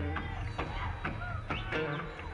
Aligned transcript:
Thank 0.00 0.18
you. 1.72 2.27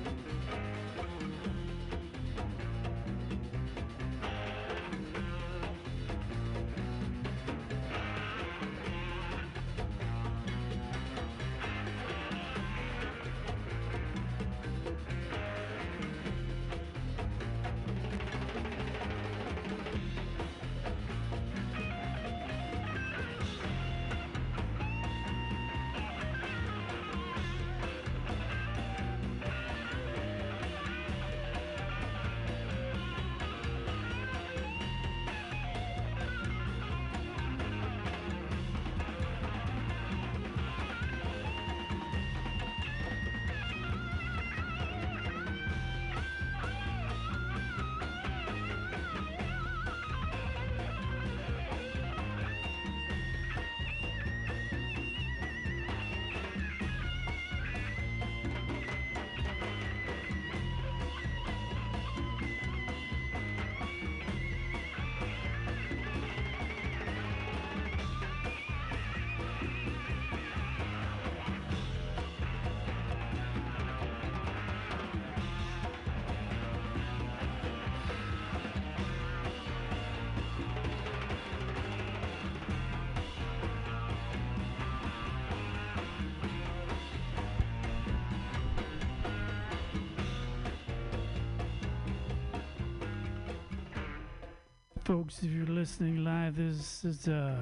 Folks, 95.06 95.44
if 95.44 95.52
you're 95.52 95.66
listening 95.66 96.24
live, 96.24 96.56
this 96.56 97.04
is 97.04 97.28
uh, 97.28 97.56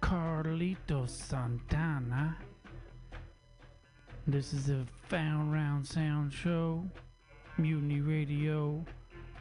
Carlito 0.00 1.08
Santana. 1.08 2.36
This 4.24 4.52
is 4.52 4.66
the 4.66 4.86
Found 5.08 5.52
Round 5.52 5.84
Sound 5.84 6.32
Show. 6.32 6.84
Mutiny 7.58 8.00
Radio. 8.00 8.84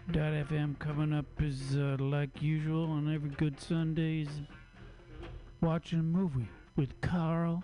Dot 0.09 0.33
FM 0.33 0.79
coming 0.79 1.13
up 1.13 1.27
is 1.39 1.77
uh, 1.77 1.95
like 1.99 2.41
usual 2.41 2.89
on 2.89 3.13
every 3.13 3.29
good 3.29 3.59
Sundays. 3.59 4.29
Watching 5.61 5.99
a 5.99 6.01
movie 6.01 6.49
with 6.75 6.99
Carl 7.01 7.63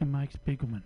and 0.00 0.10
Mike 0.10 0.32
Spiegelman. 0.32 0.82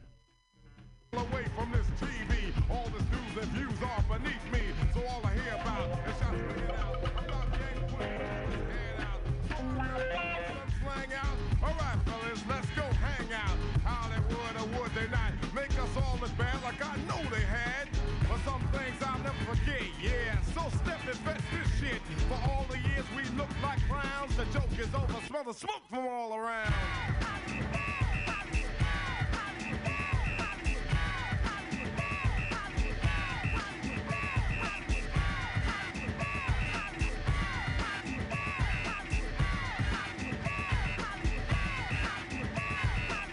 So 20.59 20.69
step 20.79 20.99
and 21.07 21.17
fetch 21.19 21.41
this 21.53 21.69
shit. 21.79 22.01
For 22.29 22.35
all 22.51 22.67
the 22.69 22.79
years 22.79 23.05
we 23.17 23.23
look 23.39 23.49
like 23.63 23.79
clowns, 23.89 24.37
the 24.37 24.45
joke 24.47 24.77
is 24.77 24.93
over. 24.93 25.15
Smell 25.29 25.45
the 25.45 25.55
smoke 25.55 25.83
from 25.89 26.09
all 26.09 26.35
around. 26.37 26.73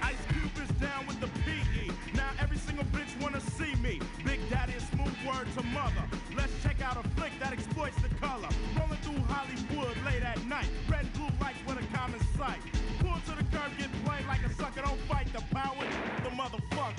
Ice 0.03 0.15
Cube 0.29 0.79
down 0.79 1.07
with 1.07 1.19
the 1.19 1.27
PE. 1.41 1.89
Now 2.13 2.29
every 2.39 2.57
single 2.57 2.85
bitch 2.85 3.19
wanna 3.19 3.41
see 3.41 3.73
me. 3.81 3.99
Big 4.23 4.47
Daddy 4.51 4.73
is 4.73 4.87
smooth 4.89 5.15
word 5.25 5.47
to 5.57 5.63
mother. 5.63 6.03
Let's 6.35 6.53
out 6.85 7.03
a 7.03 7.09
flick 7.17 7.31
that 7.39 7.51
exploits 7.51 7.99
the 8.01 8.09
color. 8.21 8.47
Rolling 8.77 9.01
through 9.01 9.19
Hollywood 9.25 9.97
late 10.05 10.21
at 10.21 10.37
night. 10.45 10.69
Red 10.87 11.01
and 11.01 11.13
blue 11.13 11.29
lights 11.41 11.57
with 11.65 11.81
a 11.81 11.97
common 11.97 12.19
sight. 12.37 12.61
Pull 12.99 13.17
to 13.25 13.33
the 13.35 13.45
curb, 13.49 13.71
get 13.77 13.89
played 14.05 14.25
like 14.27 14.45
a 14.45 14.53
sucker. 14.53 14.83
Don't 14.85 15.01
fight 15.09 15.27
the 15.33 15.41
power, 15.49 15.83
the 16.23 16.29
motherfucker. 16.29 16.93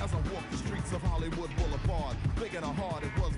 As 0.00 0.12
I 0.12 0.16
walk 0.32 0.48
the 0.50 0.56
streets 0.58 0.92
of 0.92 1.02
Hollywood 1.02 1.50
Boulevard, 1.56 2.16
thinking 2.36 2.62
and 2.62 2.78
hard 2.78 3.02
it 3.02 3.10
was 3.18 3.32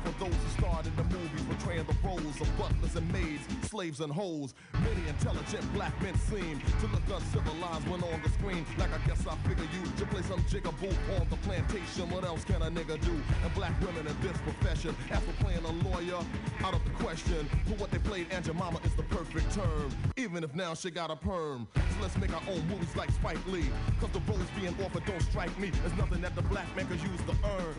roles 2.16 2.40
of 2.40 2.58
butlers 2.58 2.96
and 2.96 3.12
maids, 3.12 3.42
slaves 3.62 4.00
and 4.00 4.12
hoes. 4.12 4.54
Many 4.74 5.08
intelligent 5.08 5.72
black 5.72 6.00
men 6.02 6.16
seem 6.18 6.60
to 6.80 6.86
look 6.88 7.02
uncivilized 7.12 7.88
when 7.88 8.02
on 8.02 8.22
the 8.22 8.30
screen. 8.30 8.64
Like 8.78 8.90
I 8.92 9.06
guess 9.06 9.26
I 9.26 9.36
figure 9.48 9.68
you 9.74 9.90
to 9.98 10.06
play 10.06 10.22
some 10.22 10.40
jigaboo 10.44 10.94
on 11.20 11.28
the 11.28 11.36
plantation. 11.36 12.08
What 12.10 12.24
else 12.24 12.44
can 12.44 12.62
a 12.62 12.70
nigga 12.70 13.00
do? 13.04 13.12
And 13.44 13.54
black 13.54 13.78
women 13.80 14.06
in 14.06 14.16
this 14.20 14.36
profession, 14.38 14.94
as 15.10 15.22
for 15.22 15.44
playing 15.44 15.64
a 15.64 15.88
lawyer, 15.88 16.22
out 16.64 16.74
of 16.74 16.84
the 16.84 16.90
question. 17.02 17.48
For 17.66 17.74
what 17.74 17.90
they 17.90 17.98
played, 17.98 18.26
Aunt 18.32 18.46
Jemima 18.46 18.80
is 18.84 18.94
the 18.94 19.04
perfect 19.04 19.52
term. 19.52 19.90
Even 20.16 20.44
if 20.44 20.54
now 20.54 20.74
she 20.74 20.90
got 20.90 21.10
a 21.10 21.16
perm. 21.16 21.68
So 21.74 21.82
let's 22.02 22.16
make 22.16 22.32
our 22.32 22.42
own 22.48 22.66
movies 22.68 22.94
like 22.96 23.10
Spike 23.10 23.44
Lee. 23.46 23.68
Cause 24.00 24.10
the 24.10 24.20
roles 24.20 24.48
being 24.58 24.74
offered 24.84 25.04
don't 25.04 25.22
strike 25.22 25.56
me 25.58 25.70
as 25.84 25.92
nothing 25.96 26.20
that 26.22 26.34
the 26.34 26.42
black 26.42 26.74
man 26.76 26.86
could 26.86 27.00
use 27.00 27.20
to 27.26 27.34
earn. 27.58 27.74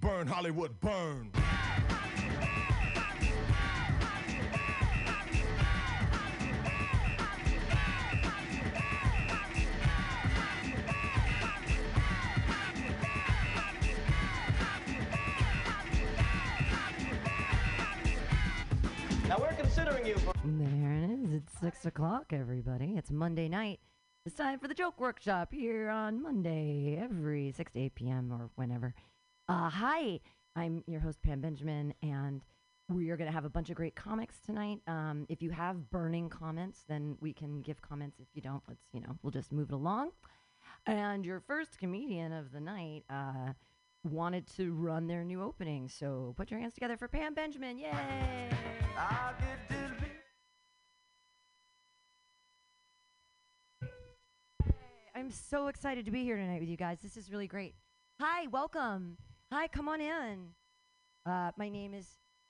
Burn 0.00 0.26
Hollywood, 0.26 0.78
burn. 0.80 1.30
There 20.02 20.94
it 20.94 21.10
is. 21.10 21.34
It's 21.34 21.52
six 21.60 21.84
o'clock, 21.84 22.32
everybody. 22.32 22.94
It's 22.96 23.10
Monday 23.10 23.50
night. 23.50 23.80
It's 24.24 24.34
time 24.34 24.58
for 24.58 24.66
the 24.66 24.72
joke 24.72 24.98
workshop 24.98 25.52
here 25.52 25.90
on 25.90 26.22
Monday, 26.22 26.98
every 26.98 27.52
six 27.52 27.70
to 27.72 27.80
eight 27.80 27.94
p.m. 27.94 28.32
or 28.32 28.48
whenever. 28.54 28.94
Uh, 29.46 29.68
hi, 29.68 30.20
I'm 30.56 30.82
your 30.86 31.00
host 31.00 31.20
Pam 31.20 31.42
Benjamin, 31.42 31.92
and 32.02 32.40
we 32.88 33.10
are 33.10 33.18
going 33.18 33.28
to 33.28 33.34
have 33.34 33.44
a 33.44 33.50
bunch 33.50 33.68
of 33.68 33.76
great 33.76 33.94
comics 33.94 34.36
tonight. 34.40 34.80
Um, 34.86 35.26
if 35.28 35.42
you 35.42 35.50
have 35.50 35.90
burning 35.90 36.30
comments, 36.30 36.80
then 36.88 37.18
we 37.20 37.34
can 37.34 37.60
give 37.60 37.82
comments. 37.82 38.18
If 38.18 38.28
you 38.32 38.40
don't, 38.40 38.62
let's 38.68 38.86
you 38.94 39.02
know 39.02 39.18
we'll 39.22 39.32
just 39.32 39.52
move 39.52 39.68
it 39.68 39.74
along. 39.74 40.12
And 40.86 41.26
your 41.26 41.40
first 41.40 41.78
comedian 41.78 42.32
of 42.32 42.52
the 42.52 42.60
night 42.60 43.04
uh, 43.10 43.52
wanted 44.08 44.46
to 44.56 44.72
run 44.72 45.08
their 45.08 45.24
new 45.24 45.42
opening, 45.42 45.90
so 45.90 46.32
put 46.38 46.50
your 46.50 46.58
hands 46.58 46.72
together 46.72 46.96
for 46.96 47.06
Pam 47.06 47.34
Benjamin! 47.34 47.78
Yay! 47.78 48.48
I'm 55.20 55.30
so 55.30 55.66
excited 55.66 56.06
to 56.06 56.10
be 56.10 56.24
here 56.24 56.38
tonight 56.38 56.60
with 56.60 56.70
you 56.70 56.78
guys. 56.78 56.96
This 57.02 57.18
is 57.18 57.30
really 57.30 57.46
great. 57.46 57.74
Hi, 58.20 58.46
welcome. 58.46 59.18
Hi, 59.52 59.68
come 59.68 59.86
on 59.86 60.00
in. 60.00 60.46
Uh, 61.26 61.50
my 61.58 61.68
name 61.68 61.92
is 61.92 62.06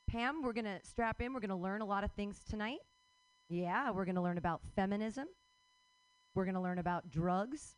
Pam. 0.08 0.40
We're 0.40 0.52
going 0.52 0.66
to 0.66 0.78
strap 0.84 1.20
in. 1.20 1.32
We're 1.32 1.40
going 1.40 1.50
to 1.50 1.56
learn 1.56 1.80
a 1.80 1.84
lot 1.84 2.04
of 2.04 2.12
things 2.12 2.38
tonight. 2.48 2.78
Yeah, 3.48 3.90
we're 3.90 4.04
going 4.04 4.14
to 4.14 4.20
learn 4.20 4.38
about 4.38 4.60
feminism. 4.76 5.26
We're 6.36 6.44
going 6.44 6.54
to 6.54 6.60
learn 6.60 6.78
about 6.78 7.10
drugs. 7.10 7.74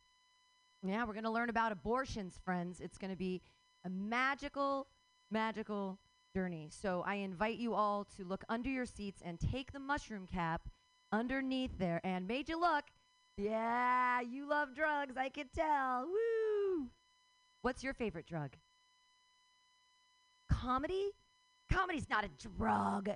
Yeah, 0.83 1.07
we're 1.07 1.15
going 1.15 1.25
to 1.25 1.31
learn 1.31 1.49
about 1.49 1.73
abortions, 1.73 2.39
friends. 2.45 2.79
It's 2.79 2.99
going 2.99 3.13
to 3.13 3.17
be 3.17 3.41
a 3.87 3.89
magical, 3.89 4.89
magical 5.31 5.99
journey. 6.35 6.69
So 6.71 7.03
I 7.07 7.15
invite 7.15 7.57
you 7.57 7.73
all 7.73 8.07
to 8.19 8.25
look 8.25 8.45
under 8.51 8.69
your 8.69 8.85
seats 8.85 9.23
and 9.25 9.41
take 9.41 9.73
the 9.73 9.81
mushroom 9.81 10.29
cap 10.31 10.69
underneath 11.13 11.79
there. 11.79 12.03
And 12.05 12.29
made 12.29 12.51
you 12.51 12.61
look, 12.61 12.85
Yeah, 13.37 14.21
you 14.21 14.49
love 14.49 14.75
drugs. 14.75 15.17
I 15.17 15.29
can 15.29 15.49
tell. 15.55 16.07
Woo! 16.07 16.89
What's 17.63 17.83
your 17.83 17.95
favorite 17.95 18.27
drug? 18.27 18.51
Comedy? 20.51 21.11
Comedy's 21.71 22.09
not 22.11 22.25
a 22.25 22.49
drug. 22.59 23.09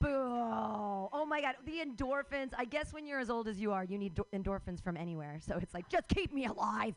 Boo! 0.00 0.08
Oh 0.10 1.24
my 1.26 1.40
god, 1.40 1.54
the 1.64 1.78
endorphins. 1.84 2.52
I 2.56 2.64
guess 2.64 2.92
when 2.92 3.06
you're 3.06 3.20
as 3.20 3.30
old 3.30 3.48
as 3.48 3.58
you 3.58 3.72
are, 3.72 3.84
you 3.84 3.98
need 3.98 4.14
do- 4.14 4.26
endorphins 4.34 4.82
from 4.82 4.96
anywhere. 4.96 5.38
So 5.46 5.56
it's 5.56 5.72
like, 5.72 5.88
just 5.88 6.08
keep 6.08 6.32
me 6.32 6.46
alive. 6.46 6.94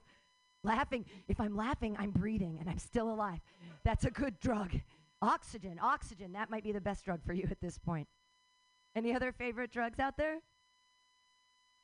Laughing. 0.63 1.05
If 1.27 1.39
I'm 1.39 1.55
laughing, 1.55 1.95
I'm 1.97 2.11
breathing 2.11 2.57
and 2.59 2.69
I'm 2.69 2.79
still 2.79 3.09
alive. 3.11 3.39
That's 3.83 4.05
a 4.05 4.11
good 4.11 4.39
drug. 4.39 4.71
Oxygen, 5.21 5.79
oxygen. 5.81 6.33
That 6.33 6.49
might 6.49 6.63
be 6.63 6.71
the 6.71 6.81
best 6.81 7.05
drug 7.05 7.21
for 7.25 7.33
you 7.33 7.47
at 7.49 7.61
this 7.61 7.77
point. 7.77 8.07
Any 8.95 9.13
other 9.13 9.31
favorite 9.31 9.71
drugs 9.71 9.99
out 9.99 10.17
there? 10.17 10.39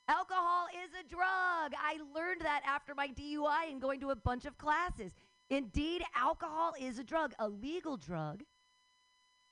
Alcohol 0.07 0.67
is 0.83 0.91
a 0.99 1.07
drug. 1.09 1.73
I 1.79 1.97
learned 2.13 2.41
that 2.41 2.61
after 2.65 2.93
my 2.93 3.07
DUI 3.07 3.71
and 3.71 3.81
going 3.81 3.99
to 4.01 4.11
a 4.11 4.15
bunch 4.15 4.45
of 4.45 4.57
classes. 4.57 5.13
Indeed, 5.49 6.03
alcohol 6.15 6.73
is 6.79 6.99
a 6.99 7.03
drug, 7.03 7.33
a 7.39 7.47
legal 7.47 7.97
drug, 7.97 8.43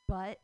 but 0.08 0.40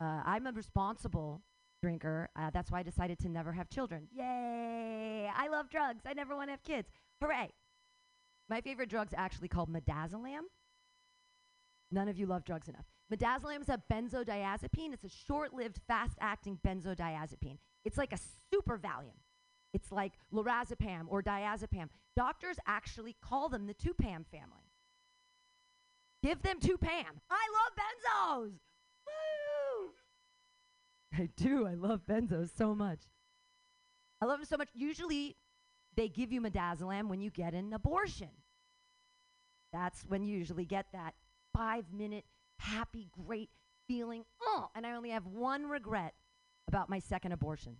uh, 0.00 0.22
I'm 0.24 0.46
a 0.46 0.52
responsible 0.52 1.42
drinker. 1.82 2.28
Uh, 2.36 2.50
that's 2.50 2.70
why 2.70 2.80
I 2.80 2.82
decided 2.82 3.18
to 3.20 3.28
never 3.28 3.52
have 3.52 3.68
children. 3.68 4.08
Yay! 4.12 5.28
I 5.34 5.48
love 5.48 5.68
drugs. 5.70 6.02
I 6.06 6.12
never 6.12 6.36
want 6.36 6.48
to 6.48 6.52
have 6.52 6.62
kids. 6.62 6.88
Hooray! 7.20 7.50
My 8.48 8.60
favorite 8.60 8.88
drug's 8.88 9.12
actually 9.16 9.48
called 9.48 9.70
midazolam. 9.70 10.42
None 11.90 12.08
of 12.08 12.16
you 12.18 12.26
love 12.26 12.44
drugs 12.44 12.68
enough. 12.68 12.84
Midazolam 13.12 13.60
is 13.60 13.68
a 13.68 13.82
benzodiazepine. 13.90 14.92
It's 14.92 15.04
a 15.04 15.08
short-lived, 15.26 15.80
fast-acting 15.88 16.58
benzodiazepine. 16.66 17.58
It's 17.84 17.98
like 17.98 18.12
a 18.12 18.18
super 18.52 18.78
Valium. 18.78 19.18
It's 19.72 19.92
like 19.92 20.12
lorazepam 20.32 21.04
or 21.08 21.22
diazepam. 21.22 21.88
Doctors 22.16 22.56
actually 22.66 23.16
call 23.22 23.48
them 23.48 23.66
the 23.66 23.74
Tupam 23.74 24.26
family. 24.26 24.72
Give 26.22 26.42
them 26.42 26.58
Tupam. 26.58 27.20
I 27.30 27.46
love 27.54 27.72
benzos. 27.78 28.52
Woo! 29.06 29.90
I 31.16 31.28
do. 31.36 31.66
I 31.66 31.74
love 31.74 32.02
benzos 32.08 32.50
so 32.56 32.74
much. 32.74 33.00
I 34.20 34.26
love 34.26 34.38
them 34.38 34.46
so 34.46 34.56
much. 34.56 34.70
Usually, 34.74 35.36
they 35.96 36.08
give 36.08 36.32
you 36.32 36.40
midazolam 36.40 37.08
when 37.08 37.20
you 37.20 37.30
get 37.30 37.54
an 37.54 37.72
abortion. 37.72 38.30
That's 39.72 40.04
when 40.08 40.24
you 40.24 40.36
usually 40.36 40.64
get 40.64 40.86
that 40.92 41.14
five 41.54 41.84
minute 41.92 42.24
happy, 42.58 43.10
great 43.26 43.50
feeling. 43.86 44.24
Oh, 44.42 44.70
and 44.74 44.86
I 44.86 44.92
only 44.92 45.10
have 45.10 45.26
one 45.26 45.66
regret 45.66 46.14
about 46.68 46.88
my 46.88 46.98
second 46.98 47.32
abortion. 47.32 47.76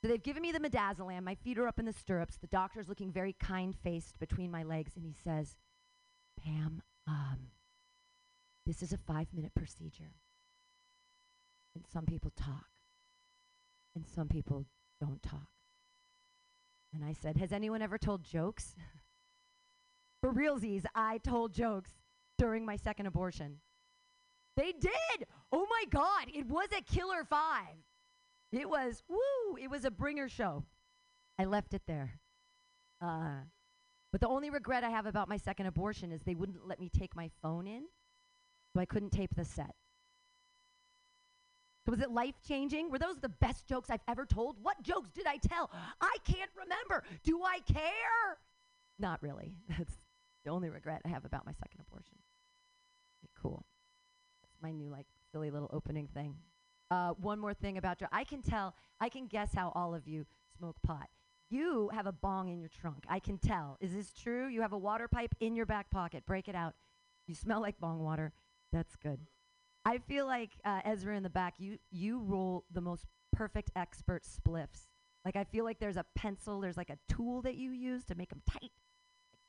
So 0.00 0.08
they've 0.08 0.22
given 0.22 0.42
me 0.42 0.52
the 0.52 0.60
midazolam. 0.60 1.24
My 1.24 1.34
feet 1.34 1.58
are 1.58 1.68
up 1.68 1.78
in 1.78 1.84
the 1.84 1.92
stirrups. 1.92 2.38
The 2.38 2.46
doctor's 2.46 2.88
looking 2.88 3.12
very 3.12 3.34
kind 3.34 3.76
faced 3.76 4.18
between 4.18 4.50
my 4.50 4.62
legs, 4.62 4.92
and 4.96 5.04
he 5.04 5.14
says, 5.22 5.56
Pam, 6.42 6.82
um, 7.06 7.50
this 8.64 8.82
is 8.82 8.92
a 8.92 8.98
five 8.98 9.26
minute 9.34 9.54
procedure. 9.54 10.14
And 11.74 11.84
some 11.92 12.06
people 12.06 12.32
talk, 12.34 12.66
and 13.94 14.06
some 14.06 14.28
people 14.28 14.64
don't 15.00 15.22
talk. 15.22 15.48
And 16.94 17.04
I 17.04 17.12
said, 17.12 17.36
Has 17.36 17.52
anyone 17.52 17.82
ever 17.82 17.98
told 17.98 18.24
jokes? 18.24 18.74
For 20.20 20.32
realsies, 20.32 20.84
I 20.94 21.18
told 21.18 21.52
jokes 21.52 21.90
during 22.38 22.64
my 22.64 22.76
second 22.76 23.06
abortion. 23.06 23.58
They 24.60 24.72
did! 24.72 25.26
Oh 25.52 25.66
my 25.70 25.84
God, 25.88 26.26
it 26.34 26.46
was 26.46 26.68
a 26.76 26.82
killer 26.82 27.24
five. 27.24 27.80
It 28.52 28.68
was, 28.68 29.02
woo, 29.08 29.56
it 29.58 29.70
was 29.70 29.86
a 29.86 29.90
bringer 29.90 30.28
show. 30.28 30.64
I 31.38 31.46
left 31.46 31.72
it 31.72 31.80
there. 31.86 32.20
Uh, 33.00 33.40
but 34.12 34.20
the 34.20 34.28
only 34.28 34.50
regret 34.50 34.84
I 34.84 34.90
have 34.90 35.06
about 35.06 35.30
my 35.30 35.38
second 35.38 35.64
abortion 35.64 36.12
is 36.12 36.20
they 36.20 36.34
wouldn't 36.34 36.68
let 36.68 36.78
me 36.78 36.90
take 36.90 37.16
my 37.16 37.30
phone 37.40 37.66
in, 37.66 37.84
so 38.74 38.80
I 38.80 38.84
couldn't 38.84 39.12
tape 39.12 39.34
the 39.34 39.46
set. 39.46 39.74
So 41.86 41.92
was 41.92 42.00
it 42.02 42.10
life 42.10 42.34
changing? 42.46 42.90
Were 42.90 42.98
those 42.98 43.16
the 43.16 43.30
best 43.30 43.66
jokes 43.66 43.88
I've 43.88 44.04
ever 44.08 44.26
told? 44.26 44.56
What 44.60 44.82
jokes 44.82 45.10
did 45.10 45.26
I 45.26 45.38
tell? 45.38 45.70
I 46.02 46.16
can't 46.26 46.50
remember. 46.54 47.02
Do 47.24 47.42
I 47.42 47.60
care? 47.60 48.36
Not 48.98 49.22
really. 49.22 49.54
That's 49.70 49.94
the 50.44 50.50
only 50.50 50.68
regret 50.68 51.00
I 51.06 51.08
have 51.08 51.24
about 51.24 51.46
my 51.46 51.52
second 51.52 51.80
abortion. 51.80 52.18
Okay, 53.24 53.30
cool. 53.40 53.64
My 54.62 54.72
new, 54.72 54.88
like, 54.90 55.06
silly 55.32 55.50
little 55.50 55.70
opening 55.72 56.08
thing. 56.08 56.36
Uh, 56.90 57.10
one 57.12 57.38
more 57.38 57.54
thing 57.54 57.78
about 57.78 57.98
dr- 57.98 58.10
I 58.12 58.24
can 58.24 58.42
tell, 58.42 58.74
I 59.00 59.08
can 59.08 59.26
guess 59.26 59.54
how 59.54 59.72
all 59.74 59.94
of 59.94 60.08
you 60.08 60.26
smoke 60.58 60.76
pot. 60.82 61.08
You 61.48 61.90
have 61.92 62.06
a 62.06 62.12
bong 62.12 62.48
in 62.48 62.60
your 62.60 62.68
trunk. 62.68 63.04
I 63.08 63.18
can 63.18 63.38
tell. 63.38 63.76
Is 63.80 63.92
this 63.92 64.12
true? 64.12 64.48
You 64.48 64.60
have 64.62 64.72
a 64.72 64.78
water 64.78 65.08
pipe 65.08 65.34
in 65.40 65.56
your 65.56 65.66
back 65.66 65.90
pocket. 65.90 66.24
Break 66.24 66.48
it 66.48 66.54
out. 66.54 66.74
You 67.26 67.34
smell 67.34 67.60
like 67.60 67.78
bong 67.80 68.00
water. 68.00 68.32
That's 68.72 68.94
good. 68.96 69.18
I 69.84 69.98
feel 69.98 70.26
like 70.26 70.50
uh, 70.64 70.80
Ezra 70.84 71.16
in 71.16 71.22
the 71.22 71.30
back. 71.30 71.54
You 71.58 71.78
you 71.90 72.20
roll 72.20 72.64
the 72.72 72.80
most 72.80 73.06
perfect 73.32 73.70
expert 73.74 74.22
spliffs. 74.22 74.86
Like 75.24 75.34
I 75.36 75.44
feel 75.44 75.64
like 75.64 75.80
there's 75.80 75.96
a 75.96 76.04
pencil. 76.14 76.60
There's 76.60 76.76
like 76.76 76.90
a 76.90 76.98
tool 77.12 77.42
that 77.42 77.56
you 77.56 77.70
use 77.70 78.04
to 78.04 78.14
make 78.14 78.28
them 78.28 78.42
tight, 78.48 78.70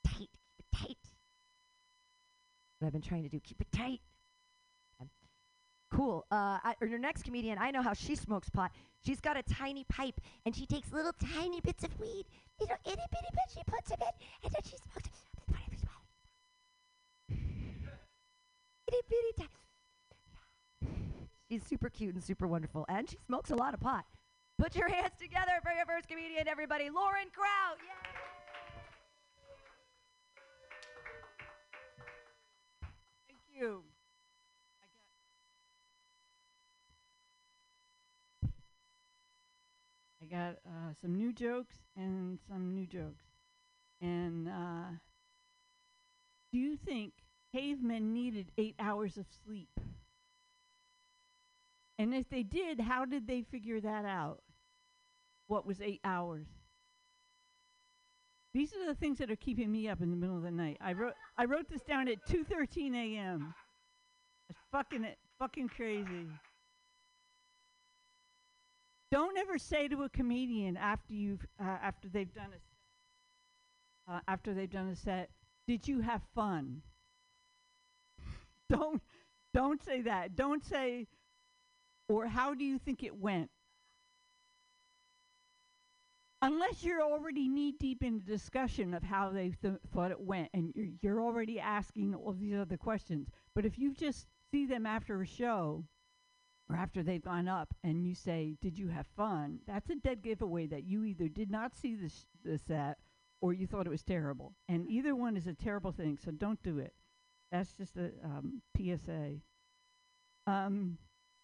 tight, 0.04 0.30
tight. 0.74 0.98
What 2.80 2.88
I've 2.88 2.94
been 2.94 3.02
trying 3.02 3.24
to 3.24 3.30
do, 3.30 3.40
keep 3.40 3.62
it 3.62 3.72
tight. 3.72 4.02
Cool. 5.92 6.26
Uh, 6.32 6.58
I, 6.64 6.76
or 6.80 6.88
your 6.88 7.00
next 7.00 7.24
comedian, 7.24 7.58
I 7.60 7.70
know 7.72 7.82
how 7.82 7.94
she 7.94 8.16
smokes 8.16 8.50
pot. 8.50 8.72
She's 9.06 9.20
got 9.20 9.38
a 9.38 9.44
tiny 9.44 9.84
pipe, 9.90 10.22
and 10.46 10.56
she 10.56 10.66
takes 10.66 10.92
little 10.94 11.14
tiny 11.14 11.60
bits 11.60 11.84
of 11.84 12.00
weed, 12.00 12.26
little 12.60 12.78
itty 12.86 12.96
bitty 13.12 13.28
bits. 13.34 13.54
She 13.54 13.62
puts 13.66 13.90
them 13.90 14.00
in, 14.02 14.08
and 14.46 14.54
then 14.54 14.62
she 14.64 14.78
smokes. 14.78 15.08
It. 15.08 15.12
itty 18.88 19.02
bitty 19.10 19.34
tiny. 19.38 19.50
She's 21.50 21.64
super 21.68 21.90
cute 21.90 22.16
and 22.16 22.24
super 22.24 22.48
wonderful, 22.48 22.86
and 22.88 23.10
she 23.10 23.18
smokes 23.28 23.52
a 23.52 23.56
lot 23.56 23.74
of 23.74 23.82
pot. 23.82 24.06
Put 24.58 24.76
your 24.76 24.88
hands 24.88 25.18
together 25.20 25.60
for 25.64 25.74
your 25.74 25.86
first 25.86 26.08
comedian, 26.08 26.48
everybody. 26.48 26.90
Lauren 26.90 27.28
Kraut. 27.34 27.78
Some 41.02 41.16
new 41.16 41.34
jokes 41.34 41.76
and 41.98 42.38
some 42.48 42.74
new 42.74 42.86
jokes. 42.86 43.24
And 44.02 44.48
uh, 44.48 44.90
do 46.52 46.60
you 46.60 46.78
think 46.78 47.14
cavemen 47.54 48.14
needed 48.14 48.52
eight 48.58 48.76
hours 48.80 49.18
of 49.18 49.26
sleep? 49.46 49.70
And 51.98 52.14
if 52.14 52.30
they 52.30 52.44
did, 52.44 52.80
how 52.80 53.06
did 53.06 53.28
they 53.28 53.44
figure 53.44 53.80
that 53.80 54.06
out? 54.06 54.42
What 55.48 55.66
was 55.66 55.82
eight 55.82 56.02
hours? 56.04 56.48
These 58.54 58.74
are 58.74 58.86
the 58.86 58.96
things 58.96 59.18
that 59.20 59.32
are 59.32 59.36
keeping 59.36 59.72
me 59.72 59.88
up 59.88 60.02
in 60.02 60.10
the 60.10 60.18
middle 60.18 60.36
of 60.36 60.44
the 60.44 60.52
night. 60.52 60.78
I 60.82 60.94
wrote 60.94 61.14
I 61.38 61.46
wrote 61.46 61.70
this 61.70 61.82
down 61.82 62.08
at 62.08 62.26
2:13 62.28 62.96
a.m. 62.96 63.54
It's 64.50 64.60
fucking 64.72 65.06
it, 65.06 65.18
fucking 65.40 65.70
crazy. 65.70 66.28
Don't 69.12 69.38
ever 69.38 69.58
say 69.58 69.88
to 69.90 70.04
a 70.04 70.10
comedian 70.10 70.78
after 70.78 71.14
you've 71.14 71.46
uh, 71.60 71.78
after 71.84 72.08
they've 72.08 72.34
done 72.34 72.52
a 74.08 74.12
uh, 74.12 74.20
after 74.28 74.54
they've 74.54 74.70
done 74.72 74.88
a 74.88 74.96
set, 74.96 75.30
"Did 75.68 75.88
you 75.88 76.00
have 76.00 76.22
fun?" 76.34 76.82
don't 78.70 79.02
don't 79.54 79.84
say 79.84 80.02
that. 80.04 80.36
Don't 80.36 80.64
say 80.64 81.08
or 82.12 82.28
how 82.28 82.54
do 82.54 82.66
you 82.66 82.78
think 82.78 83.04
it 83.04 83.16
went? 83.16 83.50
Unless 86.42 86.84
you're 86.84 87.02
already 87.02 87.48
knee 87.48 87.74
deep 87.80 88.04
in 88.04 88.18
the 88.18 88.26
discussion 88.26 88.94
of 88.94 89.04
how 89.04 89.30
they 89.30 89.54
th- 89.62 89.76
thought 89.94 90.12
it 90.12 90.20
went, 90.20 90.50
and 90.54 90.74
you're, 90.76 90.88
you're 91.02 91.22
already 91.22 91.60
asking 91.60 92.16
all 92.16 92.34
these 92.34 92.56
other 92.56 92.78
questions. 92.78 93.30
But 93.54 93.66
if 93.66 93.78
you 93.78 93.94
just 93.94 94.26
see 94.52 94.66
them 94.66 94.86
after 94.86 95.22
a 95.22 95.26
show, 95.26 95.86
or 96.72 96.78
after 96.78 97.04
they've 97.04 97.22
gone 97.22 97.48
up, 97.48 97.74
and 97.84 98.06
you 98.06 98.16
say, 98.16 98.56
"Did 98.62 98.80
you 98.80 98.88
have 98.88 99.08
fun?" 99.08 99.60
That's 99.68 99.90
a 99.90 99.96
dead 99.96 100.22
giveaway 100.22 100.68
that 100.68 100.86
you 100.86 101.04
either 101.04 101.28
did 101.28 101.52
not 101.52 101.76
see 101.76 101.96
the 101.96 102.10
sh- 102.10 102.26
the 102.44 102.58
set, 102.58 102.98
or 103.42 103.54
you 103.54 103.68
thought 103.68 103.88
it 103.88 103.92
was 103.92 104.04
terrible. 104.04 104.56
And 104.70 104.88
either 104.88 105.14
one 105.16 105.36
is 105.36 105.48
a 105.48 105.54
terrible 105.54 105.92
thing, 105.92 106.18
so 106.18 106.32
don't 106.32 106.62
do 106.64 106.80
it. 106.80 106.94
That's 107.52 107.74
just 107.76 107.98
a 107.98 108.12
um, 108.24 108.62
PSA. 108.78 109.42
Um, 110.48 110.98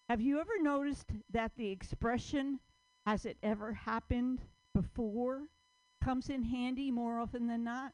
have 0.08 0.22
you 0.22 0.40
ever 0.40 0.62
noticed 0.62 1.12
that 1.30 1.56
the 1.58 1.70
expression 1.70 2.60
"Has 3.06 3.26
it 3.26 3.38
ever 3.44 3.74
happened 3.74 4.42
before?" 4.74 5.50
comes 6.02 6.30
in 6.30 6.44
handy 6.44 6.90
more 6.90 7.20
often 7.20 7.48
than 7.48 7.64
not? 7.66 7.94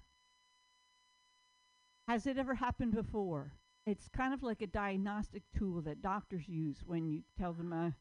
Has 2.07 2.27
it 2.27 2.37
ever 2.37 2.55
happened 2.55 2.93
before? 2.93 3.53
It's 3.85 4.07
kind 4.07 4.33
of 4.33 4.43
like 4.43 4.61
a 4.61 4.67
diagnostic 4.67 5.43
tool 5.55 5.81
that 5.81 6.01
doctors 6.01 6.47
use 6.47 6.83
when 6.85 7.07
you 7.07 7.23
tell 7.37 7.53
them, 7.53 7.73
uh, 7.73 7.91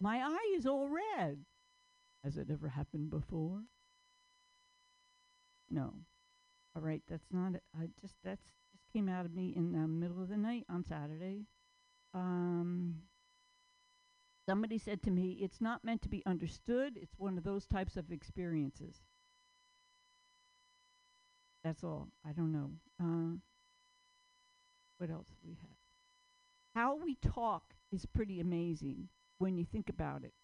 "My 0.00 0.22
eye 0.22 0.54
is 0.56 0.66
all 0.66 0.88
red." 0.88 1.44
Has 2.24 2.36
it 2.36 2.50
ever 2.50 2.68
happened 2.68 3.10
before? 3.10 3.62
No. 5.70 5.94
All 6.74 6.82
right, 6.82 7.02
that's 7.08 7.30
not 7.32 7.54
it. 7.54 7.62
I 7.74 7.88
just 8.00 8.16
that's 8.22 8.44
just 8.72 8.84
came 8.92 9.08
out 9.08 9.26
of 9.26 9.34
me 9.34 9.54
in 9.54 9.72
the 9.72 9.86
middle 9.88 10.22
of 10.22 10.28
the 10.28 10.36
night 10.36 10.66
on 10.68 10.84
Saturday. 10.84 11.46
Um 12.14 13.02
somebody 14.46 14.78
said 14.78 15.02
to 15.02 15.10
me, 15.10 15.38
it's 15.40 15.60
not 15.60 15.84
meant 15.84 16.02
to 16.02 16.08
be 16.08 16.24
understood, 16.26 16.96
it's 16.96 17.18
one 17.18 17.38
of 17.38 17.44
those 17.44 17.66
types 17.66 17.96
of 17.96 18.10
experiences. 18.10 19.02
That's 21.62 21.84
all. 21.84 22.08
I 22.26 22.32
don't 22.32 22.52
know. 22.52 22.70
Uh, 23.00 23.36
what 25.00 25.10
else 25.10 25.28
we 25.42 25.52
have? 25.52 25.70
How 26.74 26.94
we 26.94 27.16
talk 27.16 27.74
is 27.90 28.04
pretty 28.04 28.38
amazing 28.38 29.08
when 29.38 29.56
you 29.56 29.64
think 29.64 29.88
about 29.88 30.24
it. 30.24 30.34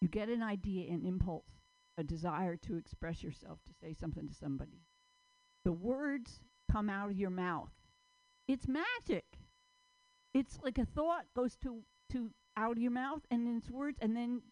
You 0.00 0.08
get 0.08 0.30
an 0.30 0.42
idea, 0.42 0.90
an 0.90 1.04
impulse, 1.04 1.60
a 1.98 2.02
desire 2.02 2.56
to 2.56 2.76
express 2.76 3.22
yourself, 3.22 3.58
to 3.66 3.74
say 3.74 3.92
something 3.92 4.26
to 4.26 4.34
somebody. 4.34 4.80
The 5.64 5.72
words 5.72 6.40
come 6.72 6.88
out 6.88 7.10
of 7.10 7.18
your 7.18 7.30
mouth. 7.30 7.72
It's 8.48 8.66
magic. 8.66 9.26
It's 10.32 10.58
like 10.64 10.78
a 10.78 10.86
thought 10.86 11.26
goes 11.36 11.56
to 11.56 11.82
to 12.12 12.30
out 12.56 12.72
of 12.72 12.82
your 12.82 12.90
mouth 12.90 13.20
and 13.30 13.46
then 13.46 13.58
it's 13.58 13.70
words 13.70 13.98
and 14.00 14.16
then 14.16 14.42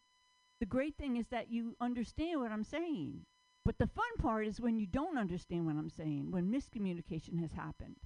the 0.60 0.66
great 0.66 0.96
thing 0.96 1.16
is 1.16 1.26
that 1.28 1.50
you 1.50 1.74
understand 1.80 2.40
what 2.40 2.52
I'm 2.52 2.64
saying. 2.64 3.22
But 3.64 3.78
the 3.78 3.86
fun 3.86 4.16
part 4.18 4.46
is 4.46 4.60
when 4.60 4.78
you 4.78 4.86
don't 4.86 5.18
understand 5.18 5.66
what 5.66 5.76
I'm 5.76 5.90
saying, 5.90 6.30
when 6.30 6.52
miscommunication 6.52 7.40
has 7.40 7.52
happened. 7.52 7.96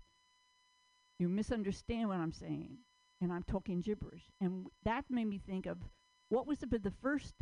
You 1.18 1.28
misunderstand 1.28 2.08
what 2.08 2.18
I'm 2.18 2.32
saying, 2.32 2.78
and 3.20 3.32
I'm 3.32 3.42
talking 3.44 3.80
gibberish. 3.80 4.30
And 4.40 4.66
that 4.84 5.04
made 5.08 5.26
me 5.26 5.38
think 5.38 5.66
of 5.66 5.78
what 6.28 6.46
was 6.46 6.58
the, 6.58 6.66
the 6.66 6.92
first 7.02 7.34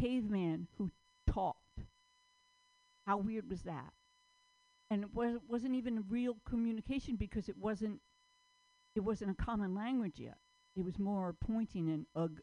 caveman 0.00 0.68
who 0.78 0.90
talked? 1.26 1.80
How 3.06 3.18
weird 3.18 3.48
was 3.48 3.62
that? 3.62 3.92
And 4.90 5.02
it 5.02 5.14
was, 5.14 5.36
wasn't 5.48 5.74
even 5.74 6.04
real 6.08 6.36
communication 6.48 7.16
because 7.16 7.48
it 7.48 7.56
wasn't 7.56 8.00
it 8.94 9.00
wasn't 9.00 9.30
a 9.30 9.42
common 9.42 9.74
language 9.74 10.18
yet. 10.20 10.38
It 10.76 10.84
was 10.84 10.98
more 10.98 11.34
pointing 11.34 11.88
and 11.90 12.06
ugh 12.14 12.40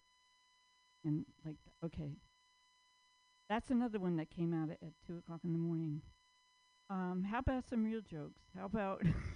and 1.03 1.25
like 1.45 1.57
th- 1.63 1.75
okay. 1.85 2.17
That's 3.49 3.69
another 3.69 3.99
one 3.99 4.17
that 4.17 4.29
came 4.29 4.53
out 4.53 4.69
at, 4.69 4.77
at 4.81 4.93
two 5.05 5.17
o'clock 5.17 5.41
in 5.43 5.53
the 5.53 5.59
morning. 5.59 6.01
Um, 6.89 7.25
how 7.29 7.39
about 7.39 7.67
some 7.69 7.83
real 7.85 8.01
jokes? 8.01 8.41
How 8.57 8.65
about 8.65 9.01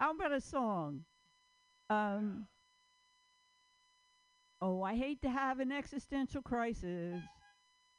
how 0.00 0.12
about 0.12 0.32
a 0.32 0.40
song? 0.40 1.04
Um, 1.90 2.46
oh, 4.62 4.82
I 4.82 4.96
hate 4.96 5.20
to 5.22 5.30
have 5.30 5.60
an 5.60 5.70
existential 5.70 6.40
crisis. 6.40 7.20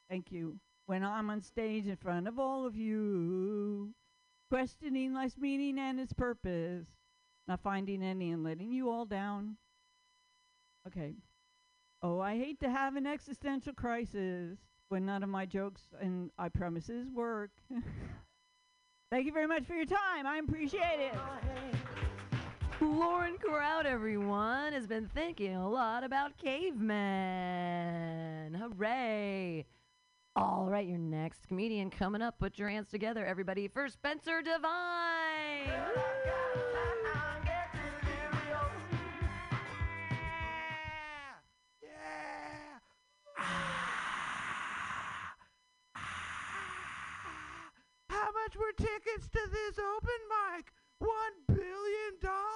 Thank 0.10 0.32
you. 0.32 0.58
When 0.88 1.04
I'm 1.04 1.30
on 1.30 1.42
stage 1.42 1.86
in 1.86 1.96
front 1.96 2.28
of 2.28 2.40
all 2.40 2.66
of 2.66 2.76
you, 2.76 3.94
questioning 4.50 5.14
life's 5.14 5.38
meaning 5.38 5.78
and 5.78 6.00
its 6.00 6.12
purpose, 6.12 6.88
not 7.48 7.62
finding 7.62 8.02
any 8.02 8.32
and 8.32 8.44
letting 8.44 8.72
you 8.72 8.90
all 8.90 9.06
down. 9.06 9.58
Okay. 10.88 11.14
Oh, 12.02 12.20
I 12.20 12.36
hate 12.36 12.60
to 12.62 12.70
have 12.72 12.96
an 12.96 13.06
existential 13.06 13.74
crisis 13.74 14.58
when 14.90 15.06
none 15.06 15.22
of 15.22 15.30
my 15.30 15.46
jokes 15.46 15.84
and 16.02 16.32
I 16.40 16.50
promises 16.50 17.12
work. 17.14 17.52
Thank 19.12 19.28
you 19.28 19.34
very 19.34 19.48
much 19.48 19.66
for 19.66 19.76
your 19.76 19.86
time. 19.86 20.26
I 20.26 20.38
appreciate 20.38 21.00
it. 21.00 21.14
Lauren 22.82 23.38
Crowd, 23.38 23.86
everyone, 23.86 24.74
has 24.74 24.88
been 24.88 25.08
thinking 25.14 25.56
a 25.56 25.70
lot 25.70 26.04
about 26.04 26.36
cavemen. 26.38 26.96
Hooray! 28.56 29.68
All 30.36 30.66
right, 30.68 30.88
your 30.88 30.98
next 30.98 31.48
comedian 31.48 31.92
coming 31.92 32.24
up. 32.24 32.40
Put 32.40 32.58
your 32.58 32.70
hands 32.70 32.90
together, 32.90 33.24
everybody, 33.24 33.68
for 33.68 33.88
Spencer 33.88 34.42
Devine. 34.42 35.70
How 48.10 48.32
much 48.32 48.56
were 48.56 48.74
tickets 48.76 49.28
to 49.30 49.40
this 49.52 49.78
open 49.78 50.20
mic? 50.56 50.74
One 50.98 51.34
billion 51.48 52.20
dollars? 52.22 52.51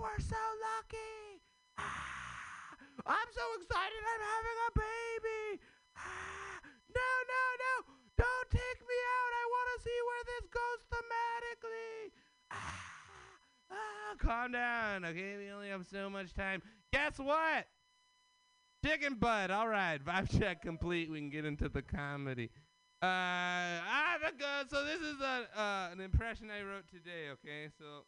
We're 0.00 0.20
so 0.24 0.36
lucky. 0.64 1.44
Ah, 1.76 2.72
I'm 3.06 3.28
so 3.36 3.44
excited 3.60 4.00
I'm 4.00 4.24
having 4.32 4.58
a 4.64 4.70
baby. 4.80 5.60
Ah, 5.94 6.56
no, 6.88 7.10
no, 7.28 7.42
no. 7.60 7.74
Don't 8.16 8.48
take 8.50 8.80
me 8.80 8.96
out. 8.96 9.32
I 9.36 9.44
want 9.52 9.68
to 9.76 9.78
see 9.84 9.98
where 10.08 10.24
this 10.24 10.46
goes 10.48 10.80
thematically. 10.88 12.12
Ah, 12.50 12.80
ah, 13.70 14.14
calm 14.18 14.52
down, 14.52 15.04
okay? 15.04 15.36
We 15.36 15.50
only 15.50 15.68
have 15.68 15.86
so 15.86 16.08
much 16.08 16.32
time. 16.32 16.62
Guess 16.94 17.18
what? 17.18 17.66
Chicken 18.84 19.16
butt. 19.16 19.50
All 19.50 19.68
right, 19.68 20.02
vibe 20.02 20.30
check 20.40 20.62
complete. 20.62 21.10
We 21.10 21.18
can 21.18 21.28
get 21.28 21.44
into 21.44 21.68
the 21.68 21.82
comedy. 21.82 22.50
Uh, 23.02 23.04
ah, 23.84 24.16
the 24.24 24.32
go- 24.38 24.64
so 24.70 24.82
this 24.84 25.00
is 25.00 25.20
a 25.20 25.46
uh, 25.54 25.88
an 25.92 26.00
impression 26.00 26.48
I 26.50 26.62
wrote 26.62 26.88
today. 26.88 27.28
Okay, 27.32 27.68
so 27.78 28.04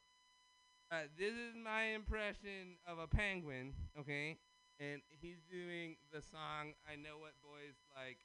uh, 0.92 1.08
this 1.16 1.32
is 1.32 1.56
my 1.56 1.96
impression 1.96 2.76
of 2.86 2.98
a 2.98 3.08
penguin. 3.08 3.72
Okay, 3.98 4.36
and 4.78 5.00
he's 5.08 5.40
doing 5.50 5.96
the 6.12 6.20
song 6.20 6.76
"I 6.84 7.00
Know 7.00 7.16
What 7.16 7.32
Boys 7.40 7.80
Like." 7.96 8.20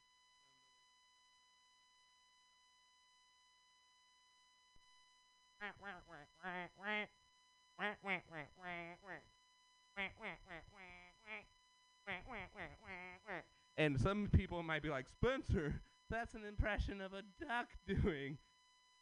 And 13.76 14.00
some 14.00 14.28
people 14.32 14.62
might 14.62 14.82
be 14.82 14.88
like, 14.88 15.06
Spencer, 15.08 15.82
that's 16.10 16.34
an 16.34 16.44
impression 16.44 17.00
of 17.00 17.12
a 17.12 17.22
duck 17.40 17.68
doing 17.86 18.38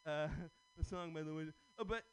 uh, 0.06 0.28
the 0.78 0.84
song 0.84 1.12
by 1.12 1.22
the 1.22 1.34
way. 1.34 1.44
Oh, 1.78 1.84
but 1.84 2.04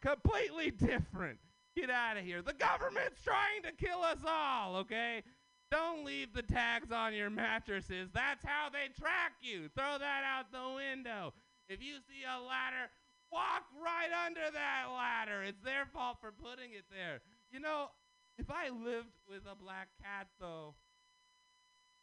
completely 0.00 0.70
different. 0.70 1.38
Get 1.76 1.90
out 1.90 2.16
of 2.16 2.24
here. 2.24 2.42
The 2.42 2.52
government's 2.52 3.20
trying 3.22 3.62
to 3.64 3.72
kill 3.72 4.02
us 4.02 4.18
all, 4.26 4.76
okay? 4.76 5.22
Don't 5.70 6.04
leave 6.04 6.34
the 6.34 6.42
tags 6.42 6.92
on 6.92 7.14
your 7.14 7.30
mattresses. 7.30 8.10
That's 8.12 8.44
how 8.44 8.68
they 8.68 8.92
track 9.00 9.32
you. 9.40 9.70
Throw 9.74 9.96
that 9.98 10.22
out 10.24 10.52
the 10.52 10.76
window. 10.76 11.32
If 11.68 11.82
you 11.82 11.94
see 12.06 12.28
a 12.28 12.36
ladder, 12.40 12.92
walk 13.32 13.64
right 13.82 14.12
under 14.26 14.52
that 14.52 14.84
ladder. 14.92 15.42
It's 15.42 15.62
their 15.64 15.86
fault 15.86 16.18
for 16.20 16.30
putting 16.30 16.72
it 16.72 16.84
there. 16.90 17.22
You 17.50 17.60
know, 17.60 17.88
if 18.36 18.50
I 18.50 18.68
lived 18.68 19.16
with 19.26 19.42
a 19.50 19.56
black 19.56 19.88
cat, 20.02 20.28
though, 20.38 20.74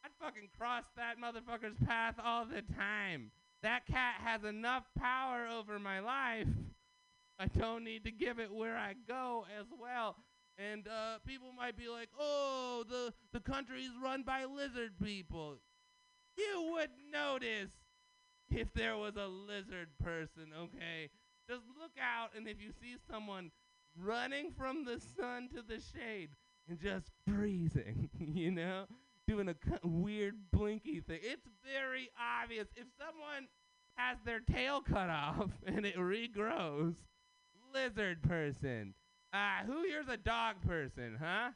I'd 0.04 0.18
fucking 0.20 0.50
cross 0.58 0.86
that 0.98 1.22
motherfucker's 1.22 1.78
path 1.86 2.16
all 2.24 2.46
the 2.46 2.64
time. 2.74 3.30
That 3.62 3.86
cat 3.86 4.16
has 4.24 4.44
enough 4.44 4.84
power 4.98 5.48
over 5.48 5.80
my 5.80 6.00
life. 6.00 6.48
I 7.40 7.48
don't 7.48 7.84
need 7.84 8.04
to 8.06 8.12
give 8.12 8.40
it 8.40 8.54
where 8.54 8.78
I 8.78 8.96
go 9.08 9.46
as 9.60 9.66
well. 9.80 10.16
And 10.58 10.88
uh, 10.88 11.20
people 11.26 11.52
might 11.58 11.78
be 11.78 11.88
like, 11.88 12.10
"Oh, 12.20 12.84
the 12.90 13.14
the 13.32 13.40
country's 13.40 13.92
run 14.02 14.24
by 14.24 14.46
lizard 14.46 14.94
people." 15.02 15.58
You 16.38 16.72
would 16.74 16.90
notice 17.12 17.72
if 18.50 18.74
there 18.74 18.98
was 18.98 19.16
a 19.16 19.28
lizard 19.28 19.90
person, 20.04 20.52
okay? 20.58 21.10
Just 21.50 21.64
look 21.80 21.92
out, 22.02 22.32
and 22.36 22.48
if 22.48 22.62
you 22.62 22.72
see 22.72 22.96
someone 23.10 23.52
running 23.98 24.52
from 24.52 24.86
the 24.86 25.02
sun 25.18 25.50
to 25.50 25.62
the 25.62 25.82
shade 25.82 26.30
and 26.68 26.80
just 26.80 27.12
freezing, 27.28 28.10
you 28.20 28.52
know, 28.52 28.86
doing 29.30 29.48
a 29.48 29.56
weird 29.88 30.36
blinky 30.52 31.02
thing, 31.02 31.20
it's 31.22 31.48
very 31.64 32.10
obvious. 32.20 32.68
If 32.76 32.88
someone 32.98 33.48
has 33.96 34.18
their 34.26 34.40
tail 34.40 34.82
cut 34.82 35.10
off 35.10 35.52
and 35.68 35.86
it 35.86 35.96
regrows, 35.98 36.96
lizard 37.74 38.24
person. 38.24 38.96
Uh, 39.32 39.64
who 39.68 39.84
here's 39.84 40.08
a 40.08 40.18
dog 40.18 40.56
person, 40.66 41.16
huh? 41.22 41.52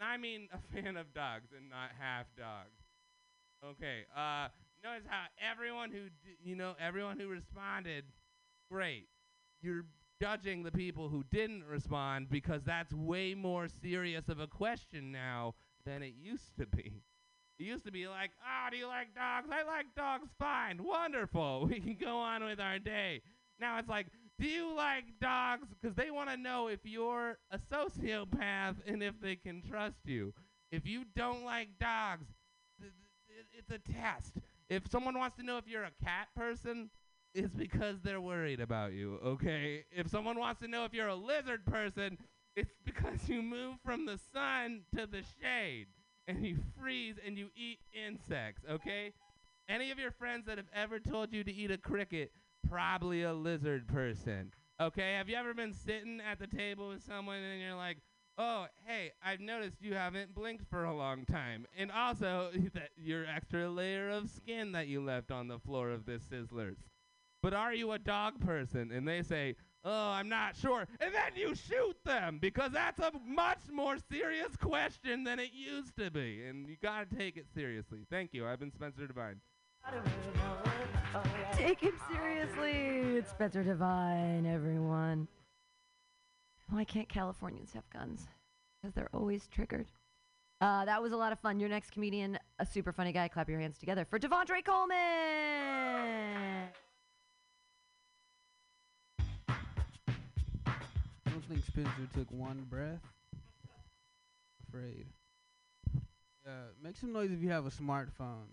I 0.00 0.16
mean 0.16 0.48
a 0.52 0.58
fan 0.74 0.96
of 0.96 1.14
dogs 1.14 1.50
and 1.56 1.70
not 1.70 1.90
half 1.98 2.26
dog. 2.36 2.66
Okay. 3.64 4.04
Uh, 4.14 4.48
notice 4.82 5.06
how 5.08 5.26
everyone 5.40 5.90
who 5.90 6.08
d- 6.24 6.36
you 6.42 6.56
know 6.56 6.74
everyone 6.80 7.18
who 7.18 7.28
responded, 7.28 8.04
great. 8.70 9.06
You're 9.62 9.84
judging 10.20 10.64
the 10.64 10.72
people 10.72 11.08
who 11.08 11.24
didn't 11.30 11.64
respond 11.64 12.28
because 12.28 12.62
that's 12.64 12.92
way 12.92 13.34
more 13.34 13.68
serious 13.80 14.28
of 14.28 14.40
a 14.40 14.46
question 14.48 15.12
now 15.12 15.54
than 15.86 16.02
it 16.02 16.14
used 16.20 16.56
to 16.58 16.66
be. 16.66 16.92
It 17.58 17.64
used 17.64 17.86
to 17.86 17.92
be 17.92 18.06
like, 18.06 18.32
oh, 18.44 18.70
do 18.70 18.76
you 18.76 18.86
like 18.86 19.14
dogs? 19.14 19.48
I 19.50 19.62
like 19.62 19.86
dogs 19.96 20.28
fine. 20.38 20.84
Wonderful. 20.84 21.66
We 21.70 21.80
can 21.80 21.96
go 21.98 22.18
on 22.18 22.44
with 22.44 22.60
our 22.60 22.78
day. 22.78 23.22
Now 23.58 23.78
it's 23.78 23.88
like, 23.88 24.08
Do 24.38 24.46
you 24.46 24.74
like 24.76 25.04
dogs? 25.22 25.68
Because 25.80 25.96
they 25.96 26.10
want 26.10 26.28
to 26.28 26.36
know 26.36 26.68
if 26.68 26.80
you're 26.84 27.38
a 27.50 27.58
sociopath 27.72 28.76
and 28.86 29.02
if 29.02 29.18
they 29.22 29.36
can 29.36 29.62
trust 29.62 29.96
you. 30.04 30.34
If 30.70 30.86
you 30.86 31.04
don't 31.16 31.44
like 31.44 31.68
dogs, 31.80 32.26
th- 32.78 32.92
th- 33.28 33.46
it's 33.58 33.70
a 33.70 33.92
test. 33.92 34.34
If 34.68 34.90
someone 34.90 35.18
wants 35.18 35.36
to 35.38 35.42
know 35.42 35.56
if 35.56 35.66
you're 35.66 35.84
a 35.84 36.04
cat 36.04 36.28
person, 36.36 36.90
it's 37.34 37.54
because 37.54 37.96
they're 38.02 38.20
worried 38.20 38.60
about 38.60 38.92
you, 38.92 39.18
okay? 39.24 39.84
If 39.90 40.08
someone 40.10 40.38
wants 40.38 40.60
to 40.60 40.68
know 40.68 40.84
if 40.84 40.92
you're 40.92 41.08
a 41.08 41.14
lizard 41.14 41.64
person, 41.64 42.18
it's 42.56 42.72
because 42.84 43.28
you 43.28 43.42
move 43.42 43.76
from 43.84 44.06
the 44.06 44.18
sun 44.32 44.82
to 44.96 45.06
the 45.06 45.22
shade 45.40 45.86
and 46.26 46.44
you 46.44 46.58
freeze 46.80 47.16
and 47.24 47.38
you 47.38 47.48
eat 47.54 47.78
insects, 47.94 48.62
okay? 48.68 49.12
Any 49.68 49.90
of 49.90 49.98
your 49.98 50.10
friends 50.10 50.46
that 50.46 50.56
have 50.58 50.70
ever 50.74 50.98
told 50.98 51.32
you 51.32 51.44
to 51.44 51.52
eat 51.52 51.70
a 51.70 51.78
cricket, 51.78 52.32
probably 52.68 53.22
a 53.22 53.32
lizard 53.32 53.86
person. 53.86 54.52
Okay, 54.80 55.14
have 55.14 55.28
you 55.28 55.36
ever 55.36 55.54
been 55.54 55.72
sitting 55.72 56.20
at 56.20 56.38
the 56.38 56.46
table 56.46 56.88
with 56.88 57.02
someone 57.02 57.38
and 57.38 57.60
you're 57.62 57.74
like, 57.74 57.98
"Oh, 58.36 58.66
hey, 58.84 59.12
I've 59.24 59.40
noticed 59.40 59.80
you 59.80 59.94
haven't 59.94 60.34
blinked 60.34 60.66
for 60.68 60.84
a 60.84 60.94
long 60.94 61.24
time." 61.24 61.66
And 61.76 61.90
also 61.90 62.50
that 62.74 62.90
your 62.96 63.24
extra 63.26 63.70
layer 63.70 64.10
of 64.10 64.28
skin 64.28 64.72
that 64.72 64.86
you 64.88 65.00
left 65.00 65.30
on 65.30 65.48
the 65.48 65.58
floor 65.58 65.90
of 65.90 66.04
this 66.04 66.22
Sizzlers. 66.24 66.76
But 67.42 67.54
are 67.54 67.72
you 67.72 67.92
a 67.92 67.98
dog 67.98 68.40
person? 68.40 68.90
And 68.92 69.06
they 69.06 69.22
say, 69.22 69.56
"Oh, 69.86 70.10
I'm 70.10 70.28
not 70.28 70.56
sure." 70.56 70.86
And 71.00 71.14
then 71.14 71.32
you 71.34 71.54
shoot 71.54 71.96
them 72.04 72.38
because 72.38 72.72
that's 72.72 72.98
a 72.98 73.12
much 73.26 73.60
more 73.72 73.96
serious 74.10 74.54
question 74.56 75.24
than 75.24 75.38
it 75.38 75.52
used 75.54 75.96
to 75.96 76.10
be. 76.10 76.44
And 76.44 76.68
you 76.68 76.76
got 76.82 77.08
to 77.08 77.16
take 77.16 77.36
it 77.36 77.46
seriously. 77.54 78.00
Thank 78.10 78.34
you. 78.34 78.46
I've 78.46 78.60
been 78.60 78.72
Spencer 78.72 79.06
Devine. 79.06 79.40
Take 81.52 81.80
him 81.80 81.94
seriously. 82.12 82.72
It's 83.16 83.30
Spencer 83.30 83.62
Divine, 83.62 84.44
everyone. 84.44 85.28
Why 86.68 86.84
can't 86.84 87.08
Californians 87.08 87.72
have 87.72 87.88
guns? 87.90 88.26
Because 88.82 88.94
they're 88.94 89.08
always 89.14 89.46
triggered. 89.46 89.86
Uh, 90.60 90.84
that 90.84 91.00
was 91.02 91.12
a 91.12 91.16
lot 91.16 91.32
of 91.32 91.38
fun. 91.38 91.60
Your 91.60 91.68
next 91.68 91.90
comedian, 91.92 92.38
a 92.58 92.66
super 92.66 92.92
funny 92.92 93.12
guy. 93.12 93.28
Clap 93.28 93.48
your 93.48 93.60
hands 93.60 93.78
together 93.78 94.04
for 94.04 94.18
Devondre 94.18 94.64
Coleman. 94.64 94.96
Think 101.48 101.64
Spencer 101.64 102.08
took 102.14 102.30
one 102.30 102.66
breath. 102.68 103.00
Afraid. 104.68 105.06
Yeah, 106.44 106.52
make 106.82 106.96
some 106.96 107.12
noise 107.12 107.30
if 107.30 107.40
you 107.40 107.50
have 107.50 107.66
a 107.66 107.70
smartphone. 107.70 108.50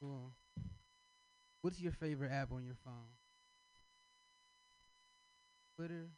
Cool. 0.00 0.32
What's 1.62 1.80
your 1.80 1.92
favorite 1.92 2.30
app 2.30 2.52
on 2.52 2.64
your 2.64 2.76
phone? 2.84 3.10
Twitter. 5.76 6.10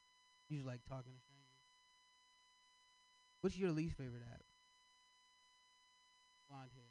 You 0.49 0.57
just 0.57 0.67
like 0.67 0.81
talking 0.89 1.13
to 1.13 1.21
strangers. 1.21 1.49
What's 3.41 3.57
your 3.57 3.71
least 3.71 3.97
favorite 3.97 4.23
app? 4.33 4.43
Blonde 6.49 6.71
hair. 6.75 6.85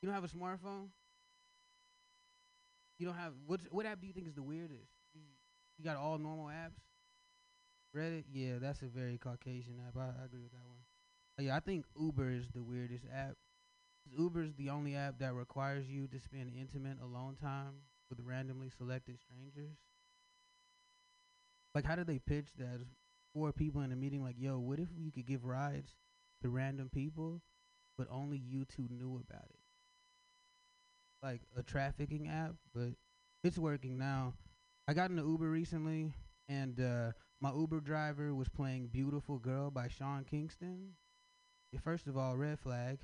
You 0.00 0.08
don't 0.08 0.14
have 0.14 0.24
a 0.24 0.28
smartphone? 0.28 0.88
You 2.98 3.06
don't 3.06 3.16
have 3.16 3.32
what's 3.46 3.64
what 3.70 3.86
app 3.86 4.00
do 4.00 4.06
you 4.06 4.12
think 4.12 4.28
is 4.28 4.34
the 4.34 4.42
weirdest? 4.42 4.90
You, 5.14 5.20
you 5.78 5.84
got 5.84 5.96
all 5.96 6.16
normal 6.18 6.46
apps? 6.46 6.80
Reddit? 7.94 8.24
Yeah, 8.32 8.58
that's 8.60 8.82
a 8.82 8.86
very 8.86 9.18
Caucasian 9.18 9.80
app. 9.86 9.96
I, 9.96 10.22
I 10.22 10.24
agree 10.26 10.42
with 10.42 10.52
that 10.52 10.66
one. 10.66 10.78
Uh, 11.38 11.42
yeah, 11.42 11.56
I 11.56 11.60
think 11.60 11.86
Uber 11.98 12.30
is 12.30 12.48
the 12.54 12.62
weirdest 12.62 13.04
app. 13.12 13.36
'Cause 14.04 14.18
Uber's 14.18 14.54
the 14.54 14.70
only 14.70 14.96
app 14.96 15.18
that 15.20 15.34
requires 15.34 15.88
you 15.88 16.08
to 16.08 16.20
spend 16.20 16.50
intimate 16.54 17.00
alone 17.00 17.36
time 17.36 17.74
with 18.10 18.20
randomly 18.20 18.70
selected 18.70 19.18
strangers. 19.20 19.76
Like, 21.74 21.84
how 21.84 21.96
did 21.96 22.06
they 22.06 22.18
pitch 22.18 22.48
that? 22.58 22.80
Four 23.32 23.52
people 23.52 23.80
in 23.82 23.90
a 23.92 23.96
meeting, 23.96 24.22
like, 24.22 24.36
yo, 24.38 24.58
what 24.60 24.78
if 24.78 24.88
you 24.96 25.10
could 25.10 25.26
give 25.26 25.44
rides 25.44 25.94
to 26.40 26.48
random 26.48 26.88
people, 26.88 27.42
but 27.98 28.06
only 28.10 28.38
you 28.38 28.64
two 28.64 28.88
knew 28.90 29.16
about 29.16 29.46
it? 29.50 29.60
Like 31.22 31.40
a 31.56 31.62
trafficking 31.62 32.28
app, 32.28 32.54
but 32.74 32.90
it's 33.42 33.56
working 33.56 33.96
now. 33.96 34.34
I 34.86 34.92
got 34.92 35.10
in 35.10 35.18
an 35.18 35.26
Uber 35.26 35.48
recently, 35.48 36.12
and 36.48 36.78
uh, 36.78 37.12
my 37.40 37.52
Uber 37.52 37.80
driver 37.80 38.34
was 38.34 38.48
playing 38.48 38.88
"Beautiful 38.88 39.38
Girl" 39.38 39.70
by 39.70 39.88
Sean 39.88 40.24
Kingston. 40.24 40.94
First 41.82 42.06
of 42.06 42.16
all, 42.16 42.36
red 42.36 42.60
flag. 42.60 43.00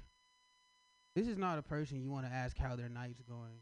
This 1.15 1.27
is 1.27 1.37
not 1.37 1.59
a 1.59 1.63
person 1.63 2.01
you 2.01 2.11
want 2.11 2.27
to 2.27 2.33
ask 2.33 2.57
how 2.57 2.77
their 2.77 2.89
night's 2.89 3.21
going. 3.21 3.61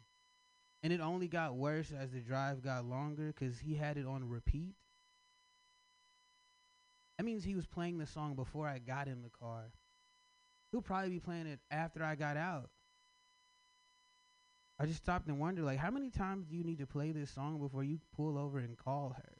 And 0.82 0.92
it 0.92 1.00
only 1.00 1.28
got 1.28 1.56
worse 1.56 1.92
as 1.98 2.12
the 2.12 2.20
drive 2.20 2.62
got 2.62 2.84
longer 2.84 3.32
because 3.32 3.58
he 3.58 3.74
had 3.74 3.96
it 3.96 4.06
on 4.06 4.28
repeat. 4.28 4.74
That 7.16 7.24
means 7.24 7.42
he 7.42 7.56
was 7.56 7.66
playing 7.66 7.98
the 7.98 8.06
song 8.06 8.34
before 8.34 8.68
I 8.68 8.78
got 8.78 9.08
in 9.08 9.22
the 9.22 9.30
car. 9.30 9.72
He'll 10.70 10.82
probably 10.82 11.10
be 11.10 11.20
playing 11.20 11.46
it 11.46 11.58
after 11.70 12.04
I 12.04 12.14
got 12.14 12.36
out. 12.36 12.70
I 14.78 14.86
just 14.86 15.02
stopped 15.02 15.26
and 15.26 15.40
wondered, 15.40 15.64
like, 15.64 15.78
how 15.78 15.90
many 15.90 16.10
times 16.10 16.46
do 16.46 16.56
you 16.56 16.62
need 16.62 16.78
to 16.78 16.86
play 16.86 17.10
this 17.10 17.30
song 17.30 17.58
before 17.58 17.82
you 17.82 17.98
pull 18.14 18.38
over 18.38 18.58
and 18.58 18.76
call 18.78 19.16
her? 19.16 19.37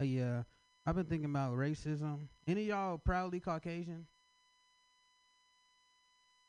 Uh, 0.00 0.04
yeah, 0.04 0.42
I've 0.86 0.94
been 0.96 1.06
thinking 1.06 1.30
about 1.30 1.54
racism. 1.56 2.28
Any 2.46 2.62
of 2.62 2.66
y'all 2.68 2.98
proudly 2.98 3.40
Caucasian? 3.40 4.06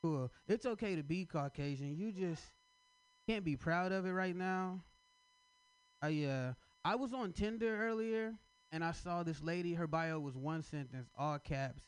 Cool. 0.01 0.31
It's 0.47 0.65
okay 0.65 0.95
to 0.95 1.03
be 1.03 1.25
Caucasian. 1.25 1.95
You 1.97 2.12
just 2.12 2.43
can't 3.27 3.45
be 3.45 3.55
proud 3.57 3.91
of 3.91 4.05
it 4.05 4.12
right 4.12 4.35
now. 4.35 4.83
I 6.01 6.23
uh 6.25 6.53
I 6.83 6.95
was 6.95 7.13
on 7.13 7.31
Tinder 7.33 7.85
earlier 7.88 8.33
and 8.71 8.83
I 8.83 8.91
saw 8.91 9.23
this 9.23 9.41
lady, 9.41 9.73
her 9.73 9.88
bio 9.88 10.19
was 10.19 10.35
one 10.38 10.63
sentence, 10.63 11.09
all 11.17 11.39
caps. 11.39 11.83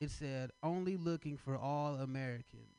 It 0.00 0.10
said, 0.10 0.50
only 0.62 0.96
looking 0.96 1.36
for 1.36 1.56
all 1.56 1.96
Americans. 1.96 2.76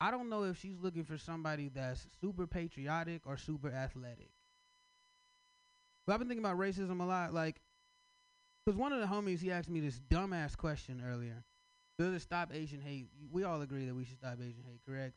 I 0.00 0.10
don't 0.10 0.28
know 0.30 0.44
if 0.44 0.58
she's 0.58 0.78
looking 0.80 1.04
for 1.04 1.18
somebody 1.18 1.68
that's 1.68 2.06
super 2.20 2.46
patriotic 2.46 3.26
or 3.26 3.36
super 3.36 3.70
athletic. 3.70 4.30
But 6.06 6.12
I've 6.12 6.18
been 6.18 6.28
thinking 6.28 6.44
about 6.44 6.58
racism 6.58 7.00
a 7.00 7.04
lot. 7.04 7.34
Like, 7.34 7.60
because 8.64 8.78
one 8.78 8.92
of 8.92 9.00
the 9.00 9.06
homies, 9.06 9.40
he 9.40 9.50
asked 9.50 9.68
me 9.68 9.80
this 9.80 10.00
dumbass 10.10 10.56
question 10.56 11.02
earlier. 11.06 11.44
Does 11.98 12.14
it 12.14 12.20
stop 12.20 12.50
Asian 12.52 12.80
hate? 12.80 13.06
We 13.30 13.44
all 13.44 13.62
agree 13.62 13.86
that 13.86 13.94
we 13.94 14.04
should 14.04 14.18
stop 14.18 14.34
Asian 14.34 14.64
hate, 14.64 14.80
correct? 14.86 15.14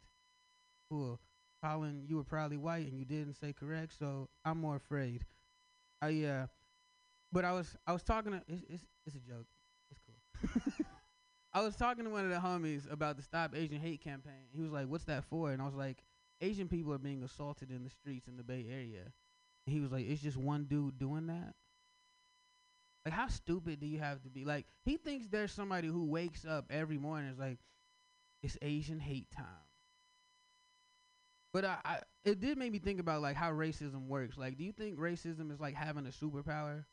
Cool. 0.89 1.19
Colin, 1.63 2.03
you 2.07 2.15
were 2.15 2.23
probably 2.23 2.57
white 2.57 2.87
and 2.87 2.97
you 2.97 3.05
didn't 3.05 3.33
say 3.33 3.53
correct, 3.53 3.93
so 3.99 4.29
I'm 4.45 4.59
more 4.59 4.77
afraid. 4.77 5.25
I 6.01 6.23
uh, 6.23 6.47
but 7.31 7.43
I 7.43 7.51
was 7.51 7.75
I 7.85 7.91
was 7.91 8.03
talking 8.03 8.31
to 8.31 8.41
it's 8.47 8.63
it's, 8.69 8.85
it's 9.05 9.15
a 9.15 9.19
joke. 9.19 9.47
It's 9.91 9.99
cool. 9.99 10.85
I 11.53 11.61
was 11.61 11.75
talking 11.75 12.05
to 12.05 12.11
one 12.11 12.23
of 12.23 12.31
the 12.31 12.37
homies 12.37 12.89
about 12.91 13.17
the 13.17 13.23
Stop 13.23 13.55
Asian 13.55 13.79
Hate 13.79 14.01
campaign. 14.01 14.47
He 14.53 14.61
was 14.61 14.71
like, 14.71 14.87
"What's 14.87 15.05
that 15.05 15.25
for?" 15.25 15.51
And 15.51 15.61
I 15.61 15.65
was 15.65 15.73
like, 15.73 16.03
"Asian 16.41 16.69
people 16.69 16.93
are 16.93 16.99
being 16.99 17.23
assaulted 17.23 17.71
in 17.71 17.83
the 17.83 17.89
streets 17.89 18.27
in 18.27 18.37
the 18.37 18.43
Bay 18.43 18.65
Area." 18.71 19.11
He 19.69 19.79
was 19.79 19.91
like, 19.91 20.05
"It's 20.07 20.21
just 20.21 20.37
one 20.37 20.65
dude 20.65 20.97
doing 20.99 21.27
that." 21.27 21.55
Like, 23.05 23.13
how 23.13 23.27
stupid 23.27 23.79
do 23.79 23.87
you 23.87 23.99
have 23.99 24.21
to 24.23 24.29
be? 24.29 24.45
Like, 24.45 24.65
he 24.83 24.97
thinks 24.97 25.27
there's 25.27 25.51
somebody 25.51 25.87
who 25.87 26.05
wakes 26.05 26.45
up 26.45 26.65
every 26.69 26.97
morning 26.97 27.31
is 27.31 27.39
like, 27.39 27.59
"It's 28.43 28.57
Asian 28.61 28.99
hate 28.99 29.31
time." 29.31 29.67
But 31.51 31.65
I, 31.65 31.77
I, 31.83 31.99
it 32.23 32.39
did 32.39 32.57
make 32.57 32.71
me 32.71 32.79
think 32.79 32.99
about 32.99 33.21
like 33.21 33.35
how 33.35 33.51
racism 33.51 34.07
works. 34.07 34.37
Like, 34.37 34.57
do 34.57 34.63
you 34.63 34.71
think 34.71 34.97
racism 34.97 35.51
is 35.51 35.59
like 35.59 35.75
having 35.75 36.05
a 36.05 36.09
superpower? 36.09 36.85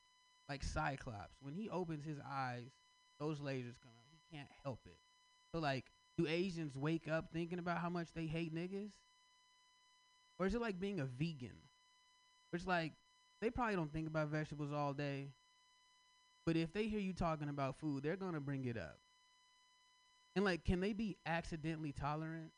Like 0.49 0.62
Cyclops, 0.65 1.37
when 1.41 1.55
he 1.55 1.69
opens 1.71 2.05
his 2.05 2.19
eyes, 2.27 2.71
those 3.21 3.41
lasers 3.41 3.81
come 3.83 3.93
out. 3.99 4.07
He 4.12 4.37
can't 4.37 4.49
help 4.65 4.81
it. 4.87 4.99
So 5.53 5.59
like, 5.61 5.87
do 6.19 6.27
Asians 6.29 6.77
wake 6.77 7.09
up 7.09 7.31
thinking 7.33 7.59
about 7.59 7.79
how 7.79 7.91
much 7.91 8.12
they 8.15 8.27
hate 8.27 8.55
niggas? 8.55 8.93
Or 10.39 10.47
is 10.47 10.55
it 10.55 10.61
like 10.62 10.81
being 10.81 10.99
a 11.01 11.05
vegan? 11.05 11.66
It's 12.53 12.67
like 12.67 12.93
they 13.41 13.51
probably 13.51 13.77
don't 13.77 13.93
think 13.93 14.07
about 14.09 14.29
vegetables 14.29 14.73
all 14.73 14.93
day. 14.93 15.31
But 16.47 16.57
if 16.57 16.73
they 16.73 16.89
hear 16.89 17.01
you 17.01 17.13
talking 17.13 17.49
about 17.51 17.79
food, 17.79 18.03
they're 18.03 18.17
gonna 18.17 18.41
bring 18.41 18.65
it 18.65 18.79
up. 18.79 18.99
And 20.35 20.45
like, 20.45 20.65
can 20.65 20.81
they 20.81 20.93
be 20.93 21.17
accidentally 21.27 21.93
tolerant? 21.93 22.53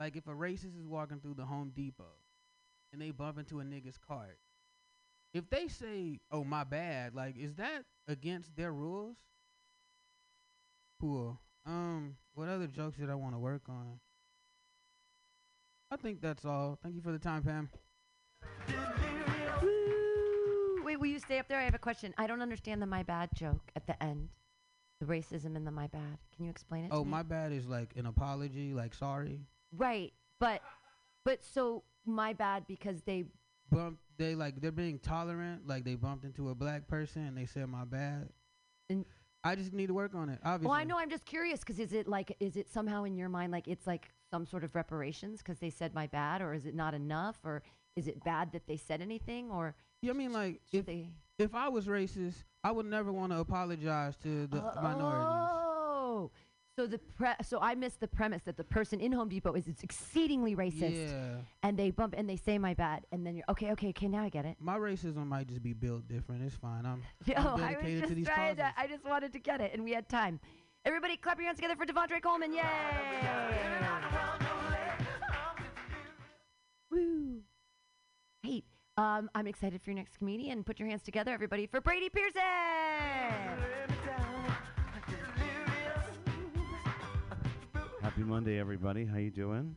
Like 0.00 0.16
if 0.16 0.26
a 0.26 0.32
racist 0.32 0.78
is 0.78 0.86
walking 0.86 1.20
through 1.20 1.34
the 1.34 1.44
Home 1.44 1.72
Depot 1.74 2.16
and 2.92 3.02
they 3.02 3.10
bump 3.10 3.38
into 3.38 3.60
a 3.60 3.64
nigga's 3.64 3.98
cart, 3.98 4.38
if 5.34 5.48
they 5.50 5.68
say, 5.68 6.20
"Oh 6.30 6.44
my 6.44 6.64
bad," 6.64 7.14
like 7.14 7.36
is 7.38 7.54
that 7.56 7.84
against 8.08 8.56
their 8.56 8.72
rules? 8.72 9.16
Cool. 11.00 11.38
Um, 11.66 12.16
what 12.34 12.48
other 12.48 12.66
jokes 12.66 12.96
did 12.98 13.10
I 13.10 13.14
want 13.14 13.34
to 13.34 13.38
work 13.38 13.68
on? 13.68 14.00
I 15.90 15.96
think 15.96 16.20
that's 16.20 16.44
all. 16.44 16.78
Thank 16.82 16.94
you 16.96 17.02
for 17.02 17.12
the 17.12 17.18
time, 17.18 17.42
Pam. 17.42 17.68
Woo! 19.62 20.82
Wait, 20.84 20.98
will 20.98 21.06
you 21.06 21.18
stay 21.18 21.38
up 21.38 21.48
there? 21.48 21.58
I 21.58 21.64
have 21.64 21.74
a 21.74 21.78
question. 21.78 22.14
I 22.18 22.26
don't 22.26 22.42
understand 22.42 22.82
the 22.82 22.86
my 22.86 23.02
bad 23.02 23.30
joke 23.34 23.70
at 23.76 23.86
the 23.86 24.00
end. 24.02 24.28
The 25.00 25.06
racism 25.06 25.56
in 25.56 25.64
the 25.64 25.70
my 25.70 25.88
bad. 25.88 26.18
Can 26.34 26.44
you 26.44 26.50
explain 26.50 26.84
it? 26.84 26.90
Oh, 26.92 27.04
my 27.04 27.22
bad 27.22 27.52
is 27.52 27.66
like 27.66 27.90
an 27.96 28.06
apology, 28.06 28.72
like 28.72 28.94
sorry. 28.94 29.40
Right, 29.76 30.12
but 30.38 30.62
but 31.24 31.42
so 31.44 31.82
my 32.06 32.32
bad 32.32 32.66
because 32.66 33.02
they 33.02 33.24
bumped. 33.70 34.00
They 34.18 34.34
like 34.34 34.60
they're 34.60 34.70
being 34.70 34.98
tolerant. 34.98 35.66
Like 35.66 35.84
they 35.84 35.94
bumped 35.96 36.24
into 36.24 36.50
a 36.50 36.54
black 36.54 36.86
person 36.86 37.26
and 37.26 37.36
they 37.36 37.46
said 37.46 37.68
my 37.68 37.84
bad. 37.84 38.28
And- 38.90 39.04
I 39.44 39.56
just 39.56 39.72
need 39.72 39.88
to 39.88 39.94
work 39.94 40.14
on 40.14 40.28
it. 40.28 40.38
Obviously. 40.44 40.68
Well, 40.68 40.78
I 40.78 40.84
know. 40.84 40.98
I'm 40.98 41.10
just 41.10 41.24
curious 41.24 41.58
because 41.60 41.80
is 41.80 41.92
it 41.92 42.06
like, 42.06 42.36
is 42.38 42.56
it 42.56 42.70
somehow 42.70 43.02
in 43.02 43.16
your 43.16 43.28
mind 43.28 43.50
like 43.50 43.66
it's 43.66 43.88
like 43.88 44.10
some 44.30 44.46
sort 44.46 44.62
of 44.62 44.76
reparations 44.76 45.38
because 45.38 45.58
they 45.58 45.70
said 45.70 45.92
my 45.94 46.06
bad, 46.06 46.42
or 46.42 46.54
is 46.54 46.64
it 46.64 46.76
not 46.76 46.94
enough, 46.94 47.38
or 47.42 47.62
is 47.96 48.06
it 48.08 48.22
bad 48.24 48.52
that 48.52 48.66
they 48.66 48.76
said 48.76 49.00
anything, 49.00 49.50
or 49.50 49.74
Yeah, 50.00 50.12
I 50.12 50.14
mean, 50.14 50.32
like 50.32 50.60
if 50.72 50.86
they? 50.86 51.08
if 51.38 51.54
I 51.54 51.68
was 51.68 51.86
racist, 51.86 52.44
I 52.64 52.70
would 52.72 52.86
never 52.86 53.12
want 53.12 53.32
to 53.32 53.38
apologize 53.38 54.16
to 54.18 54.46
the 54.46 54.62
oh, 54.62 54.82
minorities. 54.82 55.48
Oh, 55.52 56.30
so 56.78 56.86
the 56.86 56.98
pre- 56.98 57.34
so 57.42 57.58
I 57.60 57.74
missed 57.74 58.00
the 58.00 58.08
premise 58.08 58.42
that 58.44 58.56
the 58.56 58.64
person 58.64 58.98
in 59.00 59.12
Home 59.12 59.28
Depot 59.28 59.52
is, 59.52 59.68
is 59.68 59.82
exceedingly 59.82 60.56
racist, 60.56 61.08
Yeah, 61.10 61.36
and 61.62 61.78
they 61.78 61.90
bump 61.90 62.14
and 62.16 62.26
they 62.28 62.36
say 62.36 62.56
my 62.58 62.72
bad, 62.72 63.04
and 63.12 63.26
then 63.26 63.36
you're 63.36 63.44
okay, 63.50 63.72
okay, 63.72 63.88
okay. 63.90 64.08
Now 64.08 64.22
I 64.22 64.30
get 64.30 64.46
it. 64.46 64.56
my 64.58 64.78
racism 64.78 65.26
might 65.26 65.48
just 65.48 65.62
be 65.62 65.74
built 65.74 66.08
different. 66.08 66.42
It's 66.44 66.54
fine. 66.56 66.86
I'm 66.86 67.02
No, 67.26 67.34
I'm 67.36 67.46
I 67.46 67.50
was 67.52 67.60
dedicated 67.82 67.98
just 68.00 68.08
to 68.08 68.14
these 68.14 68.26
trying 68.26 68.56
causes. 68.56 68.72
to. 68.74 68.80
I 68.80 68.86
just 68.86 69.04
wanted 69.04 69.32
to 69.34 69.38
get 69.38 69.60
it, 69.60 69.72
and 69.74 69.84
we 69.84 69.92
had 69.92 70.08
time. 70.08 70.40
Everybody, 70.84 71.16
clap 71.16 71.36
your 71.38 71.46
hands 71.46 71.58
together 71.58 71.76
for 71.76 71.84
Devondre 71.86 72.20
Coleman! 72.22 72.52
Yay! 72.54 72.62
Woo! 76.90 77.40
Hey, 78.96 79.02
um, 79.02 79.30
I'm 79.34 79.46
excited 79.46 79.80
for 79.82 79.90
your 79.90 79.96
next 79.96 80.18
comedian. 80.18 80.64
Put 80.64 80.78
your 80.78 80.88
hands 80.88 81.02
together, 81.02 81.32
everybody, 81.32 81.66
for 81.66 81.80
Brady 81.80 82.08
Pearson. 82.08 82.42
Happy 88.02 88.22
Monday, 88.22 88.58
everybody. 88.58 89.04
How 89.04 89.18
you 89.18 89.30
doing? 89.30 89.76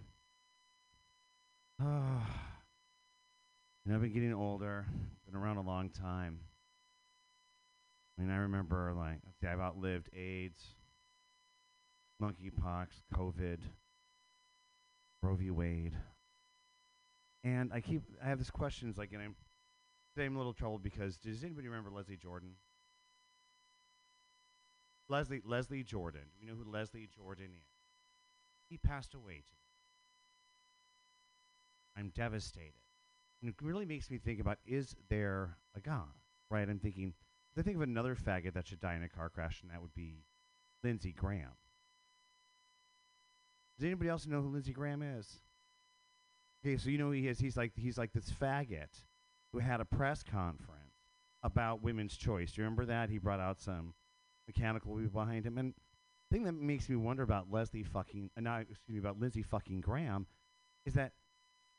Ah, 1.81 2.27
you 3.85 3.91
know, 3.91 3.95
I've 3.95 4.01
been 4.01 4.13
getting 4.13 4.33
older. 4.33 4.85
Been 5.25 5.35
around 5.39 5.57
a 5.57 5.61
long 5.61 5.89
time. 5.89 6.39
I 8.17 8.21
mean, 8.21 8.31
I 8.31 8.37
remember 8.37 8.93
like 8.95 9.19
let's 9.25 9.39
see, 9.39 9.47
I've 9.47 9.59
outlived 9.59 10.09
AIDS, 10.13 10.61
monkeypox, 12.21 12.87
COVID, 13.13 13.59
Roe 15.21 15.35
v. 15.35 15.51
Wade, 15.51 15.93
and 17.45 17.71
I 17.71 17.79
keep 17.79 18.01
I 18.21 18.27
have 18.27 18.39
this 18.39 18.49
question. 18.49 18.89
questions 18.89 18.97
like, 18.97 19.13
and 19.13 19.21
I'm 19.21 19.35
today 20.13 20.25
I'm 20.25 20.35
a 20.35 20.39
little 20.39 20.53
troubled 20.53 20.83
because 20.83 21.17
does 21.17 21.43
anybody 21.43 21.67
remember 21.67 21.91
Leslie 21.91 22.17
Jordan? 22.17 22.55
Leslie 25.07 25.41
Leslie 25.45 25.83
Jordan. 25.83 26.23
Do 26.33 26.45
you 26.45 26.51
know 26.51 26.57
who 26.57 26.69
Leslie 26.69 27.07
Jordan 27.15 27.51
is? 27.55 27.67
He 28.67 28.77
passed 28.77 29.13
away 29.13 29.43
today. 29.45 29.59
I'm 31.95 32.11
devastated. 32.15 32.73
And 33.41 33.51
it 33.51 33.55
really 33.61 33.85
makes 33.85 34.09
me 34.09 34.17
think 34.17 34.39
about 34.39 34.57
is 34.65 34.95
there 35.09 35.57
a 35.75 35.79
God? 35.79 36.09
Right? 36.49 36.67
I'm 36.67 36.79
thinking, 36.79 37.13
I 37.57 37.61
think 37.61 37.75
of 37.75 37.83
another 37.83 38.15
faggot 38.15 38.53
that 38.53 38.67
should 38.67 38.79
die 38.79 38.95
in 38.95 39.03
a 39.03 39.09
car 39.09 39.29
crash, 39.29 39.61
and 39.61 39.71
that 39.71 39.81
would 39.81 39.93
be 39.93 40.23
Lindsey 40.83 41.11
Graham. 41.11 41.51
Does 43.77 43.85
anybody 43.85 44.09
else 44.09 44.25
know 44.25 44.41
who 44.41 44.49
Lindsey 44.49 44.73
Graham 44.73 45.01
is? 45.01 45.41
Okay, 46.65 46.77
so 46.77 46.89
you 46.89 46.97
know 46.97 47.05
who 47.05 47.11
he 47.11 47.27
is. 47.27 47.37
He's 47.37 47.55
like 47.55 47.73
he's 47.75 47.95
like 47.95 48.11
this 48.11 48.31
faggot 48.41 49.03
who 49.51 49.59
had 49.59 49.81
a 49.81 49.85
press 49.85 50.23
conference 50.23 50.95
about 51.43 51.83
women's 51.83 52.17
choice. 52.17 52.53
Do 52.53 52.61
you 52.61 52.63
remember 52.63 52.85
that? 52.85 53.11
He 53.11 53.19
brought 53.19 53.39
out 53.39 53.61
some 53.61 53.93
mechanical 54.47 54.95
people 54.95 55.21
behind 55.21 55.45
him, 55.45 55.59
and 55.59 55.75
the 55.75 56.35
thing 56.35 56.43
that 56.45 56.53
makes 56.53 56.89
me 56.89 56.95
wonder 56.95 57.21
about 57.21 57.51
Leslie 57.51 57.83
fucking, 57.83 58.31
uh, 58.35 58.41
not 58.41 58.61
excuse 58.61 58.95
me, 58.95 58.97
about 58.97 59.19
Lindsey 59.19 59.43
fucking 59.43 59.81
Graham, 59.81 60.25
is 60.87 60.95
that 60.95 61.11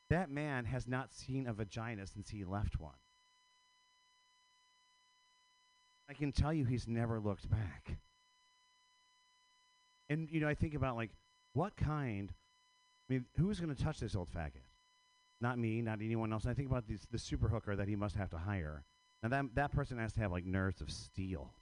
that 0.09 0.31
man 0.31 0.65
has 0.67 0.87
not 0.87 1.13
seen 1.13 1.49
a 1.49 1.53
vagina 1.53 2.07
since 2.07 2.31
he 2.31 2.45
left 2.45 2.79
one. 2.79 2.95
I 6.09 6.13
can 6.13 6.31
tell 6.31 6.53
you, 6.53 6.65
he's 6.65 6.87
never 6.87 7.19
looked 7.19 7.51
back. 7.51 7.99
And 10.09 10.29
you 10.31 10.39
know, 10.39 10.47
I 10.47 10.55
think 10.55 10.75
about 10.75 10.95
like, 10.95 11.11
what 11.55 11.77
kind? 11.77 12.33
I 13.11 13.15
mean, 13.15 13.25
who's 13.37 13.59
going 13.59 13.75
to 13.75 13.83
touch 13.83 13.99
this 13.99 14.15
old 14.15 14.29
faggot? 14.33 14.63
Not 15.41 15.59
me, 15.59 15.83
not 15.83 16.01
anyone 16.01 16.33
else. 16.33 16.45
And 16.45 16.51
I 16.51 16.55
think 16.55 16.71
about 16.71 16.89
this, 16.89 17.07
the 17.11 17.19
super 17.19 17.49
hooker 17.49 17.77
that 17.77 17.89
he 17.89 17.97
must 17.97 18.17
have 18.17 18.31
to 18.31 18.39
hire. 18.39 18.85
Now 19.23 19.29
that 19.31 19.55
that 19.55 19.73
person 19.73 19.99
has 19.99 20.13
to 20.15 20.21
have 20.21 20.33
like 20.33 20.45
nerves 20.45 20.81
of 20.81 20.91
steel 20.91 21.53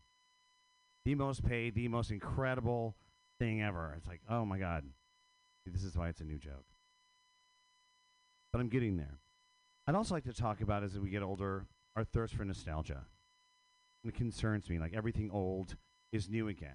the 1.05 1.15
most 1.15 1.45
paid, 1.45 1.75
the 1.75 1.89
most 1.89 2.11
incredible 2.11 2.97
thing 3.39 3.63
ever. 3.63 3.95
It's 3.97 4.07
like, 4.07 4.21
oh 4.29 4.45
my 4.45 4.59
God, 4.59 4.85
this 5.67 5.85
is 5.85 5.97
why 5.97 6.09
it's 6.09 6.21
a 6.21 6.25
new 6.25 6.39
joke. 6.39 6.65
But 8.53 8.61
I'm 8.61 8.69
getting 8.69 8.97
there. 8.97 9.19
I'd 9.87 9.95
also 9.95 10.15
like 10.15 10.25
to 10.25 10.33
talk 10.33 10.61
about 10.61 10.83
as 10.83 10.99
we 10.99 11.11
get 11.11 11.23
older 11.23 11.67
our 11.97 12.05
thirst 12.05 12.35
for 12.35 12.45
nostalgia. 12.45 13.05
And 14.03 14.13
it 14.13 14.17
concerns 14.17 14.69
me. 14.71 14.79
Like 14.79 14.95
everything 14.95 15.31
old 15.31 15.77
is 16.13 16.29
new 16.29 16.49
again, 16.49 16.71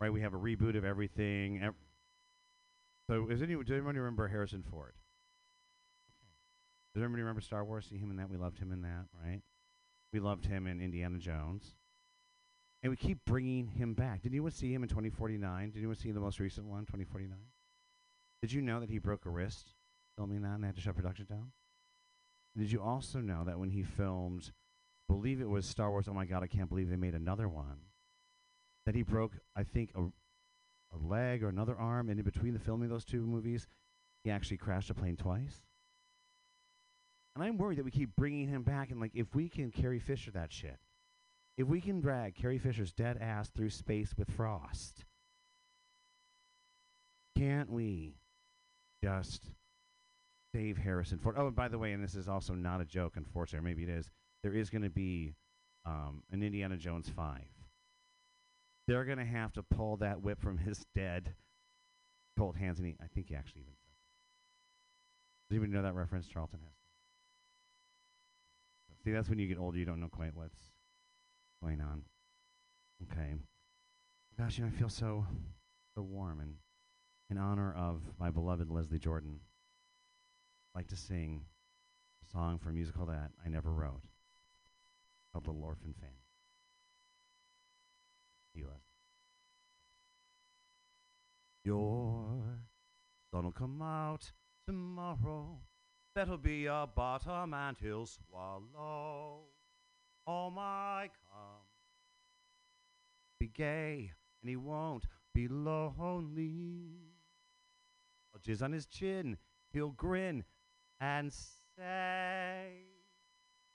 right? 0.00 0.12
We 0.12 0.20
have 0.20 0.34
a 0.34 0.38
reboot 0.38 0.76
of 0.76 0.84
everything. 0.84 1.60
Ev- 1.62 1.74
so, 3.08 3.28
is 3.28 3.42
anyone, 3.42 3.64
does 3.64 3.74
anyone 3.74 3.96
remember 3.96 4.28
Harrison 4.28 4.62
Ford? 4.62 4.94
Does 6.94 7.02
everybody 7.02 7.22
remember 7.22 7.40
Star 7.40 7.64
Wars? 7.64 7.86
See 7.90 7.98
him 7.98 8.10
in 8.10 8.16
that? 8.18 8.30
We 8.30 8.36
loved 8.36 8.58
him 8.58 8.70
in 8.70 8.82
that, 8.82 9.06
right? 9.20 9.40
We 10.12 10.20
loved 10.20 10.46
him 10.46 10.68
in 10.68 10.80
Indiana 10.80 11.18
Jones. 11.18 11.74
And 12.82 12.90
we 12.90 12.96
keep 12.96 13.18
bringing 13.24 13.66
him 13.66 13.94
back. 13.94 14.22
Did 14.22 14.30
anyone 14.30 14.52
see 14.52 14.72
him 14.72 14.84
in 14.84 14.88
2049? 14.88 15.70
Did 15.70 15.78
anyone 15.78 15.96
see 15.96 16.12
the 16.12 16.20
most 16.20 16.38
recent 16.38 16.66
one, 16.66 16.82
2049? 16.82 17.36
Did 18.42 18.52
you 18.52 18.62
know 18.62 18.78
that 18.78 18.90
he 18.90 18.98
broke 18.98 19.26
a 19.26 19.30
wrist 19.30 19.74
filming 20.16 20.42
that 20.42 20.54
and 20.54 20.62
they 20.62 20.68
had 20.68 20.76
to 20.76 20.82
shut 20.82 20.94
production 20.94 21.26
down? 21.28 21.50
Did 22.56 22.70
you 22.70 22.80
also 22.80 23.18
know 23.18 23.42
that 23.44 23.58
when 23.58 23.70
he 23.70 23.82
filmed, 23.82 24.52
believe 25.08 25.40
it 25.40 25.48
was 25.48 25.66
Star 25.66 25.90
Wars, 25.90 26.06
oh 26.08 26.14
my 26.14 26.26
God, 26.26 26.44
I 26.44 26.46
can't 26.46 26.68
believe 26.68 26.88
they 26.88 26.96
made 26.96 27.14
another 27.14 27.48
one, 27.48 27.78
that 28.86 28.94
he 28.94 29.02
broke, 29.02 29.32
I 29.56 29.64
think, 29.64 29.90
a, 29.96 30.02
a 30.02 30.98
leg 31.02 31.42
or 31.42 31.48
another 31.48 31.74
arm, 31.76 32.08
and 32.08 32.20
in 32.20 32.24
between 32.24 32.52
the 32.52 32.60
filming 32.60 32.86
of 32.86 32.90
those 32.90 33.04
two 33.04 33.26
movies, 33.26 33.66
he 34.22 34.30
actually 34.30 34.58
crashed 34.58 34.90
a 34.90 34.94
plane 34.94 35.16
twice? 35.16 35.62
And 37.34 37.42
I'm 37.42 37.58
worried 37.58 37.78
that 37.78 37.84
we 37.84 37.90
keep 37.90 38.14
bringing 38.16 38.48
him 38.48 38.62
back, 38.62 38.90
and 38.90 39.00
like, 39.00 39.10
if 39.14 39.34
we 39.34 39.48
can 39.48 39.70
Carrie 39.70 39.98
Fisher 39.98 40.30
that 40.32 40.52
shit, 40.52 40.78
if 41.56 41.66
we 41.66 41.80
can 41.80 42.00
drag 42.00 42.34
Carrie 42.34 42.58
Fisher's 42.58 42.92
dead 42.92 43.18
ass 43.20 43.48
through 43.48 43.70
space 43.70 44.14
with 44.16 44.30
Frost, 44.30 45.04
can't 47.36 47.70
we 47.70 48.14
just 49.02 49.50
save 50.54 50.78
Harrison 50.78 51.18
Ford? 51.18 51.34
Oh, 51.36 51.48
and 51.48 51.56
by 51.56 51.68
the 51.68 51.78
way, 51.78 51.92
and 51.92 52.02
this 52.02 52.14
is 52.14 52.28
also 52.28 52.54
not 52.54 52.80
a 52.80 52.84
joke, 52.84 53.14
unfortunately, 53.16 53.58
or 53.58 53.62
maybe 53.68 53.82
it 53.82 53.88
is. 53.88 54.10
There 54.42 54.54
is 54.54 54.70
going 54.70 54.82
to 54.82 54.90
be 54.90 55.34
um, 55.84 56.22
an 56.30 56.42
Indiana 56.42 56.76
Jones 56.76 57.08
five. 57.08 57.48
They're 58.86 59.04
going 59.04 59.18
to 59.18 59.24
have 59.24 59.52
to 59.54 59.62
pull 59.62 59.96
that 59.96 60.22
whip 60.22 60.40
from 60.40 60.58
his 60.58 60.84
dead 60.94 61.34
cold 62.38 62.56
hands, 62.56 62.78
and 62.78 62.86
he, 62.86 62.94
I 63.02 63.06
think 63.06 63.28
he 63.28 63.34
actually 63.34 63.62
even. 63.62 63.74
Does 65.48 65.56
anybody 65.56 65.72
know 65.72 65.82
that 65.82 65.94
reference? 65.94 66.28
Charlton 66.28 66.60
Heston. 66.62 66.83
See, 69.04 69.12
that's 69.12 69.28
when 69.28 69.38
you 69.38 69.46
get 69.46 69.58
older, 69.58 69.76
you 69.76 69.84
don't 69.84 70.00
know 70.00 70.08
quite 70.08 70.34
what's 70.34 70.58
going 71.62 71.82
on. 71.82 72.02
Okay. 73.02 73.34
Gosh, 74.38 74.56
you 74.56 74.64
know, 74.64 74.70
I 74.74 74.78
feel 74.78 74.88
so 74.88 75.26
so 75.94 76.02
warm 76.02 76.40
and 76.40 76.54
in 77.30 77.36
honor 77.36 77.74
of 77.74 78.00
my 78.18 78.30
beloved 78.30 78.70
Leslie 78.70 78.98
Jordan. 78.98 79.40
I'd 80.74 80.78
like 80.78 80.88
to 80.88 80.96
sing 80.96 81.42
a 82.26 82.30
song 82.32 82.58
for 82.58 82.70
a 82.70 82.72
musical 82.72 83.04
that 83.06 83.30
I 83.44 83.48
never 83.48 83.70
wrote 83.70 84.00
called 85.32 85.46
Little 85.46 85.64
Orphan 85.64 85.94
Fan. 86.00 86.10
You 88.54 88.64
Leslie. 88.64 88.80
Your 91.64 92.58
sun'll 93.30 93.52
come 93.52 93.82
out 93.82 94.32
tomorrow. 94.66 95.58
That'll 96.14 96.36
be 96.36 96.66
a 96.66 96.86
bottom 96.94 97.52
and 97.54 97.76
he'll 97.80 98.06
swallow 98.06 99.40
all 100.24 100.50
my 100.52 101.10
cum. 101.28 101.62
Be 103.40 103.48
gay 103.48 104.12
and 104.40 104.48
he 104.48 104.54
won't 104.54 105.06
be 105.34 105.48
lonely. 105.48 106.92
I'll 108.32 108.40
jizz 108.40 108.62
on 108.62 108.70
his 108.70 108.86
chin, 108.86 109.38
he'll 109.72 109.90
grin 109.90 110.44
and 111.00 111.32
say, 111.76 112.84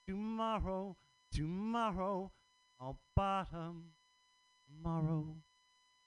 Tomorrow, 0.07 0.95
tomorrow, 1.33 2.31
I'll 2.79 2.99
bottom. 3.17 3.83
Tomorrow, 4.65 5.35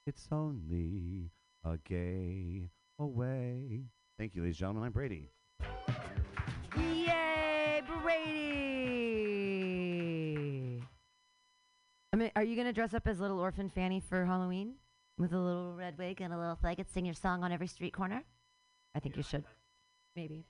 it's 0.07 0.29
only 0.33 1.31
a 1.63 1.77
gay 1.77 2.71
away. 2.99 3.85
Thank 4.17 4.35
you, 4.35 4.41
ladies 4.41 4.57
and 4.57 4.61
gentlemen. 4.61 4.85
I'm 4.85 4.93
Brady. 4.93 5.29
Yay, 6.77 7.83
Brady! 8.03 8.83
I 12.13 12.17
mean, 12.17 12.31
are 12.37 12.43
you 12.45 12.57
gonna 12.57 12.73
dress 12.73 12.95
up 12.95 13.07
as 13.07 13.21
little 13.21 13.39
orphan 13.41 13.69
Fanny 13.69 14.01
for 14.01 14.25
Halloween 14.25 14.75
with 15.19 15.33
a 15.33 15.39
little 15.39 15.75
red 15.75 15.99
wig 15.99 16.21
and 16.21 16.33
a 16.33 16.39
little 16.39 16.57
flag 16.57 16.79
and 16.79 16.89
sing 16.89 17.05
your 17.05 17.15
song 17.15 17.45
on 17.45 17.53
every 17.53 17.67
street 17.67 17.93
corner? 17.93 18.23
I 18.95 19.01
think 19.01 19.17
you 19.17 19.23
should. 19.23 19.45
Maybe. 20.17 20.45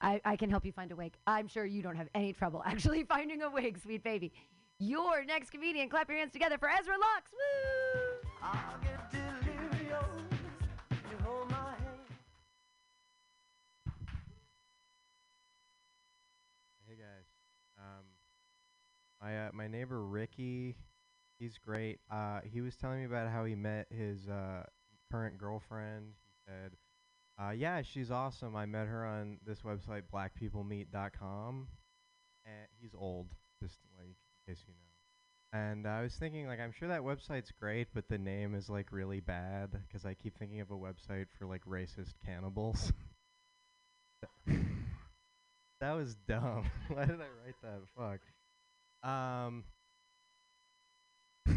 I, 0.00 0.20
I 0.24 0.36
can 0.36 0.50
help 0.50 0.64
you 0.66 0.72
find 0.72 0.92
a 0.92 0.96
wig. 0.96 1.14
I'm 1.26 1.48
sure 1.48 1.64
you 1.64 1.82
don't 1.82 1.96
have 1.96 2.08
any 2.14 2.32
trouble 2.32 2.62
actually 2.66 3.04
finding 3.04 3.42
a 3.42 3.50
wig, 3.50 3.78
sweet 3.82 4.04
baby. 4.04 4.32
Your 4.78 5.24
next 5.24 5.50
comedian, 5.50 5.88
clap 5.88 6.08
your 6.08 6.18
hands 6.18 6.32
together 6.32 6.58
for 6.58 6.68
Ezra 6.68 6.94
Lux. 6.98 7.32
Woo! 7.32 8.90
My 19.26 19.46
uh, 19.46 19.48
my 19.52 19.66
neighbor 19.66 20.04
Ricky, 20.04 20.76
he's 21.38 21.58
great. 21.58 21.98
Uh, 22.10 22.40
he 22.44 22.60
was 22.60 22.76
telling 22.76 23.00
me 23.00 23.06
about 23.06 23.28
how 23.28 23.44
he 23.44 23.54
met 23.54 23.86
his 23.90 24.28
uh, 24.28 24.62
current 25.10 25.36
girlfriend. 25.38 26.12
He 26.28 26.52
said, 26.52 26.72
uh, 27.40 27.50
"Yeah, 27.50 27.82
she's 27.82 28.10
awesome. 28.10 28.54
I 28.54 28.66
met 28.66 28.86
her 28.86 29.04
on 29.04 29.38
this 29.44 29.62
website, 29.62 30.02
BlackPeopleMeet.com." 30.12 31.66
And 32.44 32.68
he's 32.80 32.94
old, 32.96 33.26
just 33.60 33.78
like 33.98 34.14
in 34.46 34.54
case 34.54 34.62
you 34.68 34.74
know. 34.74 35.58
And 35.58 35.86
I 35.86 36.02
was 36.02 36.14
thinking, 36.14 36.46
like, 36.46 36.60
I'm 36.60 36.72
sure 36.72 36.88
that 36.88 37.00
website's 37.00 37.50
great, 37.50 37.88
but 37.94 38.08
the 38.08 38.18
name 38.18 38.54
is 38.54 38.68
like 38.68 38.92
really 38.92 39.20
bad 39.20 39.70
because 39.88 40.04
I 40.04 40.14
keep 40.14 40.38
thinking 40.38 40.60
of 40.60 40.70
a 40.70 40.74
website 40.74 41.26
for 41.36 41.46
like 41.46 41.64
racist 41.64 42.14
cannibals. 42.24 42.92
That 45.80 45.92
was 45.92 46.14
dumb. 46.26 46.70
Why 46.88 47.04
did 47.04 47.20
I 47.20 47.28
write 47.44 47.60
that? 47.62 47.80
Fuck. 47.96 48.20
Um. 49.06 49.64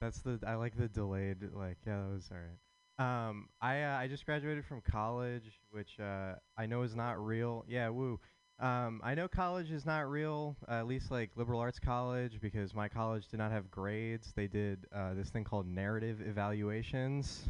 that's 0.00 0.20
the 0.20 0.38
I 0.46 0.54
like 0.54 0.76
the 0.76 0.88
delayed 0.88 1.38
like 1.52 1.78
yeah 1.86 2.02
that 2.02 2.14
was 2.14 2.30
alright. 2.30 2.58
Um, 2.96 3.48
I 3.60 3.82
uh, 3.82 3.96
I 3.96 4.06
just 4.06 4.24
graduated 4.24 4.64
from 4.64 4.80
college, 4.80 5.60
which 5.70 5.98
uh, 5.98 6.34
I 6.56 6.66
know 6.66 6.82
is 6.82 6.94
not 6.94 7.24
real. 7.24 7.64
Yeah, 7.68 7.88
woo. 7.88 8.20
Um, 8.60 9.00
I 9.02 9.16
know 9.16 9.26
college 9.26 9.72
is 9.72 9.84
not 9.84 10.08
real, 10.08 10.56
uh, 10.68 10.74
at 10.74 10.86
least 10.86 11.10
like 11.10 11.30
liberal 11.34 11.58
arts 11.58 11.80
college, 11.80 12.38
because 12.40 12.72
my 12.72 12.88
college 12.88 13.26
did 13.26 13.38
not 13.38 13.50
have 13.50 13.68
grades. 13.68 14.32
They 14.36 14.46
did 14.46 14.86
uh, 14.94 15.14
this 15.14 15.30
thing 15.30 15.42
called 15.42 15.66
narrative 15.66 16.20
evaluations 16.24 17.48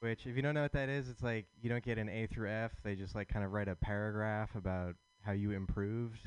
which 0.00 0.26
if 0.26 0.34
you 0.34 0.42
don't 0.42 0.54
know 0.54 0.62
what 0.62 0.72
that 0.72 0.88
is, 0.88 1.08
it's 1.08 1.22
like 1.22 1.46
you 1.60 1.68
don't 1.68 1.84
get 1.84 1.98
an 1.98 2.08
A 2.08 2.26
through 2.26 2.50
F. 2.50 2.72
They 2.82 2.94
just 2.94 3.14
like 3.14 3.28
kind 3.28 3.44
of 3.44 3.52
write 3.52 3.68
a 3.68 3.76
paragraph 3.76 4.54
about 4.54 4.94
how 5.22 5.32
you 5.32 5.52
improved. 5.52 6.26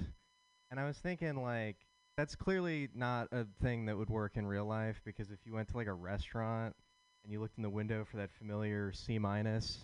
And 0.73 0.79
I 0.79 0.85
was 0.85 0.97
thinking 0.97 1.35
like 1.35 1.75
that's 2.17 2.35
clearly 2.35 2.89
not 2.95 3.27
a 3.31 3.45
thing 3.61 3.85
that 3.85 3.95
would 3.95 4.09
work 4.09 4.37
in 4.37 4.47
real 4.47 4.65
life 4.65 4.99
because 5.05 5.29
if 5.29 5.37
you 5.45 5.53
went 5.53 5.67
to 5.67 5.77
like 5.77 5.85
a 5.85 5.93
restaurant 5.93 6.75
and 7.23 7.31
you 7.31 7.39
looked 7.39 7.57
in 7.57 7.63
the 7.63 7.69
window 7.69 8.03
for 8.09 8.17
that 8.17 8.31
familiar 8.31 8.91
C 8.91 9.19
minus 9.19 9.83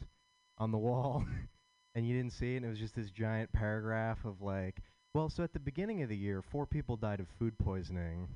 on 0.58 0.72
the 0.72 0.80
wall 0.80 1.28
and 1.94 2.08
you 2.08 2.18
didn't 2.18 2.34
see 2.34 2.56
it 2.56 2.58
and 2.58 2.66
it 2.66 2.70
was 2.70 2.80
just 2.80 2.96
this 2.96 3.12
giant 3.12 3.54
paragraph 3.54 4.26
of 4.26 4.42
like, 4.42 4.82
well, 5.14 5.30
so 5.30 5.44
at 5.44 5.54
the 5.54 5.60
beginning 5.60 6.02
of 6.02 6.10
the 6.10 6.18
year, 6.18 6.42
four 6.42 6.66
people 6.66 6.98
died 6.98 7.20
of 7.20 7.28
food 7.38 7.56
poisoning, 7.60 8.28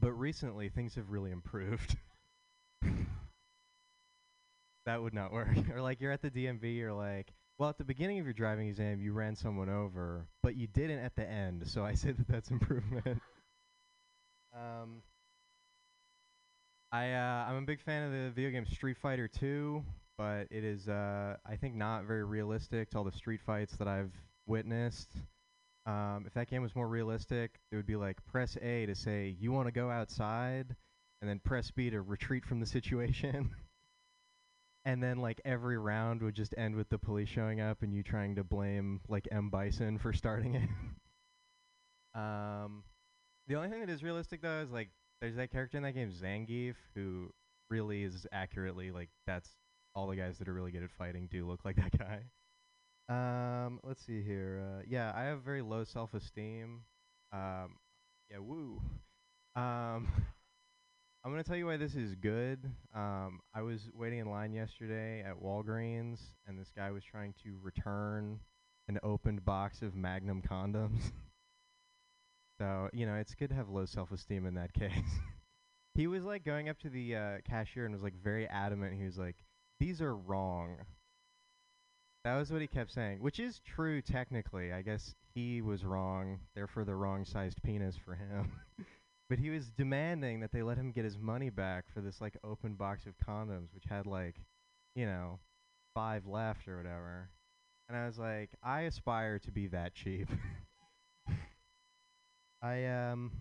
but 0.00 0.12
recently 0.12 0.70
things 0.70 0.94
have 0.94 1.10
really 1.10 1.32
improved. 1.32 1.98
that 4.86 5.02
would 5.02 5.12
not 5.12 5.34
work. 5.34 5.48
or 5.74 5.82
like 5.82 6.00
you're 6.00 6.12
at 6.12 6.22
the 6.22 6.30
DMV, 6.30 6.78
you're 6.78 6.94
like, 6.94 7.34
well, 7.58 7.68
at 7.68 7.78
the 7.78 7.84
beginning 7.84 8.18
of 8.18 8.26
your 8.26 8.34
driving 8.34 8.68
exam, 8.68 9.00
you 9.00 9.12
ran 9.12 9.36
someone 9.36 9.68
over, 9.68 10.26
but 10.42 10.56
you 10.56 10.66
didn't 10.66 10.98
at 10.98 11.14
the 11.14 11.28
end. 11.28 11.66
So 11.66 11.84
I 11.84 11.94
say 11.94 12.12
that 12.12 12.28
that's 12.28 12.50
improvement. 12.50 13.20
um, 14.54 15.02
I 16.90 17.12
uh, 17.12 17.46
I'm 17.48 17.56
a 17.56 17.66
big 17.66 17.80
fan 17.80 18.04
of 18.04 18.12
the 18.12 18.30
video 18.30 18.50
game 18.50 18.66
Street 18.66 18.96
Fighter 18.96 19.28
2, 19.28 19.84
but 20.18 20.46
it 20.50 20.64
is 20.64 20.88
uh, 20.88 21.36
I 21.46 21.56
think 21.56 21.74
not 21.74 22.04
very 22.04 22.24
realistic 22.24 22.90
to 22.90 22.98
all 22.98 23.04
the 23.04 23.12
street 23.12 23.40
fights 23.44 23.76
that 23.76 23.88
I've 23.88 24.12
witnessed. 24.46 25.10
Um, 25.86 26.24
if 26.26 26.34
that 26.34 26.48
game 26.48 26.62
was 26.62 26.74
more 26.74 26.88
realistic, 26.88 27.60
it 27.70 27.76
would 27.76 27.86
be 27.86 27.96
like 27.96 28.24
press 28.26 28.56
A 28.62 28.86
to 28.86 28.94
say 28.94 29.36
you 29.38 29.52
want 29.52 29.68
to 29.68 29.72
go 29.72 29.90
outside, 29.90 30.74
and 31.20 31.28
then 31.28 31.40
press 31.44 31.70
B 31.70 31.90
to 31.90 32.00
retreat 32.00 32.44
from 32.44 32.60
the 32.60 32.66
situation. 32.66 33.50
and 34.84 35.02
then 35.02 35.18
like 35.18 35.40
every 35.44 35.78
round 35.78 36.22
would 36.22 36.34
just 36.34 36.54
end 36.56 36.74
with 36.76 36.88
the 36.88 36.98
police 36.98 37.28
showing 37.28 37.60
up 37.60 37.82
and 37.82 37.92
you 37.92 38.02
trying 38.02 38.34
to 38.36 38.44
blame 38.44 39.00
like 39.08 39.26
M 39.30 39.50
Bison 39.50 39.98
for 39.98 40.12
starting 40.12 40.54
it. 40.54 40.68
um, 42.18 42.84
the 43.48 43.56
only 43.56 43.68
thing 43.68 43.80
that 43.80 43.90
is 43.90 44.02
realistic 44.02 44.42
though 44.42 44.60
is 44.60 44.70
like 44.70 44.90
there's 45.20 45.36
that 45.36 45.50
character 45.50 45.76
in 45.76 45.82
that 45.84 45.92
game 45.92 46.10
Zangief 46.10 46.74
who 46.94 47.30
really 47.70 48.02
is 48.02 48.26
accurately 48.32 48.90
like 48.90 49.08
that's 49.26 49.50
all 49.94 50.06
the 50.06 50.16
guys 50.16 50.38
that 50.38 50.48
are 50.48 50.54
really 50.54 50.72
good 50.72 50.82
at 50.82 50.90
fighting 50.90 51.28
do 51.30 51.46
look 51.46 51.64
like 51.64 51.76
that 51.76 51.98
guy. 51.98 52.24
Um, 53.08 53.80
let's 53.84 54.04
see 54.04 54.22
here. 54.22 54.62
Uh, 54.64 54.82
yeah, 54.88 55.12
I 55.14 55.24
have 55.24 55.42
very 55.42 55.62
low 55.62 55.84
self-esteem. 55.84 56.82
Um, 57.32 57.76
yeah, 58.30 58.38
woo. 58.38 58.80
Um, 59.56 60.08
I'm 61.24 61.30
gonna 61.30 61.42
tell 61.42 61.56
you 61.56 61.64
why 61.64 61.78
this 61.78 61.94
is 61.94 62.14
good. 62.16 62.70
Um, 62.94 63.40
I 63.54 63.62
was 63.62 63.88
waiting 63.94 64.18
in 64.18 64.28
line 64.28 64.52
yesterday 64.52 65.24
at 65.26 65.40
Walgreens, 65.40 66.18
and 66.46 66.58
this 66.58 66.70
guy 66.76 66.90
was 66.90 67.02
trying 67.02 67.32
to 67.44 67.56
return 67.62 68.40
an 68.88 68.98
opened 69.02 69.42
box 69.42 69.80
of 69.80 69.94
Magnum 69.94 70.42
condoms. 70.42 71.12
so 72.60 72.90
you 72.92 73.06
know, 73.06 73.14
it's 73.14 73.34
good 73.34 73.48
to 73.48 73.54
have 73.54 73.70
low 73.70 73.86
self-esteem 73.86 74.44
in 74.44 74.54
that 74.56 74.74
case. 74.78 74.90
he 75.94 76.06
was 76.06 76.24
like 76.24 76.44
going 76.44 76.68
up 76.68 76.78
to 76.80 76.90
the 76.90 77.16
uh, 77.16 77.36
cashier 77.48 77.86
and 77.86 77.94
was 77.94 78.02
like 78.02 78.22
very 78.22 78.46
adamant. 78.46 78.92
He 78.94 79.06
was 79.06 79.16
like, 79.16 79.36
"These 79.80 80.02
are 80.02 80.14
wrong." 80.14 80.76
That 82.24 82.36
was 82.36 82.52
what 82.52 82.60
he 82.60 82.66
kept 82.66 82.92
saying, 82.92 83.20
which 83.20 83.40
is 83.40 83.60
true 83.60 84.02
technically. 84.02 84.74
I 84.74 84.82
guess 84.82 85.14
he 85.34 85.62
was 85.62 85.86
wrong, 85.86 86.40
therefore 86.54 86.84
the 86.84 86.94
wrong 86.94 87.24
sized 87.24 87.62
penis 87.62 87.96
for 87.96 88.14
him. 88.14 88.52
but 89.28 89.38
he 89.38 89.50
was 89.50 89.70
demanding 89.70 90.40
that 90.40 90.52
they 90.52 90.62
let 90.62 90.76
him 90.76 90.92
get 90.92 91.04
his 91.04 91.18
money 91.18 91.50
back 91.50 91.84
for 91.92 92.00
this 92.00 92.20
like 92.20 92.36
open 92.44 92.74
box 92.74 93.06
of 93.06 93.14
condoms, 93.18 93.72
which 93.74 93.84
had 93.88 94.06
like, 94.06 94.36
you 94.94 95.06
know, 95.06 95.38
five 95.94 96.26
left 96.26 96.68
or 96.68 96.76
whatever. 96.76 97.30
And 97.88 97.96
I 97.96 98.06
was 98.06 98.18
like, 98.18 98.50
I 98.62 98.82
aspire 98.82 99.38
to 99.40 99.50
be 99.50 99.68
that 99.68 99.94
cheap. 99.94 100.28
I 102.62 102.86
um 102.86 103.32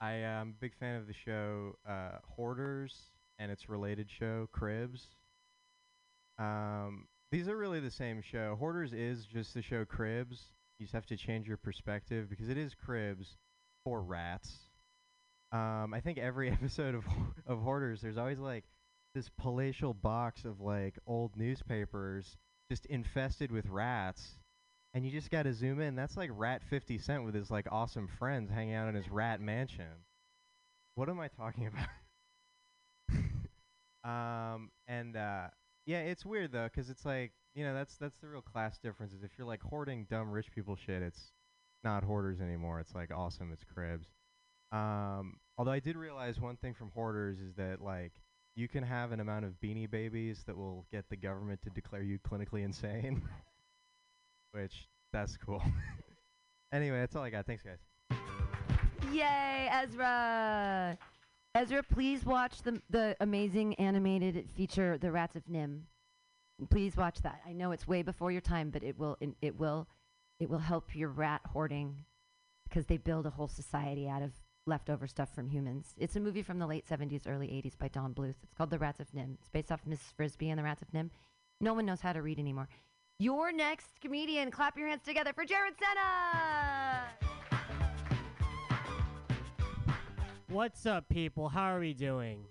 I 0.00 0.12
am 0.12 0.50
a 0.50 0.60
big 0.60 0.74
fan 0.78 0.96
of 0.96 1.06
the 1.06 1.14
show 1.14 1.76
uh, 1.88 2.18
Hoarders 2.36 2.94
and 3.38 3.50
its 3.50 3.68
related 3.68 4.10
show 4.10 4.46
Cribs. 4.52 5.06
Um, 6.38 7.06
these 7.32 7.48
are 7.48 7.56
really 7.56 7.80
the 7.80 7.90
same 7.90 8.20
show. 8.20 8.56
Hoarders 8.58 8.92
is 8.92 9.24
just 9.24 9.54
the 9.54 9.62
show 9.62 9.86
Cribs. 9.86 10.52
You 10.78 10.84
just 10.84 10.94
have 10.94 11.06
to 11.06 11.16
change 11.16 11.48
your 11.48 11.56
perspective 11.56 12.28
because 12.28 12.50
it 12.50 12.58
is 12.58 12.74
Cribs 12.74 13.38
for 13.86 14.02
rats. 14.02 14.50
Um, 15.52 15.94
I 15.94 16.00
think 16.00 16.18
every 16.18 16.50
episode 16.52 16.96
of 16.96 17.04
of 17.46 17.60
Hoarders, 17.60 18.00
there's 18.00 18.18
always 18.18 18.40
like 18.40 18.64
this 19.14 19.30
palatial 19.38 19.94
box 19.94 20.44
of 20.44 20.60
like 20.60 20.98
old 21.06 21.36
newspapers 21.36 22.36
just 22.68 22.84
infested 22.86 23.52
with 23.52 23.64
rats, 23.68 24.38
and 24.92 25.06
you 25.06 25.12
just 25.12 25.30
got 25.30 25.44
to 25.44 25.54
zoom 25.54 25.80
in. 25.80 25.94
That's 25.94 26.16
like 26.16 26.30
Rat 26.34 26.62
Fifty 26.68 26.98
Cent 26.98 27.24
with 27.24 27.36
his 27.36 27.48
like 27.48 27.68
awesome 27.70 28.08
friends 28.18 28.50
hanging 28.50 28.74
out 28.74 28.88
in 28.88 28.96
his 28.96 29.08
rat 29.08 29.40
mansion. 29.40 30.02
What 30.96 31.08
am 31.08 31.20
I 31.20 31.28
talking 31.28 31.70
about? 34.08 34.54
um, 34.54 34.70
and 34.88 35.16
uh, 35.16 35.46
yeah, 35.86 36.00
it's 36.00 36.26
weird 36.26 36.50
though, 36.50 36.68
cause 36.74 36.90
it's 36.90 37.04
like 37.04 37.30
you 37.54 37.62
know 37.62 37.72
that's 37.72 37.96
that's 37.98 38.16
the 38.16 38.26
real 38.26 38.42
class 38.42 38.78
difference. 38.78 39.12
Is 39.12 39.22
if 39.22 39.30
you're 39.38 39.46
like 39.46 39.62
hoarding 39.62 40.08
dumb 40.10 40.32
rich 40.32 40.50
people 40.52 40.74
shit, 40.74 41.02
it's 41.02 41.30
not 41.86 42.02
hoarders 42.02 42.40
anymore. 42.40 42.80
It's 42.80 42.94
like 42.94 43.12
awesome. 43.14 43.52
It's 43.52 43.62
cribs. 43.62 44.08
Um, 44.72 45.36
although 45.56 45.70
I 45.70 45.78
did 45.78 45.96
realize 45.96 46.40
one 46.40 46.56
thing 46.56 46.74
from 46.74 46.90
hoarders 46.90 47.38
is 47.38 47.54
that 47.54 47.80
like 47.80 48.12
you 48.56 48.66
can 48.66 48.82
have 48.82 49.12
an 49.12 49.20
amount 49.20 49.44
of 49.44 49.52
beanie 49.62 49.88
babies 49.88 50.42
that 50.46 50.56
will 50.56 50.84
get 50.90 51.08
the 51.08 51.16
government 51.16 51.62
to 51.62 51.70
declare 51.70 52.02
you 52.02 52.18
clinically 52.18 52.64
insane, 52.64 53.22
which 54.52 54.88
that's 55.12 55.36
cool. 55.36 55.62
anyway, 56.72 56.98
that's 56.98 57.14
all 57.14 57.22
I 57.22 57.30
got. 57.30 57.46
Thanks, 57.46 57.62
guys. 57.62 57.78
Yay, 59.12 59.68
Ezra! 59.70 60.98
Ezra, 61.54 61.82
please 61.84 62.26
watch 62.26 62.62
the 62.62 62.82
the 62.90 63.16
amazing 63.20 63.76
animated 63.76 64.48
feature, 64.56 64.98
The 64.98 65.12
Rats 65.12 65.36
of 65.36 65.44
NIMH. 65.46 65.82
Please 66.68 66.96
watch 66.96 67.22
that. 67.22 67.40
I 67.46 67.52
know 67.52 67.70
it's 67.70 67.86
way 67.86 68.02
before 68.02 68.32
your 68.32 68.40
time, 68.40 68.70
but 68.70 68.82
it 68.82 68.98
will 68.98 69.16
in- 69.20 69.36
it 69.40 69.56
will 69.56 69.86
it 70.38 70.50
will 70.50 70.58
help 70.58 70.94
your 70.94 71.08
rat 71.08 71.40
hoarding 71.52 72.04
because 72.68 72.86
they 72.86 72.96
build 72.96 73.26
a 73.26 73.30
whole 73.30 73.48
society 73.48 74.08
out 74.08 74.22
of 74.22 74.32
leftover 74.66 75.06
stuff 75.06 75.34
from 75.34 75.48
humans. 75.48 75.94
It's 75.96 76.16
a 76.16 76.20
movie 76.20 76.42
from 76.42 76.58
the 76.58 76.66
late 76.66 76.86
70s, 76.88 77.22
early 77.26 77.46
80s 77.48 77.78
by 77.78 77.88
Don 77.88 78.12
Bluth. 78.12 78.34
It's 78.42 78.54
called 78.56 78.70
The 78.70 78.78
Rats 78.78 79.00
of 79.00 79.10
NIMH. 79.12 79.34
It's 79.40 79.48
based 79.48 79.70
off 79.70 79.84
Mrs. 79.88 80.12
Frisby 80.16 80.50
and 80.50 80.58
the 80.58 80.64
Rats 80.64 80.82
of 80.82 80.90
NIMH. 80.92 81.10
No 81.60 81.72
one 81.74 81.86
knows 81.86 82.00
how 82.00 82.12
to 82.12 82.22
read 82.22 82.38
anymore. 82.38 82.68
Your 83.18 83.52
next 83.52 84.00
comedian, 84.00 84.50
clap 84.50 84.76
your 84.76 84.88
hands 84.88 85.04
together 85.04 85.32
for 85.32 85.44
Jared 85.44 85.74
Senna! 85.78 87.04
What's 90.48 90.84
up, 90.84 91.08
people? 91.08 91.48
How 91.48 91.74
are 91.74 91.80
we 91.80 91.94
doing? 91.94 92.44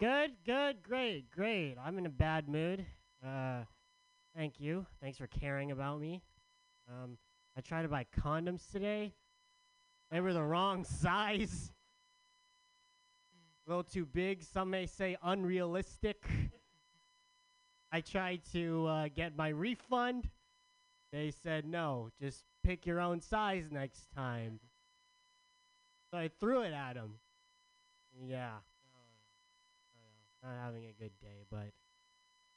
Good, 0.00 0.32
good, 0.46 0.82
great, 0.82 1.30
great. 1.30 1.76
I'm 1.84 1.98
in 1.98 2.06
a 2.06 2.10
bad 2.10 2.48
mood. 2.48 2.86
Uh, 3.24 3.64
Thank 4.36 4.60
you. 4.60 4.86
Thanks 5.02 5.18
for 5.18 5.26
caring 5.26 5.72
about 5.72 6.00
me. 6.00 6.22
Um, 6.90 7.18
I 7.56 7.60
tried 7.60 7.82
to 7.82 7.88
buy 7.88 8.04
condoms 8.20 8.70
today. 8.72 9.12
They 10.10 10.20
were 10.20 10.32
the 10.32 10.42
wrong 10.42 10.84
size. 11.00 11.72
A 13.66 13.70
little 13.70 13.84
too 13.84 14.06
big. 14.06 14.42
Some 14.42 14.70
may 14.70 14.86
say 14.86 15.16
unrealistic. 15.22 16.24
I 17.92 18.00
tried 18.00 18.40
to 18.52 18.86
uh, 18.86 19.08
get 19.14 19.36
my 19.36 19.48
refund. 19.48 20.28
They 21.12 21.32
said 21.42 21.64
no, 21.64 22.10
just 22.20 22.44
pick 22.62 22.86
your 22.86 23.00
own 23.00 23.20
size 23.20 23.64
next 23.70 24.08
time. 24.14 24.60
So 26.10 26.18
I 26.18 26.30
threw 26.40 26.62
it 26.62 26.72
at 26.72 26.96
him. 26.96 27.14
Yeah. 28.26 28.50
Not 30.42 30.52
having 30.64 30.84
a 30.84 31.02
good 31.02 31.12
day, 31.20 31.44
but 31.50 31.70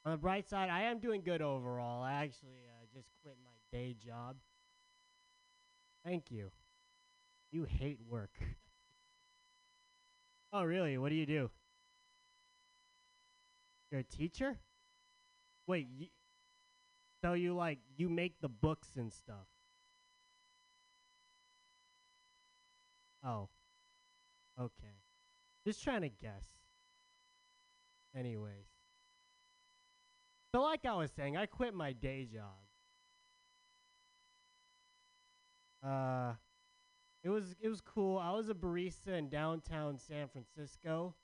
on 0.04 0.12
the 0.12 0.18
bright 0.18 0.48
side, 0.48 0.70
I 0.70 0.82
am 0.82 1.00
doing 1.00 1.20
good 1.22 1.42
overall. 1.42 2.02
I 2.02 2.12
actually 2.12 2.64
uh, 2.68 2.86
just 2.94 3.08
quit 3.22 3.36
my 3.44 3.53
day 3.74 3.96
job. 4.06 4.36
Thank 6.04 6.30
you. 6.30 6.52
You 7.50 7.64
hate 7.64 7.98
work. 8.08 8.30
oh, 10.52 10.62
really? 10.62 10.96
What 10.96 11.08
do 11.08 11.16
you 11.16 11.26
do? 11.26 11.50
You're 13.90 14.02
a 14.02 14.04
teacher? 14.04 14.58
Wait, 15.66 15.88
y- 15.98 16.10
so 17.20 17.32
you 17.32 17.54
like 17.54 17.80
you 17.96 18.08
make 18.08 18.40
the 18.40 18.48
books 18.48 18.90
and 18.96 19.12
stuff? 19.12 19.48
Oh. 23.26 23.48
Okay. 24.60 25.00
Just 25.66 25.82
trying 25.82 26.02
to 26.02 26.10
guess. 26.10 26.44
Anyways. 28.16 28.68
So 30.52 30.62
like 30.62 30.84
I 30.84 30.94
was 30.94 31.10
saying, 31.10 31.36
I 31.36 31.46
quit 31.46 31.74
my 31.74 31.92
day 31.92 32.28
job. 32.32 32.64
Uh 35.84 36.34
it 37.22 37.30
was 37.30 37.56
it 37.60 37.68
was 37.68 37.80
cool. 37.80 38.18
I 38.18 38.32
was 38.32 38.48
a 38.48 38.54
barista 38.54 39.08
in 39.18 39.28
downtown 39.28 39.98
San 39.98 40.28
Francisco. 40.28 41.14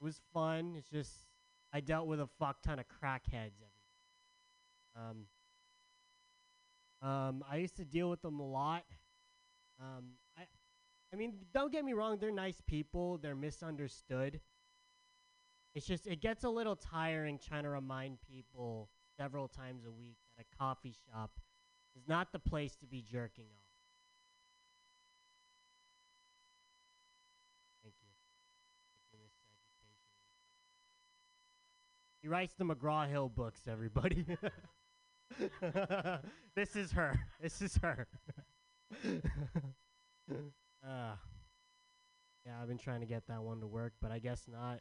It 0.00 0.04
was 0.04 0.20
fun. 0.32 0.74
It's 0.76 0.88
just 0.88 1.12
I 1.72 1.80
dealt 1.80 2.06
with 2.06 2.20
a 2.20 2.28
fuck 2.38 2.62
ton 2.62 2.78
of 2.78 2.86
crackheads 2.86 3.60
every 3.60 3.74
um 4.96 5.26
um 7.02 7.44
I 7.50 7.56
used 7.56 7.76
to 7.76 7.84
deal 7.84 8.10
with 8.10 8.22
them 8.22 8.40
a 8.40 8.46
lot. 8.48 8.84
Um 9.80 10.12
I 10.36 10.42
I 11.12 11.16
mean, 11.16 11.34
don't 11.54 11.72
get 11.72 11.84
me 11.84 11.92
wrong, 11.94 12.18
they're 12.18 12.30
nice 12.30 12.60
people, 12.66 13.18
they're 13.18 13.34
misunderstood. 13.36 14.40
It's 15.74 15.86
just 15.86 16.06
it 16.06 16.20
gets 16.20 16.44
a 16.44 16.48
little 16.50 16.76
tiring 16.76 17.38
trying 17.38 17.62
to 17.64 17.70
remind 17.70 18.18
people 18.22 18.90
several 19.16 19.48
times 19.48 19.84
a 19.86 19.90
week 19.90 20.16
that 20.36 20.46
a 20.52 20.56
coffee 20.56 20.94
shop 21.06 21.30
is 21.96 22.02
not 22.08 22.32
the 22.32 22.38
place 22.38 22.76
to 22.76 22.86
be 22.86 23.02
jerking 23.02 23.46
off. 23.56 23.64
Thank 27.82 27.94
you. 28.00 28.08
Thank 29.12 29.22
you, 32.17 32.17
Miss 32.28 32.34
Education. 32.34 32.34
He 32.34 32.34
writes 32.34 32.54
the 32.58 32.64
McGraw 32.64 33.08
Hill 33.08 33.28
books, 33.28 33.62
everybody. 33.70 34.24
this 36.54 36.76
is 36.76 36.92
her. 36.92 37.18
This 37.40 37.62
is 37.62 37.76
her. 37.82 38.06
Ah. 40.86 41.18
yeah, 42.46 42.52
I've 42.62 42.68
been 42.68 42.78
trying 42.78 43.00
to 43.00 43.06
get 43.06 43.26
that 43.28 43.42
one 43.42 43.60
to 43.60 43.66
work, 43.66 43.94
but 44.00 44.12
I 44.12 44.18
guess 44.20 44.46
not. 44.46 44.80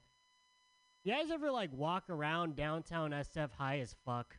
You 1.03 1.13
guys 1.13 1.31
ever 1.31 1.49
like 1.51 1.71
walk 1.73 2.09
around 2.09 2.55
downtown 2.55 3.11
SF 3.11 3.51
high 3.51 3.79
as 3.79 3.95
fuck? 4.05 4.37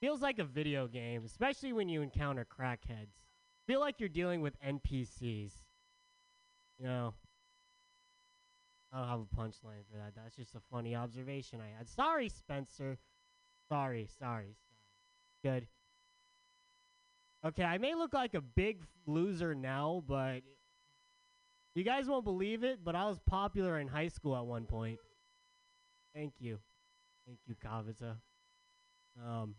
Feels 0.00 0.22
like 0.22 0.38
a 0.38 0.44
video 0.44 0.86
game, 0.86 1.24
especially 1.26 1.72
when 1.72 1.88
you 1.88 2.02
encounter 2.02 2.46
crackheads. 2.46 3.18
Feel 3.66 3.80
like 3.80 4.00
you're 4.00 4.08
dealing 4.08 4.40
with 4.40 4.54
NPCs. 4.62 5.52
You 6.78 6.86
know. 6.86 7.14
I 8.92 8.98
don't 8.98 9.08
have 9.08 9.20
a 9.20 9.36
punchline 9.36 9.84
for 9.90 9.96
that. 9.96 10.12
That's 10.14 10.36
just 10.36 10.54
a 10.54 10.60
funny 10.70 10.94
observation 10.94 11.60
I 11.60 11.76
had. 11.76 11.88
Sorry, 11.88 12.28
Spencer. 12.28 12.98
Sorry, 13.68 14.06
sorry, 14.18 14.54
sorry. 14.54 14.56
Good. 15.42 15.66
Okay, 17.44 17.64
I 17.64 17.78
may 17.78 17.94
look 17.94 18.12
like 18.12 18.34
a 18.34 18.40
big 18.40 18.82
loser 19.06 19.54
now, 19.54 20.04
but 20.06 20.42
you 21.74 21.84
guys 21.84 22.06
won't 22.06 22.24
believe 22.24 22.64
it, 22.64 22.80
but 22.84 22.94
I 22.94 23.06
was 23.06 23.18
popular 23.26 23.78
in 23.78 23.88
high 23.88 24.08
school 24.08 24.36
at 24.36 24.44
one 24.44 24.66
point. 24.66 24.98
Thank 26.14 26.34
you. 26.38 26.58
Thank 27.26 27.38
you, 27.46 27.54
Kavita. 27.64 28.16
Um, 29.26 29.54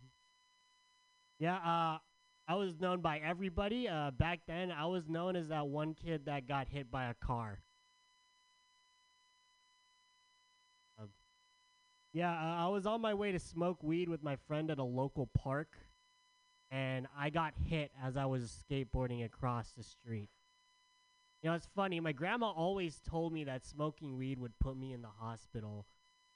yeah, 1.38 1.56
uh, 1.56 1.98
I 2.46 2.54
was 2.54 2.78
known 2.78 3.00
by 3.00 3.18
everybody. 3.18 3.88
Uh, 3.88 4.12
back 4.12 4.40
then, 4.46 4.70
I 4.70 4.86
was 4.86 5.08
known 5.08 5.34
as 5.34 5.48
that 5.48 5.66
one 5.66 5.94
kid 5.94 6.26
that 6.26 6.46
got 6.46 6.68
hit 6.68 6.90
by 6.90 7.06
a 7.06 7.14
car. 7.14 7.58
Yeah, 12.14 12.30
uh, 12.30 12.64
I 12.64 12.68
was 12.68 12.86
on 12.86 13.00
my 13.00 13.12
way 13.12 13.32
to 13.32 13.40
smoke 13.40 13.82
weed 13.82 14.08
with 14.08 14.22
my 14.22 14.36
friend 14.36 14.70
at 14.70 14.78
a 14.78 14.84
local 14.84 15.28
park, 15.36 15.76
and 16.70 17.08
I 17.18 17.28
got 17.28 17.54
hit 17.66 17.90
as 18.02 18.16
I 18.16 18.24
was 18.24 18.64
skateboarding 18.70 19.24
across 19.24 19.72
the 19.76 19.82
street. 19.82 20.30
You 21.42 21.50
know, 21.50 21.56
it's 21.56 21.68
funny. 21.74 21.98
My 21.98 22.12
grandma 22.12 22.50
always 22.52 23.00
told 23.06 23.32
me 23.32 23.42
that 23.44 23.66
smoking 23.66 24.16
weed 24.16 24.38
would 24.38 24.56
put 24.60 24.76
me 24.76 24.92
in 24.92 25.02
the 25.02 25.08
hospital. 25.08 25.86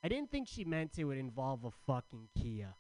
I 0.03 0.09
didn't 0.09 0.33
think 0.33 0.49
she 0.49 0.65
meant 0.65 0.99
it 0.99 1.05
would 1.05 1.17
involve 1.17 1.65
a 1.65 1.71
fucking 1.87 2.29
Kia. 2.37 2.75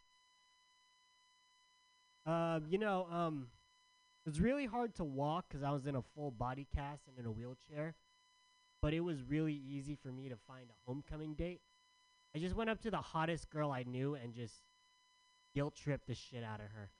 Um, 2.26 2.66
you 2.68 2.78
know, 2.78 3.07
um, 3.12 3.46
it 4.26 4.28
was 4.28 4.40
really 4.40 4.66
hard 4.66 4.96
to 4.96 5.05
walk 5.05 5.46
because 5.49 5.62
I 5.62 5.70
was 5.70 5.86
in 5.86 5.94
a 5.94 6.03
full 6.03 6.32
body 6.32 6.66
cast 6.74 7.07
and 7.07 7.16
in 7.16 7.26
a 7.26 7.30
wheelchair. 7.30 7.94
But 8.82 8.92
it 8.92 9.01
was 9.01 9.22
really 9.22 9.55
easy 9.55 9.96
for 9.96 10.09
me 10.09 10.28
to 10.28 10.36
find 10.49 10.66
a 10.68 10.74
homecoming 10.84 11.34
date. 11.34 11.61
I 12.35 12.39
just 12.39 12.55
went 12.55 12.70
up 12.70 12.81
to 12.83 12.91
the 12.91 12.99
hottest 12.99 13.51
girl 13.51 13.70
I 13.70 13.85
knew 13.85 14.14
and 14.14 14.35
just 14.35 14.55
guilt 15.55 15.74
tripped 15.74 16.07
the 16.07 16.14
shit 16.14 16.45
out 16.45 16.61
of 16.61 16.66
her. 16.72 16.91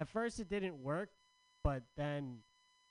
At 0.00 0.08
first, 0.08 0.40
it 0.40 0.48
didn't 0.48 0.78
work, 0.78 1.10
but 1.64 1.82
then 1.96 2.38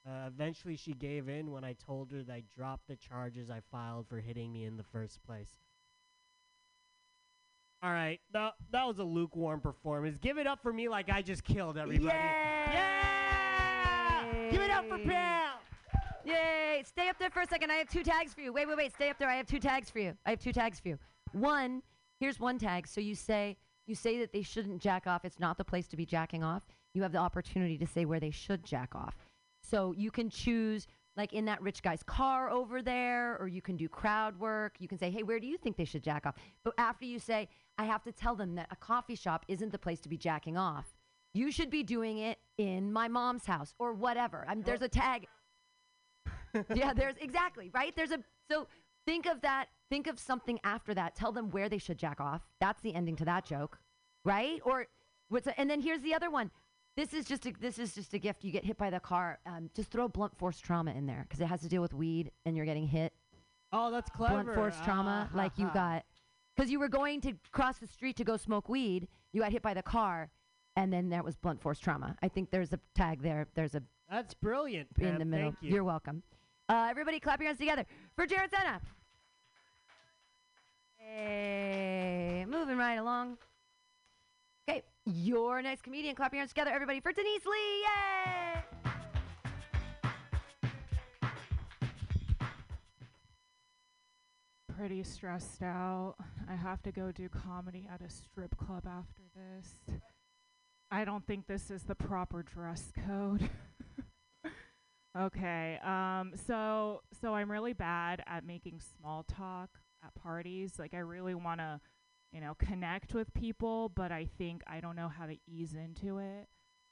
uh, 0.06 0.28
eventually 0.28 0.76
she 0.76 0.94
gave 0.94 1.28
in 1.30 1.52
when 1.52 1.64
I 1.64 1.74
told 1.74 2.12
her 2.12 2.24
that 2.24 2.34
I 2.34 2.44
dropped 2.56 2.88
the 2.88 2.96
charges 2.96 3.50
I 3.50 3.62
filed 3.72 4.08
for 4.08 4.20
hitting 4.20 4.52
me 4.52 4.66
in 4.66 4.78
the 4.78 4.84
first 4.84 5.24
place. 5.24 5.60
All 7.84 7.92
right, 7.92 8.20
that, 8.34 8.54
that 8.72 8.88
was 8.88 8.98
a 9.00 9.04
lukewarm 9.04 9.62
performance. 9.62 10.18
Give 10.18 10.38
it 10.40 10.48
up 10.48 10.64
for 10.64 10.74
me 10.74 10.90
like 10.90 11.12
I 11.12 11.22
just 11.22 11.44
killed 11.44 11.78
everybody. 11.78 12.18
Yeah! 12.72 12.98
Give 14.50 14.62
it 14.62 14.72
up 14.72 14.88
for 14.90 14.98
Pam! 14.98 15.47
Yay! 16.28 16.84
Stay 16.86 17.08
up 17.08 17.18
there 17.18 17.30
for 17.30 17.42
a 17.42 17.48
second. 17.48 17.72
I 17.72 17.76
have 17.76 17.90
two 17.90 18.04
tags 18.04 18.34
for 18.34 18.42
you. 18.42 18.52
Wait, 18.52 18.68
wait, 18.68 18.78
wait. 18.78 18.94
Stay 18.94 19.10
up 19.10 19.18
there. 19.18 19.30
I 19.30 19.36
have 19.36 19.48
two 19.48 19.60
tags 19.60 19.90
for 19.90 20.00
you. 20.00 20.14
I 20.26 20.32
have 20.32 20.40
two 20.40 20.52
tags 20.52 20.80
for 20.80 20.90
you. 20.90 21.00
One, 21.32 21.82
here's 22.20 22.40
one 22.40 22.58
tag. 22.60 22.88
So 22.88 23.00
you 23.00 23.16
say 23.16 23.58
you 23.86 23.96
say 23.96 24.20
that 24.20 24.34
they 24.34 24.42
shouldn't 24.42 24.82
jack 24.82 25.08
off. 25.08 25.24
It's 25.24 25.40
not 25.40 25.58
the 25.58 25.64
place 25.64 25.88
to 25.88 25.98
be 25.98 26.06
jacking 26.06 26.44
off. 26.44 26.68
You 26.94 27.02
have 27.04 27.14
the 27.14 27.20
opportunity 27.20 27.78
to 27.78 27.88
say 27.88 28.04
where 28.04 28.20
they 28.20 28.32
should 28.32 28.66
jack 28.66 28.94
off. 28.94 29.16
So 29.62 29.94
you 29.94 30.12
can 30.12 30.30
choose 30.30 30.88
like 31.16 31.34
in 31.34 31.46
that 31.46 31.62
rich 31.62 31.82
guy's 31.82 32.04
car 32.04 32.52
over 32.52 32.82
there, 32.82 33.38
or 33.40 33.48
you 33.48 33.62
can 33.62 33.78
do 33.78 33.88
crowd 33.88 34.40
work. 34.40 34.76
You 34.80 34.88
can 34.88 34.98
say, 34.98 35.10
hey, 35.10 35.24
where 35.24 35.40
do 35.40 35.48
you 35.48 35.58
think 35.58 35.78
they 35.78 35.86
should 35.86 36.04
jack 36.04 36.26
off? 36.26 36.36
But 36.64 36.74
after 36.78 37.06
you 37.06 37.20
say, 37.20 37.48
I 37.78 37.86
have 37.86 38.04
to 38.04 38.12
tell 38.12 38.36
them 38.36 38.56
that 38.56 38.68
a 38.70 38.76
coffee 38.76 39.16
shop 39.16 39.46
isn't 39.48 39.72
the 39.72 39.80
place 39.80 40.00
to 40.02 40.10
be 40.10 40.18
jacking 40.18 40.58
off. 40.58 40.86
You 41.34 41.52
should 41.52 41.70
be 41.70 41.84
doing 41.84 42.20
it 42.20 42.40
in 42.58 42.92
my 42.92 43.08
mom's 43.08 43.46
house 43.46 43.74
or 43.80 43.94
whatever. 43.94 44.46
I'm, 44.48 44.62
there's 44.62 44.82
a 44.82 44.88
tag. 44.90 45.28
Yeah, 46.74 46.94
there's 46.94 47.16
exactly 47.20 47.70
right. 47.74 47.96
There's 47.96 48.12
a 48.12 48.20
so 48.50 48.68
think 49.06 49.26
of 49.26 49.42
that. 49.42 49.68
Think 49.90 50.08
of 50.08 50.20
something 50.20 50.60
after 50.64 50.94
that. 50.94 51.16
Tell 51.16 51.32
them 51.32 51.50
where 51.52 51.70
they 51.70 51.78
should 51.78 51.98
jack 51.98 52.20
off. 52.20 52.42
That's 52.60 52.82
the 52.82 52.94
ending 52.94 53.16
to 53.18 53.26
that 53.26 53.46
joke, 53.46 53.80
right? 54.26 54.60
Or 54.66 54.88
what's 55.30 55.48
a, 55.48 55.60
and 55.60 55.70
then 55.70 55.82
here's 55.82 56.02
the 56.02 56.14
other 56.14 56.30
one. 56.30 56.52
This 56.98 57.14
is 57.14 57.26
just 57.26 57.46
a, 57.46 57.54
this 57.60 57.78
is 57.78 57.94
just 57.94 58.14
a 58.14 58.20
gift. 58.20 58.44
You 58.44 58.52
get 58.52 58.66
hit 58.66 58.78
by 58.78 58.90
the 58.90 59.00
car. 59.00 59.40
Um, 59.46 59.70
just 59.76 59.92
throw 59.92 60.08
blunt 60.08 60.36
force 60.38 60.60
trauma 60.60 60.92
in 60.92 61.06
there 61.06 61.26
because 61.28 61.40
it 61.40 61.46
has 61.46 61.62
to 61.62 61.70
deal 61.70 61.82
with 61.82 61.94
weed 61.94 62.32
and 62.46 62.58
you're 62.58 62.66
getting 62.66 62.88
hit. 62.88 63.14
Oh, 63.72 63.92
that's 63.92 64.10
clever. 64.10 64.44
Blunt 64.44 64.56
force 64.56 64.76
trauma, 64.84 65.30
Ah, 65.32 65.38
like 65.38 65.52
you 65.58 65.70
got 65.74 66.04
because 66.56 66.72
you 66.72 66.80
were 66.80 66.88
going 66.88 67.22
to 67.22 67.34
cross 67.52 67.78
the 67.78 67.86
street 67.88 68.16
to 68.18 68.24
go 68.24 68.36
smoke 68.36 68.68
weed. 68.68 69.08
You 69.32 69.42
got 69.42 69.52
hit 69.52 69.62
by 69.62 69.76
the 69.76 69.84
car, 69.84 70.30
and 70.76 70.92
then 70.92 71.10
that 71.10 71.24
was 71.24 71.36
blunt 71.36 71.62
force 71.62 71.80
trauma. 71.80 72.16
I 72.24 72.28
think 72.30 72.50
there's 72.50 72.74
a 72.74 72.80
tag 72.96 73.22
there. 73.22 73.46
There's 73.54 73.76
a 73.76 73.84
That's 74.10 74.34
brilliant, 74.34 74.88
in 74.98 75.10
Pam. 75.10 75.20
the 75.20 75.26
middle. 75.26 75.52
Thank 75.52 75.62
you. 75.62 75.76
You're 75.76 75.84
welcome. 75.84 76.24
Uh, 76.70 76.88
everybody, 76.90 77.20
clap 77.20 77.40
your 77.40 77.48
hands 77.48 77.60
together 77.60 77.86
for 78.16 78.26
Jared 78.26 78.52
Senna. 78.52 78.82
Hey, 80.98 82.46
moving 82.48 82.78
right 82.78 82.96
along. 82.96 83.38
Okay, 84.70 84.84
your 85.06 85.62
next 85.62 85.84
comedian. 85.84 86.16
Clap 86.16 86.34
your 86.34 86.40
hands 86.42 86.52
together, 86.52 86.72
everybody, 86.72 87.00
for 87.00 87.14
Denise 87.14 87.46
Lee. 87.46 87.84
Yay! 87.84 88.38
pretty 94.78 95.04
stressed 95.04 95.64
out. 95.64 96.16
I 96.50 96.56
have 96.56 96.84
to 96.84 96.92
go 96.92 97.12
do 97.12 97.28
comedy 97.30 97.88
at 97.92 98.02
a 98.02 98.10
strip 98.10 98.56
club 98.58 98.86
after 98.88 99.24
this. 99.36 100.00
I 100.92 101.04
don't 101.04 101.26
think 101.26 101.48
this 101.48 101.72
is 101.72 101.84
the 101.84 101.96
proper 101.96 102.44
dress 102.44 102.92
code. 103.06 103.50
okay. 105.20 105.80
Um 105.84 106.34
so 106.48 107.02
so 107.22 107.34
I'm 107.36 107.52
really 107.52 107.74
bad 107.74 108.24
at 108.28 108.46
making 108.46 108.80
small 108.80 109.24
talk 109.24 109.70
at 110.04 110.14
parties. 110.16 110.80
Like 110.80 110.94
I 110.94 111.00
really 111.00 111.36
want 111.36 111.60
to, 111.60 111.80
you 112.32 112.42
know, 112.42 112.56
connect 112.56 113.14
with 113.14 113.34
people, 113.34 113.90
but 113.90 114.12
I 114.12 114.26
think 114.38 114.62
I 114.68 114.80
don't 114.80 114.96
know 114.96 115.08
how 115.10 115.26
to 115.26 115.38
ease 115.48 115.74
into 115.74 116.18
it. 116.20 116.48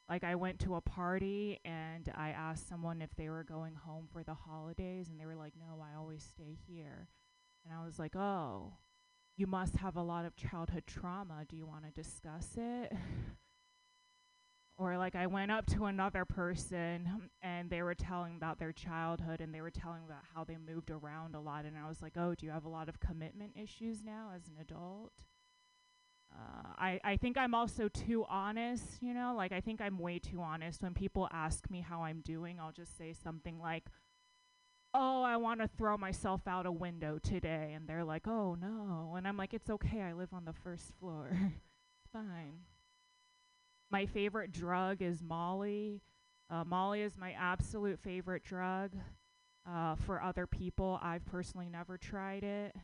Like 0.09 0.23
I 0.23 0.35
went 0.35 0.59
to 0.61 0.75
a 0.75 0.81
party 0.81 1.59
and 1.65 2.11
I 2.15 2.29
asked 2.29 2.67
someone 2.69 3.01
if 3.01 3.15
they 3.15 3.29
were 3.29 3.43
going 3.43 3.75
home 3.75 4.07
for 4.11 4.23
the 4.23 4.35
holidays 4.35 5.09
and 5.09 5.19
they 5.19 5.25
were 5.25 5.35
like, 5.35 5.53
"No, 5.57 5.81
I 5.81 5.95
always 5.97 6.23
stay 6.23 6.57
here." 6.67 7.09
And 7.65 7.73
I 7.73 7.83
was 7.83 7.97
like, 7.99 8.15
"Oh, 8.15 8.73
you 9.37 9.47
must 9.47 9.77
have 9.77 9.95
a 9.97 10.03
lot 10.03 10.25
of 10.25 10.35
childhood 10.35 10.85
trauma. 10.87 11.45
Do 11.47 11.55
you 11.57 11.65
want 11.65 11.85
to 11.85 11.91
discuss 11.91 12.55
it?" 12.57 12.93
or 14.77 14.97
like 14.97 15.15
I 15.15 15.27
went 15.27 15.51
up 15.51 15.65
to 15.67 15.85
another 15.85 16.25
person 16.25 17.29
and 17.41 17.69
they 17.69 17.81
were 17.81 17.95
telling 17.95 18.35
about 18.35 18.59
their 18.59 18.73
childhood 18.73 19.39
and 19.41 19.53
they 19.53 19.61
were 19.61 19.71
telling 19.71 20.03
about 20.05 20.23
how 20.33 20.43
they 20.43 20.57
moved 20.57 20.91
around 20.91 21.35
a 21.35 21.39
lot 21.39 21.65
and 21.65 21.77
I 21.77 21.87
was 21.87 22.01
like, 22.01 22.13
"Oh, 22.17 22.35
do 22.35 22.45
you 22.45 22.51
have 22.51 22.65
a 22.65 22.69
lot 22.69 22.89
of 22.89 22.99
commitment 22.99 23.53
issues 23.55 24.03
now 24.03 24.31
as 24.35 24.47
an 24.47 24.55
adult?" 24.59 25.13
Uh, 26.33 26.67
I, 26.77 26.99
I 27.03 27.17
think 27.17 27.37
I'm 27.37 27.53
also 27.53 27.87
too 27.87 28.25
honest, 28.27 29.01
you 29.01 29.13
know, 29.13 29.33
like 29.37 29.51
I 29.51 29.61
think 29.61 29.79
I'm 29.79 29.97
way 29.97 30.19
too 30.19 30.41
honest. 30.41 30.81
When 30.81 30.93
people 30.93 31.29
ask 31.31 31.69
me 31.69 31.81
how 31.81 32.03
I'm 32.03 32.21
doing, 32.21 32.59
I'll 32.59 32.71
just 32.71 32.97
say 32.97 33.13
something 33.13 33.59
like, 33.59 33.85
Oh, 34.93 35.23
I 35.23 35.35
want 35.37 35.59
to 35.59 35.67
throw 35.67 35.97
myself 35.97 36.47
out 36.47 36.65
a 36.65 36.71
window 36.71 37.19
today. 37.21 37.73
And 37.75 37.87
they're 37.87 38.03
like, 38.05 38.27
Oh, 38.27 38.55
no. 38.55 39.15
And 39.17 39.27
I'm 39.27 39.37
like, 39.37 39.53
It's 39.53 39.69
okay. 39.69 40.01
I 40.01 40.13
live 40.13 40.33
on 40.33 40.45
the 40.45 40.53
first 40.53 40.91
floor. 40.99 41.29
fine. 42.13 42.59
My 43.91 44.05
favorite 44.05 44.51
drug 44.51 45.01
is 45.01 45.21
Molly. 45.21 46.01
Uh, 46.49 46.63
Molly 46.63 47.01
is 47.01 47.17
my 47.17 47.31
absolute 47.33 47.99
favorite 47.99 48.43
drug. 48.43 48.91
Uh, 49.67 49.95
for 49.95 50.21
other 50.21 50.45
people, 50.45 50.99
I've 51.01 51.25
personally 51.25 51.69
never 51.69 51.97
tried 51.97 52.43
it 52.43 52.75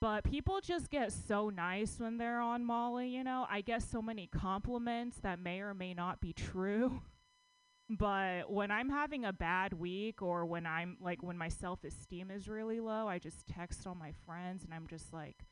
but 0.00 0.24
people 0.24 0.60
just 0.60 0.90
get 0.90 1.12
so 1.12 1.48
nice 1.48 1.98
when 1.98 2.18
they're 2.18 2.40
on 2.40 2.64
Molly, 2.64 3.08
you 3.08 3.24
know. 3.24 3.46
I 3.50 3.62
get 3.62 3.82
so 3.82 4.02
many 4.02 4.26
compliments 4.26 5.18
that 5.22 5.38
may 5.38 5.60
or 5.60 5.74
may 5.74 5.94
not 5.94 6.20
be 6.20 6.32
true. 6.32 7.00
but 7.90 8.50
when 8.50 8.70
I'm 8.70 8.90
having 8.90 9.24
a 9.24 9.32
bad 9.32 9.72
week 9.72 10.20
or 10.20 10.44
when 10.44 10.66
I'm 10.66 10.98
like 11.00 11.22
when 11.22 11.38
my 11.38 11.48
self-esteem 11.48 12.30
is 12.30 12.48
really 12.48 12.80
low, 12.80 13.08
I 13.08 13.18
just 13.18 13.46
text 13.46 13.86
all 13.86 13.94
my 13.94 14.12
friends 14.26 14.64
and 14.64 14.74
I'm 14.74 14.86
just 14.86 15.12
like, 15.12 15.44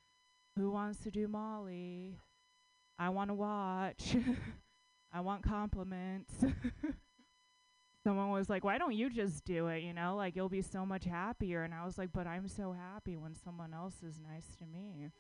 "Who 0.57 0.71
wants 0.71 1.01
to 1.05 1.11
do 1.11 1.27
Molly? 1.27 2.19
I 2.99 3.09
want 3.09 3.31
to 3.31 3.35
watch. 3.35 4.17
I 5.15 5.21
want 5.21 5.45
compliments." 5.45 6.35
someone 8.05 8.31
was 8.31 8.49
like, 8.51 8.65
"Why 8.65 8.79
don't 8.79 8.95
you 8.95 9.11
just 9.11 9.45
do 9.45 9.69
it? 9.69 9.83
You 9.83 9.95
know, 9.95 10.15
like 10.17 10.37
you'll 10.37 10.49
be 10.49 10.63
so 10.63 10.85
much 10.85 11.05
happier." 11.05 11.63
And 11.65 11.75
I 11.75 11.85
was 11.85 11.99
like, 11.99 12.13
"But 12.13 12.27
I'm 12.27 12.49
so 12.49 12.73
happy 12.73 13.17
when 13.17 13.35
someone 13.35 13.73
else 13.73 14.03
is 14.03 14.21
nice 14.21 14.55
to 14.59 14.67
me." 14.67 15.11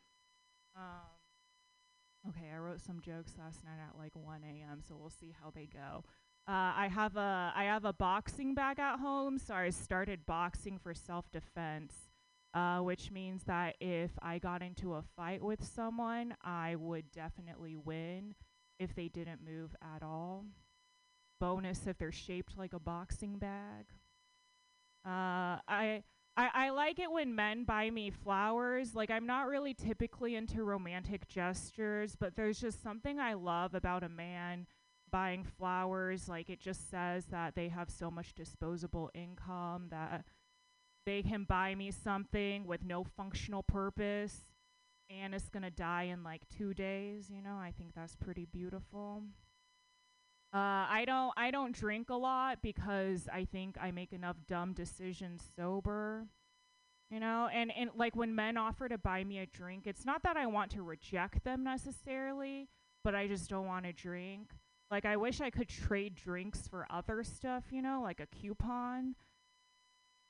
Um, 0.76 2.28
okay, 2.28 2.50
I 2.54 2.58
wrote 2.58 2.80
some 2.80 3.00
jokes 3.00 3.32
last 3.38 3.64
night 3.64 3.78
at 3.80 3.98
like 3.98 4.12
1 4.14 4.42
a.m., 4.44 4.82
so 4.86 4.96
we'll 4.96 5.10
see 5.10 5.34
how 5.40 5.50
they 5.50 5.66
go. 5.66 6.04
Uh, 6.46 6.76
I 6.76 6.90
have 6.92 7.16
a 7.16 7.52
I 7.56 7.64
have 7.64 7.86
a 7.86 7.92
boxing 7.94 8.54
bag 8.54 8.78
at 8.78 8.98
home, 8.98 9.38
so 9.38 9.54
I 9.54 9.70
started 9.70 10.26
boxing 10.26 10.78
for 10.78 10.92
self-defense, 10.92 11.94
uh, 12.52 12.80
which 12.80 13.10
means 13.10 13.44
that 13.44 13.76
if 13.80 14.10
I 14.20 14.38
got 14.38 14.62
into 14.62 14.94
a 14.94 15.02
fight 15.16 15.42
with 15.42 15.64
someone, 15.64 16.34
I 16.42 16.76
would 16.76 17.10
definitely 17.12 17.76
win 17.76 18.34
if 18.78 18.94
they 18.94 19.08
didn't 19.08 19.40
move 19.44 19.74
at 19.82 20.02
all 20.02 20.44
bonus 21.40 21.86
if 21.86 21.98
they're 21.98 22.12
shaped 22.12 22.56
like 22.56 22.72
a 22.72 22.78
boxing 22.78 23.38
bag. 23.38 23.86
Uh, 25.04 25.60
I, 25.68 26.02
I 26.36 26.48
I 26.54 26.70
like 26.70 26.98
it 26.98 27.12
when 27.12 27.34
men 27.34 27.64
buy 27.64 27.90
me 27.90 28.10
flowers. 28.10 28.94
Like 28.94 29.10
I'm 29.10 29.26
not 29.26 29.48
really 29.48 29.74
typically 29.74 30.36
into 30.36 30.64
romantic 30.64 31.28
gestures, 31.28 32.16
but 32.18 32.34
there's 32.36 32.60
just 32.60 32.82
something 32.82 33.18
I 33.18 33.34
love 33.34 33.74
about 33.74 34.02
a 34.02 34.08
man 34.08 34.66
buying 35.10 35.44
flowers. 35.44 36.28
Like 36.28 36.48
it 36.48 36.60
just 36.60 36.90
says 36.90 37.26
that 37.26 37.54
they 37.54 37.68
have 37.68 37.90
so 37.90 38.10
much 38.10 38.34
disposable 38.34 39.10
income 39.14 39.88
that 39.90 40.24
they 41.04 41.22
can 41.22 41.44
buy 41.44 41.74
me 41.74 41.90
something 41.90 42.66
with 42.66 42.82
no 42.82 43.04
functional 43.04 43.62
purpose 43.62 44.46
and 45.10 45.34
it's 45.34 45.48
gonna 45.48 45.70
die 45.70 46.04
in 46.04 46.22
like 46.22 46.42
two 46.48 46.74
days. 46.74 47.30
You 47.30 47.42
know, 47.42 47.56
I 47.56 47.72
think 47.76 47.94
that's 47.94 48.16
pretty 48.16 48.46
beautiful. 48.46 49.22
Uh, 50.52 50.86
I 50.88 51.04
don't 51.04 51.32
I 51.36 51.50
don't 51.50 51.74
drink 51.74 52.10
a 52.10 52.14
lot 52.14 52.62
because 52.62 53.28
I 53.32 53.44
think 53.44 53.76
I 53.80 53.90
make 53.90 54.12
enough 54.12 54.36
dumb 54.46 54.72
decisions 54.72 55.42
sober. 55.56 56.28
You 57.10 57.20
know, 57.20 57.48
and, 57.52 57.70
and 57.76 57.90
like 57.96 58.16
when 58.16 58.34
men 58.34 58.56
offer 58.56 58.88
to 58.88 58.98
buy 58.98 59.24
me 59.24 59.38
a 59.38 59.46
drink, 59.46 59.86
it's 59.86 60.04
not 60.04 60.22
that 60.22 60.36
I 60.36 60.46
want 60.46 60.70
to 60.72 60.82
reject 60.82 61.44
them 61.44 61.62
necessarily, 61.62 62.68
but 63.04 63.14
I 63.14 63.28
just 63.28 63.50
don't 63.50 63.66
want 63.66 63.84
to 63.84 63.92
drink. 63.92 64.50
Like 64.90 65.04
I 65.04 65.16
wish 65.16 65.40
I 65.40 65.50
could 65.50 65.68
trade 65.68 66.14
drinks 66.14 66.66
for 66.66 66.86
other 66.90 67.22
stuff, 67.24 67.64
you 67.70 67.82
know, 67.82 68.00
like 68.02 68.20
a 68.20 68.26
coupon. 68.26 69.16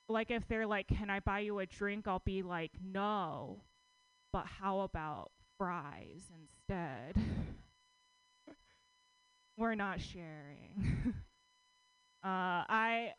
Like 0.09 0.31
if 0.31 0.47
they're 0.49 0.66
like, 0.66 0.89
"Can 0.89 1.11
I 1.11 1.20
buy 1.20 1.41
you 1.41 1.59
a 1.59 1.66
drink?" 1.66 2.07
I'll 2.09 2.22
be 2.25 2.43
like, 2.43 2.72
"No." 2.83 3.62
But 4.35 4.47
how 4.47 4.80
about 4.80 5.30
fries 5.57 6.28
instead? 6.37 7.14
we're 9.57 9.76
not 9.76 10.01
sharing. 10.01 11.14
uh, 12.24 12.66
I, 12.66 13.12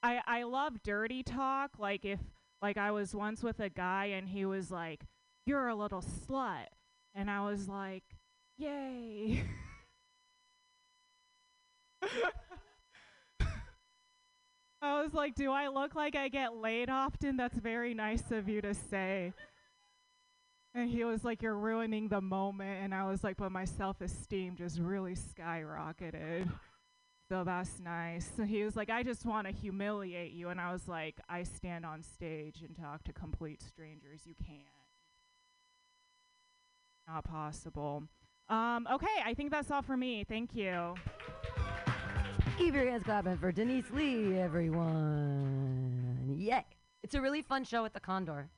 I, 0.00 0.20
I 0.24 0.44
love 0.44 0.80
dirty 0.84 1.24
talk. 1.24 1.72
Like 1.80 2.04
if, 2.04 2.20
like 2.62 2.78
I 2.78 2.92
was 2.92 3.16
once 3.16 3.42
with 3.42 3.58
a 3.58 3.68
guy 3.68 4.04
and 4.14 4.28
he 4.28 4.44
was 4.44 4.70
like, 4.70 5.00
"You're 5.44 5.66
a 5.66 5.74
little 5.74 6.02
slut," 6.02 6.66
and 7.16 7.28
I 7.28 7.40
was 7.40 7.68
like, 7.68 8.04
"Yay." 8.56 9.42
I 14.80 15.02
was 15.02 15.14
like, 15.14 15.34
"Do 15.34 15.50
I 15.50 15.66
look 15.66 15.96
like 15.96 16.14
I 16.14 16.28
get 16.28 16.54
laid 16.54 16.88
often? 16.88 17.36
That's 17.36 17.58
very 17.58 17.92
nice 17.92 18.30
of 18.30 18.48
you 18.48 18.60
to 18.60 18.72
say." 18.72 19.32
And 20.74 20.88
he 20.88 21.04
was 21.04 21.24
like, 21.24 21.42
You're 21.42 21.56
ruining 21.56 22.08
the 22.08 22.20
moment. 22.20 22.82
And 22.82 22.94
I 22.94 23.04
was 23.04 23.24
like, 23.24 23.36
But 23.36 23.52
my 23.52 23.64
self 23.64 24.00
esteem 24.00 24.56
just 24.56 24.78
really 24.78 25.14
skyrocketed. 25.14 26.50
So 27.30 27.44
that's 27.44 27.78
nice. 27.78 28.28
So 28.36 28.42
he 28.42 28.64
was 28.64 28.74
like, 28.74 28.90
I 28.90 29.04
just 29.04 29.24
want 29.24 29.46
to 29.46 29.52
humiliate 29.52 30.32
you. 30.32 30.48
And 30.48 30.60
I 30.60 30.72
was 30.72 30.88
like, 30.88 31.14
I 31.28 31.44
stand 31.44 31.86
on 31.86 32.02
stage 32.02 32.62
and 32.66 32.76
talk 32.76 33.04
to 33.04 33.12
complete 33.12 33.62
strangers. 33.62 34.22
You 34.24 34.34
can't. 34.44 34.58
Not 37.06 37.22
possible. 37.22 38.02
Um, 38.48 38.88
okay, 38.90 39.06
I 39.24 39.34
think 39.34 39.52
that's 39.52 39.70
all 39.70 39.82
for 39.82 39.96
me. 39.96 40.24
Thank 40.28 40.56
you. 40.56 40.96
Keep 42.58 42.74
your 42.74 42.90
hands 42.90 43.04
clapping 43.04 43.38
for 43.38 43.52
Denise 43.52 43.88
Lee, 43.92 44.36
everyone. 44.36 46.34
Yay. 46.36 46.66
It's 47.04 47.14
a 47.14 47.20
really 47.20 47.42
fun 47.42 47.62
show 47.62 47.84
at 47.84 47.94
the 47.94 48.00
Condor. 48.00 48.48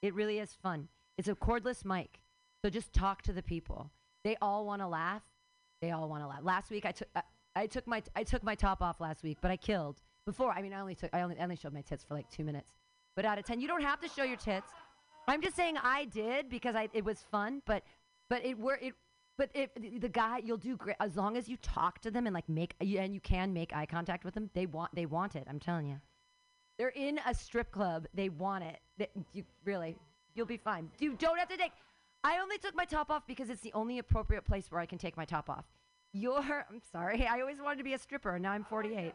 It 0.00 0.14
really 0.14 0.38
is 0.38 0.54
fun. 0.62 0.88
It's 1.18 1.28
a 1.28 1.34
cordless 1.34 1.84
mic. 1.84 2.20
So 2.62 2.70
just 2.70 2.92
talk 2.92 3.22
to 3.22 3.32
the 3.32 3.42
people. 3.42 3.90
They 4.24 4.36
all 4.40 4.64
want 4.64 4.82
to 4.82 4.88
laugh. 4.88 5.22
They 5.80 5.90
all 5.90 6.08
want 6.08 6.22
to 6.22 6.28
laugh. 6.28 6.40
Last 6.42 6.70
week 6.70 6.86
I 6.86 6.92
took 6.92 7.08
I, 7.14 7.22
I 7.56 7.66
took 7.66 7.86
my 7.86 8.02
I 8.14 8.22
took 8.22 8.42
my 8.42 8.54
top 8.54 8.82
off 8.82 9.00
last 9.00 9.22
week, 9.22 9.38
but 9.40 9.50
I 9.50 9.56
killed. 9.56 10.00
Before, 10.24 10.52
I 10.52 10.62
mean, 10.62 10.72
I 10.72 10.80
only 10.80 10.94
took 10.94 11.10
I 11.12 11.22
only, 11.22 11.38
I 11.38 11.42
only 11.42 11.56
showed 11.56 11.72
my 11.72 11.80
tits 11.80 12.04
for 12.04 12.14
like 12.14 12.30
2 12.30 12.44
minutes. 12.44 12.72
But 13.16 13.24
out 13.24 13.38
of 13.38 13.44
10, 13.44 13.60
you 13.60 13.66
don't 13.66 13.82
have 13.82 14.00
to 14.00 14.08
show 14.08 14.22
your 14.22 14.36
tits. 14.36 14.68
I'm 15.28 15.42
just 15.42 15.56
saying 15.56 15.76
I 15.82 16.04
did 16.06 16.48
because 16.48 16.74
I 16.74 16.88
it 16.92 17.04
was 17.04 17.20
fun, 17.30 17.62
but 17.66 17.82
but 18.30 18.44
it 18.44 18.58
were 18.58 18.78
it 18.80 18.94
but 19.36 19.50
if 19.54 19.70
the 19.74 20.08
guy 20.08 20.38
you'll 20.38 20.56
do 20.56 20.76
great 20.76 20.96
as 21.00 21.16
long 21.16 21.36
as 21.36 21.48
you 21.48 21.56
talk 21.58 22.00
to 22.02 22.10
them 22.10 22.26
and 22.26 22.34
like 22.34 22.48
make 22.48 22.74
and 22.80 23.14
you 23.14 23.20
can 23.20 23.52
make 23.52 23.74
eye 23.74 23.86
contact 23.86 24.24
with 24.24 24.34
them. 24.34 24.50
They 24.54 24.66
want 24.66 24.94
they 24.94 25.06
want 25.06 25.36
it. 25.36 25.46
I'm 25.48 25.58
telling 25.58 25.88
you. 25.88 26.00
They're 26.78 26.88
in 26.88 27.20
a 27.26 27.34
strip 27.34 27.70
club. 27.70 28.06
They 28.14 28.28
want 28.28 28.64
it. 28.64 28.78
They, 28.98 29.08
you 29.32 29.44
really 29.64 29.96
You'll 30.34 30.46
be 30.46 30.56
fine. 30.56 30.90
You 30.98 31.14
don't 31.14 31.38
have 31.38 31.48
to 31.48 31.56
take. 31.56 31.72
I 32.24 32.38
only 32.38 32.58
took 32.58 32.74
my 32.76 32.84
top 32.84 33.10
off 33.10 33.26
because 33.26 33.50
it's 33.50 33.60
the 33.60 33.72
only 33.74 33.98
appropriate 33.98 34.44
place 34.44 34.70
where 34.70 34.80
I 34.80 34.86
can 34.86 34.98
take 34.98 35.16
my 35.16 35.24
top 35.24 35.50
off. 35.50 35.64
You're. 36.12 36.40
I'm 36.70 36.80
sorry. 36.92 37.26
I 37.26 37.40
always 37.40 37.60
wanted 37.60 37.78
to 37.78 37.84
be 37.84 37.94
a 37.94 37.98
stripper. 37.98 38.34
And 38.34 38.42
now 38.42 38.52
I'm 38.52 38.64
48. 38.64 39.12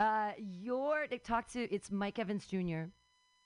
Uh, 0.00 0.32
your 0.38 1.06
talk 1.24 1.48
to. 1.52 1.72
It's 1.72 1.90
Mike 1.90 2.18
Evans 2.18 2.46
Jr. 2.46 2.84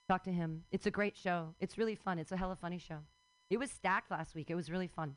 Talk 0.08 0.22
to 0.24 0.32
him. 0.32 0.62
It's 0.70 0.86
a 0.86 0.90
great 0.90 1.16
show. 1.16 1.54
It's 1.60 1.78
really 1.78 1.96
fun. 1.96 2.18
It's 2.18 2.32
a 2.32 2.36
hella 2.36 2.56
funny 2.56 2.78
show. 2.78 2.98
It 3.50 3.58
was 3.58 3.70
stacked 3.70 4.10
last 4.10 4.34
week. 4.34 4.50
It 4.50 4.54
was 4.54 4.70
really 4.70 4.86
fun. 4.86 5.16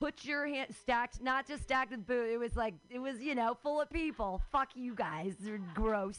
Put 0.00 0.24
your 0.24 0.46
hand 0.46 0.74
stacked, 0.78 1.22
not 1.22 1.46
just 1.46 1.62
stacked 1.62 1.92
with 1.92 2.06
boo. 2.06 2.28
It 2.30 2.38
was 2.38 2.56
like 2.56 2.74
it 2.90 2.98
was, 2.98 3.20
you 3.20 3.34
know, 3.34 3.56
full 3.62 3.80
of 3.80 3.88
people. 3.90 4.42
Fuck 4.50 4.70
you 4.74 4.94
guys. 4.94 5.34
They're 5.40 5.60
gross. 5.74 6.18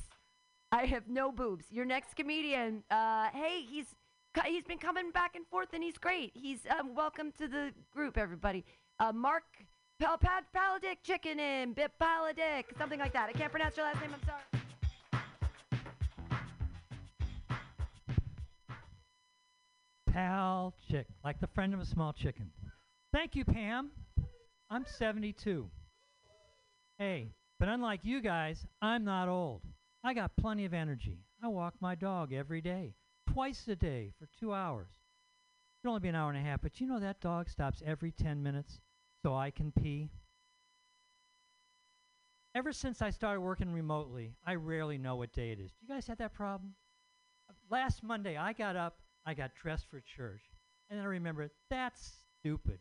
I 0.72 0.86
have 0.86 1.08
no 1.08 1.32
boobs. 1.32 1.66
Your 1.72 1.86
next 1.86 2.16
comedian, 2.16 2.84
uh, 2.90 3.28
hey, 3.34 3.62
he's 3.70 3.86
he's 4.44 4.64
been 4.64 4.78
coming 4.78 5.12
back 5.12 5.36
and 5.36 5.46
forth, 5.48 5.70
and 5.74 5.84
he's 5.84 5.98
great. 5.98 6.32
He's 6.34 6.60
um, 6.78 6.94
welcome 6.96 7.32
to 7.38 7.48
the 7.48 7.72
group, 7.94 8.18
everybody. 8.18 8.66
Uh, 9.00 9.12
Mark 9.12 9.44
Pal- 10.00 10.18
Pal- 10.18 10.42
Paladic 10.54 10.98
Chicken 11.04 11.40
in 11.40 11.74
Bip 11.74 11.92
something 12.78 13.00
like 13.00 13.14
that. 13.14 13.30
I 13.30 13.34
can't 13.34 13.52
pronounce 13.52 13.78
your 13.78 13.86
last 13.86 14.02
name. 14.02 14.12
I'm 14.14 14.22
sorry. 14.26 14.42
Pal 20.12 20.74
chick, 20.90 21.08
like 21.24 21.40
the 21.42 21.48
friend 21.48 21.74
of 21.74 21.80
a 21.80 21.86
small 21.86 22.14
chicken. 22.14 22.50
Thank 23.14 23.36
you, 23.36 23.44
Pam. 23.44 23.92
I'm 24.70 24.86
72. 24.86 25.70
Hey, 26.98 27.32
but 27.60 27.68
unlike 27.68 28.00
you 28.04 28.22
guys, 28.22 28.66
I'm 28.82 29.04
not 29.04 29.28
old. 29.28 29.62
I 30.04 30.14
got 30.14 30.32
plenty 30.38 30.66
of 30.66 30.74
energy. 30.74 31.20
I 31.44 31.48
walk 31.50 31.74
my 31.82 31.96
dog 31.96 32.32
every 32.32 32.62
day, 32.62 32.94
twice 33.36 33.68
a 33.68 33.76
day 33.76 34.14
for 34.18 34.30
two 34.40 34.54
hours. 34.54 34.88
It'll 35.84 35.94
only 35.94 36.00
be 36.00 36.08
an 36.08 36.16
hour 36.16 36.30
and 36.30 36.40
a 36.40 36.42
half, 36.42 36.62
but 36.62 36.80
you 36.80 36.88
know 36.88 37.02
that 37.02 37.20
dog 37.20 37.50
stops 37.50 37.84
every 37.86 38.10
10 38.10 38.42
minutes 38.42 38.80
so 39.22 39.36
I 39.36 39.52
can 39.52 39.74
pee. 39.74 40.10
Ever 42.56 42.72
since 42.72 43.02
I 43.02 43.10
started 43.10 43.42
working 43.42 43.74
remotely, 43.74 44.36
I 44.46 44.56
rarely 44.56 44.98
know 44.98 45.18
what 45.18 45.34
day 45.34 45.52
it 45.52 45.60
is. 45.60 45.72
Do 45.72 45.80
you 45.82 45.94
guys 45.94 46.08
have 46.08 46.20
that 46.20 46.34
problem? 46.34 46.76
Last 47.70 48.04
Monday, 48.04 48.38
I 48.38 48.54
got 48.54 48.78
up, 48.78 49.00
I 49.26 49.34
got 49.34 49.54
dressed 49.54 49.88
for 49.90 50.00
church, 50.00 50.44
and 50.90 50.98
then 50.98 51.06
I 51.06 51.10
remembered 51.10 51.52
that's 51.70 52.14
stupid. 52.40 52.80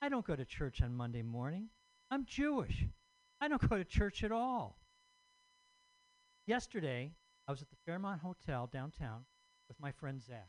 I 0.00 0.08
don't 0.08 0.26
go 0.26 0.36
to 0.36 0.44
church 0.46 0.80
on 0.80 0.94
Monday 0.94 1.22
morning. 1.22 1.68
I'm 2.10 2.24
Jewish. 2.24 2.86
I 3.42 3.48
don't 3.48 3.68
go 3.68 3.76
to 3.76 3.84
church 3.84 4.24
at 4.24 4.32
all. 4.32 4.78
Yesterday, 6.46 7.12
I 7.46 7.52
was 7.52 7.60
at 7.60 7.68
the 7.68 7.76
Fairmont 7.84 8.22
Hotel 8.22 8.70
downtown 8.72 9.26
with 9.68 9.80
my 9.80 9.92
friend 9.92 10.22
Zach. 10.22 10.48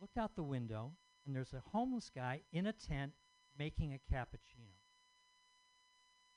Looked 0.00 0.18
out 0.18 0.34
the 0.34 0.42
window, 0.42 0.92
and 1.26 1.34
there's 1.34 1.52
a 1.52 1.62
homeless 1.70 2.10
guy 2.14 2.40
in 2.52 2.66
a 2.66 2.72
tent 2.72 3.12
making 3.58 3.92
a 3.92 4.14
cappuccino. 4.14 4.74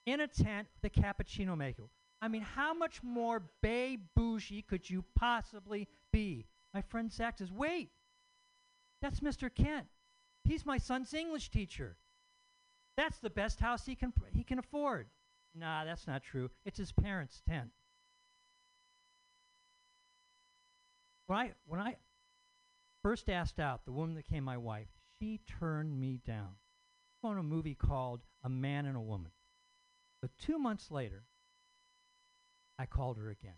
In 0.06 0.20
a 0.20 0.28
tent, 0.28 0.68
the 0.82 0.90
cappuccino 0.90 1.58
maker. 1.58 1.84
I 2.22 2.28
mean, 2.28 2.42
how 2.42 2.74
much 2.74 3.02
more 3.04 3.44
bay 3.62 3.98
bougie 4.16 4.62
could 4.62 4.90
you 4.90 5.04
possibly 5.16 5.88
be? 6.12 6.46
My 6.74 6.82
friend 6.82 7.12
Zach 7.12 7.38
says, 7.38 7.52
Wait, 7.52 7.90
that's 9.02 9.20
Mr. 9.20 9.54
Kent. 9.54 9.88
He's 10.44 10.66
my 10.66 10.78
son's 10.78 11.14
English 11.14 11.50
teacher. 11.50 11.98
That's 12.98 13.20
the 13.20 13.30
best 13.30 13.60
house 13.60 13.86
he 13.86 13.96
can 13.96 14.12
pr- 14.12 14.28
he 14.34 14.44
can 14.44 14.60
afford. 14.60 15.08
Nah, 15.54 15.86
that's 15.86 16.08
not 16.08 16.24
true. 16.24 16.50
It's 16.66 16.78
his 16.78 16.92
parents' 16.92 17.42
tent. 17.48 17.72
When 21.28 21.40
I 21.40 21.52
when 21.66 21.80
I 21.80 21.96
first 23.02 23.30
asked 23.30 23.60
out 23.60 23.86
the 23.86 23.92
woman 23.92 24.16
that 24.16 24.28
became 24.28 24.44
my 24.44 24.58
wife, 24.58 24.88
she 25.20 25.40
turned 25.60 26.00
me 26.00 26.20
down. 26.26 26.56
I 27.24 27.28
On 27.28 27.38
a 27.38 27.44
movie 27.44 27.76
called 27.76 28.22
A 28.44 28.50
Man 28.50 28.86
and 28.86 28.96
a 28.96 29.02
Woman. 29.02 29.32
But 30.22 30.32
two 30.38 30.60
months 30.60 30.92
later, 30.92 31.24
I 32.78 32.86
called 32.86 33.18
her 33.18 33.30
again. 33.30 33.58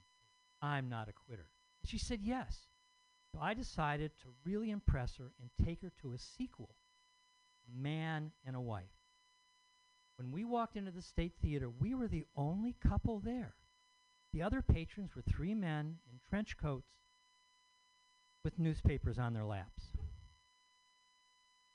I'm 0.62 0.90
not 0.90 1.10
a 1.10 1.14
quitter. 1.14 1.48
She 1.84 1.98
said 1.98 2.22
yes. 2.22 2.68
So 3.32 3.40
I 3.42 3.54
decided 3.54 4.12
to 4.22 4.28
really 4.46 4.72
impress 4.72 5.18
her 5.18 5.32
and 5.42 5.66
take 5.66 5.82
her 5.82 5.92
to 6.02 6.14
a 6.14 6.18
sequel, 6.18 6.76
a 7.68 7.82
Man 7.82 8.32
and 8.46 8.56
a 8.56 8.62
Wife. 8.62 8.86
When 10.16 10.32
we 10.32 10.46
walked 10.46 10.78
into 10.78 10.92
the 10.92 11.02
State 11.02 11.34
Theater, 11.42 11.70
we 11.70 11.94
were 11.94 12.08
the 12.08 12.26
only 12.36 12.76
couple 12.82 13.20
there. 13.20 13.56
The 14.34 14.42
other 14.42 14.62
patrons 14.62 15.16
were 15.16 15.22
three 15.22 15.54
men 15.54 15.98
in 16.10 16.20
trench 16.30 16.58
coats 16.58 16.90
with 18.48 18.58
newspapers 18.58 19.20
on 19.20 19.34
their 19.34 19.44
laps. 19.44 19.84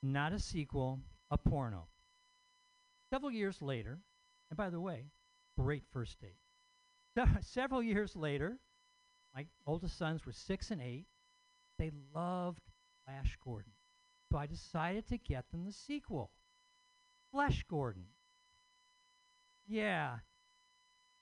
Not 0.02 0.32
a 0.32 0.38
sequel, 0.38 1.00
a 1.30 1.36
porno. 1.36 1.84
Several 3.10 3.30
years 3.30 3.60
later, 3.60 3.98
and 4.48 4.56
by 4.56 4.70
the 4.70 4.80
way, 4.80 5.04
great 5.58 5.82
first 5.92 6.18
date. 6.18 6.38
Se- 7.14 7.26
several 7.42 7.82
years 7.82 8.16
later, 8.16 8.56
my 9.34 9.44
oldest 9.66 9.98
sons 9.98 10.24
were 10.24 10.32
six 10.32 10.70
and 10.70 10.80
eight. 10.80 11.04
They 11.78 11.90
loved 12.14 12.62
Flash 13.04 13.36
Gordon. 13.44 13.72
So 14.30 14.38
I 14.38 14.46
decided 14.46 15.06
to 15.08 15.18
get 15.18 15.44
them 15.50 15.66
the 15.66 15.72
sequel 15.72 16.30
Flash 17.30 17.66
Gordon. 17.68 18.06
Yeah, 19.68 20.20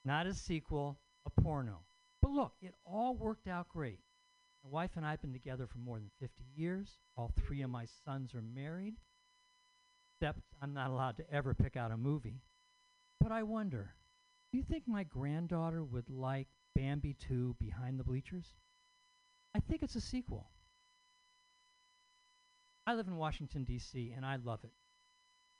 not 0.04 0.26
a 0.26 0.32
sequel, 0.34 1.00
a 1.26 1.40
porno. 1.42 1.80
But 2.22 2.30
look, 2.30 2.52
it 2.62 2.76
all 2.86 3.16
worked 3.16 3.48
out 3.48 3.68
great. 3.68 3.98
My 4.64 4.70
wife 4.70 4.90
and 4.96 5.06
I 5.06 5.10
have 5.10 5.22
been 5.22 5.32
together 5.32 5.66
for 5.66 5.78
more 5.78 5.98
than 5.98 6.10
50 6.20 6.44
years. 6.54 6.98
All 7.16 7.32
three 7.46 7.62
of 7.62 7.70
my 7.70 7.86
sons 8.04 8.34
are 8.34 8.42
married. 8.42 8.94
Except 10.14 10.40
I'm 10.60 10.74
not 10.74 10.90
allowed 10.90 11.16
to 11.16 11.30
ever 11.32 11.54
pick 11.54 11.76
out 11.76 11.92
a 11.92 11.96
movie. 11.96 12.42
But 13.20 13.32
I 13.32 13.42
wonder, 13.42 13.94
do 14.52 14.58
you 14.58 14.64
think 14.64 14.84
my 14.86 15.04
granddaughter 15.04 15.82
would 15.82 16.10
like 16.10 16.48
Bambi 16.74 17.14
2 17.28 17.56
Behind 17.58 17.98
the 17.98 18.04
Bleachers? 18.04 18.46
I 19.54 19.60
think 19.60 19.82
it's 19.82 19.96
a 19.96 20.00
sequel. 20.00 20.46
I 22.86 22.94
live 22.94 23.08
in 23.08 23.16
Washington, 23.16 23.64
D.C., 23.64 24.12
and 24.16 24.24
I 24.24 24.36
love 24.36 24.60
it. 24.64 24.72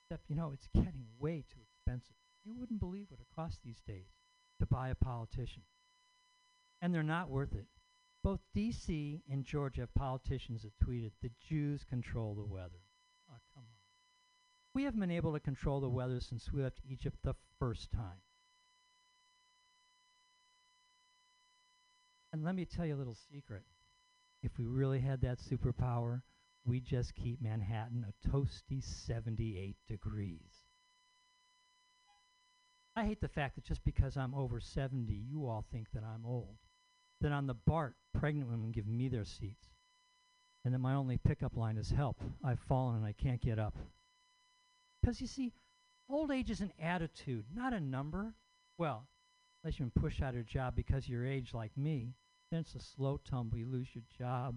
Except, 0.05 0.29
you 0.29 0.37
know, 0.37 0.53
it's 0.53 0.69
getting 0.75 1.07
way 1.19 1.45
too 1.53 1.61
expensive. 1.63 2.17
You 2.45 2.55
wouldn't 2.55 2.81
believe 2.81 3.07
what 3.09 3.21
it 3.21 3.27
costs 3.35 3.61
these 3.65 3.81
days 3.87 4.09
to 4.59 4.67
buy 4.67 4.89
a 4.89 4.95
politician. 4.95 5.63
And 6.83 6.95
they're 6.95 7.03
not 7.03 7.31
worth 7.31 7.55
it. 7.55 7.67
Both 8.23 8.41
D.C. 8.55 9.23
and 9.31 9.45
Georgia 9.45 9.83
have 9.83 9.95
politicians 9.95 10.63
that 10.63 10.79
tweeted, 10.79 11.13
the 11.23 11.31
Jews 11.49 11.85
control 11.89 12.35
the 12.35 12.45
weather. 12.45 12.83
Oh, 13.31 13.39
come 13.55 13.63
on. 13.63 13.79
We 14.75 14.85
haven't 14.85 15.01
been 15.01 15.11
able 15.11 15.33
to 15.33 15.41
control 15.41 15.81
the 15.81 15.89
weather 15.89 16.21
since 16.21 16.53
we 16.53 16.63
left 16.63 16.81
Egypt 16.89 17.17
the 17.25 17.35
first 17.59 17.91
time. 17.93 18.21
And 22.33 22.45
let 22.45 22.55
me 22.55 22.65
tell 22.65 22.87
you 22.87 22.95
a 22.95 22.97
little 22.97 23.17
secret. 23.33 23.63
If 24.43 24.59
we 24.59 24.67
really 24.67 25.01
had 25.01 25.23
that 25.23 25.39
superpower, 25.39 26.23
we'd 26.65 26.85
just 26.85 27.15
keep 27.15 27.41
Manhattan 27.43 28.07
a 28.09 28.29
toasty 28.29 28.83
78 28.83 29.77
degrees. 29.89 30.65
I 32.95 33.05
hate 33.05 33.21
the 33.21 33.29
fact 33.29 33.55
that 33.55 33.65
just 33.65 33.85
because 33.85 34.17
I'm 34.17 34.35
over 34.35 34.61
70, 34.61 35.13
you 35.13 35.47
all 35.47 35.65
think 35.73 35.89
that 35.95 36.05
I'm 36.05 36.25
old. 36.27 36.59
That 37.21 37.33
on 37.33 37.47
the 37.47 37.55
BART, 37.55 37.95
pregnant 38.19 38.51
women 38.51 38.73
give 38.73 38.87
me 38.87 39.09
their 39.09 39.25
seats. 39.25 39.69
And 40.65 40.75
that 40.75 40.79
my 40.79 40.95
only 40.95 41.19
pickup 41.19 41.57
line 41.57 41.77
is 41.77 41.91
help. 41.91 42.17
I've 42.45 42.61
fallen 42.61 42.97
and 42.97 43.05
I 43.05 43.13
can't 43.13 43.41
get 43.41 43.59
up. 43.59 43.77
Because 45.01 45.21
you 45.21 45.27
see, 45.27 45.53
old 46.09 46.31
age 46.31 46.51
is 46.51 46.61
an 46.61 46.73
attitude, 46.81 47.45
not 47.55 47.73
a 47.73 47.81
number. 47.81 48.35
Well, 48.79 49.07
unless 49.63 49.79
you've 49.79 49.93
been 49.93 50.03
pushed 50.03 50.23
out 50.23 50.31
of 50.31 50.35
your 50.35 50.45
job 50.45 50.75
because 50.77 51.05
of 51.05 51.11
your 51.11 51.27
age 51.27 51.53
like 51.55 51.77
me, 51.77 52.15
then 52.51 52.61
it's 52.61 52.75
a 52.75 52.81
slow 52.81 53.19
tumble. 53.29 53.59
You 53.59 53.67
lose 53.67 53.89
your 53.95 54.05
job, 54.19 54.57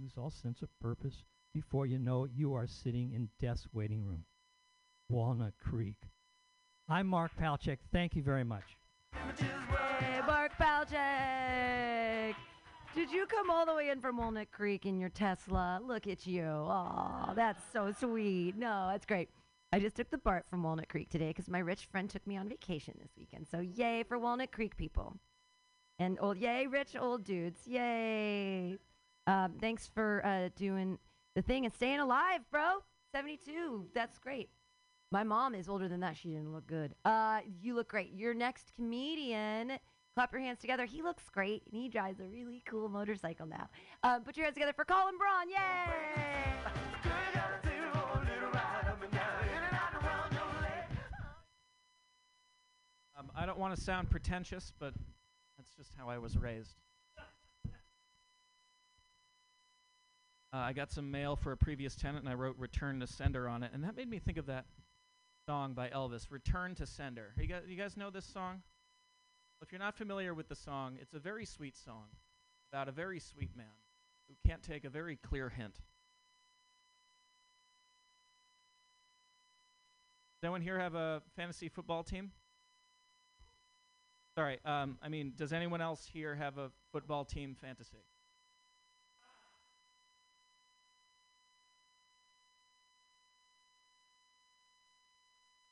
lose 0.00 0.12
all 0.16 0.30
sense 0.30 0.62
of 0.62 0.68
purpose. 0.80 1.22
Before 1.52 1.86
you 1.86 1.98
know 1.98 2.24
it, 2.24 2.32
you 2.34 2.54
are 2.54 2.66
sitting 2.66 3.12
in 3.12 3.28
death's 3.40 3.68
waiting 3.72 4.04
room. 4.04 4.24
Walnut 5.08 5.54
Creek. 5.58 6.08
I'm 6.88 7.06
Mark 7.06 7.32
Palchik. 7.40 7.78
Thank 7.92 8.16
you 8.16 8.22
very 8.22 8.44
much. 8.44 8.76
Mark 10.26 10.52
Palchik. 10.58 11.43
Did 12.94 13.10
you 13.10 13.26
come 13.26 13.50
all 13.50 13.66
the 13.66 13.74
way 13.74 13.88
in 13.90 14.00
from 14.00 14.18
Walnut 14.18 14.52
Creek 14.52 14.86
in 14.86 15.00
your 15.00 15.08
Tesla? 15.08 15.80
Look 15.84 16.06
at 16.06 16.28
you. 16.28 16.44
Oh, 16.44 17.32
that's 17.34 17.60
so 17.72 17.92
sweet. 17.98 18.56
No, 18.56 18.88
that's 18.88 19.04
great. 19.04 19.30
I 19.72 19.80
just 19.80 19.96
took 19.96 20.10
the 20.10 20.18
BART 20.18 20.46
from 20.48 20.62
Walnut 20.62 20.88
Creek 20.88 21.10
today 21.10 21.28
because 21.28 21.48
my 21.48 21.58
rich 21.58 21.86
friend 21.86 22.08
took 22.08 22.24
me 22.24 22.36
on 22.36 22.48
vacation 22.48 22.94
this 23.02 23.10
weekend. 23.18 23.48
So 23.50 23.58
yay 23.58 24.04
for 24.04 24.16
Walnut 24.16 24.52
Creek 24.52 24.76
people. 24.76 25.16
And 25.98 26.18
old 26.20 26.38
yay, 26.38 26.68
rich 26.68 26.94
old 26.96 27.24
dudes. 27.24 27.66
Yay. 27.66 28.78
Um, 29.26 29.54
thanks 29.60 29.90
for 29.92 30.24
uh, 30.24 30.50
doing 30.54 30.98
the 31.34 31.42
thing 31.42 31.64
and 31.64 31.74
staying 31.74 31.98
alive, 31.98 32.42
bro. 32.52 32.84
72. 33.12 33.86
That's 33.92 34.18
great. 34.18 34.50
My 35.10 35.24
mom 35.24 35.56
is 35.56 35.68
older 35.68 35.88
than 35.88 35.98
that. 36.00 36.16
She 36.16 36.28
didn't 36.28 36.52
look 36.52 36.68
good. 36.68 36.94
Uh, 37.04 37.40
you 37.60 37.74
look 37.74 37.88
great. 37.88 38.12
Your 38.14 38.34
next 38.34 38.72
comedian, 38.76 39.72
clap 40.14 40.32
your 40.32 40.40
hands 40.40 40.60
together. 40.60 40.84
He 40.84 41.02
looks 41.02 41.28
great, 41.30 41.62
and 41.70 41.80
he 41.80 41.88
drives 41.88 42.20
a 42.20 42.24
really 42.24 42.62
cool 42.66 42.88
motorcycle 42.88 43.46
now. 43.46 43.68
Uh, 44.02 44.20
put 44.20 44.36
your 44.36 44.44
hands 44.44 44.54
together 44.54 44.72
for 44.72 44.84
Colin 44.84 45.18
Braun. 45.18 45.48
Yay! 45.50 45.56
Um, 53.16 53.30
I 53.36 53.46
don't 53.46 53.58
want 53.58 53.74
to 53.74 53.80
sound 53.80 54.10
pretentious, 54.10 54.72
but 54.78 54.92
that's 55.56 55.74
just 55.76 55.92
how 55.96 56.08
I 56.08 56.18
was 56.18 56.36
raised. 56.36 56.76
Uh, 60.52 60.58
I 60.58 60.72
got 60.72 60.92
some 60.92 61.10
mail 61.10 61.34
for 61.34 61.50
a 61.50 61.56
previous 61.56 61.96
tenant, 61.96 62.20
and 62.20 62.28
I 62.28 62.34
wrote 62.34 62.56
"Return 62.58 63.00
to 63.00 63.08
Sender" 63.08 63.48
on 63.48 63.64
it, 63.64 63.72
and 63.74 63.82
that 63.82 63.96
made 63.96 64.08
me 64.08 64.20
think 64.20 64.38
of 64.38 64.46
that 64.46 64.66
song 65.46 65.74
by 65.74 65.88
Elvis, 65.88 66.30
"Return 66.30 66.76
to 66.76 66.86
Sender." 66.86 67.34
You 67.36 67.48
guys, 67.48 67.62
you 67.66 67.76
guys 67.76 67.96
know 67.96 68.10
this 68.10 68.24
song? 68.24 68.62
If 69.62 69.72
you're 69.72 69.78
not 69.78 69.96
familiar 69.96 70.34
with 70.34 70.48
the 70.48 70.54
song, 70.54 70.98
it's 71.00 71.14
a 71.14 71.18
very 71.18 71.46
sweet 71.46 71.76
song 71.76 72.04
about 72.70 72.88
a 72.88 72.92
very 72.92 73.18
sweet 73.18 73.56
man 73.56 73.66
who 74.28 74.34
can't 74.46 74.62
take 74.62 74.84
a 74.84 74.90
very 74.90 75.16
clear 75.16 75.48
hint. 75.48 75.74
Does 80.34 80.44
anyone 80.44 80.60
here 80.60 80.78
have 80.78 80.94
a 80.94 81.22
fantasy 81.36 81.68
football 81.68 82.02
team? 82.02 82.32
Sorry, 84.34 84.58
um, 84.64 84.98
I 85.02 85.08
mean, 85.08 85.32
does 85.36 85.52
anyone 85.52 85.80
else 85.80 86.04
here 86.04 86.34
have 86.34 86.58
a 86.58 86.70
football 86.92 87.24
team 87.24 87.56
fantasy? 87.58 88.04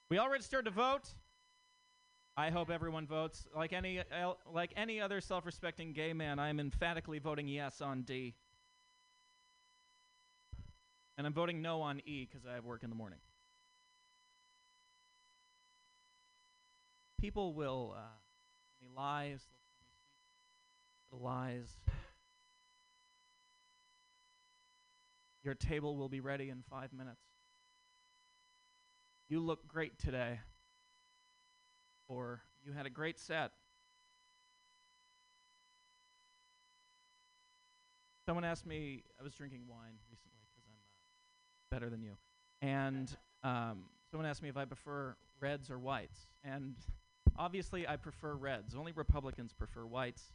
We 0.08 0.18
all 0.18 0.30
registered 0.30 0.66
to 0.66 0.70
vote. 0.70 1.08
I 2.42 2.50
hope 2.50 2.70
everyone 2.70 3.06
votes. 3.06 3.46
Like 3.54 3.72
any 3.72 4.02
like 4.52 4.72
any 4.76 5.00
other 5.00 5.20
self-respecting 5.20 5.92
gay 5.92 6.12
man, 6.12 6.40
I 6.40 6.48
am 6.48 6.58
emphatically 6.58 7.20
voting 7.20 7.46
yes 7.46 7.80
on 7.80 8.02
D. 8.02 8.34
And 11.16 11.24
I'm 11.24 11.34
voting 11.34 11.62
no 11.62 11.82
on 11.82 12.00
E 12.04 12.26
because 12.28 12.44
I 12.44 12.54
have 12.54 12.64
work 12.64 12.82
in 12.82 12.90
the 12.90 12.96
morning. 12.96 13.20
People 17.20 17.54
will 17.54 17.94
uh, 17.96 19.00
lies. 19.00 19.42
Lies. 21.12 21.68
Your 25.44 25.54
table 25.54 25.96
will 25.96 26.08
be 26.08 26.18
ready 26.18 26.50
in 26.50 26.64
five 26.68 26.92
minutes. 26.92 27.22
You 29.28 29.38
look 29.38 29.68
great 29.68 29.96
today. 29.96 30.40
Or 32.08 32.42
you 32.64 32.72
had 32.72 32.86
a 32.86 32.90
great 32.90 33.18
set. 33.18 33.52
Someone 38.26 38.44
asked 38.44 38.66
me, 38.66 39.02
I 39.18 39.22
was 39.22 39.34
drinking 39.34 39.62
wine 39.68 39.98
recently 40.08 40.38
because 40.54 40.64
I'm 40.68 40.74
uh, 40.74 41.74
better 41.74 41.90
than 41.90 42.02
you. 42.02 42.12
And 42.60 43.14
um, 43.42 43.86
someone 44.10 44.28
asked 44.28 44.42
me 44.42 44.48
if 44.48 44.56
I 44.56 44.64
prefer 44.64 45.16
reds 45.40 45.70
or 45.70 45.78
whites. 45.78 46.28
And 46.44 46.76
obviously, 47.36 47.88
I 47.88 47.96
prefer 47.96 48.34
reds. 48.34 48.76
Only 48.76 48.92
Republicans 48.92 49.52
prefer 49.52 49.84
whites. 49.86 50.32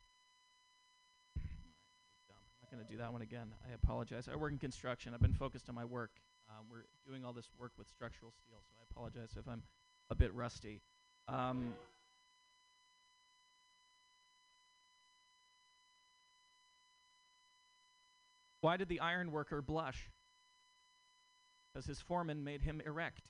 I'm 1.38 1.43
not 2.61 2.72
going 2.72 2.86
to 2.86 2.91
do 2.91 2.97
that 2.97 3.13
one 3.13 3.22
again. 3.22 3.53
I 3.65 3.74
apologize. 3.74 4.28
I 4.32 4.36
work 4.36 4.51
in 4.51 4.57
construction. 4.57 5.13
I've 5.13 5.22
been 5.22 5.34
focused 5.34 5.70
on 5.70 5.76
my 5.76 5.86
work. 5.86 6.11
Uh, 6.49 6.63
we're 6.70 6.86
doing 7.07 7.24
all 7.24 7.34
this 7.34 7.49
work 7.57 7.72
with 7.78 7.88
structural 7.88 8.32
steel, 8.32 8.57
so 8.61 8.76
I 8.80 8.84
apologize 8.91 9.36
if 9.38 9.47
I'm 9.47 9.63
a 10.09 10.15
bit 10.15 10.34
rusty. 10.34 10.82
Um, 11.28 11.74
why 18.62 18.78
did 18.78 18.88
the 18.88 19.00
iron 19.00 19.32
worker 19.32 19.62
blush? 19.62 20.10
Because 21.74 21.86
his 21.86 22.00
foreman 22.00 22.44
made 22.44 22.62
him 22.62 22.82
erect. 22.86 23.24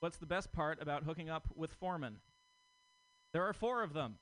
What's 0.00 0.16
the 0.16 0.26
best 0.26 0.52
part 0.52 0.82
about 0.82 1.04
hooking 1.04 1.30
up 1.30 1.46
with 1.54 1.72
foremen? 1.74 2.16
There 3.32 3.44
are 3.44 3.52
four 3.52 3.82
of 3.82 3.92
them. 3.92 4.16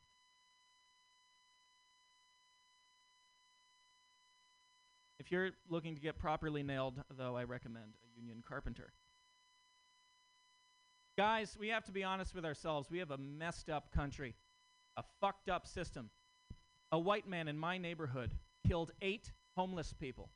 If 5.19 5.31
you're 5.31 5.51
looking 5.69 5.95
to 5.95 6.01
get 6.01 6.19
properly 6.19 6.63
nailed, 6.63 7.03
though, 7.17 7.37
I 7.37 7.45
recommend 7.45 7.95
a 8.05 8.19
union 8.19 8.43
carpenter. 8.47 8.93
Guys, 11.21 11.55
we 11.61 11.69
have 11.69 11.85
to 11.85 11.93
be 11.93 12.03
honest 12.03 12.35
with 12.35 12.47
ourselves. 12.47 12.91
We 12.91 12.97
have 13.01 13.11
a 13.11 13.19
messed 13.19 13.69
up 13.69 13.93
country, 13.93 14.35
a 14.97 15.05
fucked 15.21 15.51
up 15.51 15.67
system. 15.67 16.09
A 16.93 16.99
white 16.99 17.29
man 17.29 17.47
in 17.47 17.59
my 17.59 17.77
neighborhood 17.77 18.31
killed 18.67 18.93
eight 19.03 19.31
homeless 19.55 19.93
people. 19.93 20.31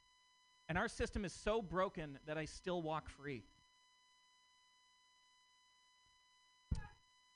And 0.68 0.76
our 0.76 0.89
system 0.89 1.24
is 1.24 1.32
so 1.32 1.62
broken 1.62 2.18
that 2.26 2.37
I 2.37 2.45
still 2.45 2.82
walk 2.82 3.09
free. 3.09 3.45
All 6.74 6.80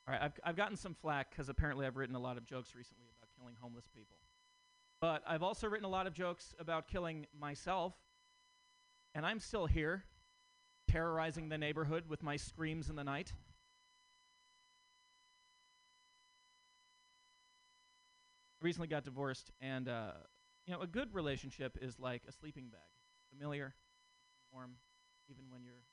right, 0.09 0.21
I've, 0.21 0.33
I've 0.45 0.57
gotten 0.57 0.77
some 0.77 0.93
flack 0.93 1.31
because 1.31 1.49
apparently 1.49 1.87
I've 1.87 1.97
written 1.97 2.17
a 2.17 2.21
lot 2.21 2.37
of 2.37 2.45
jokes 2.45 2.75
recently 2.75 3.07
about 3.19 3.31
killing 3.41 3.55
homeless 3.63 3.89
people. 3.97 4.19
But 5.01 5.23
I've 5.27 5.43
also 5.43 5.69
written 5.69 5.87
a 5.87 5.91
lot 5.91 6.07
of 6.07 6.13
jokes 6.13 6.55
about 6.59 6.87
killing 6.87 7.27
myself. 7.41 7.95
And 9.15 9.25
I'm 9.25 9.41
still 9.41 9.65
here, 9.65 10.05
terrorizing 10.89 11.49
the 11.49 11.59
neighborhood 11.59 12.05
with 12.09 12.23
my 12.23 12.37
screams 12.37 12.89
in 12.89 12.97
the 12.97 13.05
night. 13.05 13.33
Recently 18.61 18.89
got 18.89 19.05
divorced, 19.05 19.53
and 19.61 19.89
uh, 19.89 20.13
you 20.67 20.73
know, 20.73 20.81
a 20.81 20.87
good 20.87 21.15
relationship 21.15 21.79
is 21.81 22.01
like 22.01 22.23
a 22.29 22.33
sleeping 22.33 22.69
bag, 22.71 22.81
familiar, 23.31 23.75
warm, 24.53 24.73
even 25.31 25.45
when 25.51 25.63
you're. 25.63 25.85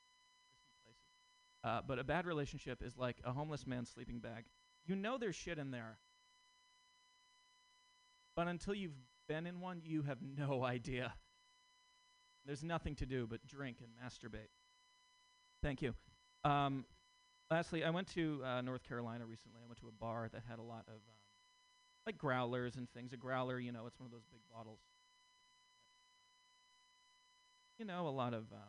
Uh, 1.64 1.82
but 1.88 1.98
a 1.98 2.04
bad 2.04 2.28
relationship 2.28 2.84
is 2.84 2.96
like 2.96 3.18
a 3.24 3.32
homeless 3.32 3.66
man's 3.66 3.90
sleeping 3.90 4.20
bag. 4.20 4.46
You 4.86 4.96
know 4.96 5.18
there's 5.18 5.36
shit 5.36 5.58
in 5.58 5.72
there, 5.72 5.98
but 8.36 8.48
until 8.48 8.74
you've 8.76 8.98
been 9.28 9.48
in 9.48 9.60
one, 9.60 9.82
you 9.84 10.04
have 10.04 10.20
no 10.22 10.64
idea. 10.66 11.14
There's 12.46 12.64
nothing 12.64 12.96
to 12.96 13.06
do 13.06 13.26
but 13.28 13.46
drink 13.48 13.78
and 13.82 13.90
masturbate. 13.94 14.50
Thank 15.66 15.82
you. 15.82 15.96
Um, 16.44 16.86
lastly, 17.50 17.84
I 17.84 17.90
went 17.90 18.08
to 18.14 18.40
uh, 18.46 18.62
North 18.62 18.84
Carolina 18.88 19.26
recently. 19.26 19.62
I 19.64 19.68
went 19.68 19.80
to 19.80 19.88
a 19.88 19.92
bar 19.92 20.30
that 20.32 20.44
had 20.48 20.60
a 20.60 20.62
lot 20.62 20.84
of 20.88 20.94
um, 20.94 21.18
like 22.06 22.20
growlers 22.20 22.76
and 22.76 22.88
things. 22.92 23.14
A 23.14 23.18
growler, 23.18 23.60
you 23.60 23.72
know, 23.72 23.88
it's 23.88 24.00
one 24.00 24.06
of 24.06 24.12
those 24.12 24.26
big 24.32 24.42
bottles. 24.54 24.78
You 27.80 27.86
know, 27.86 28.08
a 28.08 28.10
lot 28.10 28.36
of 28.36 28.44
um, 28.52 28.60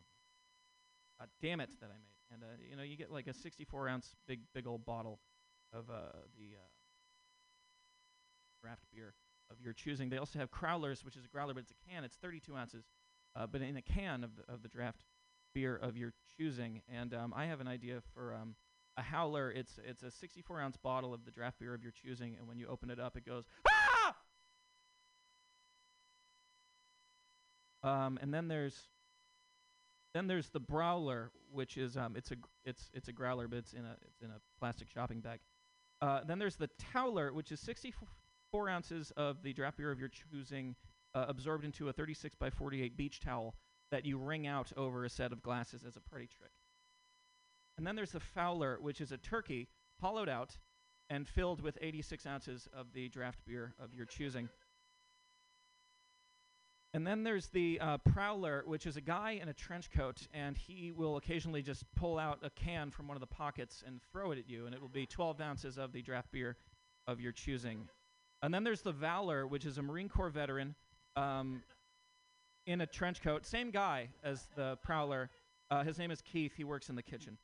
uh, 1.20 1.26
damn 1.42 1.60
it 1.60 1.68
that 1.82 1.90
I 1.90 1.98
made, 1.98 2.32
and 2.32 2.42
uh, 2.42 2.46
you 2.66 2.76
know, 2.76 2.82
you 2.82 2.96
get 2.96 3.12
like 3.12 3.26
a 3.26 3.34
64 3.34 3.90
ounce 3.90 4.14
big 4.26 4.40
big 4.54 4.66
old 4.66 4.86
bottle 4.86 5.20
of 5.74 5.90
uh, 5.90 6.16
the 6.38 6.56
uh, 6.56 6.68
draft 8.62 8.84
beer 8.90 9.12
of 9.50 9.60
your 9.60 9.74
choosing. 9.74 10.08
They 10.08 10.16
also 10.16 10.38
have 10.38 10.50
Crowlers, 10.50 11.04
which 11.04 11.16
is 11.16 11.26
a 11.26 11.28
growler, 11.28 11.52
but 11.52 11.64
it's 11.64 11.72
a 11.72 11.90
can. 11.90 12.04
It's 12.04 12.16
32 12.16 12.56
ounces, 12.56 12.86
uh, 13.38 13.46
but 13.46 13.60
in 13.60 13.76
a 13.76 13.82
can 13.82 14.24
of 14.24 14.30
the, 14.36 14.50
of 14.50 14.62
the 14.62 14.68
draft 14.68 15.04
beer 15.56 15.74
of 15.74 15.96
your 15.96 16.12
choosing. 16.36 16.82
And 16.94 17.14
um, 17.14 17.32
I 17.34 17.46
have 17.46 17.60
an 17.60 17.66
idea 17.66 18.02
for 18.12 18.34
um, 18.34 18.56
a 18.98 19.02
howler. 19.02 19.50
It's 19.50 19.80
it's 19.88 20.02
a 20.02 20.10
64 20.10 20.60
ounce 20.60 20.76
bottle 20.76 21.14
of 21.14 21.24
the 21.24 21.30
draft 21.30 21.58
beer 21.58 21.72
of 21.72 21.82
your 21.82 21.92
choosing, 21.92 22.36
and 22.38 22.46
when 22.46 22.58
you 22.58 22.66
open 22.68 22.90
it 22.90 23.00
up, 23.00 23.16
it 23.16 23.24
goes 23.24 23.44
ah. 23.66 24.14
Um, 27.82 28.18
and 28.20 28.34
then 28.34 28.48
there's 28.48 28.76
then 30.12 30.26
there's 30.26 30.50
the 30.50 30.60
Browler, 30.60 31.30
which 31.50 31.78
is 31.78 31.96
um, 31.96 32.16
it's 32.16 32.30
a 32.32 32.36
it's 32.66 32.90
it's 32.92 33.08
a 33.08 33.12
growler, 33.12 33.48
but 33.48 33.56
it's 33.56 33.72
in 33.72 33.86
a 33.86 33.96
it's 34.06 34.20
in 34.20 34.28
a 34.28 34.40
plastic 34.58 34.90
shopping 34.90 35.20
bag. 35.20 35.40
Uh, 36.02 36.20
then 36.26 36.38
there's 36.38 36.56
the 36.56 36.68
Towler, 36.92 37.32
which 37.32 37.50
is 37.50 37.60
64 37.60 38.68
ounces 38.68 39.10
of 39.16 39.42
the 39.42 39.54
draft 39.54 39.78
beer 39.78 39.90
of 39.90 39.98
your 39.98 40.10
choosing, 40.10 40.76
uh, 41.14 41.24
absorbed 41.28 41.64
into 41.64 41.88
a 41.88 41.94
36 41.94 42.34
by 42.34 42.50
48 42.50 42.94
beach 42.94 43.20
towel 43.20 43.54
that 43.90 44.04
you 44.04 44.18
wring 44.18 44.46
out 44.46 44.72
over 44.76 45.04
a 45.04 45.10
set 45.10 45.32
of 45.32 45.42
glasses 45.42 45.84
as 45.86 45.96
a 45.96 46.00
party 46.00 46.26
trick. 46.26 46.52
And 47.76 47.86
then 47.86 47.96
there's 47.96 48.12
the 48.12 48.20
Fowler, 48.20 48.78
which 48.80 49.00
is 49.00 49.12
a 49.12 49.18
turkey 49.18 49.68
hollowed 50.00 50.28
out 50.28 50.56
and 51.08 51.28
filled 51.28 51.60
with 51.60 51.78
86 51.80 52.26
ounces 52.26 52.68
of 52.76 52.92
the 52.92 53.08
draft 53.08 53.38
beer 53.46 53.74
of 53.78 53.94
your 53.94 54.06
choosing. 54.06 54.48
And 56.94 57.06
then 57.06 57.24
there's 57.24 57.48
the 57.48 57.78
uh, 57.80 57.98
Prowler, 57.98 58.62
which 58.66 58.86
is 58.86 58.96
a 58.96 59.02
guy 59.02 59.38
in 59.42 59.48
a 59.48 59.52
trench 59.52 59.90
coat, 59.90 60.26
and 60.32 60.56
he 60.56 60.92
will 60.92 61.18
occasionally 61.18 61.60
just 61.60 61.84
pull 61.94 62.18
out 62.18 62.38
a 62.42 62.50
can 62.50 62.90
from 62.90 63.06
one 63.06 63.16
of 63.16 63.20
the 63.20 63.26
pockets 63.26 63.84
and 63.86 64.00
throw 64.10 64.30
it 64.30 64.38
at 64.38 64.48
you, 64.48 64.64
and 64.64 64.74
it 64.74 64.80
will 64.80 64.88
be 64.88 65.04
12 65.04 65.40
ounces 65.40 65.76
of 65.76 65.92
the 65.92 66.00
draft 66.00 66.32
beer 66.32 66.56
of 67.06 67.20
your 67.20 67.32
choosing. 67.32 67.88
And 68.42 68.52
then 68.52 68.64
there's 68.64 68.80
the 68.80 68.92
Valor, 68.92 69.46
which 69.46 69.66
is 69.66 69.76
a 69.76 69.82
Marine 69.82 70.08
Corps 70.08 70.30
veteran 70.30 70.74
um, 71.16 71.62
in 72.66 72.80
a 72.80 72.86
trench 72.86 73.22
coat. 73.22 73.46
Same 73.46 73.70
guy 73.70 74.08
as 74.22 74.48
the 74.56 74.76
Prowler. 74.82 75.30
Uh, 75.70 75.82
his 75.82 75.98
name 75.98 76.10
is 76.10 76.20
Keith. 76.20 76.52
He 76.56 76.64
works 76.64 76.88
in 76.88 76.96
the 76.96 77.02
kitchen. 77.02 77.38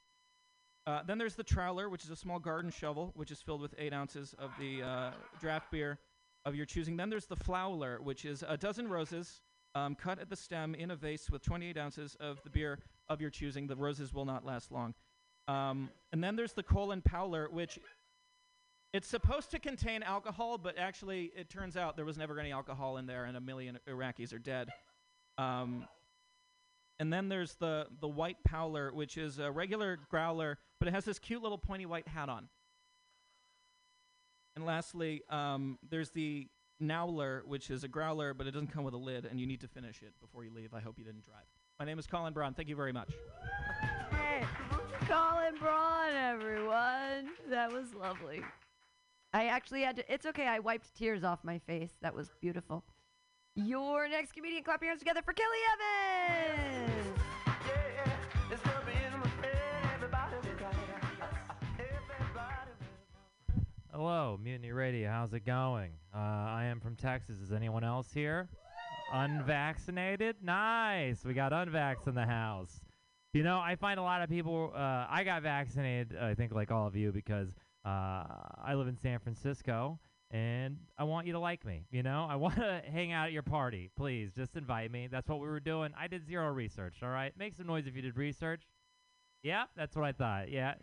Uh, 0.86 1.00
then 1.06 1.16
there's 1.16 1.36
the 1.36 1.44
Trowler, 1.44 1.88
which 1.88 2.04
is 2.04 2.10
a 2.10 2.16
small 2.16 2.38
garden 2.38 2.70
shovel, 2.70 3.12
which 3.14 3.30
is 3.30 3.40
filled 3.40 3.60
with 3.60 3.74
eight 3.78 3.92
ounces 3.92 4.34
of 4.38 4.50
the 4.58 4.82
uh, 4.82 5.10
draft 5.40 5.70
beer 5.70 5.98
of 6.44 6.56
your 6.56 6.66
choosing. 6.66 6.96
Then 6.96 7.08
there's 7.08 7.26
the 7.26 7.36
Flowler, 7.36 8.00
which 8.02 8.24
is 8.24 8.44
a 8.46 8.56
dozen 8.56 8.88
roses 8.88 9.40
um, 9.74 9.94
cut 9.94 10.18
at 10.18 10.28
the 10.28 10.36
stem 10.36 10.74
in 10.74 10.90
a 10.90 10.96
vase 10.96 11.30
with 11.30 11.42
28 11.42 11.76
ounces 11.76 12.16
of 12.20 12.42
the 12.42 12.50
beer 12.50 12.80
of 13.08 13.20
your 13.20 13.30
choosing. 13.30 13.68
The 13.68 13.76
roses 13.76 14.12
will 14.12 14.24
not 14.24 14.44
last 14.44 14.72
long. 14.72 14.94
Um, 15.48 15.88
and 16.12 16.22
then 16.22 16.36
there's 16.36 16.52
the 16.52 16.62
Colin 16.62 17.00
Powler, 17.00 17.50
which 17.50 17.78
it's 18.92 19.08
supposed 19.08 19.50
to 19.52 19.58
contain 19.58 20.02
alcohol, 20.02 20.58
but 20.58 20.76
actually 20.78 21.32
it 21.36 21.48
turns 21.48 21.76
out 21.76 21.96
there 21.96 22.04
was 22.04 22.18
never 22.18 22.38
any 22.38 22.52
alcohol 22.52 22.96
in 22.98 23.06
there, 23.06 23.24
and 23.24 23.36
a 23.36 23.40
million 23.40 23.78
Iraqis 23.88 24.34
are 24.34 24.38
dead. 24.38 24.68
Um, 25.38 25.86
and 27.00 27.12
then 27.12 27.28
there's 27.28 27.54
the 27.54 27.86
the 28.00 28.08
white 28.08 28.36
Powler, 28.48 28.92
which 28.92 29.16
is 29.16 29.38
a 29.38 29.50
regular 29.50 29.98
growler, 30.10 30.58
but 30.78 30.88
it 30.88 30.94
has 30.94 31.04
this 31.04 31.18
cute 31.18 31.42
little 31.42 31.58
pointy 31.58 31.86
white 31.86 32.06
hat 32.06 32.28
on. 32.28 32.48
And 34.54 34.64
lastly, 34.66 35.22
um, 35.30 35.78
there's 35.88 36.10
the 36.10 36.46
Nowler, 36.78 37.42
which 37.46 37.70
is 37.70 37.84
a 37.84 37.88
growler, 37.88 38.34
but 38.34 38.46
it 38.46 38.50
doesn't 38.50 38.72
come 38.72 38.84
with 38.84 38.94
a 38.94 38.98
lid, 38.98 39.24
and 39.24 39.40
you 39.40 39.46
need 39.46 39.60
to 39.60 39.68
finish 39.68 40.02
it 40.02 40.12
before 40.20 40.44
you 40.44 40.52
leave. 40.52 40.74
I 40.74 40.80
hope 40.80 40.98
you 40.98 41.04
didn't 41.04 41.24
drive. 41.24 41.44
My 41.78 41.86
name 41.86 41.98
is 41.98 42.06
Colin 42.06 42.32
Braun. 42.32 42.54
Thank 42.54 42.68
you 42.68 42.76
very 42.76 42.92
much. 42.92 43.10
Hey, 44.10 44.44
Colin 45.06 45.54
Braun, 45.58 46.12
everyone. 46.14 47.30
That 47.48 47.72
was 47.72 47.94
lovely. 47.94 48.42
I 49.32 49.46
actually 49.46 49.82
had 49.82 49.96
to. 49.96 50.12
It's 50.12 50.26
okay. 50.26 50.46
I 50.46 50.58
wiped 50.58 50.94
tears 50.94 51.24
off 51.24 51.42
my 51.42 51.58
face. 51.58 51.92
That 52.02 52.14
was 52.14 52.30
beautiful. 52.40 52.84
Your 53.54 54.08
next 54.08 54.32
comedian, 54.32 54.62
clap 54.62 54.80
your 54.80 54.88
hands 54.88 55.00
together 55.00 55.20
for 55.22 55.34
Kelly 55.34 55.48
Evans. 55.74 57.18
Hello, 63.92 64.38
Mutiny 64.42 64.72
Radio. 64.72 65.10
How's 65.10 65.34
it 65.34 65.44
going? 65.44 65.90
Uh, 66.14 66.18
I 66.18 66.64
am 66.64 66.80
from 66.80 66.96
Texas. 66.96 67.40
Is 67.40 67.52
anyone 67.52 67.84
else 67.84 68.08
here? 68.14 68.48
Unvaccinated? 69.12 70.36
Nice. 70.42 71.22
We 71.22 71.34
got 71.34 71.52
unvax 71.52 72.08
in 72.08 72.14
the 72.14 72.24
house. 72.24 72.80
You 73.34 73.42
know, 73.42 73.58
I 73.58 73.76
find 73.76 74.00
a 74.00 74.02
lot 74.02 74.22
of 74.22 74.30
people. 74.30 74.72
Uh, 74.74 75.06
I 75.10 75.24
got 75.26 75.42
vaccinated, 75.42 76.16
I 76.16 76.34
think, 76.34 76.52
like 76.54 76.70
all 76.70 76.86
of 76.86 76.96
you, 76.96 77.12
because 77.12 77.50
uh, 77.84 78.24
I 78.64 78.72
live 78.76 78.88
in 78.88 78.96
San 78.96 79.18
Francisco 79.18 79.98
and 80.32 80.78
I 80.98 81.04
want 81.04 81.26
you 81.26 81.34
to 81.34 81.38
like 81.38 81.64
me. 81.64 81.84
You 81.90 82.02
know, 82.02 82.26
I 82.28 82.36
want 82.36 82.56
to 82.56 82.82
hang 82.90 83.12
out 83.12 83.26
at 83.26 83.32
your 83.32 83.42
party. 83.42 83.90
Please, 83.96 84.32
just 84.34 84.56
invite 84.56 84.90
me. 84.90 85.08
That's 85.10 85.28
what 85.28 85.40
we 85.40 85.46
were 85.46 85.60
doing. 85.60 85.92
I 85.98 86.08
did 86.08 86.26
zero 86.26 86.50
research, 86.50 86.96
all 87.02 87.10
right? 87.10 87.32
Make 87.38 87.54
some 87.54 87.66
noise 87.66 87.86
if 87.86 87.94
you 87.94 88.02
did 88.02 88.16
research. 88.16 88.62
Yeah, 89.42 89.64
that's 89.76 89.94
what 89.94 90.04
I 90.04 90.12
thought. 90.12 90.50
Yeah. 90.50 90.74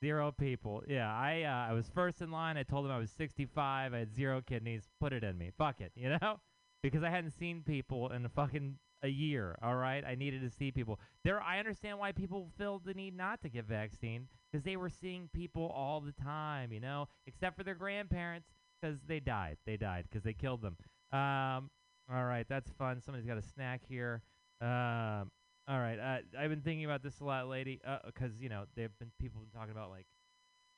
Zero 0.00 0.30
people. 0.30 0.84
Yeah, 0.86 1.12
I 1.12 1.42
uh, 1.42 1.70
I 1.70 1.72
was 1.72 1.90
first 1.92 2.22
in 2.22 2.30
line. 2.30 2.56
I 2.56 2.62
told 2.62 2.84
them 2.84 2.92
I 2.92 2.98
was 2.98 3.10
65. 3.10 3.92
I 3.92 3.98
had 3.98 4.14
zero 4.14 4.40
kidneys. 4.40 4.84
Put 5.00 5.12
it 5.12 5.24
in 5.24 5.36
me. 5.36 5.50
Fuck 5.58 5.80
it, 5.80 5.90
you 5.96 6.08
know? 6.20 6.38
Because 6.84 7.02
I 7.02 7.10
hadn't 7.10 7.32
seen 7.32 7.62
people 7.66 8.12
in 8.12 8.24
a 8.24 8.28
fucking 8.28 8.76
a 9.02 9.08
year, 9.08 9.56
all 9.62 9.74
right? 9.74 10.04
I 10.04 10.14
needed 10.14 10.42
to 10.42 10.50
see 10.50 10.70
people. 10.70 11.00
There 11.24 11.40
I 11.40 11.58
understand 11.58 11.98
why 11.98 12.12
people 12.12 12.50
feel 12.58 12.80
the 12.84 12.94
need 12.94 13.16
not 13.16 13.42
to 13.42 13.48
get 13.48 13.64
vaccine 13.64 14.28
because 14.50 14.64
they 14.64 14.76
were 14.76 14.88
seeing 14.88 15.28
people 15.32 15.66
all 15.74 16.00
the 16.00 16.12
time, 16.12 16.72
you 16.72 16.80
know, 16.80 17.08
except 17.26 17.56
for 17.56 17.64
their 17.64 17.74
grandparents 17.74 18.48
because 18.80 18.98
they 19.06 19.20
died. 19.20 19.56
They 19.66 19.76
died 19.76 20.04
because 20.08 20.22
they 20.22 20.32
killed 20.32 20.62
them. 20.62 20.76
Um, 21.12 21.70
all 22.12 22.24
right, 22.24 22.46
that's 22.48 22.70
fun. 22.72 23.00
Somebody's 23.00 23.26
got 23.26 23.38
a 23.38 23.42
snack 23.42 23.82
here. 23.88 24.22
Um, 24.60 25.30
all 25.68 25.78
right, 25.78 25.98
uh, 25.98 26.38
I've 26.38 26.50
been 26.50 26.62
thinking 26.62 26.84
about 26.84 27.02
this 27.02 27.20
a 27.20 27.24
lot, 27.24 27.48
lady, 27.48 27.80
because 28.06 28.32
you 28.40 28.48
know 28.48 28.64
they've 28.74 28.96
been 28.98 29.10
people 29.18 29.40
been 29.40 29.50
talking 29.50 29.72
about 29.72 29.90
like 29.90 30.06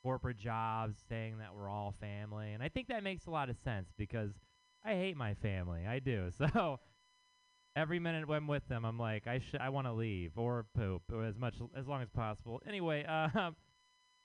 corporate 0.03 0.37
jobs, 0.37 0.99
saying 1.09 1.39
that 1.39 1.55
we're 1.55 1.69
all 1.69 1.95
family, 2.01 2.53
and 2.53 2.63
I 2.63 2.69
think 2.69 2.89
that 2.89 3.05
makes 3.05 3.27
a 3.27 3.31
lot 3.31 3.51
of 3.51 3.57
sense 3.63 3.91
because 3.97 4.33
I 4.85 4.95
hate 4.95 5.17
my 5.17 5.35
family. 5.35 5.87
I 5.87 5.99
do. 5.99 6.31
So 6.53 6.81
every 7.77 8.01
minute 8.01 8.27
when 8.27 8.39
I'm 8.39 8.47
with 8.47 8.67
them, 8.69 8.85
I'm 8.85 8.99
like, 8.99 9.27
I 9.27 9.39
should, 9.39 9.61
I 9.61 9.69
want 9.69 9.87
to 9.87 9.93
leave 9.93 10.33
or 10.37 10.67
poop 10.77 11.03
or 11.13 11.25
as 11.25 11.39
much 11.39 11.55
as 11.77 11.87
long 11.87 12.03
as 12.03 12.09
possible. 12.11 12.61
Anyway, 12.67 13.05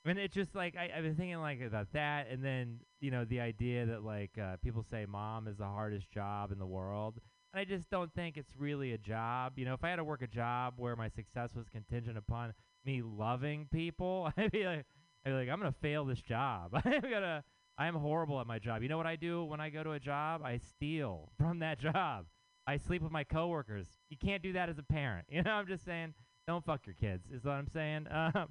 um, 0.06 0.12
and 0.12 0.20
it's 0.20 0.36
just 0.36 0.56
like 0.56 0.76
I, 0.76 0.90
I've 0.96 1.04
been 1.04 1.16
thinking 1.16 1.40
like 1.40 1.62
about 1.62 1.88
that, 1.94 2.28
and 2.30 2.44
then 2.44 2.80
you 3.00 3.12
know 3.12 3.26
the 3.26 3.40
idea 3.40 3.86
that 3.88 4.04
like 4.04 4.32
uh, 4.42 4.58
people 4.64 4.84
say 4.90 5.06
mom 5.06 5.48
is 5.48 5.58
the 5.58 5.66
hardest 5.66 6.12
job 6.12 6.52
in 6.52 6.60
the 6.60 6.66
world. 6.66 7.20
And 7.54 7.62
I 7.62 7.66
just 7.66 7.90
don't 7.90 8.14
think 8.14 8.38
it's 8.38 8.52
really 8.58 8.94
a 8.94 8.98
job. 8.98 9.54
You 9.56 9.66
know, 9.66 9.74
if 9.74 9.84
I 9.84 9.90
had 9.90 9.96
to 9.96 10.04
work 10.04 10.22
a 10.22 10.28
job 10.28 10.74
where 10.78 10.96
my 10.96 11.08
success 11.08 11.56
was 11.56 11.70
contingent 11.70 12.18
upon 12.18 12.54
me 12.86 13.02
loving 13.02 13.68
people, 13.72 14.30
I'd 14.38 14.52
be 14.52 14.66
like, 14.66 14.86
I'd 15.26 15.30
be 15.30 15.36
like, 15.36 15.50
I'm 15.50 15.60
gonna 15.60 15.74
fail 15.82 16.06
this 16.06 16.22
job. 16.22 16.72
I'm 16.86 17.02
gonna, 17.02 17.44
I'm 17.78 17.96
horrible 17.96 18.40
at 18.40 18.48
my 18.48 18.60
job. 18.60 18.84
You 18.84 18.90
know 18.90 18.98
what 18.98 19.08
I 19.08 19.16
do 19.16 19.44
when 19.44 19.60
I 19.60 19.70
go 19.70 19.84
to 19.84 19.92
a 19.94 20.00
job? 20.00 20.42
I 20.44 20.58
steal 20.58 21.32
from 21.38 21.60
that 21.60 21.80
job. 21.80 22.26
I 22.68 22.78
sleep 22.78 23.02
with 23.02 23.12
my 23.12 23.24
coworkers. 23.24 23.88
You 24.10 24.18
can't 24.18 24.42
do 24.42 24.54
that 24.54 24.70
as 24.70 24.78
a 24.78 24.84
parent. 24.84 25.28
You 25.30 25.44
know, 25.44 25.52
I'm 25.52 25.68
just 25.68 25.86
saying, 25.86 26.14
don't 26.48 26.66
fuck 26.66 26.82
your 26.86 26.96
kids. 26.96 27.28
Is 27.32 27.44
what 27.44 27.54
I'm 27.54 27.68
saying. 27.68 28.08
Um, 28.10 28.50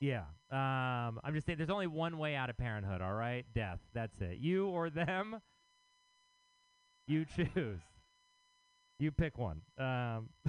yeah. 0.00 0.24
Um, 0.50 1.20
I'm 1.22 1.34
just 1.34 1.46
saying, 1.46 1.58
there's 1.58 1.70
only 1.70 1.86
one 1.86 2.18
way 2.18 2.34
out 2.34 2.50
of 2.50 2.56
parenthood. 2.56 3.00
All 3.00 3.12
right, 3.12 3.44
death. 3.54 3.78
That's 3.94 4.20
it. 4.20 4.38
You 4.38 4.66
or 4.66 4.90
them. 4.90 5.40
You 7.06 7.24
choose. 7.24 7.80
You 8.98 9.10
pick 9.10 9.38
one. 9.38 9.62
Um, 9.78 10.28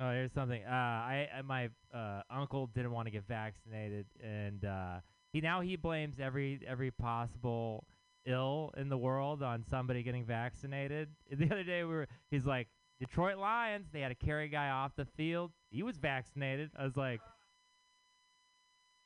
oh, 0.00 0.10
here's 0.10 0.32
something. 0.32 0.62
Uh, 0.64 0.70
I, 0.70 1.28
I 1.38 1.42
my 1.42 1.68
uh, 1.94 2.22
uncle 2.30 2.68
didn't 2.68 2.92
want 2.92 3.06
to 3.06 3.10
get 3.10 3.26
vaccinated, 3.28 4.06
and 4.22 4.64
uh, 4.64 5.00
he 5.32 5.40
now 5.40 5.60
he 5.60 5.76
blames 5.76 6.16
every 6.20 6.60
every 6.66 6.90
possible 6.90 7.84
ill 8.26 8.72
in 8.76 8.88
the 8.88 8.96
world 8.96 9.42
on 9.42 9.64
somebody 9.68 10.02
getting 10.02 10.24
vaccinated. 10.24 11.08
The 11.30 11.46
other 11.46 11.64
day 11.64 11.84
we 11.84 11.90
were, 11.90 12.08
he's 12.30 12.46
like, 12.46 12.68
Detroit 13.00 13.36
Lions. 13.36 13.88
They 13.92 14.00
had 14.00 14.08
to 14.08 14.14
carry 14.26 14.46
a 14.46 14.48
guy 14.48 14.70
off 14.70 14.92
the 14.96 15.04
field. 15.16 15.50
He 15.70 15.82
was 15.82 15.96
vaccinated. 15.98 16.70
I 16.78 16.84
was 16.84 16.96
like, 16.96 17.20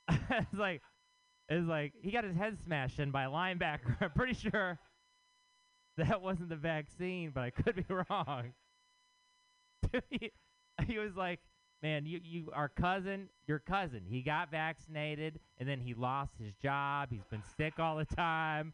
it's 0.31 0.59
like, 0.59 0.83
it's 1.49 1.67
like 1.67 1.93
he 2.03 2.11
got 2.11 2.25
his 2.25 2.37
head 2.37 2.59
smashed 2.65 2.99
in 2.99 3.11
by 3.11 3.25
a 3.25 3.29
linebacker. 3.29 3.97
I'm 4.01 4.11
pretty 4.11 4.35
sure 4.35 4.79
that 5.97 6.23
wasn't 6.23 6.49
the 6.49 6.57
vaccine, 6.57 7.33
but 7.35 7.43
I 7.43 7.51
could 7.51 7.77
be 7.77 7.85
wrong. 8.11 8.53
he, 10.11 10.31
he 10.87 10.99
was 10.99 11.17
like, 11.17 11.41
man, 11.83 12.07
you, 12.07 12.21
you, 12.23 12.51
our 12.53 12.69
cousin, 12.69 13.29
your 13.47 13.59
cousin, 13.59 14.03
he 14.09 14.23
got 14.23 14.51
vaccinated 14.51 15.39
and 15.59 15.69
then 15.69 15.81
he 15.81 15.95
lost 15.95 16.33
his 16.43 16.55
job. 16.63 17.09
He's 17.11 17.25
been 17.31 17.43
sick 17.57 17.79
all 17.79 17.97
the 17.97 18.05
time. 18.05 18.73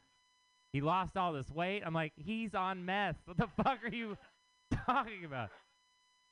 He 0.72 0.80
lost 0.80 1.16
all 1.16 1.32
this 1.32 1.51
weight. 1.51 1.82
I'm 1.87 1.95
like, 1.95 2.12
he's 2.16 2.55
on 2.55 2.85
meth. 2.85 3.16
What 3.26 3.37
the 3.37 3.49
fuck 3.62 3.78
are 3.85 3.95
you 3.95 4.16
talking 4.87 5.24
about? 5.24 5.51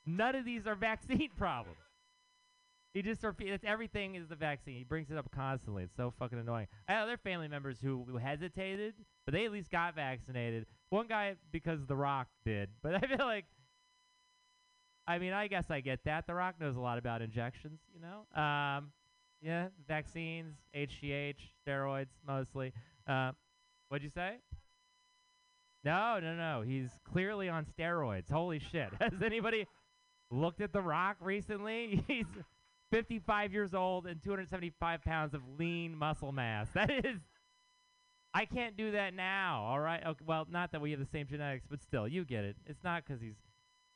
None 0.05 0.35
of 0.35 0.45
these 0.45 0.67
are 0.67 0.75
vaccine 0.75 1.31
problems. 1.39 1.79
He 2.95 3.01
just 3.01 3.23
repeats 3.23 3.65
everything 3.67 4.17
is 4.17 4.29
the 4.29 4.37
vaccine. 4.37 4.77
He 4.77 4.85
brings 4.85 5.11
it 5.11 5.17
up 5.17 5.31
constantly. 5.31 5.85
It's 5.85 5.97
so 5.97 6.13
fucking 6.19 6.39
annoying. 6.39 6.67
I 6.89 6.93
had 6.93 7.03
other 7.03 7.17
family 7.17 7.49
members 7.49 7.79
who, 7.81 8.05
who 8.07 8.19
hesitated, 8.19 8.95
but 9.25 9.33
they 9.33 9.47
at 9.47 9.53
least 9.53 9.71
got 9.71 9.95
vaccinated. 9.95 10.67
One 10.91 11.07
guy 11.07 11.37
because 11.51 11.87
The 11.87 11.97
Rock 11.97 12.29
did, 12.45 12.69
but 12.83 12.95
I 12.95 13.01
feel 13.01 13.27
like 13.27 13.47
I 15.07 15.19
mean, 15.19 15.33
I 15.33 15.49
guess 15.49 15.71
I 15.71 15.81
get 15.81 16.05
that. 16.05 16.27
The 16.27 16.35
Rock 16.35 16.57
knows 16.61 16.77
a 16.77 16.81
lot 16.81 16.99
about 16.99 17.23
injections, 17.23 17.81
you 17.93 18.01
know. 18.01 18.41
Um, 18.41 18.93
yeah, 19.41 19.69
vaccines, 19.89 20.55
HGH, 20.77 21.39
steroids, 21.67 22.11
mostly. 22.27 22.73
Uh, 23.07 23.33
what'd 23.89 24.05
you 24.05 24.11
say? 24.11 24.37
No, 25.85 26.21
no, 26.21 26.37
no. 26.37 26.63
He's 26.63 26.91
clearly 27.05 27.49
on 27.49 27.67
steroids. 27.67 28.31
Holy 28.31 28.61
shit! 28.61 28.91
Has 29.01 29.21
anybody 29.25 29.67
looked 30.31 30.61
at 30.61 30.73
The 30.73 30.81
Rock 30.81 31.17
recently? 31.21 32.05
He's 32.09 32.27
55 32.93 33.53
years 33.55 33.73
old 33.73 34.07
and 34.07 34.23
275 34.23 35.03
pounds 35.03 35.33
of 35.35 35.41
lean 35.59 35.97
muscle 35.97 36.31
mass. 36.31 36.69
That 36.75 36.91
is. 36.91 37.19
I 38.35 38.45
can't 38.47 38.77
do 38.77 38.93
that 38.93 39.13
now. 39.15 39.65
All 39.67 39.81
right. 39.81 40.03
Okay, 40.07 40.25
well, 40.27 40.47
not 40.51 40.73
that 40.73 40.81
we 40.81 40.91
have 40.93 41.01
the 41.01 41.07
same 41.07 41.27
genetics, 41.27 41.67
but 41.69 41.83
still, 41.83 42.09
you 42.09 42.25
get 42.25 42.45
it. 42.45 42.57
It's 42.67 42.83
not 42.85 43.05
because 43.05 43.21
he's. 43.21 43.35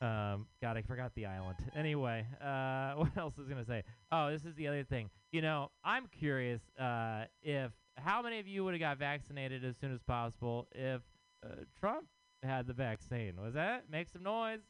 Um, 0.03 0.47
God, 0.61 0.77
I 0.77 0.83
forgot 0.83 1.13
the 1.15 1.25
island. 1.27 1.57
Anyway, 1.77 2.27
uh, 2.43 2.93
what 2.97 3.17
else 3.17 3.37
was 3.39 3.49
gonna 3.49 3.65
say? 3.65 3.83
Oh, 4.13 4.31
this 4.31 4.45
is 4.45 4.55
the 4.55 4.69
other 4.69 4.85
thing. 4.85 5.09
You 5.33 5.41
know, 5.43 5.71
I'm 5.85 6.07
curious 6.07 6.61
uh, 6.79 7.25
if 7.43 7.73
how 7.97 8.21
many 8.23 8.39
of 8.41 8.47
you 8.47 8.65
would 8.65 8.75
have 8.75 8.81
got 8.81 8.99
vaccinated 8.99 9.65
as 9.65 9.77
soon 9.79 9.93
as 9.93 10.03
possible 10.03 10.69
if 10.75 11.01
uh, 11.45 11.65
Trump 11.81 12.07
had 12.43 12.67
the 12.67 12.75
vaccine? 12.75 13.41
Was 13.41 13.55
that 13.55 13.85
make 13.91 14.09
some 14.09 14.23
noise? 14.23 14.61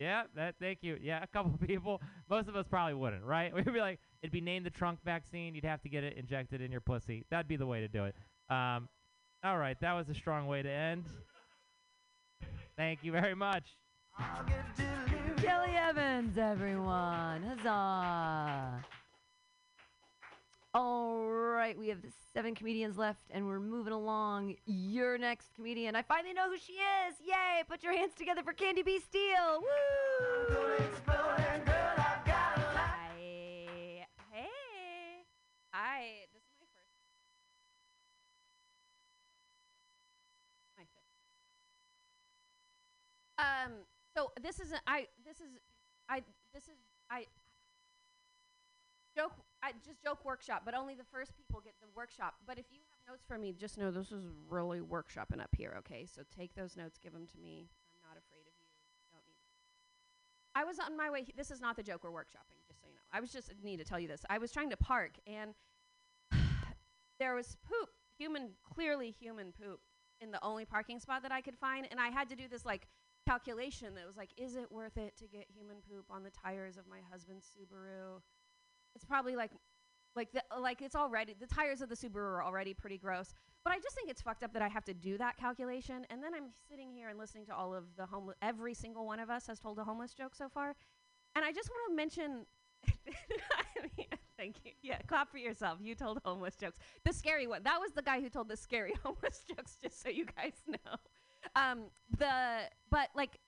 Yeah, 0.00 0.22
that. 0.34 0.54
Thank 0.58 0.78
you. 0.80 0.98
Yeah, 1.00 1.22
a 1.22 1.26
couple 1.26 1.56
people. 1.66 2.00
Most 2.28 2.48
of 2.48 2.56
us 2.56 2.66
probably 2.68 2.94
wouldn't, 2.94 3.22
right? 3.22 3.54
We'd 3.54 3.66
be 3.66 3.80
like, 3.80 4.00
it'd 4.22 4.32
be 4.32 4.40
named 4.40 4.66
the 4.66 4.70
trunk 4.70 4.98
vaccine. 5.04 5.54
You'd 5.54 5.64
have 5.64 5.82
to 5.82 5.88
get 5.88 6.02
it 6.02 6.16
injected 6.16 6.60
in 6.60 6.72
your 6.72 6.80
pussy. 6.80 7.26
That'd 7.30 7.48
be 7.48 7.56
the 7.56 7.66
way 7.66 7.80
to 7.80 7.88
do 7.88 8.06
it. 8.06 8.16
Um, 8.48 8.88
all 9.44 9.58
right, 9.58 9.76
that 9.80 9.92
was 9.92 10.08
a 10.08 10.14
strong 10.14 10.46
way 10.46 10.62
to 10.62 10.70
end. 10.70 11.04
Thank 12.76 13.00
you 13.02 13.12
very 13.12 13.34
much. 13.34 13.64
Kelly 15.36 15.76
Evans, 15.76 16.36
everyone. 16.36 17.42
Huzzah. 17.42 18.84
All 20.72 21.26
right, 21.26 21.76
we 21.76 21.88
have 21.88 21.98
seven 22.32 22.54
comedians 22.54 22.96
left, 22.96 23.24
and 23.32 23.44
we're 23.44 23.58
moving 23.58 23.92
along. 23.92 24.54
Your 24.66 25.18
next 25.18 25.52
comedian. 25.56 25.96
I 25.96 26.02
finally 26.02 26.32
know 26.32 26.48
who 26.48 26.56
she 26.58 26.74
is. 26.74 27.16
Yay! 27.26 27.64
Put 27.68 27.82
your 27.82 27.92
hands 27.92 28.12
together 28.16 28.44
for 28.44 28.52
Candy 28.52 28.84
B. 28.84 29.00
Steele. 29.00 29.62
Woo! 29.62 29.66
Hi. 32.76 33.10
Hey. 34.30 34.46
Hi. 35.72 36.04
This 36.32 36.42
is 36.42 36.52
my 36.60 36.66
first. 36.72 36.94
My. 43.38 43.64
Um. 43.64 43.72
So 44.14 44.30
this 44.40 44.60
is 44.60 44.70
a, 44.70 44.80
I. 44.86 45.08
This 45.26 45.40
is 45.40 45.58
I. 46.08 46.22
This 46.54 46.68
is 46.68 46.76
I. 47.10 47.26
Joke 49.16 49.32
I 49.62 49.72
just 49.84 50.02
joke 50.02 50.24
workshop, 50.24 50.62
but 50.64 50.74
only 50.74 50.94
the 50.94 51.04
first 51.12 51.36
people 51.36 51.60
get 51.60 51.74
the 51.80 51.88
workshop. 51.94 52.34
But 52.46 52.58
if 52.58 52.66
you 52.70 52.78
have 52.88 53.14
notes 53.14 53.24
for 53.26 53.38
me, 53.38 53.52
just 53.52 53.76
know 53.76 53.90
this 53.90 54.10
is 54.10 54.24
really 54.48 54.80
workshopping 54.80 55.40
up 55.40 55.50
here, 55.56 55.74
okay? 55.78 56.06
So 56.06 56.22
take 56.34 56.54
those 56.54 56.76
notes, 56.76 56.98
give 57.02 57.12
them 57.12 57.26
to 57.26 57.38
me. 57.38 57.68
I'm 57.90 58.00
not 58.08 58.16
afraid 58.16 58.46
of 58.46 58.54
you. 58.58 58.66
Don't 59.12 59.24
need. 59.28 59.36
I 60.54 60.64
was 60.64 60.78
on 60.78 60.96
my 60.96 61.10
way. 61.10 61.26
This 61.36 61.50
is 61.50 61.60
not 61.60 61.76
the 61.76 61.82
joke 61.82 62.04
we're 62.04 62.10
workshopping, 62.10 62.64
just 62.66 62.80
so 62.80 62.86
you 62.88 62.94
know. 62.94 63.00
I 63.12 63.20
was 63.20 63.30
just 63.30 63.52
need 63.62 63.78
to 63.78 63.84
tell 63.84 64.00
you 64.00 64.08
this. 64.08 64.24
I 64.30 64.38
was 64.38 64.50
trying 64.50 64.70
to 64.70 64.76
park, 64.76 65.12
and 65.26 65.54
there 67.18 67.34
was 67.34 67.56
poop, 67.68 67.90
human, 68.16 68.50
clearly 68.62 69.10
human 69.10 69.52
poop, 69.52 69.80
in 70.20 70.30
the 70.30 70.42
only 70.44 70.64
parking 70.64 71.00
spot 71.00 71.22
that 71.22 71.32
I 71.32 71.40
could 71.40 71.56
find, 71.56 71.86
and 71.90 71.98
I 71.98 72.08
had 72.08 72.28
to 72.28 72.36
do 72.36 72.48
this 72.48 72.64
like 72.64 72.86
calculation 73.26 73.94
that 73.94 74.06
was 74.06 74.16
like, 74.16 74.30
is 74.36 74.56
it 74.56 74.70
worth 74.70 74.96
it 74.96 75.16
to 75.18 75.26
get 75.26 75.46
human 75.54 75.76
poop 75.88 76.04
on 76.10 76.22
the 76.22 76.30
tires 76.30 76.76
of 76.76 76.84
my 76.88 76.98
husband's 77.10 77.46
Subaru? 77.46 78.20
It's 78.94 79.04
probably 79.04 79.36
like, 79.36 79.50
like 80.16 80.32
the, 80.32 80.42
like 80.58 80.82
it's 80.82 80.96
already 80.96 81.34
the 81.38 81.46
tires 81.46 81.80
of 81.80 81.88
the 81.88 81.94
Subaru 81.94 82.16
are 82.16 82.44
already 82.44 82.74
pretty 82.74 82.98
gross. 82.98 83.32
But 83.64 83.72
I 83.74 83.78
just 83.78 83.94
think 83.94 84.10
it's 84.10 84.22
fucked 84.22 84.42
up 84.42 84.52
that 84.54 84.62
I 84.62 84.68
have 84.68 84.84
to 84.86 84.94
do 84.94 85.18
that 85.18 85.36
calculation, 85.36 86.06
and 86.08 86.22
then 86.22 86.32
I'm 86.34 86.48
sitting 86.68 86.92
here 86.92 87.10
and 87.10 87.18
listening 87.18 87.46
to 87.46 87.54
all 87.54 87.74
of 87.74 87.84
the 87.96 88.06
homeless. 88.06 88.36
Every 88.40 88.74
single 88.74 89.06
one 89.06 89.20
of 89.20 89.28
us 89.28 89.46
has 89.48 89.58
told 89.58 89.78
a 89.78 89.84
homeless 89.84 90.14
joke 90.14 90.34
so 90.34 90.48
far, 90.48 90.74
and 91.36 91.44
I 91.44 91.52
just 91.52 91.68
want 91.68 91.90
to 91.90 91.96
mention. 91.96 92.46
Thank 94.40 94.56
you. 94.64 94.72
Yeah, 94.82 94.96
clap 95.06 95.30
for 95.30 95.36
yourself. 95.36 95.80
You 95.82 95.94
told 95.94 96.18
homeless 96.24 96.56
jokes. 96.56 96.78
The 97.04 97.12
scary 97.12 97.46
one. 97.46 97.62
That 97.62 97.78
was 97.78 97.92
the 97.92 98.00
guy 98.00 98.22
who 98.22 98.30
told 98.30 98.48
the 98.48 98.56
scary 98.56 98.94
homeless 99.04 99.44
jokes. 99.46 99.76
Just 99.82 100.02
so 100.02 100.08
you 100.08 100.24
guys 100.24 100.54
know. 100.66 100.96
Um, 101.54 101.82
the 102.16 102.62
but 102.90 103.10
like, 103.14 103.38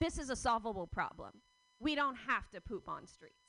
this 0.00 0.18
is 0.18 0.30
a 0.30 0.36
solvable 0.36 0.86
problem. 0.86 1.42
We 1.78 1.94
don't 1.94 2.16
have 2.26 2.48
to 2.52 2.62
poop 2.62 2.88
on 2.88 3.06
streets. 3.06 3.44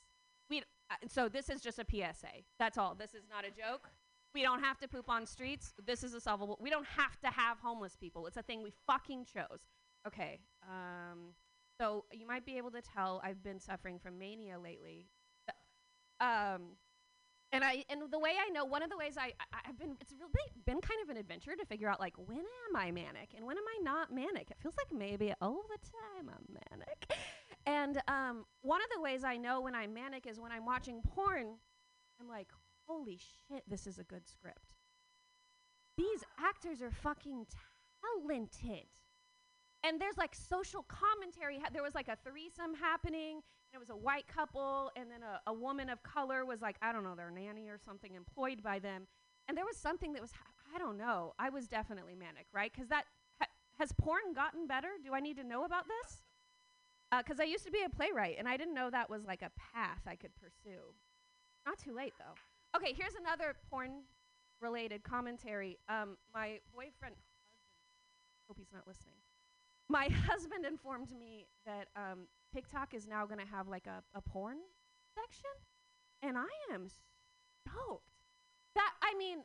We 0.50 0.64
uh, 0.92 0.96
so 1.08 1.30
this 1.30 1.50
is 1.50 1.62
just 1.62 1.80
a 1.80 1.86
PSA. 1.90 2.44
That's 2.60 2.78
all. 2.78 2.96
This 2.96 3.14
is 3.14 3.24
not 3.30 3.46
a 3.46 3.50
joke. 3.50 3.90
We 4.34 4.42
don't 4.42 4.62
have 4.62 4.78
to 4.80 4.88
poop 4.88 5.10
on 5.10 5.26
streets. 5.26 5.74
This 5.86 6.04
is 6.04 6.14
a 6.14 6.20
solvable. 6.20 6.58
We 6.62 6.70
don't 6.70 6.86
have 6.86 7.20
to 7.22 7.28
have 7.28 7.58
homeless 7.60 7.96
people. 7.96 8.28
It's 8.28 8.38
a 8.38 8.42
thing 8.42 8.62
we 8.62 8.74
fucking 8.86 9.26
chose. 9.26 9.62
Okay. 10.06 10.40
Um, 10.64 11.34
so 11.80 12.06
you 12.12 12.28
might 12.28 12.46
be 12.46 12.58
able 12.58 12.72
to 12.72 12.82
tell 12.82 13.22
I've 13.24 13.44
been 13.44 13.60
suffering 13.60 14.00
from 14.00 14.20
mania 14.20 14.60
lately. 14.60 15.08
Um, 16.22 16.78
and 17.52 17.64
I 17.64 17.86
and 17.90 18.02
the 18.12 18.20
way 18.20 18.32
I 18.40 18.50
know 18.50 18.66
one 18.66 18.84
of 18.84 18.90
the 18.90 18.98
ways 18.98 19.16
I, 19.18 19.34
I 19.52 19.60
I've 19.70 19.78
been 19.78 19.96
it's 20.02 20.14
really 20.14 20.50
been 20.66 20.82
kind 20.82 21.00
of 21.04 21.10
an 21.10 21.18
adventure 21.18 21.56
to 21.56 21.66
figure 21.66 21.90
out 21.90 22.00
like 22.00 22.14
when 22.18 22.40
am 22.40 22.76
I 22.76 22.92
manic 22.92 23.30
and 23.36 23.46
when 23.46 23.58
am 23.58 23.64
I 23.64 23.84
not 23.84 24.14
manic? 24.14 24.52
It 24.52 24.58
feels 24.62 24.76
like 24.78 24.98
maybe 24.98 25.34
all 25.42 25.64
the 25.70 25.78
time 25.88 26.30
I'm 26.30 26.58
manic. 26.72 27.12
And 27.66 28.02
um, 28.08 28.46
one 28.62 28.82
of 28.82 28.88
the 28.96 29.02
ways 29.02 29.24
I 29.24 29.38
know 29.38 29.62
when 29.62 29.74
I'm 29.74 29.94
manic 29.94 30.28
is 30.28 30.40
when 30.40 30.52
I'm 30.52 30.66
watching 30.66 31.02
porn. 31.02 31.56
I'm 32.20 32.30
like, 32.30 32.48
holy 32.88 33.18
shit, 33.18 33.64
this 33.68 33.88
is 33.88 33.98
a 33.98 34.04
good 34.04 34.28
script. 34.28 34.74
These 35.98 36.24
actors 36.40 36.82
are 36.82 36.92
fucking 36.92 37.48
talented. 38.20 38.86
And 39.84 40.00
there's 40.00 40.18
like 40.18 40.36
social 40.36 40.84
commentary. 40.84 41.60
Ha- 41.60 41.70
there 41.74 41.84
was 41.84 41.96
like 41.96 42.08
a 42.08 42.18
threesome 42.28 42.74
happening, 42.76 43.36
and 43.36 43.74
it 43.74 43.80
was 43.80 43.90
a 43.90 43.96
white 43.96 44.28
couple, 44.28 44.92
and 44.96 45.10
then 45.10 45.22
a, 45.22 45.50
a 45.50 45.54
woman 45.54 45.90
of 45.90 46.02
color 46.04 46.46
was 46.46 46.62
like, 46.62 46.76
I 46.82 46.92
don't 46.92 47.04
know, 47.04 47.16
their 47.16 47.32
nanny 47.32 47.68
or 47.70 47.78
something 47.78 48.14
employed 48.16 48.64
by 48.64 48.80
them. 48.80 49.08
And 49.48 49.58
there 49.58 49.66
was 49.66 49.78
something 49.78 50.14
that 50.14 50.22
was, 50.22 50.32
ha- 50.32 50.76
I 50.76 50.80
don't 50.80 50.98
know. 50.98 51.34
I 51.38 51.50
was 51.50 51.68
definitely 51.68 52.16
manic, 52.16 52.48
right? 52.52 52.72
Because 52.74 52.90
that, 52.90 53.06
ha- 53.40 53.48
has 53.78 53.92
porn 53.92 54.34
gotten 54.34 54.66
better? 54.66 54.90
Do 55.04 55.14
I 55.14 55.20
need 55.20 55.38
to 55.38 55.44
know 55.44 55.66
about 55.66 55.86
this? 55.88 56.24
Because 57.24 57.40
I 57.40 57.44
used 57.44 57.66
to 57.66 57.72
be 57.72 57.84
a 57.86 57.90
playwright, 57.90 58.36
and 58.38 58.48
I 58.48 58.58
didn't 58.58 58.74
know 58.74 58.90
that 58.90 59.10
was 59.10 59.26
like 59.26 59.42
a 59.42 59.52
path 59.74 60.02
I 60.08 60.16
could 60.16 60.36
pursue. 60.36 60.94
Not 61.66 61.78
too 61.80 61.94
late, 61.94 62.14
though. 62.20 62.36
Okay, 62.78 62.94
here's 62.94 63.16
another 63.16 63.56
porn 63.70 64.04
related 64.62 65.04
commentary. 65.04 65.78
Um, 65.90 66.18
my 66.34 66.60
boyfriend, 66.74 67.16
hope 68.48 68.58
he's 68.58 68.72
not 68.74 68.88
listening. 68.88 69.16
My 69.90 70.10
husband 70.28 70.66
informed 70.66 71.12
me 71.18 71.48
that 71.66 71.88
um, 71.96 72.28
TikTok 72.54 72.94
is 72.94 73.08
now 73.08 73.26
going 73.26 73.40
to 73.40 73.46
have 73.46 73.68
like 73.68 73.88
a, 73.88 74.04
a 74.18 74.22
porn 74.22 74.58
section, 75.14 75.52
and 76.22 76.38
I 76.38 76.74
am 76.74 76.88
stoked. 76.90 78.10
That 78.76 78.92
I 79.02 79.18
mean, 79.18 79.40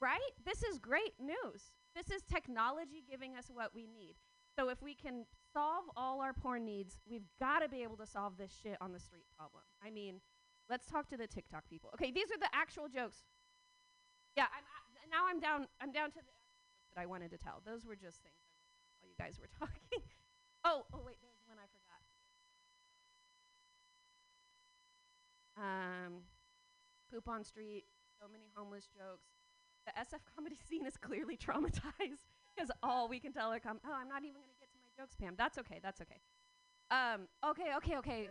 right? 0.00 0.18
This 0.44 0.62
is 0.62 0.78
great 0.78 1.14
news. 1.18 1.72
This 1.94 2.10
is 2.10 2.22
technology 2.22 3.02
giving 3.08 3.36
us 3.36 3.50
what 3.52 3.74
we 3.74 3.86
need. 3.86 4.14
So 4.60 4.68
if 4.68 4.82
we 4.82 4.92
can 4.92 5.24
solve 5.54 5.84
all 5.96 6.20
our 6.20 6.34
porn 6.34 6.66
needs, 6.66 6.98
we've 7.08 7.24
got 7.40 7.60
to 7.60 7.68
be 7.70 7.82
able 7.82 7.96
to 7.96 8.04
solve 8.04 8.36
this 8.36 8.52
shit 8.62 8.76
on 8.82 8.92
the 8.92 9.00
street 9.00 9.24
problem. 9.34 9.64
I 9.82 9.88
mean, 9.88 10.20
let's 10.68 10.84
talk 10.84 11.08
to 11.08 11.16
the 11.16 11.26
TikTok 11.26 11.64
people. 11.66 11.88
Okay, 11.94 12.10
these 12.10 12.28
are 12.30 12.36
the 12.36 12.52
actual 12.52 12.84
jokes. 12.86 13.24
Yeah, 14.36 14.44
I'm 14.52 15.10
now 15.10 15.24
I'm 15.26 15.40
down. 15.40 15.66
I'm 15.80 15.92
down 15.92 16.10
to 16.10 16.18
the 16.20 16.32
that 16.94 17.00
I 17.00 17.06
wanted 17.06 17.30
to 17.30 17.38
tell. 17.38 17.62
Those 17.64 17.86
were 17.86 17.96
just 17.96 18.20
things 18.20 18.36
while 19.00 19.08
you 19.08 19.16
guys 19.16 19.40
were 19.40 19.48
talking. 19.58 20.04
oh, 20.66 20.84
oh 20.92 21.00
wait, 21.06 21.16
there's 21.22 21.40
one 21.48 21.56
I 21.56 21.64
forgot. 21.72 22.04
Um, 25.56 26.12
poop 27.10 27.26
on 27.30 27.44
street. 27.44 27.86
So 28.20 28.26
many 28.30 28.50
homeless 28.54 28.90
jokes. 28.92 29.32
The 29.86 29.92
SF 29.92 30.20
comedy 30.36 30.58
scene 30.68 30.84
is 30.84 30.98
clearly 30.98 31.38
traumatized 31.38 32.28
because 32.60 32.76
all 32.82 33.08
we 33.08 33.18
can 33.18 33.32
tell 33.32 33.52
are 33.52 33.60
come. 33.60 33.78
Oh, 33.86 33.92
I'm 33.92 34.08
not 34.08 34.22
even 34.22 34.34
gonna 34.34 34.58
get 34.60 34.70
to 34.72 34.78
my 34.82 35.02
jokes, 35.02 35.14
Pam. 35.14 35.34
That's 35.36 35.58
okay. 35.58 35.80
That's 35.82 36.00
okay. 36.00 36.20
Um, 36.90 37.28
okay, 37.48 37.74
okay, 37.76 37.96
okay. 37.98 38.28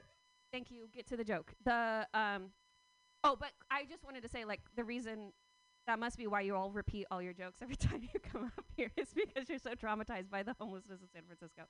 Thank 0.52 0.72
you. 0.72 0.88
Get 0.94 1.08
to 1.08 1.18
the 1.18 1.24
joke. 1.24 1.54
The 1.66 2.08
um, 2.14 2.52
oh, 3.24 3.36
but 3.40 3.52
I 3.72 3.86
just 3.86 4.04
wanted 4.04 4.22
to 4.24 4.30
say 4.30 4.46
like 4.46 4.62
the 4.76 4.84
reason 4.84 5.32
that 5.88 6.00
must 6.00 6.18
be 6.18 6.28
why 6.28 6.42
you 6.42 6.56
all 6.56 6.72
repeat 6.72 7.08
all 7.10 7.22
your 7.22 7.34
jokes 7.34 7.60
every 7.62 7.76
time 7.76 8.02
you 8.02 8.20
come 8.20 8.52
up 8.58 8.66
here 8.76 8.92
is 8.98 9.08
because 9.16 9.50
you're 9.50 9.58
so 9.58 9.72
traumatized 9.72 10.30
by 10.30 10.44
the 10.44 10.56
homelessness 10.60 11.02
of 11.02 11.10
San 11.14 11.24
Francisco. 11.26 11.64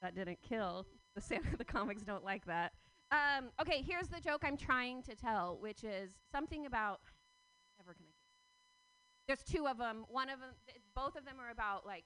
That 0.00 0.14
didn't 0.14 0.38
kill 0.42 0.86
the 1.14 1.20
San 1.20 1.40
the 1.58 1.64
comics 1.64 2.02
don't 2.02 2.24
like 2.24 2.46
that. 2.46 2.72
Um, 3.10 3.50
okay, 3.60 3.82
here's 3.86 4.08
the 4.08 4.20
joke 4.20 4.42
I'm 4.44 4.56
trying 4.56 5.02
to 5.02 5.14
tell, 5.14 5.58
which 5.60 5.84
is 5.84 6.10
something 6.30 6.66
about. 6.66 7.00
There's 9.26 9.42
two 9.42 9.66
of 9.66 9.78
them. 9.78 10.04
One 10.08 10.28
of 10.28 10.40
them, 10.40 10.50
th- 10.66 10.80
both 10.94 11.16
of 11.16 11.24
them 11.24 11.36
are 11.40 11.50
about 11.50 11.86
like 11.86 12.04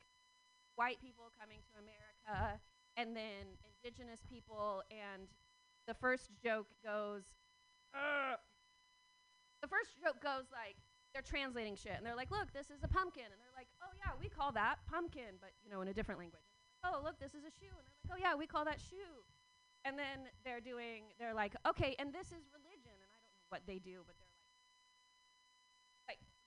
white 0.77 1.01
people 1.01 1.33
coming 1.41 1.59
to 1.73 1.81
America, 1.81 2.61
and 2.97 3.17
then 3.17 3.57
indigenous 3.65 4.21
people. 4.29 4.83
And 4.91 5.29
the 5.87 5.95
first 5.95 6.31
joke 6.43 6.69
goes, 6.85 7.25
"Ugh." 7.95 8.39
the 9.63 9.69
first 9.69 9.97
joke 9.99 10.21
goes 10.23 10.47
like 10.53 10.77
they're 11.13 11.25
translating 11.25 11.75
shit, 11.75 11.97
and 11.97 12.05
they're 12.05 12.17
like, 12.17 12.31
"Look, 12.31 12.53
this 12.53 12.69
is 12.71 12.85
a 12.85 12.89
pumpkin," 12.89 13.25
and 13.25 13.41
they're 13.41 13.57
like, 13.57 13.69
"Oh 13.83 13.91
yeah, 13.97 14.13
we 14.21 14.29
call 14.29 14.53
that 14.53 14.85
pumpkin," 14.87 15.41
but 15.41 15.51
you 15.65 15.71
know, 15.71 15.81
in 15.81 15.89
a 15.89 15.95
different 15.95 16.21
language. 16.21 16.45
Oh, 16.85 17.01
look, 17.03 17.19
this 17.19 17.33
is 17.33 17.43
a 17.43 17.51
shoe, 17.51 17.73
and 17.73 17.85
they're 17.89 17.97
like, 18.05 18.13
"Oh 18.13 18.21
yeah, 18.21 18.35
we 18.37 18.47
call 18.47 18.65
that 18.65 18.81
shoe." 18.81 19.25
And 19.85 19.99
then 19.99 20.29
they're 20.45 20.61
doing, 20.61 21.15
they're 21.19 21.35
like, 21.35 21.55
"Okay, 21.67 21.95
and 21.99 22.13
this 22.13 22.29
is 22.35 22.45
religion," 22.53 22.93
and 22.93 23.09
I 23.11 23.19
don't 23.23 23.33
know 23.39 23.49
what 23.49 23.63
they 23.67 23.79
do, 23.79 24.03
but 24.07 24.19
they're 24.19 24.26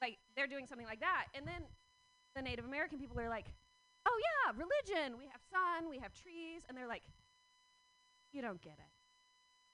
like, 0.02 0.18
they're 0.36 0.48
doing 0.48 0.66
something 0.68 0.88
like 0.88 1.00
that, 1.02 1.28
and 1.36 1.46
then 1.48 1.64
the 2.36 2.42
Native 2.42 2.66
American 2.66 3.00
people 3.00 3.20
are 3.20 3.30
like, 3.30 3.48
"Oh 4.06 4.18
yeah, 4.28 4.54
religion. 4.56 5.18
We 5.18 5.26
have 5.26 5.42
sun, 5.52 5.90
we 5.90 5.98
have 6.00 6.14
trees," 6.14 6.62
and 6.68 6.78
they're 6.78 6.88
like, 6.88 7.04
"You 8.32 8.42
don't 8.42 8.62
get 8.62 8.78
it. 8.78 8.92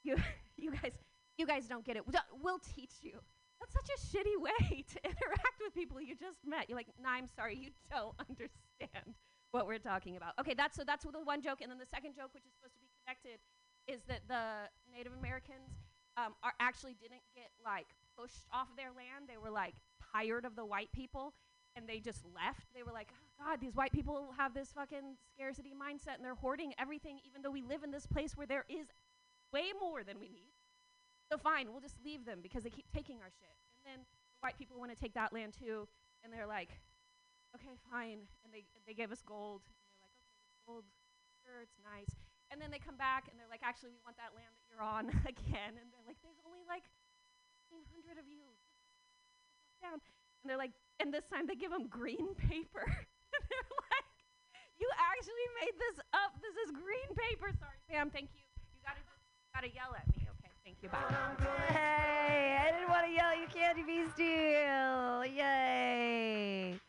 You, 0.04 0.18
you 0.58 0.72
guys, 0.72 0.94
you 1.38 1.46
guys 1.46 1.68
don't 1.68 1.86
get 1.86 1.98
it. 1.98 2.04
We'll- 2.08 2.60
teach 2.76 3.02
you." 3.02 3.20
That's 3.60 3.74
such 3.74 3.90
a 3.90 4.00
shitty 4.18 4.38
way 4.42 4.84
to 4.94 5.00
interact 5.04 5.58
with 5.64 5.74
people 5.74 6.02
you 6.02 6.16
just 6.16 6.46
met. 6.46 6.70
You're 6.70 6.78
like, 6.78 6.88
"Nah, 7.02 7.12
I'm 7.12 7.28
sorry, 7.28 7.56
you 7.56 7.72
don't 7.90 8.16
understand 8.30 9.16
what 9.52 9.68
we're 9.68 9.80
talking 9.80 10.18
about." 10.18 10.34
Okay, 10.40 10.54
that's 10.54 10.76
so 10.76 10.84
that's 10.86 11.04
the 11.06 11.12
one 11.20 11.42
joke, 11.42 11.60
and 11.62 11.72
then 11.72 11.78
the 11.80 11.86
second 11.86 12.16
joke, 12.16 12.34
which 12.34 12.46
is 12.46 12.52
supposed 12.54 12.76
to 12.76 12.80
be 12.82 12.90
connected, 13.04 13.40
is 13.88 14.02
that 14.08 14.28
the 14.28 14.70
Native 14.92 15.14
Americans 15.20 15.72
um, 16.18 16.34
are 16.44 16.54
actually 16.60 16.96
didn't 16.96 17.24
get 17.36 17.52
like 17.64 17.88
pushed 18.18 18.48
off 18.52 18.68
their 18.76 18.92
land. 18.96 19.28
They 19.28 19.38
were 19.38 19.52
like 19.52 19.76
tired 20.16 20.46
of 20.46 20.56
the 20.56 20.66
white 20.66 20.92
people, 20.92 21.34
and 21.76 21.88
they 21.88 22.00
just 22.00 22.24
left. 22.34 22.68
They 22.74 22.84
were 22.84 22.92
like, 22.92 23.10
oh, 23.12 23.46
God, 23.46 23.60
these 23.60 23.76
white 23.76 23.92
people 23.92 24.34
have 24.38 24.54
this 24.54 24.72
fucking 24.72 25.18
scarcity 25.34 25.74
mindset, 25.76 26.16
and 26.16 26.24
they're 26.24 26.36
hoarding 26.36 26.74
everything, 26.80 27.20
even 27.28 27.42
though 27.42 27.52
we 27.52 27.62
live 27.62 27.84
in 27.84 27.92
this 27.92 28.06
place 28.06 28.36
where 28.36 28.48
there 28.48 28.66
is 28.70 28.88
way 29.52 29.72
more 29.80 30.04
than 30.04 30.20
we 30.20 30.30
need. 30.30 30.56
So 31.32 31.38
fine, 31.38 31.72
we'll 31.72 31.82
just 31.82 31.98
leave 32.06 32.26
them 32.26 32.40
because 32.42 32.64
they 32.64 32.70
keep 32.70 32.86
taking 32.94 33.18
our 33.20 33.32
shit. 33.34 33.56
And 33.82 33.84
then 33.84 34.00
the 34.06 34.40
white 34.42 34.58
people 34.58 34.80
want 34.80 34.94
to 34.94 35.00
take 35.00 35.14
that 35.16 35.34
land 35.34 35.54
too, 35.58 35.88
and 36.24 36.32
they're 36.32 36.48
like, 36.48 36.70
okay, 37.56 37.76
fine. 37.92 38.28
And 38.46 38.54
they 38.54 38.64
they 38.86 38.94
give 38.94 39.12
us 39.12 39.24
gold. 39.26 39.64
And 39.66 39.76
they're 39.90 40.04
like, 40.06 40.16
okay, 40.22 40.46
gold, 40.68 40.86
sure, 41.44 41.60
it's 41.64 41.80
nice. 41.82 42.14
And 42.54 42.62
then 42.62 42.70
they 42.70 42.80
come 42.80 42.96
back 42.96 43.28
and 43.28 43.36
they're 43.42 43.50
like, 43.50 43.66
actually, 43.66 43.92
we 43.92 44.00
want 44.06 44.16
that 44.22 44.38
land 44.38 44.54
that 44.54 44.66
you're 44.70 44.86
on 44.86 45.10
again. 45.34 45.76
And 45.76 45.88
they're 45.90 46.08
like, 46.08 46.22
there's 46.22 46.40
only 46.46 46.62
like 46.70 46.86
1,500 47.74 48.22
of 48.22 48.30
you. 48.30 48.55
Down. 49.82 50.00
And 50.44 50.48
they're 50.50 50.58
like, 50.58 50.72
and 51.00 51.14
this 51.14 51.26
time 51.32 51.48
they 51.48 51.56
give 51.56 51.72
them 51.72 51.88
green 51.88 52.36
paper. 52.50 52.86
and 53.34 53.44
they're 53.50 53.76
like, 53.92 54.10
you 54.80 54.88
actually 54.96 55.48
made 55.62 55.76
this 55.80 56.04
up. 56.14 56.38
This 56.42 56.56
is 56.68 56.72
green 56.72 57.10
paper. 57.16 57.52
Sorry, 57.60 57.80
Pam. 57.90 58.10
Thank 58.10 58.30
you. 58.36 58.44
You 58.74 58.80
gotta 58.84 59.02
just 59.02 59.24
gotta 59.54 59.70
yell 59.72 59.96
at 59.96 60.08
me. 60.16 60.28
Okay. 60.40 60.52
Thank 60.64 60.78
you. 60.82 60.90
Bye. 60.90 61.74
Hey, 61.74 62.58
I 62.60 62.72
didn't 62.72 62.90
want 62.90 63.06
to 63.06 63.12
yell. 63.12 63.34
You 63.36 63.48
can't 63.48 63.78
be 63.86 64.06
still. 64.14 65.26
Yay. 65.26 66.80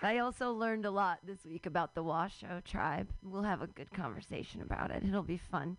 I 0.00 0.18
also 0.18 0.52
learned 0.52 0.86
a 0.86 0.90
lot 0.90 1.18
this 1.26 1.44
week 1.44 1.66
about 1.66 1.94
the 1.94 2.04
Washoe 2.04 2.60
tribe. 2.64 3.08
We'll 3.22 3.42
have 3.42 3.62
a 3.62 3.66
good 3.66 3.90
conversation 3.90 4.62
about 4.62 4.92
it. 4.92 5.02
It'll 5.04 5.22
be 5.22 5.38
fun. 5.38 5.76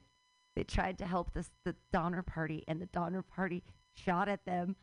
They 0.56 0.64
tried 0.64 0.98
to 0.98 1.06
help 1.06 1.34
this 1.34 1.52
the 1.64 1.76
Donner 1.94 2.22
Party, 2.22 2.66
and 2.68 2.82
the 2.82 2.88
Donner 2.88 3.22
Party 3.22 3.64
shot 3.94 4.28
at 4.28 4.44
them. 4.46 4.76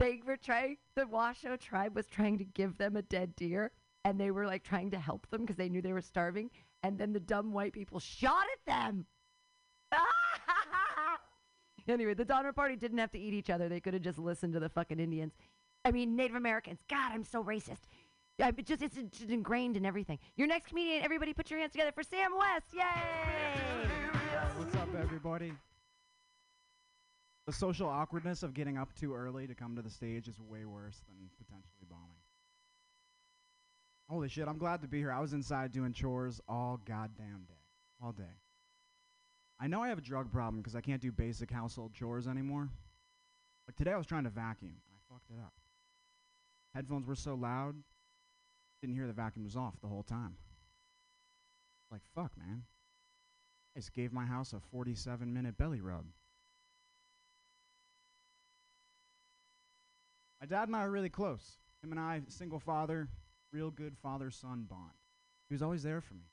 They 0.00 0.20
were 0.26 0.38
trying. 0.38 0.78
The 0.96 1.06
Washoe 1.06 1.56
tribe 1.56 1.94
was 1.94 2.06
trying 2.06 2.38
to 2.38 2.44
give 2.44 2.78
them 2.78 2.96
a 2.96 3.02
dead 3.02 3.36
deer, 3.36 3.70
and 4.04 4.18
they 4.18 4.30
were 4.30 4.46
like 4.46 4.64
trying 4.64 4.90
to 4.90 4.98
help 4.98 5.28
them 5.30 5.42
because 5.42 5.56
they 5.56 5.68
knew 5.68 5.82
they 5.82 5.92
were 5.92 6.00
starving. 6.00 6.50
And 6.82 6.98
then 6.98 7.12
the 7.12 7.20
dumb 7.20 7.52
white 7.52 7.74
people 7.74 8.00
shot 8.00 8.46
at 8.52 8.66
them. 8.66 9.06
Anyway, 11.88 12.14
the 12.14 12.24
Donner 12.24 12.52
Party 12.52 12.76
didn't 12.76 12.98
have 12.98 13.10
to 13.10 13.18
eat 13.18 13.34
each 13.34 13.50
other. 13.50 13.68
They 13.68 13.80
could 13.80 13.94
have 13.94 14.02
just 14.02 14.18
listened 14.18 14.52
to 14.52 14.60
the 14.60 14.68
fucking 14.68 15.00
Indians. 15.00 15.32
I 15.84 15.90
mean, 15.90 16.14
Native 16.14 16.36
Americans. 16.36 16.78
God, 16.88 17.10
I'm 17.12 17.24
so 17.24 17.42
racist. 17.42 17.88
Yeah, 18.38 18.50
but 18.52 18.64
just 18.64 18.82
it's 18.82 18.96
just 18.96 19.30
ingrained 19.30 19.76
in 19.76 19.84
everything. 19.84 20.18
Your 20.36 20.46
next 20.46 20.68
comedian, 20.68 21.02
everybody 21.02 21.32
put 21.32 21.50
your 21.50 21.58
hands 21.58 21.72
together 21.72 21.90
for 21.92 22.02
Sam 22.02 22.30
West. 22.38 22.66
Yay! 22.72 23.88
What's 24.56 24.74
up, 24.76 24.88
everybody? 24.94 25.52
The 27.46 27.52
social 27.52 27.88
awkwardness 27.88 28.42
of 28.42 28.54
getting 28.54 28.78
up 28.78 28.94
too 28.94 29.14
early 29.14 29.46
to 29.46 29.54
come 29.54 29.76
to 29.76 29.82
the 29.82 29.90
stage 29.90 30.28
is 30.28 30.38
way 30.40 30.64
worse 30.64 31.02
than 31.08 31.30
potentially 31.38 31.86
bombing. 31.88 32.20
Holy 34.08 34.28
shit, 34.28 34.48
I'm 34.48 34.58
glad 34.58 34.82
to 34.82 34.88
be 34.88 34.98
here. 34.98 35.12
I 35.12 35.20
was 35.20 35.32
inside 35.32 35.72
doing 35.72 35.92
chores 35.92 36.40
all 36.48 36.80
goddamn 36.84 37.44
day. 37.48 37.54
All 38.02 38.12
day. 38.12 38.38
I 39.60 39.66
know 39.66 39.82
I 39.82 39.88
have 39.88 39.98
a 39.98 40.02
drug 40.02 40.32
problem 40.32 40.60
because 40.60 40.74
I 40.74 40.80
can't 40.80 41.02
do 41.02 41.12
basic 41.12 41.50
household 41.50 41.92
chores 41.92 42.26
anymore. 42.26 42.68
Like 43.68 43.76
today 43.76 43.92
I 43.92 43.96
was 43.96 44.06
trying 44.06 44.24
to 44.24 44.30
vacuum 44.30 44.72
and 44.72 44.96
I 44.96 45.12
fucked 45.12 45.30
it 45.30 45.40
up. 45.40 45.52
Headphones 46.74 47.06
were 47.06 47.14
so 47.14 47.34
loud, 47.34 47.74
didn't 48.80 48.96
hear 48.96 49.06
the 49.06 49.12
vacuum 49.12 49.44
was 49.44 49.56
off 49.56 49.74
the 49.80 49.88
whole 49.88 50.02
time. 50.02 50.36
Like, 51.90 52.02
fuck, 52.14 52.32
man. 52.38 52.62
I 53.76 53.80
just 53.80 53.92
gave 53.94 54.12
my 54.12 54.24
house 54.24 54.52
a 54.52 54.60
47 54.60 55.32
minute 55.32 55.56
belly 55.58 55.80
rub. 55.80 56.04
My 60.40 60.46
dad 60.46 60.68
and 60.68 60.76
I 60.76 60.84
are 60.84 60.90
really 60.90 61.10
close. 61.10 61.58
Him 61.82 61.92
and 61.92 62.00
I, 62.00 62.22
single 62.28 62.60
father, 62.60 63.08
real 63.52 63.70
good 63.70 63.96
father 64.02 64.30
son 64.30 64.66
bond. 64.68 64.92
He 65.48 65.54
was 65.54 65.62
always 65.62 65.82
there 65.82 66.00
for 66.00 66.14
me. 66.14 66.30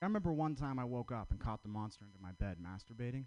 I 0.00 0.06
remember 0.06 0.32
one 0.32 0.54
time 0.54 0.78
I 0.78 0.84
woke 0.84 1.12
up 1.12 1.30
and 1.30 1.40
caught 1.40 1.62
the 1.62 1.68
monster 1.68 2.04
under 2.04 2.18
my 2.22 2.32
bed 2.32 2.58
masturbating. 2.62 3.24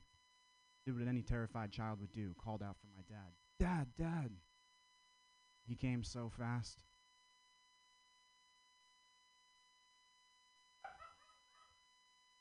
Did 0.85 0.97
what 0.97 1.07
any 1.07 1.21
terrified 1.21 1.71
child 1.71 1.99
would 1.99 2.13
do, 2.13 2.33
called 2.43 2.63
out 2.63 2.77
for 2.79 2.87
my 2.95 3.03
dad. 3.07 3.33
Dad, 3.59 3.87
dad. 3.97 4.31
He 5.67 5.75
came 5.75 6.03
so 6.03 6.31
fast. 6.35 6.79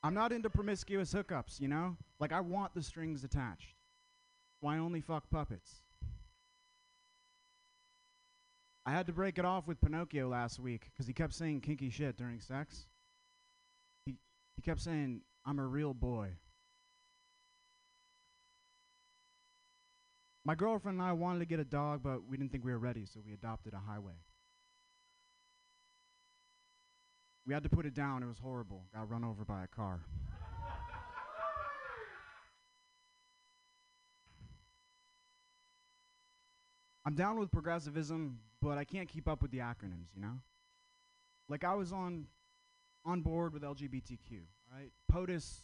I'm 0.03 0.15
not 0.15 0.33
into 0.33 0.49
promiscuous 0.49 1.13
hookups, 1.13 1.61
you 1.61 1.69
know? 1.69 1.99
Like, 2.19 2.33
I 2.33 2.41
want 2.41 2.75
the 2.75 2.83
strings 2.83 3.23
attached. 3.23 3.75
Why 4.61 4.79
only 4.79 5.03
fuck 5.03 5.29
puppets? 5.31 5.83
I 8.87 8.93
had 8.93 9.07
to 9.07 9.13
break 9.13 9.39
it 9.39 9.45
off 9.45 9.67
with 9.67 9.81
Pinocchio 9.81 10.29
last 10.29 10.59
week 10.59 10.87
because 10.93 11.07
he 11.07 11.13
kept 11.13 11.35
saying 11.35 11.61
kinky 11.61 11.91
shit 11.91 12.17
during 12.17 12.41
sex. 12.41 12.87
He, 14.07 14.17
he 14.57 14.63
kept 14.63 14.81
saying, 14.81 15.21
I'm 15.45 15.59
a 15.59 15.67
real 15.67 15.93
boy. 15.93 16.31
My 20.45 20.55
girlfriend 20.55 20.99
and 20.99 21.07
I 21.07 21.13
wanted 21.13 21.41
to 21.41 21.45
get 21.45 21.61
a 21.61 21.65
dog, 21.65 22.01
but 22.03 22.27
we 22.27 22.37
didn't 22.37 22.51
think 22.51 22.65
we 22.65 22.73
were 22.73 22.79
ready, 22.79 23.05
so 23.05 23.21
we 23.25 23.35
adopted 23.35 23.75
a 23.75 23.79
highway. 23.79 24.15
We 27.47 27.53
had 27.53 27.63
to 27.65 27.69
put 27.69 27.85
it 27.85 27.95
down. 27.95 28.23
It 28.23 28.27
was 28.27 28.39
horrible. 28.39 28.85
Got 28.95 29.11
run 29.11 29.25
over 29.25 29.45
by 29.45 29.65
a 29.65 29.67
car. 29.67 30.01
I'm 37.05 37.15
down 37.15 37.39
with 37.39 37.51
progressivism, 37.51 38.39
but 38.63 38.79
I 38.79 38.85
can't 38.85 39.09
keep 39.09 39.29
up 39.29 39.43
with 39.43 39.51
the 39.51 39.59
acronyms, 39.59 40.15
you 40.15 40.23
know? 40.23 40.39
Like 41.49 41.65
I 41.65 41.75
was 41.75 41.93
on 41.93 42.27
on 43.05 43.23
board 43.23 43.53
with 43.53 43.63
LGBTQ, 43.63 44.43
right? 44.73 44.91
POTUS 45.11 45.61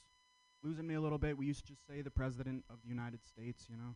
losing 0.62 0.86
me 0.86 0.94
a 0.94 1.00
little 1.00 1.18
bit. 1.18 1.36
We 1.36 1.46
used 1.46 1.60
to 1.66 1.72
just 1.72 1.86
say 1.86 2.00
the 2.00 2.10
president 2.10 2.64
of 2.70 2.76
the 2.82 2.88
United 2.88 3.24
States, 3.24 3.66
you 3.70 3.76
know? 3.76 3.94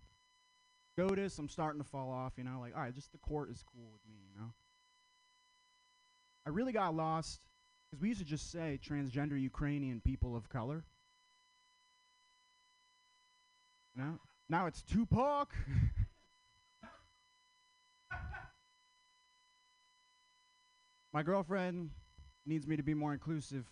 SCOTUS, 0.96 1.38
I'm 1.38 1.48
starting 1.48 1.80
to 1.80 1.88
fall 1.88 2.10
off, 2.10 2.34
you 2.36 2.44
know? 2.44 2.58
Like, 2.60 2.76
all 2.76 2.82
right, 2.82 2.94
just 2.94 3.12
the 3.12 3.18
court 3.18 3.50
is 3.50 3.62
cool 3.62 3.88
with 3.92 4.02
me, 4.06 4.18
you 4.28 4.40
know? 4.40 4.52
I 6.46 6.50
really 6.50 6.72
got 6.72 6.94
lost 6.94 7.40
because 7.90 8.02
we 8.02 8.08
used 8.08 8.20
to 8.20 8.26
just 8.26 8.50
say 8.50 8.78
transgender 8.86 9.40
Ukrainian 9.40 10.00
people 10.00 10.36
of 10.36 10.48
color. 10.48 10.84
You 13.96 14.02
know? 14.02 14.18
Now 14.48 14.66
it's 14.66 14.82
Tupac. 14.82 15.54
My 21.12 21.22
girlfriend 21.22 21.90
needs 22.46 22.66
me 22.66 22.76
to 22.76 22.82
be 22.82 22.94
more 22.94 23.12
inclusive. 23.12 23.66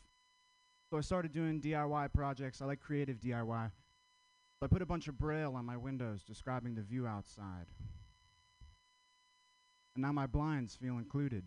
So 0.91 0.99
I 0.99 1.01
started 1.03 1.33
doing 1.33 1.61
DIY 1.61 2.13
projects. 2.13 2.61
I 2.61 2.65
like 2.65 2.81
creative 2.81 3.19
DIY. 3.21 3.71
So 4.59 4.65
I 4.65 4.67
put 4.67 4.83
a 4.83 4.87
bunch 4.87 5.07
of 5.07 5.19
braille 5.19 5.55
on 5.55 5.65
my 5.65 5.77
windows 5.77 6.25
describing 6.25 6.75
the 6.75 6.83
view 6.83 7.07
outside. 7.07 7.67
And 9.95 10.03
now 10.03 10.13
my 10.13 10.27
blinds 10.27 10.75
feel 10.75 10.99
included. 10.99 11.45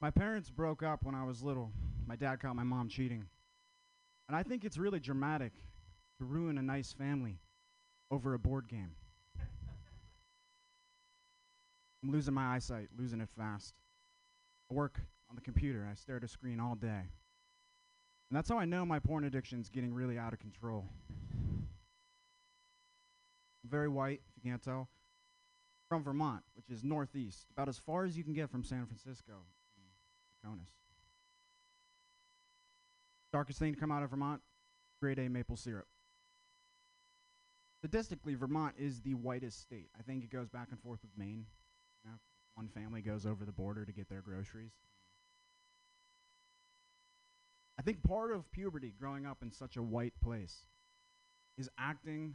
My 0.00 0.10
parents 0.10 0.48
broke 0.48 0.82
up 0.82 1.02
when 1.02 1.14
I 1.14 1.24
was 1.24 1.42
little. 1.42 1.72
My 2.06 2.14
dad 2.14 2.40
caught 2.40 2.54
my 2.54 2.62
mom 2.62 2.88
cheating. 2.88 3.24
And 4.28 4.36
I 4.36 4.42
think 4.42 4.64
it's 4.64 4.78
really 4.78 5.00
dramatic 5.00 5.52
to 6.18 6.24
ruin 6.24 6.58
a 6.58 6.62
nice 6.62 6.92
family 6.92 7.38
over 8.10 8.34
a 8.34 8.38
board 8.38 8.68
game. 8.68 8.92
I'm 12.08 12.14
losing 12.14 12.32
my 12.32 12.54
eyesight, 12.54 12.88
losing 12.98 13.20
it 13.20 13.28
fast. 13.36 13.74
I 14.70 14.74
work 14.74 14.98
on 15.28 15.36
the 15.36 15.42
computer, 15.42 15.86
I 15.90 15.94
stare 15.94 16.16
at 16.16 16.24
a 16.24 16.28
screen 16.28 16.58
all 16.58 16.74
day. 16.74 16.88
And 16.88 18.32
that's 18.32 18.48
how 18.48 18.58
I 18.58 18.64
know 18.64 18.86
my 18.86 18.98
porn 18.98 19.24
addiction's 19.24 19.68
getting 19.68 19.92
really 19.92 20.16
out 20.16 20.32
of 20.32 20.38
control. 20.38 20.86
I'm 23.62 23.68
very 23.70 23.88
white, 23.88 24.22
if 24.26 24.42
you 24.42 24.50
can't 24.50 24.62
tell. 24.62 24.88
From 25.90 26.02
Vermont, 26.02 26.42
which 26.54 26.70
is 26.70 26.82
northeast, 26.82 27.46
about 27.52 27.68
as 27.68 27.76
far 27.76 28.06
as 28.06 28.16
you 28.16 28.24
can 28.24 28.32
get 28.32 28.50
from 28.50 28.64
San 28.64 28.86
Francisco, 28.86 29.34
Conus. 30.42 30.72
Darkest 33.34 33.58
thing 33.58 33.74
to 33.74 33.80
come 33.80 33.92
out 33.92 34.02
of 34.02 34.08
Vermont, 34.08 34.40
grade 35.02 35.18
A 35.18 35.28
maple 35.28 35.56
syrup. 35.56 35.86
Statistically, 37.80 38.34
Vermont 38.34 38.74
is 38.78 39.02
the 39.02 39.12
whitest 39.12 39.60
state. 39.60 39.90
I 39.98 40.02
think 40.02 40.24
it 40.24 40.30
goes 40.30 40.48
back 40.48 40.68
and 40.70 40.80
forth 40.80 41.00
with 41.02 41.10
Maine. 41.18 41.44
One 42.58 42.66
family 42.66 43.02
goes 43.02 43.24
over 43.24 43.44
the 43.44 43.52
border 43.52 43.84
to 43.84 43.92
get 43.92 44.08
their 44.08 44.20
groceries. 44.20 44.72
I 47.78 47.82
think 47.82 48.02
part 48.02 48.32
of 48.32 48.50
puberty, 48.50 48.92
growing 48.98 49.26
up 49.26 49.38
in 49.42 49.52
such 49.52 49.76
a 49.76 49.82
white 49.82 50.14
place, 50.20 50.66
is 51.56 51.68
acting 51.78 52.34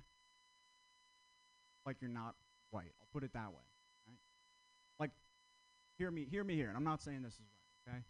like 1.85 1.97
you're 1.99 2.09
not 2.09 2.35
white. 2.71 2.93
I'll 3.01 3.09
put 3.11 3.25
it 3.25 3.33
that 3.33 3.49
way. 3.49 3.65
Right? 4.07 4.17
Like, 4.97 5.11
hear 5.97 6.09
me, 6.09 6.25
hear 6.31 6.45
me 6.45 6.55
here, 6.55 6.69
and 6.69 6.77
I'm 6.77 6.85
not 6.85 7.01
saying 7.01 7.21
this 7.21 7.33
is 7.33 7.41
right. 7.85 7.91
Okay. 7.91 8.03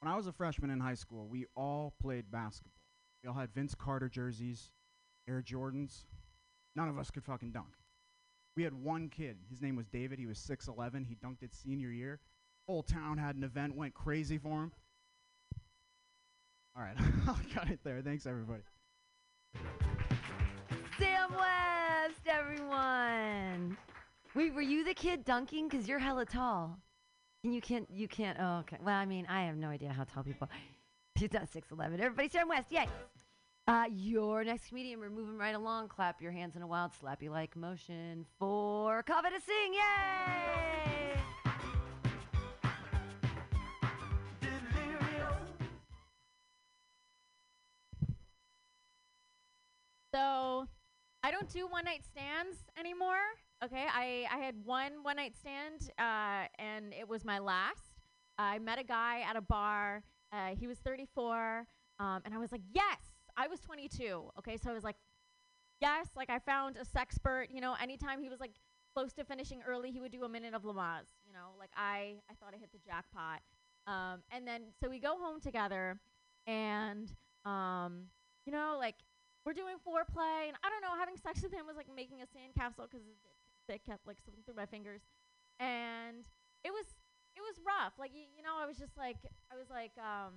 When 0.00 0.12
I 0.12 0.16
was 0.16 0.26
a 0.26 0.32
freshman 0.32 0.68
in 0.68 0.78
high 0.78 0.92
school, 0.92 1.26
we 1.26 1.46
all 1.56 1.94
played 2.02 2.30
basketball. 2.30 2.82
We 3.22 3.30
all 3.30 3.34
had 3.34 3.48
Vince 3.54 3.74
Carter 3.74 4.10
jerseys, 4.10 4.72
Air 5.26 5.42
Jordans. 5.42 6.04
None 6.76 6.90
of 6.90 6.98
us 6.98 7.10
could 7.10 7.24
fucking 7.24 7.52
dunk. 7.52 7.72
We 8.56 8.62
had 8.62 8.72
one 8.72 9.08
kid. 9.08 9.36
His 9.50 9.60
name 9.60 9.76
was 9.76 9.86
David. 9.86 10.18
He 10.18 10.26
was 10.26 10.38
6'11. 10.38 11.06
He 11.06 11.16
dunked 11.16 11.42
it 11.42 11.52
senior 11.52 11.90
year. 11.90 12.20
Whole 12.66 12.82
town 12.82 13.18
had 13.18 13.36
an 13.36 13.44
event, 13.44 13.74
went 13.76 13.94
crazy 13.94 14.38
for 14.38 14.62
him. 14.62 14.72
All 16.76 16.82
right, 16.82 16.96
I'll 17.28 17.38
cut 17.52 17.68
it 17.68 17.80
there. 17.84 18.00
Thanks, 18.02 18.26
everybody. 18.26 18.62
Sam 20.98 21.30
West, 21.30 22.26
everyone. 22.26 23.76
Wait, 24.34 24.54
were 24.54 24.62
you 24.62 24.84
the 24.84 24.94
kid 24.94 25.24
dunking? 25.24 25.68
Cause 25.68 25.86
you're 25.86 26.00
hella 26.00 26.24
tall, 26.24 26.76
and 27.44 27.54
you 27.54 27.60
can't. 27.60 27.88
You 27.90 28.08
can't. 28.08 28.36
Oh, 28.40 28.58
okay. 28.60 28.78
Well, 28.82 28.94
I 28.94 29.06
mean, 29.06 29.26
I 29.28 29.44
have 29.44 29.56
no 29.56 29.68
idea 29.68 29.92
how 29.92 30.04
tall 30.04 30.24
people. 30.24 30.48
He's 31.14 31.32
not 31.32 31.48
six 31.52 31.70
eleven. 31.70 32.00
Everybody, 32.00 32.28
Sam 32.28 32.48
West, 32.48 32.72
yay! 32.72 32.88
Uh, 33.66 33.86
your 33.90 34.44
next 34.44 34.68
comedian, 34.68 35.00
we're 35.00 35.08
moving 35.08 35.38
right 35.38 35.54
along. 35.54 35.88
Clap 35.88 36.20
your 36.20 36.32
hands 36.32 36.54
in 36.54 36.60
a 36.60 36.66
wild, 36.66 36.90
slappy 37.02 37.30
like 37.30 37.56
motion 37.56 38.26
for 38.38 39.02
Kavita 39.02 39.40
Singh. 39.42 39.72
Yay! 39.72 41.20
So 50.12 50.68
I 51.22 51.30
don't 51.30 51.48
do 51.48 51.66
one 51.66 51.86
night 51.86 52.04
stands 52.04 52.58
anymore. 52.78 53.16
Okay, 53.64 53.86
I, 53.90 54.26
I 54.30 54.36
had 54.36 54.56
one 54.62 55.02
one 55.02 55.16
night 55.16 55.34
stand 55.38 55.90
uh, 55.98 56.48
and 56.58 56.92
it 56.92 57.08
was 57.08 57.24
my 57.24 57.38
last. 57.38 57.80
I 58.36 58.58
met 58.58 58.78
a 58.78 58.84
guy 58.84 59.24
at 59.26 59.36
a 59.36 59.40
bar. 59.40 60.02
Uh, 60.32 60.48
he 60.58 60.66
was 60.66 60.78
34, 60.78 61.66
um, 61.98 62.20
and 62.24 62.34
I 62.34 62.38
was 62.38 62.52
like, 62.52 62.62
yes, 62.74 63.13
I 63.36 63.48
was 63.48 63.60
22. 63.60 64.30
Okay, 64.38 64.56
so 64.56 64.70
I 64.70 64.74
was 64.74 64.84
like, 64.84 64.96
yes. 65.80 66.08
Like 66.16 66.30
I 66.30 66.38
found 66.38 66.76
a 66.76 66.84
sexpert. 66.84 67.46
You 67.50 67.60
know, 67.60 67.76
anytime 67.82 68.20
he 68.20 68.28
was 68.28 68.40
like 68.40 68.52
close 68.94 69.12
to 69.14 69.24
finishing 69.24 69.62
early, 69.66 69.90
he 69.90 70.00
would 70.00 70.12
do 70.12 70.24
a 70.24 70.28
minute 70.28 70.54
of 70.54 70.62
Lamaze. 70.62 71.12
You 71.26 71.32
know, 71.32 71.54
like 71.58 71.70
I 71.76 72.16
I 72.30 72.34
thought 72.40 72.54
I 72.54 72.58
hit 72.58 72.72
the 72.72 72.78
jackpot. 72.78 73.40
Um, 73.86 74.22
and 74.30 74.46
then 74.46 74.72
so 74.80 74.88
we 74.88 74.98
go 74.98 75.18
home 75.18 75.40
together, 75.40 76.00
and 76.46 77.12
um, 77.44 78.06
you 78.46 78.52
know, 78.52 78.76
like 78.78 78.96
we're 79.44 79.52
doing 79.52 79.76
foreplay, 79.86 80.48
and 80.48 80.56
I 80.64 80.70
don't 80.70 80.80
know, 80.82 80.96
having 80.98 81.16
sex 81.16 81.42
with 81.42 81.52
him 81.52 81.66
was 81.66 81.76
like 81.76 81.88
making 81.94 82.22
a 82.22 82.26
sandcastle 82.26 82.88
because 82.90 83.04
it 83.68 83.82
kept 83.84 84.06
like 84.06 84.18
slipping 84.24 84.42
through 84.44 84.54
my 84.56 84.66
fingers, 84.66 85.02
and 85.60 86.24
it 86.64 86.72
was 86.72 86.86
it 87.36 87.40
was 87.42 87.60
rough. 87.66 87.94
Like 87.98 88.12
y- 88.14 88.30
you 88.36 88.42
know, 88.42 88.56
I 88.58 88.66
was 88.66 88.78
just 88.78 88.96
like 88.96 89.16
I 89.52 89.56
was 89.56 89.68
like 89.70 89.92
um. 89.98 90.32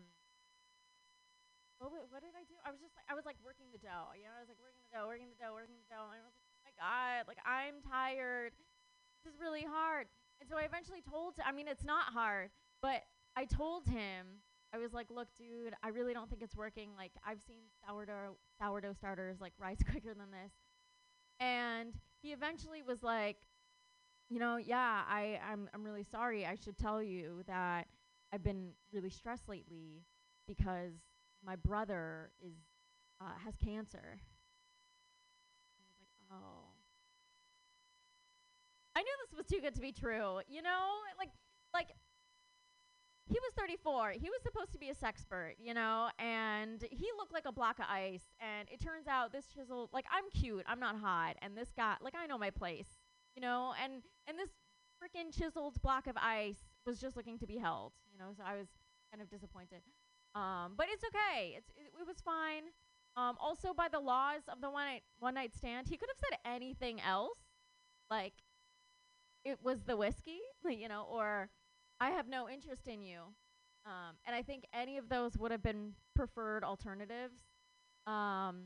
What, 1.80 1.91
wa- 1.94 2.10
what 2.10 2.22
did 2.26 2.34
I 2.34 2.44
do? 2.49 2.58
I 2.66 2.72
was 2.74 2.82
just 2.82 2.95
like 2.98 3.06
I 3.10 3.14
was 3.14 3.26
like 3.26 3.38
working 3.45 3.70
the 3.72 3.82
dough. 3.82 4.14
You 4.18 4.26
know, 4.26 4.34
I 4.34 4.41
was 4.41 4.49
like 4.49 4.62
working 4.62 4.82
the 4.90 4.91
dough, 4.98 5.06
working 5.06 5.30
the 5.30 5.38
dough, 5.38 5.54
working 5.54 5.78
the 5.78 5.90
dough. 5.90 6.10
And 6.10 6.18
I 6.18 6.26
was 6.26 6.34
like, 6.38 6.49
oh 6.49 6.62
my 6.66 6.74
god, 6.78 7.30
like 7.30 7.41
I'm 7.45 7.80
tired. 7.86 8.54
This 9.24 9.34
is 9.34 9.38
really 9.40 9.66
hard. 9.66 10.08
And 10.41 10.49
so 10.49 10.58
I 10.58 10.64
eventually 10.66 11.02
told. 11.06 11.38
him. 11.38 11.45
I 11.45 11.52
mean, 11.54 11.68
it's 11.68 11.86
not 11.86 12.14
hard, 12.14 12.49
but 12.82 13.04
I 13.36 13.45
told 13.45 13.86
him. 13.88 14.41
I 14.74 14.80
was 14.80 14.91
like, 14.91 15.08
look, 15.10 15.30
dude, 15.38 15.74
I 15.82 15.90
really 15.90 16.14
don't 16.14 16.30
think 16.30 16.41
it's 16.44 16.56
working. 16.56 16.90
Like 16.98 17.14
I've 17.26 17.41
seen 17.41 17.64
sourdough 17.88 18.36
sourdough 18.60 18.94
starters 18.94 19.40
like 19.40 19.54
rise 19.60 19.80
quicker 19.90 20.14
than 20.14 20.32
this. 20.32 20.52
And 21.40 21.94
he 22.22 22.34
eventually 22.34 22.82
was 22.82 23.04
like, 23.04 23.38
you 24.30 24.40
know, 24.40 24.58
yeah, 24.58 25.04
I 25.08 25.40
I'm 25.49 25.70
I'm 25.74 25.84
really 25.84 26.04
sorry. 26.04 26.45
I 26.45 26.56
should 26.56 26.78
tell 26.78 27.02
you 27.02 27.44
that 27.48 27.88
I've 28.34 28.44
been 28.44 28.72
really 28.91 29.10
stressed 29.10 29.48
lately 29.48 30.04
because 30.48 30.94
my 31.48 31.56
brother 31.56 32.30
is 32.45 32.53
uh, 33.22 33.32
has 33.44 33.56
cancer. 33.56 34.19
I 35.72 35.84
like, 35.98 36.44
oh. 36.44 36.68
I 38.95 39.02
knew 39.02 39.15
this 39.26 39.38
was 39.38 39.45
too 39.48 39.61
good 39.61 39.74
to 39.76 39.82
be 39.82 39.94
true. 39.94 40.41
You 40.49 40.61
know, 40.61 40.99
like 41.18 41.30
like 41.74 41.88
he 43.30 43.38
was 43.40 43.53
34. 43.57 44.11
He 44.11 44.30
was 44.30 44.41
supposed 44.41 44.72
to 44.74 44.78
be 44.78 44.90
a 44.90 44.95
sexpert, 44.95 45.53
you 45.60 45.74
know, 45.74 46.10
and 46.18 46.82
he 46.90 47.07
looked 47.18 47.34
like 47.34 47.45
a 47.45 47.52
block 47.52 47.80
of 47.80 47.86
ice. 47.90 48.24
And 48.40 48.69
it 48.69 48.82
turns 48.82 49.07
out 49.07 49.32
this 49.32 49.48
chisel, 49.48 49.90
like 49.91 50.06
I'm 50.11 50.24
cute, 50.30 50.64
I'm 50.68 50.80
not 50.80 50.98
hot, 50.98 51.36
and 51.41 51.57
this 51.57 51.69
guy, 51.76 51.95
like 52.02 52.14
I 52.15 52.28
know 52.28 52.38
my 52.38 52.49
place, 52.49 52.88
you 53.36 53.41
know, 53.41 53.74
and 53.84 54.03
and 54.28 54.38
this 54.38 54.49
freaking 55.02 55.38
chiseled 55.38 55.82
block 55.82 56.07
of 56.07 56.18
ice 56.18 56.60
was 56.86 56.99
just 56.99 57.15
looking 57.15 57.38
to 57.40 57.48
be 57.48 57.57
held, 57.57 57.94
you 58.11 58.19
know. 58.19 58.34
So 58.36 58.44
I 58.45 58.57
was 58.57 58.68
kind 59.11 59.22
of 59.22 59.30
disappointed. 59.30 59.82
Um, 60.38 60.73
but 60.77 60.85
it's 60.91 61.03
okay. 61.03 61.55
It's 61.57 61.69
it, 61.76 61.91
it 61.99 62.05
was 62.05 62.18
fine. 62.23 62.64
Um, 63.15 63.35
also, 63.41 63.73
by 63.73 63.88
the 63.91 63.99
laws 63.99 64.41
of 64.47 64.61
the 64.61 64.69
one 64.69 64.85
night 64.85 65.03
one 65.18 65.34
night 65.34 65.55
stand, 65.55 65.88
he 65.88 65.97
could 65.97 66.09
have 66.09 66.18
said 66.18 66.38
anything 66.45 67.01
else, 67.01 67.39
like 68.11 68.34
it 69.43 69.57
was 69.64 69.81
the 69.84 69.97
whiskey, 69.97 70.39
you 70.69 70.88
know, 70.88 71.07
or 71.11 71.49
I 71.99 72.11
have 72.11 72.27
no 72.27 72.47
interest 72.47 72.88
in 72.88 73.01
you. 73.01 73.19
Um, 73.85 74.18
and 74.26 74.35
I 74.35 74.43
think 74.43 74.65
any 74.73 74.97
of 74.97 75.09
those 75.09 75.38
would 75.38 75.51
have 75.51 75.64
been 75.64 75.93
preferred 76.14 76.64
alternatives. 76.64 77.39
Um, 78.05 78.65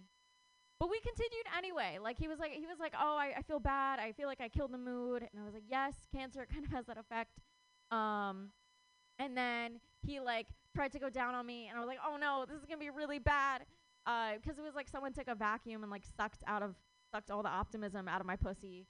but 0.80 0.89
we 0.89 0.99
continued 0.99 1.45
anyway. 1.57 1.99
Like 2.02 2.18
he 2.18 2.27
was 2.27 2.39
like 2.39 2.52
he 2.53 2.68
was 2.68 2.80
like, 2.80 2.93
"Oh, 2.99 3.15
I, 3.15 3.34
I 3.38 3.41
feel 3.43 3.60
bad. 3.60 3.99
I 3.99 4.11
feel 4.11 4.27
like 4.27 4.41
I 4.41 4.49
killed 4.49 4.73
the 4.73 4.80
mood." 4.80 5.23
And 5.31 5.41
I 5.41 5.45
was 5.45 5.53
like, 5.53 5.64
"Yes, 5.69 5.93
cancer 6.14 6.45
kind 6.53 6.65
of 6.65 6.72
has 6.72 6.88
that 6.88 6.98
effect." 6.98 7.39
Um, 7.91 8.49
and 9.19 9.38
then 9.38 9.80
he 10.02 10.19
like 10.19 10.48
tried 10.76 10.91
to 10.93 10.99
go 10.99 11.10
down 11.10 11.35
on 11.35 11.45
me, 11.45 11.68
and 11.68 11.77
I 11.77 11.80
was 11.80 11.88
like, 11.88 11.99
"Oh 12.06 12.18
no, 12.18 12.45
this 12.48 12.57
is 12.57 12.65
gonna 12.65 12.80
be 12.80 12.89
really 12.89 13.19
bad," 13.19 13.65
because 14.06 14.57
it 14.57 14.64
was 14.64 14.76
like 14.76 14.88
someone 14.88 15.14
took 15.14 15.27
a 15.27 15.35
vacuum 15.35 15.84
and 15.84 15.91
like 15.91 16.03
sucked 16.18 16.43
out 16.48 16.64
of 16.64 16.76
sucked 17.14 17.31
all 17.31 17.43
the 17.43 17.49
optimism 17.49 18.07
out 18.07 18.22
of 18.22 18.27
my 18.27 18.35
pussy. 18.35 18.88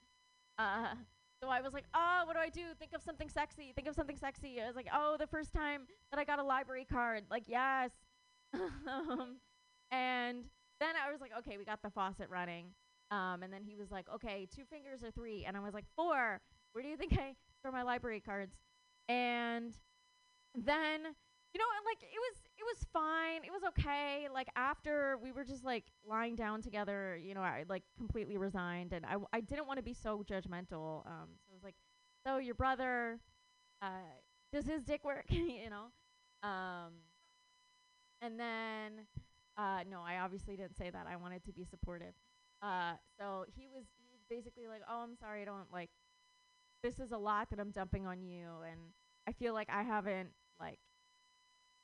Uh, 0.58 0.94
so 1.42 1.48
I 1.48 1.60
was 1.60 1.72
like, 1.72 1.84
"Oh, 1.94 2.22
what 2.26 2.34
do 2.34 2.40
I 2.40 2.48
do? 2.48 2.74
Think 2.78 2.92
of 2.94 3.02
something 3.02 3.28
sexy. 3.28 3.72
Think 3.74 3.88
of 3.88 3.94
something 3.94 4.16
sexy." 4.16 4.60
I 4.60 4.66
was 4.66 4.76
like, 4.76 4.88
"Oh, 4.92 5.16
the 5.18 5.26
first 5.26 5.52
time 5.52 5.86
that 6.10 6.20
I 6.20 6.24
got 6.24 6.38
a 6.38 6.44
library 6.44 6.86
card, 6.90 7.24
like 7.30 7.44
yes." 7.46 7.90
um, 8.54 9.38
and 9.90 10.44
then 10.80 10.94
I 10.96 11.10
was 11.10 11.20
like, 11.20 11.32
"Okay, 11.38 11.58
we 11.58 11.64
got 11.64 11.82
the 11.82 11.90
faucet 11.90 12.28
running." 12.30 12.66
Um, 13.10 13.42
and 13.42 13.52
then 13.52 13.62
he 13.62 13.76
was 13.76 13.90
like, 13.90 14.06
"Okay, 14.14 14.48
two 14.54 14.64
fingers 14.64 15.02
or 15.02 15.10
three?" 15.10 15.44
And 15.44 15.56
I 15.56 15.60
was 15.60 15.74
like, 15.74 15.84
four. 15.96 16.40
Where 16.72 16.82
do 16.82 16.88
you 16.88 16.96
think 16.96 17.12
I 17.18 17.34
store 17.58 17.72
my 17.72 17.82
library 17.82 18.20
cards?" 18.20 18.56
And 19.08 19.74
then 20.54 21.14
you 21.54 21.58
know 21.58 21.64
and, 21.76 21.84
like 21.84 22.02
it 22.02 22.18
was 22.18 22.36
it 22.58 22.64
was 22.64 22.86
fine 22.92 23.44
it 23.44 23.52
was 23.52 23.62
okay 23.68 24.28
like 24.32 24.48
after 24.56 25.18
we 25.22 25.32
were 25.32 25.44
just 25.44 25.64
like 25.64 25.84
lying 26.08 26.34
down 26.34 26.62
together 26.62 27.18
you 27.22 27.34
know 27.34 27.40
i 27.42 27.64
like 27.68 27.82
completely 27.96 28.36
resigned 28.38 28.92
and 28.92 29.04
i, 29.06 29.12
w- 29.12 29.28
I 29.32 29.40
didn't 29.40 29.66
want 29.66 29.78
to 29.78 29.82
be 29.82 29.94
so 29.94 30.22
judgmental 30.28 31.06
um 31.06 31.28
so 31.46 31.50
i 31.50 31.54
was 31.54 31.62
like 31.62 31.74
so 32.26 32.38
your 32.38 32.54
brother 32.54 33.20
uh 33.82 33.88
does 34.52 34.66
his 34.66 34.82
dick 34.84 35.04
work? 35.04 35.24
You 35.30 35.70
know? 35.70 35.86
Um 36.48 36.92
and 38.20 38.38
then 38.38 39.06
uh 39.56 39.80
no 39.90 40.00
i 40.04 40.18
obviously 40.18 40.56
didn't 40.56 40.76
say 40.76 40.90
that 40.90 41.06
i 41.10 41.16
wanted 41.16 41.44
to 41.44 41.52
be 41.52 41.64
supportive. 41.64 42.14
Uh 42.62 42.92
so 43.18 43.44
he 43.54 43.66
was 43.66 43.84
he 43.98 44.06
was 44.12 44.20
basically 44.30 44.66
like 44.68 44.82
oh 44.88 45.02
i'm 45.02 45.16
sorry 45.16 45.42
i 45.42 45.44
don't 45.44 45.70
like 45.72 45.90
this 46.82 47.00
is 47.00 47.12
a 47.12 47.18
lot 47.18 47.50
that 47.50 47.60
i'm 47.60 47.70
dumping 47.70 48.06
on 48.06 48.22
you 48.22 48.46
and 48.70 48.80
i 49.28 49.32
feel 49.32 49.54
like 49.54 49.68
i 49.70 49.82
haven't 49.82 50.30
like 50.60 50.78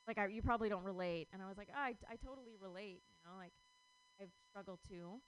like 0.09 0.17
I, 0.17 0.25
you 0.27 0.41
probably 0.41 0.69
don't 0.69 0.83
relate. 0.83 1.29
And 1.31 1.41
i 1.41 1.47
was 1.47 1.57
like 1.57 1.69
oh, 1.69 1.77
I, 1.77 1.93
I 2.09 2.17
totally 2.17 2.57
relate 2.57 3.05
you 3.05 3.21
know 3.29 3.37
like 3.37 3.53
i've 4.19 4.33
struggled 4.49 4.79
too. 4.89 5.21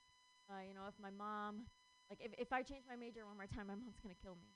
Uh, 0.49 0.65
you 0.67 0.73
know 0.73 0.89
if 0.89 0.97
my 0.97 1.13
mom 1.13 1.69
like 2.09 2.19
if, 2.19 2.33
if 2.37 2.51
i 2.51 2.61
change 2.65 2.83
my 2.89 2.97
major 2.97 3.25
one 3.25 3.37
more 3.37 3.45
time 3.45 3.67
my 3.67 3.77
mom's 3.77 4.01
gonna 4.01 4.17
kill 4.21 4.35
me. 4.41 4.49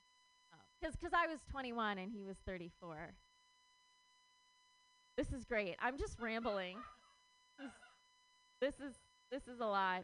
Because 0.81 0.95
cause 0.97 1.13
i 1.13 1.27
was 1.29 1.39
21 1.51 1.99
and 1.99 2.11
he 2.11 2.23
was 2.25 2.37
34 2.45 3.13
this 5.17 5.31
is 5.31 5.45
great. 5.45 5.75
I'm 5.79 5.97
just 5.97 6.19
rambling. 6.19 6.77
This, 8.59 8.75
is 8.75 8.95
this 9.31 9.47
is 9.47 9.59
a 9.59 9.65
lot. 9.65 10.03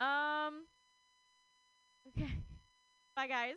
Um 0.00 0.64
okay. 2.08 2.30
Bye 3.16 3.28
guys. 3.28 3.54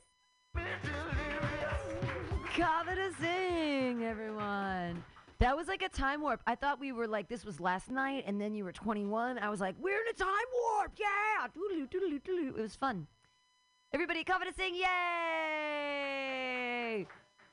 Kavita 2.55 3.11
Singh, 3.19 4.03
everyone. 4.03 5.03
That 5.39 5.55
was 5.55 5.67
like 5.69 5.81
a 5.81 5.87
time 5.87 6.21
warp. 6.21 6.41
I 6.45 6.55
thought 6.55 6.81
we 6.81 6.91
were 6.91 7.07
like 7.07 7.29
this 7.29 7.45
was 7.45 7.61
last 7.61 7.89
night, 7.89 8.25
and 8.27 8.41
then 8.41 8.53
you 8.53 8.65
were 8.65 8.73
21. 8.73 9.39
I 9.39 9.47
was 9.49 9.61
like, 9.61 9.75
we're 9.79 10.01
in 10.01 10.07
a 10.09 10.13
time 10.13 10.27
warp, 10.63 10.91
yeah. 10.99 11.47
Doodaloo, 11.47 11.87
doodaloo, 11.89 12.21
doodaloo. 12.21 12.57
It 12.57 12.61
was 12.61 12.75
fun. 12.75 13.07
Everybody, 13.93 14.25
Kavita 14.25 14.53
Singh, 14.55 14.75
yay! 14.75 14.89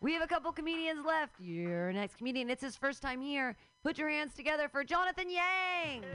We 0.01 0.13
have 0.13 0.23
a 0.23 0.27
couple 0.27 0.51
comedians 0.53 1.07
left. 1.07 1.41
Your 1.41 1.93
next 1.93 2.17
comedian, 2.19 2.51
it's 2.51 2.63
his 2.63 2.77
first 2.77 3.03
time 3.03 3.23
here. 3.23 3.55
Put 3.85 3.99
your 3.99 4.11
hands 4.11 4.35
together 4.35 4.69
for 4.69 4.83
Jonathan 4.83 5.31
Yang. 5.31 6.03
Th- 6.03 6.13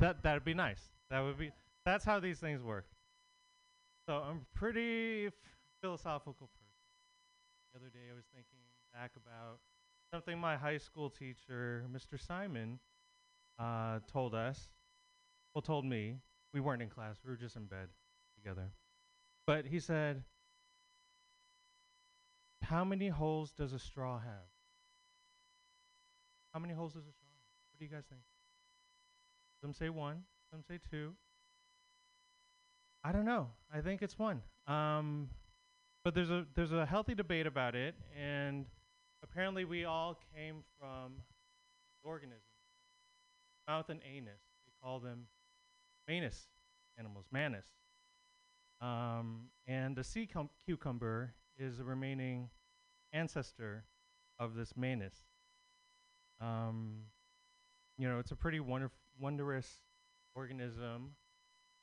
that 0.00 0.22
that'd 0.22 0.44
be 0.44 0.54
nice. 0.54 0.80
That 1.10 1.20
would 1.20 1.38
be. 1.38 1.52
That's 1.84 2.04
how 2.04 2.20
these 2.20 2.38
things 2.38 2.62
work. 2.62 2.86
So 4.06 4.14
I'm 4.16 4.46
pretty 4.54 5.26
f- 5.26 5.32
philosophical 5.80 6.48
person. 6.48 6.66
The 7.72 7.78
other 7.78 7.88
day 7.88 8.10
I 8.10 8.14
was 8.14 8.24
thinking 8.34 8.58
back 8.92 9.12
about 9.16 9.60
something 10.12 10.38
my 10.38 10.56
high 10.56 10.78
school 10.78 11.10
teacher, 11.10 11.84
Mr. 11.92 12.20
Simon, 12.20 12.80
uh, 13.58 14.00
told 14.10 14.34
us. 14.34 14.68
Well, 15.54 15.62
told 15.62 15.84
me. 15.84 16.16
We 16.52 16.60
weren't 16.60 16.82
in 16.82 16.88
class. 16.88 17.16
We 17.24 17.30
were 17.30 17.36
just 17.36 17.54
in 17.54 17.66
bed 17.66 17.88
together. 18.34 18.72
But 19.46 19.66
he 19.66 19.78
said, 19.78 20.24
"How 22.62 22.84
many 22.84 23.08
holes 23.08 23.52
does 23.52 23.72
a 23.72 23.78
straw 23.78 24.18
have? 24.18 24.48
How 26.52 26.58
many 26.58 26.74
holes 26.74 26.94
does 26.94 27.06
a 27.06 27.12
straw 27.12 27.28
have? 27.28 27.54
What 27.70 27.78
do 27.78 27.84
you 27.84 27.90
guys 27.90 28.04
think?" 28.08 28.22
Some 29.60 29.72
say 29.72 29.88
one, 29.88 30.22
some 30.50 30.62
say 30.66 30.78
two. 30.90 31.12
I 33.04 33.12
don't 33.12 33.24
know. 33.24 33.48
I 33.72 33.80
think 33.80 34.02
it's 34.02 34.18
one. 34.18 34.42
Um, 34.66 35.28
but 36.04 36.14
there's 36.14 36.30
a 36.30 36.46
there's 36.54 36.72
a 36.72 36.86
healthy 36.86 37.14
debate 37.14 37.46
about 37.46 37.74
it, 37.74 37.94
and 38.18 38.66
apparently 39.22 39.64
we 39.64 39.84
all 39.84 40.18
came 40.34 40.62
from 40.78 41.12
organisms, 42.02 42.42
mouth 43.68 43.88
and 43.90 44.00
anus. 44.10 44.40
We 44.66 44.72
call 44.82 45.00
them 45.00 45.26
manus 46.08 46.46
animals, 46.98 47.26
manus. 47.30 47.66
Um, 48.80 49.48
and 49.66 49.94
the 49.94 50.04
sea 50.04 50.26
cum- 50.26 50.50
cucumber 50.64 51.34
is 51.58 51.80
a 51.80 51.84
remaining 51.84 52.48
ancestor 53.12 53.84
of 54.38 54.54
this 54.54 54.74
manus. 54.76 55.14
Um, 56.40 57.02
you 57.98 58.08
know, 58.08 58.18
it's 58.18 58.30
a 58.30 58.36
pretty 58.36 58.58
wonderf- 58.58 58.90
wondrous 59.20 59.82
organism. 60.34 61.12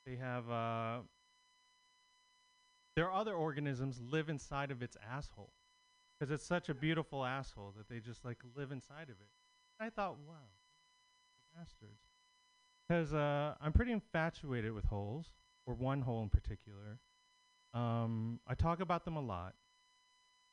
They 0.04 0.16
have 0.16 0.50
uh, 0.50 0.98
there 2.96 3.06
are 3.08 3.20
other 3.20 3.34
organisms 3.34 4.00
live 4.10 4.28
inside 4.28 4.70
of 4.70 4.82
its 4.82 4.96
asshole 5.08 5.52
because 6.18 6.32
it's 6.32 6.44
such 6.44 6.68
a 6.68 6.74
beautiful 6.74 7.24
asshole 7.24 7.72
that 7.76 7.88
they 7.88 8.00
just 8.00 8.24
like 8.24 8.38
live 8.56 8.72
inside 8.72 9.04
of 9.04 9.10
it. 9.20 9.28
I 9.80 9.90
thought, 9.90 10.16
wow, 10.26 10.48
bastards. 11.56 12.02
Because 12.88 13.12
uh, 13.14 13.54
I'm 13.60 13.72
pretty 13.72 13.92
infatuated 13.92 14.72
with 14.72 14.86
holes, 14.86 15.26
or 15.66 15.74
one 15.74 16.00
hole 16.00 16.22
in 16.22 16.30
particular. 16.30 16.98
Um, 17.74 18.40
I 18.46 18.54
talk 18.54 18.80
about 18.80 19.04
them 19.04 19.16
a 19.16 19.20
lot, 19.20 19.54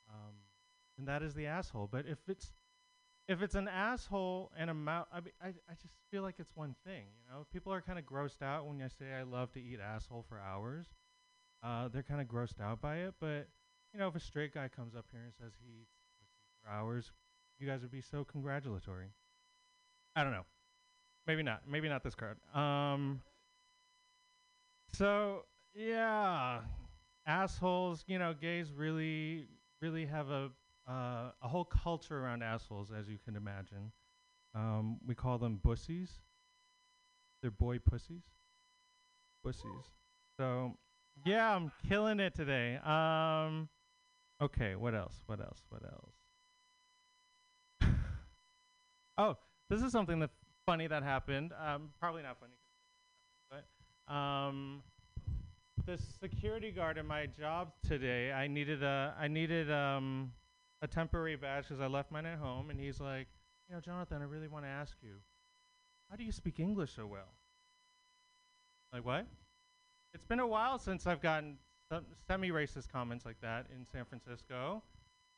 um, 0.09 0.35
and 0.97 1.07
that 1.07 1.23
is 1.23 1.33
the 1.33 1.47
asshole. 1.47 1.87
But 1.91 2.05
if 2.05 2.19
it's 2.27 2.51
if 3.27 3.41
it's 3.41 3.55
an 3.55 3.67
asshole 3.67 4.51
and 4.57 4.69
a 4.69 4.73
mouth, 4.73 5.07
I, 5.11 5.19
mean, 5.21 5.33
I 5.41 5.47
I 5.47 5.73
just 5.81 5.95
feel 6.11 6.21
like 6.21 6.35
it's 6.37 6.55
one 6.55 6.75
thing. 6.85 7.05
You 7.17 7.33
know, 7.33 7.45
people 7.51 7.73
are 7.73 7.81
kind 7.81 7.97
of 7.97 8.05
grossed 8.05 8.41
out 8.41 8.67
when 8.67 8.81
I 8.81 8.87
say 8.87 9.13
I 9.13 9.23
love 9.23 9.51
to 9.53 9.59
eat 9.59 9.79
asshole 9.79 10.25
for 10.29 10.39
hours. 10.39 10.87
Uh, 11.63 11.87
they're 11.87 12.03
kind 12.03 12.21
of 12.21 12.27
grossed 12.27 12.61
out 12.61 12.81
by 12.81 12.97
it, 12.97 13.15
but 13.19 13.47
you 13.93 13.99
know, 13.99 14.07
if 14.07 14.15
a 14.15 14.19
straight 14.19 14.53
guy 14.53 14.67
comes 14.67 14.95
up 14.95 15.05
here 15.11 15.21
and 15.23 15.33
says 15.33 15.53
he 15.63 15.81
eats 15.81 15.95
for 16.61 16.69
hours, 16.69 17.11
you 17.57 17.67
guys 17.67 17.81
would 17.81 17.91
be 17.91 18.01
so 18.01 18.23
congratulatory. 18.23 19.07
I 20.15 20.23
don't 20.23 20.31
know. 20.31 20.45
Maybe 21.25 21.41
not. 21.41 21.61
Maybe 21.67 21.89
not 21.89 22.03
this 22.03 22.15
card. 22.15 22.37
Um. 22.53 23.21
So 24.93 25.45
yeah, 25.73 26.59
assholes. 27.25 28.03
You 28.07 28.19
know, 28.19 28.35
gays 28.39 28.71
really, 28.71 29.47
really 29.81 30.05
have 30.05 30.29
a 30.29 30.51
uh, 30.87 31.31
a 31.41 31.47
whole 31.47 31.65
culture 31.65 32.17
around 32.17 32.43
assholes, 32.43 32.91
as 32.91 33.09
you 33.09 33.17
can 33.23 33.35
imagine. 33.35 33.91
Um, 34.53 34.99
we 35.05 35.15
call 35.15 35.37
them 35.37 35.59
bussies. 35.63 36.09
They're 37.41 37.51
boy 37.51 37.79
pussies. 37.79 38.23
Pussies. 39.43 39.91
So 40.37 40.77
yeah, 41.25 41.55
I'm 41.55 41.71
killing 41.87 42.19
it 42.19 42.35
today. 42.35 42.77
Um. 42.77 43.69
Okay, 44.41 44.75
what 44.75 44.93
else? 44.93 45.21
What 45.27 45.39
else? 45.39 45.59
What 45.69 45.81
else? 45.83 46.13
oh, 49.17 49.37
this 49.69 49.81
is 49.81 49.91
something 49.91 50.19
that 50.19 50.29
funny 50.65 50.87
that 50.87 51.03
happened. 51.03 51.53
Um, 51.65 51.89
probably 51.99 52.23
not 52.23 52.37
funny, 52.39 52.55
but 53.49 54.13
um, 54.13 54.83
the 55.85 55.97
security 56.19 56.71
guard 56.71 56.97
in 56.97 57.05
my 57.05 57.27
job 57.27 57.71
today, 57.87 58.31
I 58.31 58.47
needed 58.47 58.83
a 58.83 59.15
I 59.19 59.27
needed 59.27 59.71
um 59.71 60.31
a 60.85 60.87
temporary 60.87 61.35
badge 61.35 61.65
because 61.67 61.81
I 61.81 61.87
left 61.87 62.11
mine 62.11 62.25
at 62.25 62.37
home, 62.37 62.69
and 62.69 62.79
he's 62.79 63.01
like, 63.01 63.27
you 63.67 63.75
know, 63.75 63.81
Jonathan, 63.81 64.21
I 64.21 64.25
really 64.25 64.47
want 64.47 64.65
to 64.65 64.69
ask 64.69 64.95
you, 65.01 65.15
how 66.09 66.15
do 66.15 66.23
you 66.23 66.31
speak 66.31 66.59
English 66.59 66.91
so 66.95 67.05
well? 67.07 67.33
Like 68.93 69.03
what? 69.03 69.25
It's 70.13 70.23
been 70.23 70.39
a 70.39 70.47
while 70.47 70.77
since 70.79 71.07
I've 71.07 71.21
gotten 71.21 71.57
semi-racist 72.27 72.89
comments 72.89 73.25
like 73.25 73.41
that 73.41 73.65
in 73.75 73.85
San 73.91 74.05
Francisco, 74.05 74.83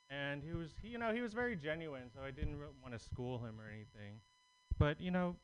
and 0.10 0.44
he 0.44 0.52
was, 0.52 0.72
he, 0.82 0.90
you 0.90 0.98
know, 0.98 1.14
he 1.14 1.22
was 1.22 1.34
very 1.34 1.56
genuine, 1.56 2.10
so 2.14 2.20
I 2.22 2.32
didn't 2.32 2.60
re- 2.60 2.68
want 2.82 2.94
to 2.94 3.00
school 3.00 3.40
him 3.40 3.56
or 3.60 3.72
anything. 3.72 4.20
But 4.78 5.02
you 5.02 5.12
know, 5.12 5.36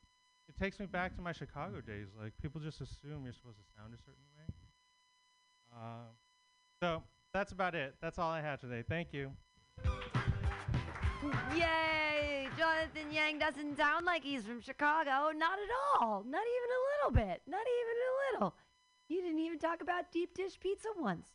it 0.48 0.58
takes 0.62 0.80
me 0.80 0.86
back 0.86 1.16
to 1.16 1.22
my 1.22 1.32
Chicago 1.32 1.82
days. 1.82 2.08
Like 2.22 2.34
people 2.42 2.62
just 2.62 2.82
assume 2.82 3.24
you're 3.24 3.34
supposed 3.34 3.58
to 3.58 3.66
sound 3.76 3.94
a 3.94 3.98
certain 3.98 4.28
way. 4.38 4.54
Uh, 5.74 6.12
so 6.82 7.04
that's 7.34 7.52
about 7.54 7.74
it. 7.74 7.96
That's 8.02 8.20
all 8.20 8.30
I 8.30 8.42
had 8.42 8.60
today. 8.60 8.84
Thank 8.88 9.14
you. 9.14 9.32
Yay! 11.56 12.48
Jonathan 12.58 13.12
Yang 13.12 13.40
doesn't 13.40 13.78
sound 13.78 14.06
like 14.06 14.24
he's 14.24 14.44
from 14.44 14.62
Chicago. 14.62 15.32
Not 15.36 15.58
at 15.60 16.02
all. 16.02 16.24
Not 16.28 16.44
even 16.44 16.70
a 16.70 16.82
little 16.92 17.12
bit. 17.28 17.42
Not 17.48 17.62
even 17.62 17.96
a 17.98 18.14
little. 18.36 18.56
You 19.10 19.22
didn't 19.22 19.40
even 19.40 19.60
talk 19.60 19.82
about 19.82 20.12
deep 20.12 20.34
dish 20.36 20.60
pizza 20.60 20.90
once. 21.00 21.28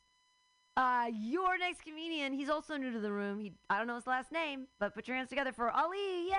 Uh, 0.76 1.06
your 1.12 1.58
next 1.58 1.82
comedian, 1.82 2.32
he's 2.32 2.48
also 2.48 2.76
new 2.76 2.92
to 2.92 3.00
the 3.00 3.10
room. 3.10 3.40
He, 3.40 3.52
I 3.68 3.78
don't 3.78 3.86
know 3.88 3.96
his 3.96 4.06
last 4.06 4.30
name, 4.30 4.68
but 4.78 4.94
put 4.94 5.08
your 5.08 5.16
hands 5.16 5.28
together 5.28 5.52
for 5.52 5.70
Ali. 5.70 6.28
Yay! 6.28 6.34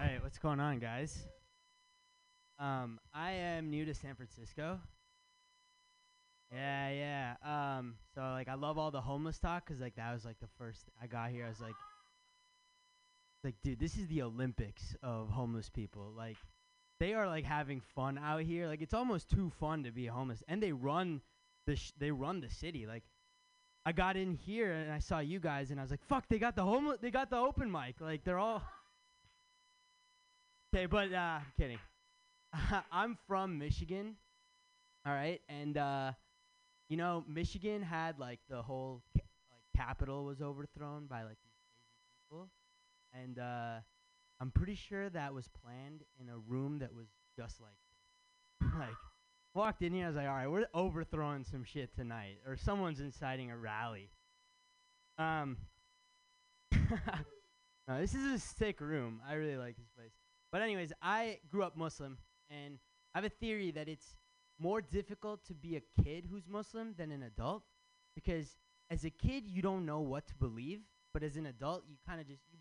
All 0.00 0.08
right, 0.08 0.22
what's 0.22 0.38
going 0.38 0.58
on, 0.58 0.78
guys? 0.78 1.26
Um, 2.58 2.98
I 3.12 3.32
am 3.32 3.70
new 3.70 3.84
to 3.84 3.94
San 3.94 4.14
Francisco. 4.14 4.80
Yeah, 6.52 6.90
yeah. 6.90 7.78
Um, 7.78 7.94
so 8.14 8.20
like, 8.20 8.48
I 8.48 8.54
love 8.54 8.78
all 8.78 8.90
the 8.90 9.00
homeless 9.00 9.38
talk 9.38 9.64
because 9.66 9.80
like 9.80 9.96
that 9.96 10.12
was 10.12 10.24
like 10.24 10.38
the 10.40 10.48
first 10.58 10.90
I 11.02 11.06
got 11.06 11.30
here. 11.30 11.46
I 11.46 11.48
was 11.48 11.60
like, 11.60 11.74
like, 13.44 13.54
dude, 13.62 13.80
this 13.80 13.96
is 13.96 14.06
the 14.08 14.22
Olympics 14.22 14.94
of 15.02 15.28
homeless 15.30 15.68
people. 15.68 16.12
Like, 16.16 16.36
they 17.00 17.14
are 17.14 17.26
like 17.26 17.44
having 17.44 17.80
fun 17.80 18.18
out 18.18 18.42
here. 18.42 18.68
Like, 18.68 18.82
it's 18.82 18.94
almost 18.94 19.28
too 19.28 19.50
fun 19.58 19.82
to 19.84 19.90
be 19.90 20.06
homeless, 20.06 20.42
and 20.46 20.62
they 20.62 20.72
run 20.72 21.22
the 21.66 21.76
sh- 21.76 21.92
they 21.98 22.10
run 22.10 22.40
the 22.40 22.50
city. 22.50 22.86
Like, 22.86 23.02
I 23.86 23.92
got 23.92 24.16
in 24.16 24.34
here 24.34 24.72
and 24.72 24.92
I 24.92 24.98
saw 25.00 25.20
you 25.20 25.40
guys, 25.40 25.70
and 25.70 25.80
I 25.80 25.82
was 25.82 25.90
like, 25.90 26.04
fuck, 26.04 26.26
they 26.28 26.38
got 26.38 26.56
the 26.56 26.64
homeless, 26.64 26.98
they 27.00 27.10
got 27.10 27.30
the 27.30 27.38
open 27.38 27.70
mic. 27.70 27.96
Like, 28.00 28.24
they're 28.24 28.38
all. 28.38 28.62
Okay, 30.74 30.86
but 30.86 31.12
uh, 31.12 31.16
I'm 31.40 31.52
kidding. 31.58 31.78
I'm 32.92 33.18
from 33.28 33.58
Michigan. 33.58 34.16
All 35.06 35.12
right, 35.12 35.40
and 35.48 35.76
uh, 35.76 36.12
you 36.92 36.98
know, 36.98 37.24
Michigan 37.26 37.80
had 37.80 38.18
like 38.18 38.40
the 38.50 38.60
whole 38.60 39.00
ca- 39.16 39.24
like 39.50 39.62
capital 39.74 40.26
was 40.26 40.42
overthrown 40.42 41.06
by 41.06 41.22
like 41.22 41.38
these 41.42 41.56
crazy 41.64 42.04
people, 42.20 42.50
and 43.14 43.38
uh, 43.38 43.80
I'm 44.38 44.50
pretty 44.50 44.74
sure 44.74 45.08
that 45.08 45.32
was 45.32 45.48
planned 45.64 46.02
in 46.20 46.28
a 46.28 46.36
room 46.36 46.80
that 46.80 46.94
was 46.94 47.06
just 47.34 47.62
like 47.62 48.70
like 48.78 48.94
walked 49.54 49.80
in 49.80 49.94
here, 49.94 50.04
I 50.04 50.08
was 50.08 50.16
like, 50.16 50.26
all 50.26 50.34
right, 50.34 50.50
we're 50.50 50.66
overthrowing 50.74 51.44
some 51.44 51.64
shit 51.64 51.94
tonight, 51.94 52.40
or 52.46 52.58
someone's 52.58 53.00
inciting 53.00 53.50
a 53.50 53.56
rally. 53.56 54.10
Um, 55.16 55.56
no, 57.88 58.00
this 58.02 58.14
is 58.14 58.34
a 58.34 58.38
sick 58.38 58.82
room. 58.82 59.22
I 59.26 59.32
really 59.32 59.56
like 59.56 59.78
this 59.78 59.88
place. 59.96 60.12
But 60.50 60.60
anyways, 60.60 60.92
I 61.00 61.38
grew 61.50 61.62
up 61.62 61.74
Muslim, 61.74 62.18
and 62.50 62.76
I 63.14 63.18
have 63.18 63.24
a 63.24 63.30
theory 63.30 63.70
that 63.70 63.88
it's 63.88 64.14
more 64.62 64.80
difficult 64.80 65.44
to 65.48 65.54
be 65.54 65.76
a 65.76 66.02
kid 66.02 66.28
who's 66.30 66.46
Muslim 66.48 66.94
than 66.96 67.10
an 67.10 67.24
adult, 67.24 67.64
because 68.14 68.56
as 68.90 69.04
a 69.04 69.10
kid 69.10 69.44
you 69.48 69.60
don't 69.60 69.84
know 69.84 70.00
what 70.00 70.26
to 70.28 70.34
believe, 70.36 70.82
but 71.12 71.24
as 71.24 71.36
an 71.36 71.46
adult 71.46 71.82
you 71.88 71.96
kind 72.06 72.20
of 72.20 72.28
just 72.28 72.42
you, 72.52 72.58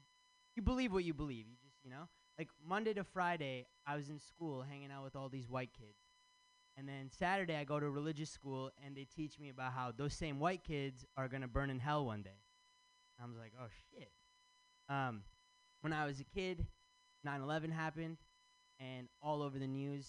you 0.55 0.63
believe 0.63 0.91
what 0.91 1.03
you 1.03 1.13
believe. 1.13 1.45
You 1.47 1.55
just 1.63 1.75
you 1.83 1.91
know, 1.91 2.07
like 2.39 2.49
Monday 2.67 2.93
to 2.95 3.03
Friday 3.03 3.67
I 3.85 3.95
was 3.95 4.09
in 4.09 4.19
school 4.19 4.63
hanging 4.63 4.91
out 4.91 5.03
with 5.03 5.15
all 5.15 5.29
these 5.29 5.47
white 5.47 5.69
kids, 5.77 5.99
and 6.75 6.89
then 6.89 7.11
Saturday 7.11 7.55
I 7.55 7.65
go 7.65 7.79
to 7.79 7.87
religious 7.87 8.31
school 8.31 8.71
and 8.83 8.97
they 8.97 9.05
teach 9.05 9.37
me 9.39 9.49
about 9.49 9.73
how 9.73 9.93
those 9.95 10.15
same 10.15 10.39
white 10.39 10.63
kids 10.63 11.05
are 11.15 11.27
gonna 11.27 11.47
burn 11.47 11.69
in 11.69 11.79
hell 11.79 12.03
one 12.03 12.23
day. 12.23 12.39
I 13.21 13.27
was 13.27 13.37
like, 13.37 13.53
oh 13.61 13.67
shit. 13.91 14.09
Um, 14.89 15.21
when 15.81 15.93
I 15.93 16.07
was 16.07 16.19
a 16.19 16.23
kid, 16.23 16.65
9/11 17.27 17.71
happened, 17.71 18.17
and 18.79 19.07
all 19.21 19.43
over 19.43 19.59
the 19.59 19.67
news, 19.67 20.07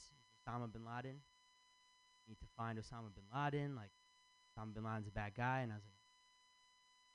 Osama 0.49 0.73
bin 0.73 0.87
Laden. 0.87 1.21
Need 2.29 2.41
to 2.41 2.47
find 2.57 2.79
Osama 2.79 3.13
bin 3.15 3.25
Laden. 3.35 3.75
Like, 3.75 3.91
Osama 4.59 4.75
bin 4.75 4.85
Laden's 4.85 5.09
a 5.09 5.13
bad 5.13 5.33
guy, 5.37 5.61
and 5.61 5.73
I 5.73 5.77
was 5.77 5.85
like, 5.85 5.93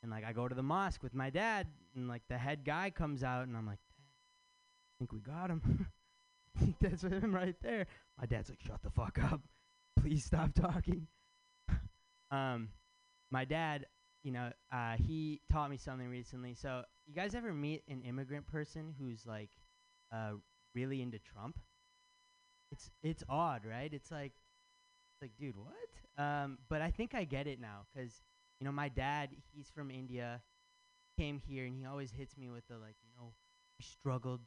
and 0.03 0.11
like 0.11 0.25
I 0.25 0.34
go 0.34 0.47
to 0.47 0.55
the 0.55 0.63
mosque 0.63 1.01
with 1.03 1.13
my 1.13 1.29
dad, 1.29 1.67
and 1.95 2.07
like 2.07 2.23
the 2.29 2.38
head 2.38 2.63
guy 2.65 2.89
comes 2.89 3.23
out, 3.23 3.47
and 3.47 3.57
I'm 3.57 3.65
like, 3.65 3.79
I 3.79 4.93
think 4.99 5.11
we 5.11 5.19
got 5.19 5.49
him. 5.49 5.88
That's 6.81 7.03
him 7.03 7.34
right 7.34 7.55
there. 7.61 7.88
My 8.19 8.25
dad's 8.25 8.49
like, 8.49 8.61
shut 8.61 8.81
the 8.84 8.89
fuck 8.89 9.19
up. 9.31 9.41
Please 9.99 10.23
stop 10.23 10.53
talking. 10.53 11.07
um, 12.31 12.69
my 13.31 13.45
dad, 13.45 13.85
you 14.23 14.31
know, 14.31 14.51
uh, 14.71 14.93
he 14.97 15.41
taught 15.51 15.69
me 15.69 15.77
something 15.77 16.09
recently. 16.09 16.55
So, 16.55 16.84
you 17.05 17.13
guys 17.13 17.35
ever 17.35 17.53
meet 17.53 17.84
an 17.89 18.01
immigrant 18.01 18.47
person 18.47 18.93
who's 18.99 19.25
like 19.25 19.49
uh, 20.13 20.31
really 20.73 21.01
into 21.01 21.19
Trump? 21.19 21.57
It's 22.71 22.89
it's 23.03 23.23
odd, 23.29 23.61
right? 23.65 23.91
It's 23.93 24.11
like, 24.11 24.34
like, 25.22 25.31
dude, 25.39 25.56
what? 25.56 26.23
Um, 26.23 26.57
but 26.69 26.81
I 26.81 26.91
think 26.91 27.14
I 27.14 27.23
get 27.23 27.48
it 27.48 27.60
now, 27.60 27.85
cause 27.95 28.22
you 28.60 28.65
know, 28.65 28.72
my 28.72 28.89
dad, 28.89 29.30
he's 29.53 29.69
from 29.69 29.91
India, 29.91 30.41
came 31.18 31.39
here, 31.39 31.65
and 31.65 31.76
he 31.76 31.85
always 31.85 32.11
hits 32.11 32.38
me 32.38 32.49
with 32.49 32.68
the 32.68 32.76
like, 32.77 32.95
you 33.03 33.10
know, 33.18 33.34
we 33.80 33.85
struggled 33.85 34.41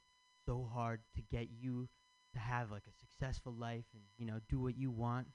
so 0.47 0.69
hard 0.73 1.01
to 1.15 1.23
get 1.23 1.49
you 1.51 1.89
to 2.35 2.39
have 2.39 2.71
like 2.71 2.85
a 2.89 2.93
successful 2.99 3.53
life 3.53 3.85
and 3.93 4.03
you 4.19 4.27
know 4.27 4.41
do 4.49 4.61
what 4.61 4.77
you 4.77 4.91
want. 4.91 5.27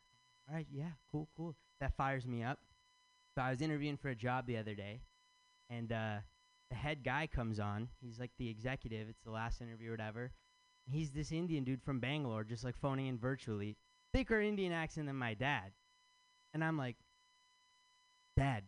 All 0.48 0.56
right, 0.56 0.68
yeah, 0.72 0.92
cool, 1.12 1.30
cool. 1.36 1.56
That 1.80 1.96
fires 1.96 2.26
me 2.26 2.44
up. 2.44 2.60
So 3.34 3.42
I 3.42 3.50
was 3.50 3.62
interviewing 3.62 3.98
for 3.98 4.10
a 4.10 4.16
job 4.16 4.46
the 4.48 4.58
other 4.58 4.76
day, 4.76 5.02
and 5.70 5.92
uh, 5.92 6.18
the 6.70 6.76
head 6.76 7.04
guy 7.04 7.28
comes 7.28 7.60
on. 7.60 7.90
He's 8.02 8.20
like 8.20 8.32
the 8.38 8.50
executive. 8.50 9.10
It's 9.10 9.24
the 9.24 9.32
last 9.32 9.62
interview 9.62 9.90
or 9.90 9.94
whatever. 9.94 10.32
He's 10.88 11.12
this 11.12 11.32
Indian 11.32 11.64
dude 11.64 11.82
from 11.84 12.00
Bangalore, 12.00 12.44
just 12.44 12.64
like 12.64 12.78
phoning 12.78 13.08
in 13.08 13.18
virtually, 13.18 13.78
thicker 14.16 14.40
Indian 14.40 14.72
accent 14.72 15.08
than 15.08 15.18
my 15.18 15.34
dad. 15.34 15.74
And 16.54 16.64
I'm 16.64 16.78
like, 16.78 16.96
Dad, 18.38 18.64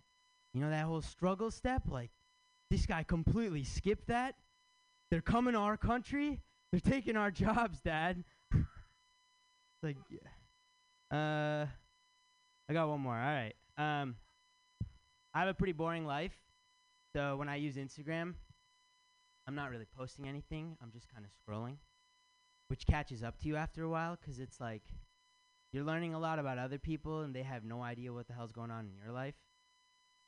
you 0.53 0.59
know 0.59 0.69
that 0.69 0.83
whole 0.83 1.01
struggle 1.01 1.51
step? 1.51 1.83
Like, 1.89 2.11
this 2.69 2.85
guy 2.85 3.03
completely 3.03 3.63
skipped 3.63 4.07
that. 4.07 4.35
They're 5.09 5.21
coming 5.21 5.53
to 5.53 5.59
our 5.59 5.77
country. 5.77 6.41
They're 6.71 6.81
taking 6.81 7.15
our 7.15 7.31
jobs, 7.31 7.79
Dad. 7.79 8.25
like, 9.83 9.95
yeah. 10.09 11.17
Uh, 11.17 11.67
I 12.69 12.73
got 12.73 12.89
one 12.89 12.99
more. 12.99 13.15
All 13.15 13.21
right. 13.21 13.53
Um, 13.77 14.15
I 15.33 15.39
have 15.39 15.47
a 15.47 15.53
pretty 15.53 15.71
boring 15.71 16.05
life. 16.05 16.35
So 17.15 17.37
when 17.37 17.47
I 17.47 17.55
use 17.55 17.75
Instagram, 17.75 18.33
I'm 19.47 19.55
not 19.55 19.71
really 19.71 19.87
posting 19.97 20.27
anything. 20.27 20.75
I'm 20.83 20.91
just 20.91 21.07
kind 21.07 21.25
of 21.25 21.31
scrolling, 21.31 21.77
which 22.67 22.85
catches 22.85 23.23
up 23.23 23.39
to 23.39 23.47
you 23.47 23.55
after 23.55 23.83
a 23.83 23.89
while 23.89 24.17
because 24.19 24.41
it's 24.41 24.59
like 24.59 24.83
you're 25.77 25.85
learning 25.85 26.15
a 26.15 26.19
lot 26.19 26.39
about 26.39 26.57
other 26.57 26.79
people 26.79 27.21
and 27.21 27.35
they 27.35 27.43
have 27.43 27.63
no 27.63 27.83
idea 27.83 28.11
what 28.11 28.25
the 28.25 28.33
hell's 28.33 28.51
going 28.51 28.71
on 28.71 28.85
in 28.85 28.95
your 28.95 29.13
life. 29.13 29.35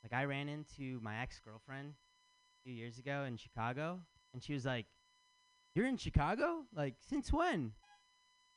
Like 0.04 0.14
I 0.14 0.26
ran 0.26 0.48
into 0.48 1.00
my 1.02 1.22
ex-girlfriend 1.24 1.88
a 1.90 2.64
few 2.64 2.74
years 2.74 3.00
ago 3.00 3.24
in 3.28 3.36
Chicago, 3.36 4.00
and 4.32 4.44
she 4.44 4.54
was 4.54 4.64
like, 4.64 4.86
"You're 5.74 5.88
in 5.88 5.98
Chicago? 5.98 6.66
Like 6.74 6.98
since 7.02 7.34
when?" 7.34 7.72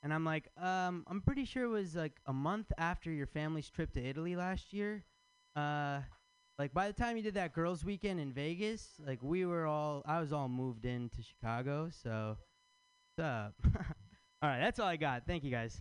And 0.03 0.13
I'm 0.13 0.25
like, 0.27 0.51
um, 0.61 1.05
I'm 1.07 1.23
pretty 1.23 1.47
sure 1.47 1.65
it 1.65 1.69
was 1.69 1.97
like 1.97 2.21
a 2.27 2.33
month 2.33 2.71
after 2.77 3.11
your 3.11 3.27
family's 3.27 3.71
trip 3.71 3.93
to 3.93 4.05
Italy 4.05 4.37
last 4.37 4.75
year. 4.75 5.05
Uh, 5.57 6.01
like 6.59 6.75
by 6.75 6.89
the 6.89 6.93
time 6.93 7.17
you 7.17 7.23
did 7.23 7.35
that 7.35 7.55
girls' 7.55 7.85
weekend 7.87 8.21
in 8.21 8.35
Vegas, 8.35 9.01
like 9.05 9.23
we 9.23 9.47
were 9.47 9.67
all, 9.67 10.03
I 10.05 10.21
was 10.21 10.31
all 10.33 10.49
moved 10.49 10.85
into 10.85 11.23
Chicago. 11.23 11.89
So, 12.03 12.37
what's 13.17 13.27
up? 13.27 13.55
all 14.43 14.51
right, 14.51 14.61
that's 14.61 14.79
all 14.79 14.89
I 14.89 14.97
got. 14.97 15.23
Thank 15.27 15.43
you 15.43 15.51
guys. 15.51 15.81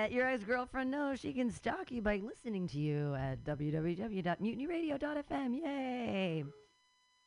Let 0.00 0.12
your 0.12 0.28
ex-girlfriend 0.28 0.90
know 0.90 1.14
she 1.14 1.34
can 1.34 1.50
stalk 1.50 1.90
you 1.90 2.00
by 2.00 2.22
listening 2.24 2.66
to 2.68 2.78
you 2.78 3.14
at 3.16 3.44
www.mutinyradio.fm. 3.44 5.62
Yay! 5.62 6.44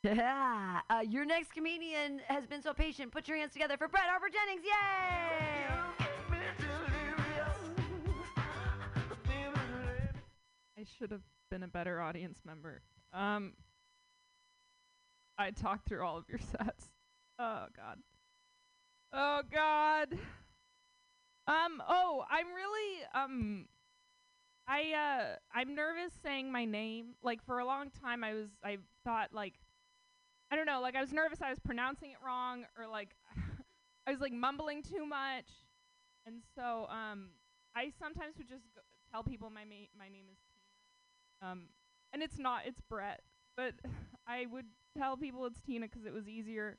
Yeah. 0.02 0.80
Uh, 0.90 1.02
your 1.08 1.24
next 1.24 1.52
comedian 1.52 2.20
has 2.26 2.44
been 2.46 2.60
so 2.60 2.74
patient. 2.74 3.12
Put 3.12 3.28
your 3.28 3.36
hands 3.38 3.52
together 3.52 3.76
for 3.76 3.86
Brett 3.86 4.06
Harper 4.06 4.26
Jennings. 4.28 4.64
Yay! 4.64 5.68
I 10.76 10.84
should 10.98 11.12
have 11.12 11.22
been 11.52 11.62
a 11.62 11.68
better 11.68 12.00
audience 12.00 12.40
member. 12.44 12.82
Um, 13.12 13.52
I 15.38 15.52
talked 15.52 15.86
through 15.88 16.04
all 16.04 16.16
of 16.16 16.24
your 16.28 16.40
sets. 16.50 16.88
Oh 17.38 17.66
God. 17.76 18.00
Oh 19.12 19.42
God. 19.50 20.18
Um. 21.46 21.82
Oh, 21.86 22.24
I'm 22.30 22.46
really 22.54 23.02
um. 23.14 23.66
I 24.66 24.92
uh. 24.92 25.36
I'm 25.54 25.74
nervous 25.74 26.12
saying 26.22 26.50
my 26.50 26.64
name. 26.64 27.14
Like 27.22 27.44
for 27.44 27.58
a 27.58 27.66
long 27.66 27.90
time, 28.02 28.24
I 28.24 28.34
was. 28.34 28.48
I 28.64 28.78
thought 29.04 29.32
like. 29.32 29.54
I 30.50 30.56
don't 30.56 30.66
know. 30.66 30.80
Like 30.80 30.96
I 30.96 31.00
was 31.00 31.12
nervous. 31.12 31.42
I 31.42 31.50
was 31.50 31.60
pronouncing 31.60 32.10
it 32.12 32.18
wrong, 32.24 32.64
or 32.78 32.86
like. 32.86 33.14
I 34.06 34.12
was 34.12 34.20
like 34.20 34.32
mumbling 34.32 34.82
too 34.82 35.06
much, 35.06 35.48
and 36.26 36.42
so 36.56 36.86
um. 36.90 37.30
I 37.76 37.92
sometimes 38.00 38.38
would 38.38 38.48
just 38.48 38.66
tell 39.12 39.22
people 39.24 39.50
my 39.50 39.64
ma- 39.64 39.90
my 39.98 40.08
name 40.08 40.26
is 40.32 40.38
Tina. 41.42 41.52
Um, 41.52 41.62
and 42.12 42.22
it's 42.22 42.38
not. 42.38 42.62
It's 42.66 42.80
Brett. 42.88 43.20
But 43.56 43.74
I 44.26 44.46
would 44.50 44.66
tell 44.96 45.16
people 45.16 45.46
it's 45.46 45.60
Tina 45.60 45.88
'cause 45.88 46.04
it 46.06 46.12
was 46.12 46.28
easier. 46.28 46.78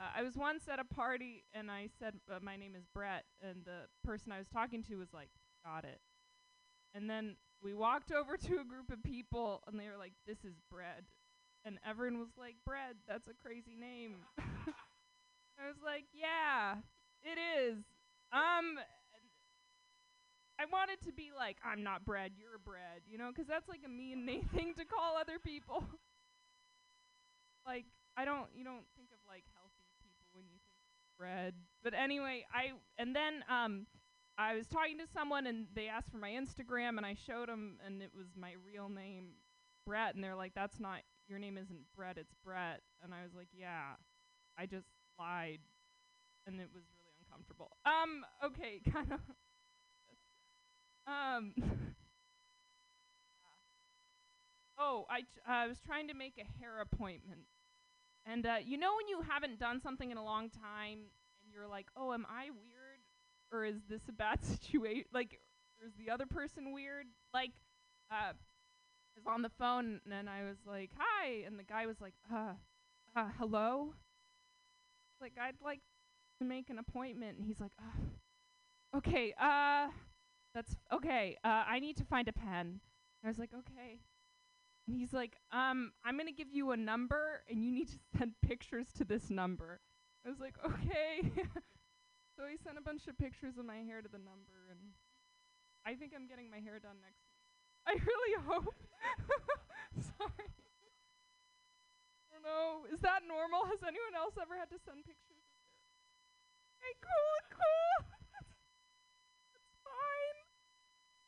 Uh, 0.00 0.04
I 0.16 0.22
was 0.22 0.36
once 0.36 0.62
at 0.72 0.78
a 0.78 0.84
party 0.84 1.44
and 1.52 1.70
I 1.70 1.88
said 1.98 2.14
uh, 2.30 2.38
my 2.42 2.56
name 2.56 2.74
is 2.74 2.84
Brett, 2.94 3.24
and 3.42 3.64
the 3.64 3.86
person 4.02 4.32
I 4.32 4.38
was 4.38 4.48
talking 4.48 4.82
to 4.84 4.96
was 4.96 5.12
like, 5.12 5.28
"Got 5.64 5.84
it." 5.84 6.00
And 6.94 7.08
then 7.08 7.36
we 7.62 7.74
walked 7.74 8.10
over 8.10 8.36
to 8.48 8.60
a 8.60 8.64
group 8.64 8.90
of 8.90 9.02
people, 9.02 9.62
and 9.66 9.78
they 9.78 9.88
were 9.88 9.98
like, 9.98 10.14
"This 10.26 10.44
is 10.44 10.54
bread," 10.70 11.04
and 11.64 11.78
everyone 11.86 12.18
was 12.18 12.36
like, 12.38 12.56
"Bread, 12.64 12.96
that's 13.06 13.28
a 13.28 13.34
crazy 13.34 13.76
name." 13.78 14.16
I 14.38 15.68
was 15.68 15.76
like, 15.84 16.04
"Yeah, 16.14 16.76
it 17.22 17.38
is." 17.38 17.84
Um, 18.32 18.78
I 20.60 20.68
wanted 20.68 21.00
to 21.08 21.12
be 21.12 21.32
like, 21.32 21.56
I'm 21.64 21.82
not 21.82 22.04
bread, 22.04 22.32
you're 22.36 22.60
bread, 22.60 23.00
you 23.08 23.16
know, 23.16 23.32
because 23.32 23.48
that's 23.48 23.64
like 23.68 23.80
a 23.80 23.88
mean 23.88 24.28
thing 24.54 24.74
to 24.76 24.84
call 24.84 25.16
other 25.16 25.38
people. 25.40 25.84
like, 27.66 27.88
I 28.16 28.28
don't, 28.28 28.44
you 28.52 28.60
don't 28.60 28.84
think 28.92 29.08
of 29.08 29.20
like 29.24 29.48
healthy 29.56 29.88
people 30.04 30.28
when 30.36 30.44
you 30.52 30.60
think 30.68 30.84
But 31.82 31.94
anyway, 31.94 32.44
I, 32.52 32.72
and 32.98 33.14
then, 33.14 33.44
um, 33.48 33.86
I 34.38 34.54
was 34.54 34.66
talking 34.66 34.96
to 34.98 35.06
someone 35.12 35.46
and 35.46 35.66
they 35.74 35.88
asked 35.88 36.10
for 36.10 36.16
my 36.16 36.30
Instagram 36.30 36.96
and 36.96 37.04
I 37.04 37.14
showed 37.26 37.48
them 37.48 37.78
and 37.84 38.00
it 38.02 38.10
was 38.16 38.28
my 38.36 38.54
real 38.64 38.88
name, 38.88 39.32
Brett, 39.84 40.14
and 40.14 40.24
they're 40.24 40.34
like, 40.34 40.52
that's 40.54 40.80
not, 40.80 41.00
your 41.28 41.38
name 41.38 41.58
isn't 41.58 41.80
Brett, 41.94 42.16
it's 42.16 42.32
Brett. 42.42 42.80
And 43.02 43.12
I 43.12 43.22
was 43.22 43.34
like, 43.36 43.48
yeah, 43.52 43.96
I 44.58 44.66
just 44.66 44.86
lied. 45.18 45.58
And 46.46 46.58
it 46.60 46.68
was 46.72 46.84
really 46.96 47.12
uncomfortable. 47.22 47.70
Um, 47.84 48.24
okay, 48.44 48.80
kind 48.92 49.12
of. 49.12 49.20
Um. 51.06 51.54
oh, 54.78 55.04
I 55.10 55.22
ch- 55.22 55.44
I 55.46 55.66
was 55.66 55.78
trying 55.84 56.08
to 56.08 56.14
make 56.14 56.34
a 56.38 56.58
hair 56.60 56.80
appointment, 56.80 57.42
and 58.26 58.46
uh, 58.46 58.56
you 58.64 58.78
know 58.78 58.94
when 58.96 59.08
you 59.08 59.22
haven't 59.28 59.58
done 59.58 59.80
something 59.80 60.10
in 60.10 60.16
a 60.16 60.24
long 60.24 60.50
time, 60.50 60.98
and 61.42 61.52
you're 61.52 61.66
like, 61.66 61.86
oh, 61.96 62.12
am 62.12 62.26
I 62.28 62.50
weird, 62.50 63.00
or 63.52 63.64
is 63.64 63.82
this 63.88 64.02
a 64.08 64.12
bad 64.12 64.44
situation? 64.44 65.04
Like, 65.12 65.40
is 65.84 65.92
the 65.98 66.10
other 66.10 66.26
person 66.26 66.72
weird? 66.72 67.06
Like, 67.32 67.52
uh, 68.10 68.32
I 68.32 69.16
was 69.16 69.26
on 69.26 69.42
the 69.42 69.50
phone, 69.50 70.00
and 70.10 70.28
I 70.28 70.44
was 70.44 70.58
like, 70.66 70.90
hi, 70.96 71.44
and 71.46 71.58
the 71.58 71.64
guy 71.64 71.86
was 71.86 72.00
like, 72.00 72.14
uh, 72.32 72.54
uh, 73.16 73.28
hello. 73.38 73.94
Like, 75.20 75.34
I'd 75.40 75.60
like 75.62 75.80
to 76.38 76.44
make 76.44 76.70
an 76.70 76.78
appointment, 76.78 77.38
and 77.38 77.46
he's 77.46 77.60
like, 77.60 77.72
uh, 77.78 78.98
okay, 78.98 79.34
uh. 79.40 79.88
That's 80.54 80.74
okay. 80.92 81.36
Uh, 81.44 81.62
I 81.66 81.78
need 81.78 81.96
to 81.98 82.04
find 82.04 82.26
a 82.26 82.32
pen. 82.32 82.80
I 83.24 83.28
was 83.28 83.38
like, 83.38 83.50
okay. 83.54 84.00
And 84.90 84.98
he's 84.98 85.14
like, 85.14 85.38
um, 85.54 85.94
I'm 86.02 86.18
gonna 86.18 86.34
give 86.34 86.50
you 86.50 86.74
a 86.74 86.76
number, 86.76 87.46
and 87.46 87.62
you 87.62 87.70
need 87.70 87.86
to 87.94 87.98
send 88.18 88.34
pictures 88.42 88.90
to 88.98 89.06
this 89.06 89.30
number. 89.30 89.78
I 90.26 90.28
was 90.28 90.42
like, 90.42 90.58
okay. 90.66 91.30
so 92.34 92.42
he 92.50 92.58
sent 92.58 92.74
a 92.74 92.82
bunch 92.82 93.06
of 93.06 93.14
pictures 93.14 93.54
of 93.54 93.70
my 93.70 93.86
hair 93.86 94.02
to 94.02 94.10
the 94.10 94.18
number, 94.18 94.66
and 94.66 94.98
I 95.86 95.94
think 95.94 96.10
I'm 96.10 96.26
getting 96.26 96.50
my 96.50 96.58
hair 96.58 96.82
done 96.82 96.98
next 97.06 97.22
week. 97.22 97.54
I 97.86 97.94
really 98.02 98.34
hope. 98.42 98.74
Sorry. 100.18 100.50
I 100.50 102.34
don't 102.34 102.42
know. 102.42 102.90
Is 102.90 102.98
that 103.06 103.22
normal? 103.30 103.70
Has 103.70 103.86
anyone 103.86 104.18
else 104.18 104.34
ever 104.42 104.58
had 104.58 104.74
to 104.74 104.78
send 104.82 105.06
pictures? 105.06 105.46
of 106.82 106.98
cool, 106.98 107.36
cool. 107.54 108.10
That's 109.54 109.70
fine. 109.86 110.38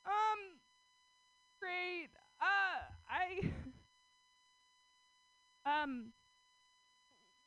Um, 0.03 0.59
great. 1.63 2.11
Uh, 2.43 2.91
I, 3.13 3.53
um, 5.67 6.13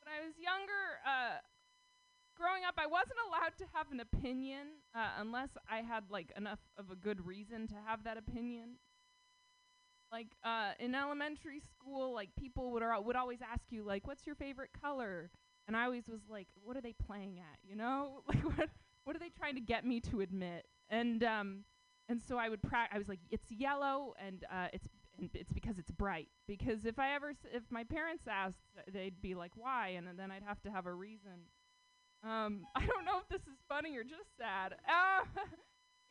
when 0.02 0.12
I 0.14 0.24
was 0.26 0.34
younger, 0.38 0.84
uh, 1.04 1.38
growing 2.36 2.64
up, 2.64 2.74
I 2.78 2.86
wasn't 2.86 3.18
allowed 3.28 3.56
to 3.58 3.64
have 3.74 3.90
an 3.92 4.00
opinion, 4.00 4.82
uh, 4.94 5.10
unless 5.18 5.50
I 5.70 5.78
had, 5.82 6.04
like, 6.10 6.32
enough 6.36 6.60
of 6.78 6.90
a 6.90 6.96
good 6.96 7.26
reason 7.26 7.66
to 7.68 7.74
have 7.86 8.04
that 8.04 8.16
opinion. 8.18 8.76
Like, 10.12 10.28
uh, 10.44 10.72
in 10.78 10.94
elementary 10.94 11.60
school, 11.60 12.14
like, 12.14 12.30
people 12.38 12.70
would, 12.72 12.82
ar- 12.82 13.00
would 13.02 13.16
always 13.16 13.40
ask 13.42 13.64
you, 13.70 13.82
like, 13.82 14.06
what's 14.06 14.24
your 14.26 14.36
favorite 14.36 14.70
color? 14.80 15.30
And 15.66 15.76
I 15.76 15.84
always 15.84 16.08
was 16.08 16.20
like, 16.30 16.46
what 16.62 16.76
are 16.76 16.80
they 16.80 16.92
playing 16.92 17.38
at, 17.40 17.58
you 17.62 17.74
know? 17.76 18.22
Like, 18.28 18.42
what, 18.56 18.70
what 19.04 19.16
are 19.16 19.18
they 19.18 19.30
trying 19.36 19.56
to 19.56 19.60
get 19.60 19.84
me 19.84 20.00
to 20.02 20.20
admit? 20.20 20.66
And, 20.88 21.24
um, 21.24 21.64
and 22.08 22.22
so 22.22 22.38
I 22.38 22.48
would 22.48 22.62
pra- 22.62 22.88
I 22.92 22.98
was 22.98 23.08
like, 23.08 23.18
it's 23.30 23.50
yellow, 23.50 24.14
and 24.24 24.44
uh, 24.50 24.68
it's 24.72 24.86
and 25.18 25.30
it's 25.34 25.52
because 25.52 25.78
it's 25.78 25.90
bright. 25.90 26.28
Because 26.46 26.84
if 26.84 26.98
I 26.98 27.14
ever, 27.14 27.30
s- 27.30 27.46
if 27.52 27.62
my 27.70 27.84
parents 27.84 28.24
asked, 28.30 28.58
they'd 28.92 29.20
be 29.20 29.34
like, 29.34 29.52
why? 29.56 29.88
And 29.96 30.06
then 30.18 30.30
I'd 30.30 30.42
have 30.42 30.60
to 30.62 30.70
have 30.70 30.86
a 30.86 30.92
reason. 30.92 31.48
Um, 32.24 32.66
I 32.76 32.86
don't 32.86 33.04
know 33.04 33.18
if 33.20 33.28
this 33.28 33.42
is 33.42 33.58
funny 33.68 33.96
or 33.96 34.04
just 34.04 34.36
sad. 34.38 34.74
Uh, 34.88 35.24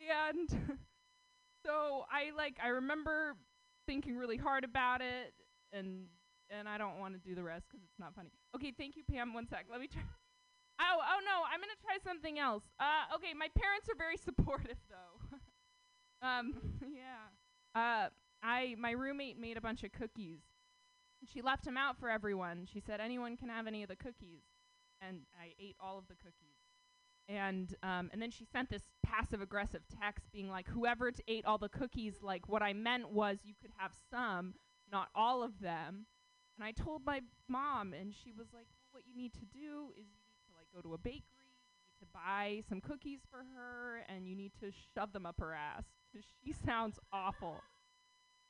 and 0.29 0.49
so 1.65 2.05
I 2.11 2.31
like, 2.35 2.57
I 2.63 2.69
remember 2.69 3.35
thinking 3.87 4.17
really 4.17 4.37
hard 4.37 4.63
about 4.63 5.01
it 5.01 5.33
and 5.71 6.05
and 6.51 6.69
I 6.69 6.77
don't 6.77 6.99
want 6.99 7.13
to 7.15 7.19
do 7.19 7.33
the 7.33 7.43
rest 7.43 7.65
because 7.67 7.83
it's 7.83 7.97
not 7.99 8.13
funny. 8.15 8.29
Okay, 8.55 8.71
thank 8.77 8.95
you, 8.95 9.03
Pam. 9.03 9.33
One 9.33 9.47
sec. 9.47 9.65
Let 9.71 9.81
me 9.81 9.87
try. 9.87 10.03
Oh, 10.79 10.97
oh 11.01 11.19
no, 11.25 11.43
I'm 11.51 11.59
gonna 11.59 11.73
try 11.81 11.97
something 12.03 12.37
else. 12.39 12.63
Uh, 12.79 13.15
okay, 13.15 13.33
my 13.33 13.47
parents 13.57 13.89
are 13.89 13.95
very 13.97 14.17
supportive 14.17 14.77
though. 14.89 15.37
um, 16.27 16.53
yeah. 16.81 17.31
Uh, 17.79 18.09
I 18.45 18.75
my 18.77 18.91
roommate 18.91 19.39
made 19.39 19.57
a 19.57 19.61
bunch 19.61 19.83
of 19.83 19.91
cookies. 19.91 20.39
She 21.33 21.41
left 21.41 21.65
them 21.65 21.77
out 21.77 21.97
for 21.97 22.09
everyone. 22.09 22.67
She 22.71 22.79
said 22.79 22.99
anyone 23.01 23.37
can 23.37 23.49
have 23.49 23.67
any 23.67 23.81
of 23.83 23.89
the 23.89 23.95
cookies, 23.95 24.43
and 25.01 25.21
I 25.39 25.53
ate 25.59 25.75
all 25.79 25.97
of 25.97 26.07
the 26.07 26.15
cookies. 26.15 26.57
And 27.27 27.75
um, 27.81 28.09
and 28.13 28.21
then 28.21 28.29
she 28.29 28.45
sent 28.45 28.69
this 28.69 28.83
passive 29.03 29.41
aggressive 29.41 29.81
text 30.01 30.31
being 30.31 30.49
like, 30.49 30.67
whoever 30.67 31.11
t- 31.11 31.23
ate 31.27 31.45
all 31.45 31.57
the 31.57 31.69
cookies, 31.69 32.21
like 32.21 32.47
what 32.47 32.61
I 32.61 32.73
meant 32.73 33.11
was 33.11 33.39
you 33.43 33.55
could 33.59 33.71
have 33.77 33.93
some, 34.11 34.53
not 34.91 35.09
all 35.15 35.41
of 35.41 35.59
them. 35.59 36.05
And 36.57 36.63
I 36.63 36.71
told 36.71 37.03
my 37.05 37.21
mom, 37.49 37.93
and 37.93 38.13
she 38.13 38.31
was 38.31 38.47
like, 38.53 38.67
well, 38.79 38.89
what 38.91 39.03
you 39.07 39.15
need 39.15 39.33
to 39.33 39.45
do 39.45 39.91
is 39.97 40.05
you 40.05 40.21
need 40.29 40.45
to 40.47 40.53
like 40.55 40.67
go 40.73 40.81
to 40.87 40.93
a 40.93 40.97
bakery, 40.99 41.49
you 41.49 41.73
need 41.89 41.99
to 41.99 42.05
buy 42.13 42.61
some 42.69 42.79
cookies 42.79 43.21
for 43.29 43.39
her, 43.55 44.03
and 44.07 44.27
you 44.27 44.35
need 44.35 44.53
to 44.61 44.71
shove 44.93 45.11
them 45.13 45.25
up 45.25 45.39
her 45.39 45.53
ass 45.53 45.85
'cause 46.13 46.23
she 46.43 46.53
sounds 46.65 46.99
awful. 47.11 47.63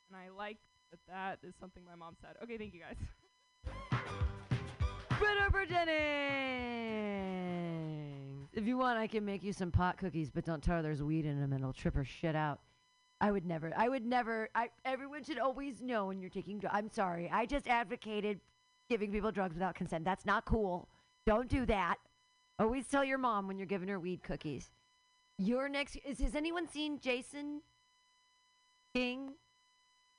And 0.10 0.18
I 0.18 0.30
like 0.36 0.57
that 0.91 0.99
that 1.07 1.40
is 1.48 1.56
something 1.60 1.84
my 1.86 1.95
mom 1.95 2.15
said. 2.22 2.36
Okay, 2.44 2.57
thank 2.57 2.73
you 2.73 2.82
guys. 2.82 2.95
Britta 5.19 5.65
Jennings. 5.68 7.36
If 8.53 8.65
you 8.65 8.77
want, 8.77 8.98
I 8.98 9.07
can 9.07 9.26
make 9.26 9.44
you 9.44 9.52
some 9.53 9.72
pot 9.72 9.98
cookies, 9.98 10.30
but 10.30 10.45
don't 10.45 10.64
tell 10.64 10.77
her 10.77 10.82
there's 10.82 11.03
weed 11.03 11.26
in 11.26 11.40
them 11.40 11.52
and 11.52 11.61
it'll 11.61 11.73
trip 11.73 11.95
her 11.95 12.06
shit 12.06 12.36
out. 12.36 12.60
I 13.22 13.32
would 13.32 13.45
never. 13.45 13.73
I 13.76 13.90
would 13.90 14.06
never. 14.06 14.49
I 14.56 14.69
everyone 14.84 15.23
should 15.23 15.40
always 15.40 15.82
know 15.82 16.07
when 16.07 16.19
you're 16.19 16.30
taking. 16.30 16.60
dr- 16.60 16.73
I'm 16.73 16.90
sorry. 16.90 17.30
I 17.32 17.45
just 17.45 17.68
advocated 17.68 18.40
giving 18.90 19.11
people 19.11 19.32
drugs 19.32 19.53
without 19.56 19.73
consent. 19.76 20.03
That's 20.06 20.26
not 20.26 20.45
cool. 20.45 20.88
Don't 21.26 21.49
do 21.49 21.65
that. 21.65 21.95
Always 22.60 22.88
tell 22.88 23.03
your 23.03 23.18
mom 23.18 23.48
when 23.48 23.57
you're 23.57 23.65
giving 23.65 23.88
her 23.90 23.99
weed 23.99 24.22
cookies. 24.22 24.69
Your 25.38 25.68
next 25.69 25.98
is 26.06 26.19
has 26.19 26.36
anyone 26.36 26.68
seen 26.68 26.99
Jason 26.99 27.61
King? 28.94 29.34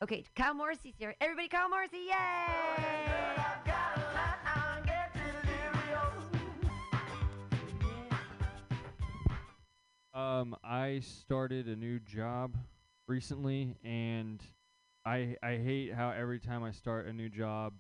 Okay, 0.03 0.25
Kyle 0.37 0.53
Morrissey's 0.53 0.95
here. 0.99 1.15
Everybody, 1.23 1.49
Kyle 1.49 1.71
Morrissey, 1.71 2.09
yay! 2.09 3.17
Um, 10.13 10.55
I 10.63 11.01
started 11.01 11.67
a 11.67 11.77
new 11.77 11.99
job 11.99 12.59
recently, 13.09 13.75
and 13.85 14.43
I 15.07 15.37
I 15.43 15.57
hate 15.57 15.95
how 15.95 16.11
every 16.11 16.41
time 16.41 16.63
I 16.63 16.73
start 16.73 17.07
a 17.07 17.13
new 17.13 17.31
job, 17.31 17.73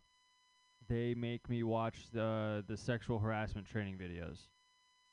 they 0.88 1.14
make 1.14 1.51
me 1.51 1.64
watch 1.64 2.06
the 2.14 2.64
the 2.66 2.78
sexual 2.78 3.18
harassment 3.18 3.66
training 3.66 3.98
videos. 3.98 4.38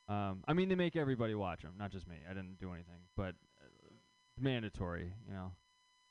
Um, 0.07 0.43
I 0.47 0.53
mean, 0.53 0.69
they 0.69 0.75
make 0.75 0.95
everybody 0.95 1.35
watch 1.35 1.63
them, 1.63 1.73
not 1.77 1.91
just 1.91 2.07
me. 2.07 2.17
I 2.29 2.33
didn't 2.33 2.59
do 2.59 2.71
anything, 2.73 3.07
but 3.17 3.35
uh, 3.61 3.93
mandatory, 4.39 5.13
you 5.27 5.33
know. 5.33 5.51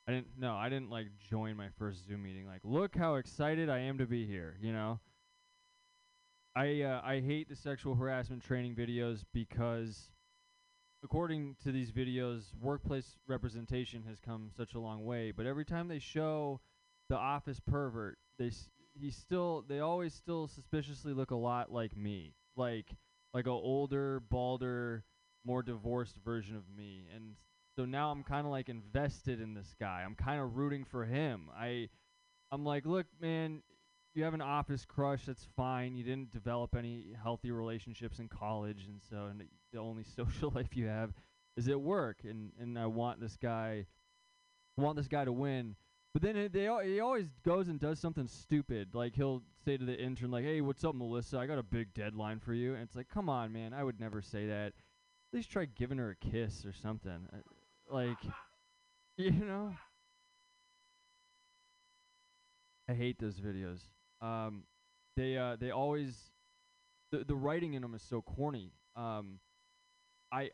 I 0.07 0.13
didn't 0.13 0.29
no, 0.39 0.55
I 0.57 0.69
didn't 0.69 0.91
like 0.91 1.07
join 1.31 1.57
my 1.57 1.69
first 1.79 2.07
Zoom 2.07 2.23
meeting 2.25 2.47
like, 2.47 2.61
look 2.65 2.97
how 2.97 3.17
excited 3.17 3.69
I 3.69 3.79
am 3.79 3.99
to 3.99 4.07
be 4.07 4.27
here, 4.27 4.57
you 4.61 4.73
know. 4.73 5.01
I 6.55 6.83
uh, 6.83 7.01
I 7.03 7.21
hate 7.21 7.49
the 7.49 7.57
sexual 7.57 7.95
harassment 7.95 8.43
training 8.43 8.75
videos 8.75 9.25
because 9.33 10.11
according 11.05 11.57
to 11.65 11.73
these 11.73 11.93
videos, 11.93 12.55
workplace 12.61 13.17
representation 13.27 14.05
has 14.09 14.21
come 14.21 14.51
such 14.57 14.75
a 14.75 14.81
long 14.81 15.05
way. 15.05 15.33
But 15.33 15.47
every 15.47 15.65
time 15.65 15.89
they 15.89 15.99
show 15.99 16.61
the 17.09 17.17
office 17.17 17.61
pervert, 17.61 18.19
they 18.39 18.49
s- 18.49 18.71
he 18.95 19.11
still 19.11 19.63
they 19.69 19.81
always 19.81 20.15
still 20.15 20.47
suspiciously 20.49 21.13
look 21.15 21.31
a 21.31 21.37
lot 21.37 21.73
like 21.73 21.97
me, 21.97 22.35
like 22.57 22.97
like 23.35 23.47
a 23.47 23.51
older, 23.51 24.21
balder, 24.21 25.05
more 25.45 25.63
divorced 25.63 26.17
version 26.25 26.57
of 26.57 26.69
me. 26.69 27.09
And 27.15 27.37
so 27.77 27.85
now 27.85 28.11
I'm 28.11 28.23
kind 28.23 28.47
of 28.47 28.53
like 28.53 28.69
invested 28.69 29.41
in 29.41 29.55
this 29.55 29.75
guy. 29.81 30.03
I'm 30.05 30.15
kind 30.15 30.41
of 30.41 30.57
rooting 30.57 30.85
for 30.85 31.05
him. 31.05 31.49
I 31.57 31.89
I'm 32.51 32.65
like, 32.65 32.85
look, 32.85 33.07
man, 33.21 33.63
you 34.15 34.25
have 34.25 34.35
an 34.35 34.43
office 34.43 34.85
crush. 34.85 35.25
That's 35.25 35.47
fine. 35.57 35.95
You 35.97 36.05
didn't 36.05 36.31
develop 36.31 36.77
any 36.77 37.15
healthy 37.21 37.51
relationships 37.51 38.19
in 38.19 38.29
college, 38.29 38.85
and 38.87 39.01
so 39.09 39.27
and 39.31 39.43
the 39.73 39.79
only 39.79 40.05
social 40.17 40.53
life 40.55 40.77
you 40.77 40.87
have 40.87 41.13
is 41.57 41.69
at 41.69 41.81
work. 41.81 42.19
And 42.25 42.53
and 42.61 42.79
I 42.79 42.87
want 42.87 43.21
this 43.21 43.37
guy, 43.37 43.87
want 44.77 44.97
this 44.97 45.09
guy 45.09 45.25
to 45.25 45.33
win. 45.33 45.77
But 46.13 46.21
then 46.21 46.37
it, 46.37 46.53
they 46.53 46.67
al- 46.67 46.81
he 46.81 47.01
always 47.01 47.29
goes 47.43 47.69
and 47.69 47.81
does 47.81 47.99
something 47.99 48.29
stupid. 48.29 48.95
Like 48.95 49.15
he'll 49.15 49.43
say 49.65 49.79
to 49.79 49.85
the 49.85 49.99
intern, 49.99 50.31
like, 50.31 50.45
"Hey, 50.45 50.61
what's 50.61 50.85
up, 50.85 50.95
Melissa? 50.95 51.39
I 51.39 51.47
got 51.47 51.59
a 51.59 51.63
big 51.63 51.95
deadline 51.95 52.39
for 52.39 52.53
you." 52.53 52.75
And 52.75 52.83
it's 52.83 52.95
like, 52.97 53.09
"Come 53.09 53.31
on, 53.31 53.51
man. 53.51 53.73
I 53.73 53.83
would 53.83 53.99
never 53.99 54.21
say 54.21 54.47
that. 54.47 54.73
At 54.75 55.33
least 55.33 55.51
try 55.51 55.65
giving 55.65 55.97
her 55.97 56.11
a 56.11 56.17
kiss 56.17 56.67
or 56.67 56.73
something." 56.75 57.29
Uh, 57.33 57.39
like, 57.93 58.19
you 59.17 59.31
know. 59.31 59.75
I 62.89 62.95
hate 62.95 63.19
those 63.19 63.37
videos. 63.37 63.81
Um, 64.21 64.65
they 65.17 65.37
uh, 65.37 65.57
they 65.57 65.71
always 65.71 66.31
the 67.11 67.25
the 67.25 67.35
writing 67.35 67.75
in 67.75 67.83
them 67.83 67.95
is 67.95 68.03
so 68.03 68.23
corny. 68.23 68.73
Um, 68.97 69.39
I, 70.33 70.43
I 70.43 70.51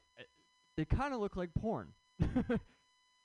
they 0.77 0.85
kind 0.85 1.15
of 1.15 1.21
look 1.21 1.37
like 1.37 1.51
porn. 1.59 1.89
the, 2.19 2.59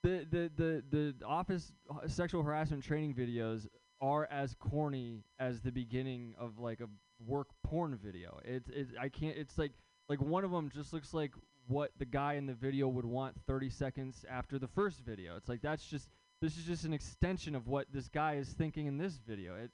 the 0.03 0.52
the 0.56 0.84
the 0.90 1.14
office 1.26 1.73
sexual 2.07 2.44
harassment 2.44 2.84
training 2.84 3.14
videos 3.14 3.68
are 4.02 4.27
as 4.31 4.56
corny 4.56 5.23
as 5.40 5.61
the 5.61 5.72
beginning 5.72 6.35
of 6.40 6.60
like 6.60 6.80
a 6.80 6.88
work 7.26 7.48
porn 7.64 7.98
video. 8.02 8.40
It's 8.45 8.69
it's 8.69 8.91
I 8.99 9.10
can't. 9.10 9.38
It's 9.38 9.57
like 9.57 9.72
like 10.10 10.22
one 10.22 10.44
of 10.44 10.52
them 10.52 10.72
just 10.73 10.94
looks 10.94 11.14
like 11.14 11.31
what 11.68 11.91
the 11.98 12.06
guy 12.06 12.34
in 12.34 12.45
the 12.45 12.53
video 12.53 12.88
would 12.88 13.06
want 13.06 13.35
30 13.48 13.69
seconds 13.69 14.26
after 14.30 14.60
the 14.60 14.68
first 14.68 14.99
video. 15.02 15.35
It's 15.35 15.49
like 15.49 15.61
that's 15.61 15.85
just 15.85 16.10
this 16.41 16.57
is 16.57 16.65
just 16.65 16.84
an 16.85 16.94
extension 16.94 17.56
of 17.56 17.68
what 17.68 17.88
this 17.91 18.10
guy 18.10 18.35
is 18.35 18.49
thinking 18.49 18.88
in 18.88 18.98
this 18.98 19.18
video. 19.26 19.56
It 19.56 19.72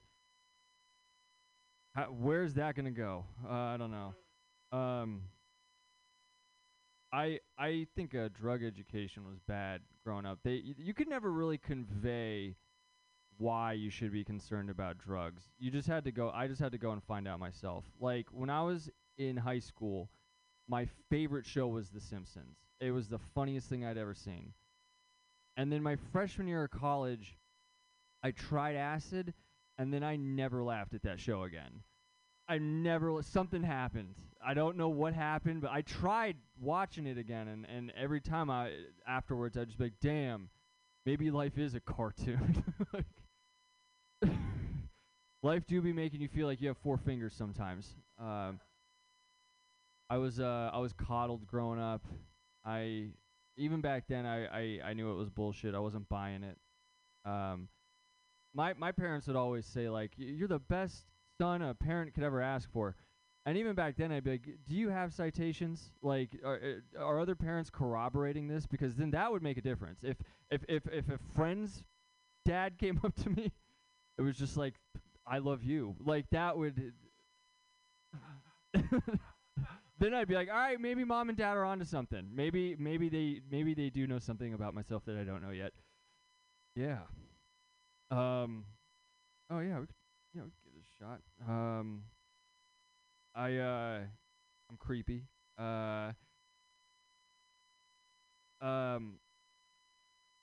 how, 1.94 2.04
where's 2.04 2.54
that 2.54 2.74
gonna 2.76 2.90
go? 2.90 3.24
Uh, 3.44 3.52
I 3.52 3.76
don't 3.76 3.90
know. 3.90 4.78
Um, 4.78 5.22
I 7.12 7.40
I 7.58 7.86
think 7.96 8.14
uh, 8.14 8.28
drug 8.32 8.62
education 8.62 9.26
was 9.26 9.38
bad 9.40 9.80
growing 10.04 10.26
up. 10.26 10.38
They 10.44 10.62
y- 10.64 10.74
you 10.78 10.94
could 10.94 11.08
never 11.08 11.30
really 11.32 11.58
convey 11.58 12.56
why 13.38 13.72
you 13.72 13.90
should 13.90 14.12
be 14.12 14.22
concerned 14.22 14.70
about 14.70 14.98
drugs. 14.98 15.44
You 15.58 15.70
just 15.70 15.88
had 15.88 16.04
to 16.04 16.12
go. 16.12 16.30
I 16.30 16.46
just 16.46 16.60
had 16.60 16.72
to 16.72 16.78
go 16.78 16.92
and 16.92 17.02
find 17.02 17.26
out 17.26 17.40
myself. 17.40 17.84
Like 17.98 18.28
when 18.30 18.50
I 18.50 18.62
was 18.62 18.88
in 19.18 19.36
high 19.36 19.58
school, 19.58 20.08
my 20.70 20.86
favorite 21.10 21.44
show 21.44 21.66
was 21.66 21.88
The 21.88 22.00
Simpsons. 22.00 22.56
It 22.80 22.92
was 22.92 23.08
the 23.08 23.18
funniest 23.34 23.68
thing 23.68 23.84
I'd 23.84 23.98
ever 23.98 24.14
seen. 24.14 24.52
And 25.56 25.70
then 25.70 25.82
my 25.82 25.96
freshman 26.12 26.46
year 26.46 26.64
of 26.64 26.70
college, 26.70 27.36
I 28.22 28.30
tried 28.30 28.76
acid, 28.76 29.34
and 29.78 29.92
then 29.92 30.04
I 30.04 30.14
never 30.14 30.62
laughed 30.62 30.94
at 30.94 31.02
that 31.02 31.18
show 31.18 31.42
again. 31.42 31.82
I 32.48 32.58
never 32.58 33.20
something 33.22 33.64
happened. 33.64 34.14
I 34.44 34.54
don't 34.54 34.76
know 34.76 34.88
what 34.88 35.12
happened, 35.12 35.60
but 35.60 35.70
I 35.70 35.82
tried 35.82 36.36
watching 36.60 37.06
it 37.06 37.18
again, 37.18 37.48
and, 37.48 37.66
and 37.66 37.92
every 37.96 38.20
time 38.20 38.48
I 38.48 38.70
afterwards 39.06 39.56
I'd 39.56 39.66
just 39.66 39.78
be 39.78 39.84
like, 39.84 40.00
"Damn, 40.00 40.48
maybe 41.04 41.30
life 41.30 41.58
is 41.58 41.74
a 41.74 41.80
cartoon." 41.80 42.64
like, 42.92 43.06
life 45.42 45.66
do 45.66 45.80
be 45.80 45.92
making 45.92 46.20
you 46.20 46.28
feel 46.28 46.46
like 46.46 46.60
you 46.60 46.68
have 46.68 46.78
four 46.78 46.96
fingers 46.96 47.34
sometimes. 47.36 47.94
Um, 48.18 48.58
I 50.10 50.18
was 50.18 50.40
uh, 50.40 50.70
I 50.72 50.78
was 50.78 50.92
coddled 50.92 51.46
growing 51.46 51.80
up. 51.80 52.04
I 52.64 53.10
even 53.56 53.80
back 53.80 54.04
then 54.08 54.26
I, 54.26 54.46
I, 54.46 54.80
I 54.90 54.92
knew 54.92 55.10
it 55.12 55.16
was 55.16 55.30
bullshit. 55.30 55.74
I 55.74 55.78
wasn't 55.78 56.08
buying 56.08 56.42
it. 56.42 56.58
Um, 57.24 57.68
my 58.54 58.74
my 58.74 58.92
parents 58.92 59.26
would 59.26 59.36
always 59.36 59.66
say 59.66 59.88
like 59.88 60.12
you're 60.16 60.48
the 60.48 60.58
best 60.58 61.06
son 61.38 61.62
a 61.62 61.74
parent 61.74 62.14
could 62.14 62.24
ever 62.24 62.40
ask 62.42 62.70
for 62.70 62.96
and 63.46 63.56
even 63.56 63.74
back 63.74 63.96
then 63.96 64.12
i'd 64.12 64.24
be 64.24 64.32
like 64.32 64.48
do 64.68 64.74
you 64.74 64.88
have 64.88 65.12
citations 65.12 65.92
like 66.02 66.30
are, 66.44 66.60
uh, 66.98 67.02
are 67.02 67.20
other 67.20 67.34
parents 67.34 67.70
corroborating 67.70 68.48
this 68.48 68.66
because 68.66 68.94
then 68.96 69.10
that 69.10 69.30
would 69.30 69.42
make 69.42 69.56
a 69.56 69.62
difference 69.62 70.00
if 70.02 70.16
if 70.50 70.62
if 70.68 70.86
if 70.92 71.08
a 71.08 71.18
friend's 71.34 71.82
dad 72.44 72.76
came 72.78 73.00
up 73.04 73.14
to 73.14 73.30
me 73.30 73.52
it 74.18 74.22
was 74.22 74.36
just 74.36 74.56
like 74.56 74.74
i 75.26 75.38
love 75.38 75.62
you 75.62 75.94
like 76.04 76.26
that 76.30 76.56
would 76.56 76.92
then 80.00 80.14
i'd 80.14 80.28
be 80.28 80.34
like 80.34 80.48
all 80.48 80.56
right 80.56 80.80
maybe 80.80 81.04
mom 81.04 81.28
and 81.28 81.38
dad 81.38 81.56
are 81.56 81.64
onto 81.64 81.84
something 81.84 82.28
maybe 82.34 82.74
maybe 82.78 83.08
they 83.08 83.40
maybe 83.50 83.74
they 83.74 83.90
do 83.90 84.06
know 84.06 84.18
something 84.18 84.54
about 84.54 84.74
myself 84.74 85.04
that 85.04 85.16
i 85.16 85.22
don't 85.24 85.42
know 85.42 85.50
yet 85.50 85.72
yeah 86.74 86.98
um 88.10 88.64
oh 89.50 89.60
yeah 89.60 89.78
we 89.78 89.86
could, 89.86 89.94
yeah 90.34 90.42
we 90.42 90.50
could 90.50 90.64
give 90.64 90.72
it 90.74 90.82
a 90.82 91.04
shot 91.04 91.20
um 91.48 92.02
i 93.34 93.56
uh 93.56 94.00
i'm 94.70 94.76
creepy 94.78 95.24
uh 95.58 96.12
um 98.60 99.18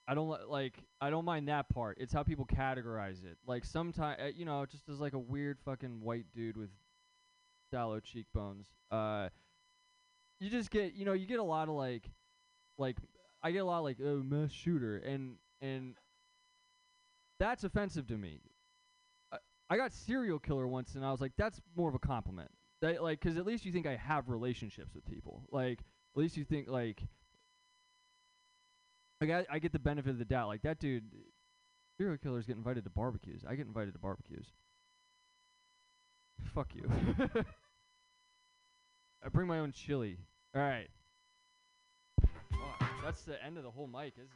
I 0.07 0.13
don't 0.15 0.29
li- 0.29 0.45
like 0.47 0.75
I 1.01 1.09
don't 1.09 1.25
mind 1.25 1.49
that 1.49 1.67
part. 1.69 1.97
It's 1.99 2.13
how 2.13 2.23
people 2.23 2.45
categorize 2.45 3.25
it. 3.25 3.37
Like 3.45 3.65
sometimes 3.65 4.17
uh, 4.21 4.29
you 4.33 4.45
know, 4.45 4.65
just 4.65 4.87
as 4.87 4.99
like 4.99 5.13
a 5.13 5.19
weird 5.19 5.59
fucking 5.65 5.99
white 6.01 6.27
dude 6.33 6.55
with 6.55 6.69
shallow 7.71 7.99
cheekbones. 7.99 8.67
Uh, 8.89 9.27
you 10.39 10.49
just 10.49 10.69
get 10.69 10.93
you 10.93 11.05
know 11.05 11.13
you 11.13 11.25
get 11.25 11.39
a 11.39 11.43
lot 11.43 11.67
of 11.67 11.75
like 11.75 12.09
like 12.77 12.97
I 13.41 13.51
get 13.51 13.59
a 13.59 13.65
lot 13.65 13.79
of 13.79 13.83
like 13.83 13.97
oh 14.03 14.21
mass 14.23 14.51
shooter 14.51 14.97
and 14.97 15.35
and 15.61 15.95
that's 17.39 17.63
offensive 17.63 18.07
to 18.07 18.17
me. 18.17 18.41
I, 19.31 19.37
I 19.69 19.77
got 19.77 19.93
serial 19.93 20.39
killer 20.39 20.67
once 20.67 20.95
and 20.95 21.05
I 21.05 21.11
was 21.11 21.21
like 21.21 21.33
that's 21.37 21.61
more 21.75 21.89
of 21.89 21.95
a 21.95 21.99
compliment. 21.99 22.51
That 22.81 23.01
like 23.01 23.21
cuz 23.21 23.37
at 23.37 23.45
least 23.45 23.65
you 23.65 23.71
think 23.71 23.87
I 23.87 23.95
have 23.95 24.29
relationships 24.29 24.93
with 24.93 25.05
people. 25.05 25.43
Like 25.51 25.79
at 25.79 26.19
least 26.21 26.37
you 26.37 26.45
think 26.45 26.67
like 26.67 27.03
like 29.21 29.31
I, 29.31 29.45
I 29.49 29.59
get 29.59 29.71
the 29.71 29.79
benefit 29.79 30.11
of 30.11 30.19
the 30.19 30.25
doubt. 30.25 30.47
Like 30.47 30.61
that 30.61 30.79
dude 30.79 31.03
serial 31.97 32.17
killers 32.17 32.45
get 32.45 32.57
invited 32.57 32.83
to 32.83 32.89
barbecues. 32.91 33.43
I 33.47 33.55
get 33.55 33.65
invited 33.65 33.93
to 33.93 33.99
barbecues. 33.99 34.53
Fuck 36.53 36.75
you. 36.75 36.89
I 39.23 39.29
bring 39.29 39.47
my 39.47 39.59
own 39.59 39.71
chili. 39.71 40.17
All 40.55 40.61
right. 40.61 40.87
Fuck, 42.21 42.89
that's 43.03 43.23
the 43.23 43.43
end 43.43 43.57
of 43.57 43.63
the 43.63 43.71
whole 43.71 43.87
mic, 43.87 44.13
isn't 44.15 44.25
it? 44.25 44.31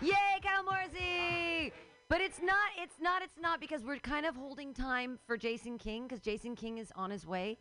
Yay, 0.00 0.40
Kyle 0.42 0.64
Morrissey! 0.64 1.72
But 2.08 2.20
it's 2.20 2.40
not, 2.42 2.70
it's 2.76 2.96
not, 3.00 3.22
it's 3.22 3.38
not 3.40 3.60
because 3.60 3.84
we're 3.84 3.98
kind 3.98 4.26
of 4.26 4.36
holding 4.36 4.74
time 4.74 5.18
for 5.26 5.36
Jason 5.36 5.78
King 5.78 6.02
because 6.02 6.20
Jason 6.20 6.54
King 6.54 6.78
is 6.78 6.92
on 6.94 7.10
his 7.10 7.26
way. 7.26 7.58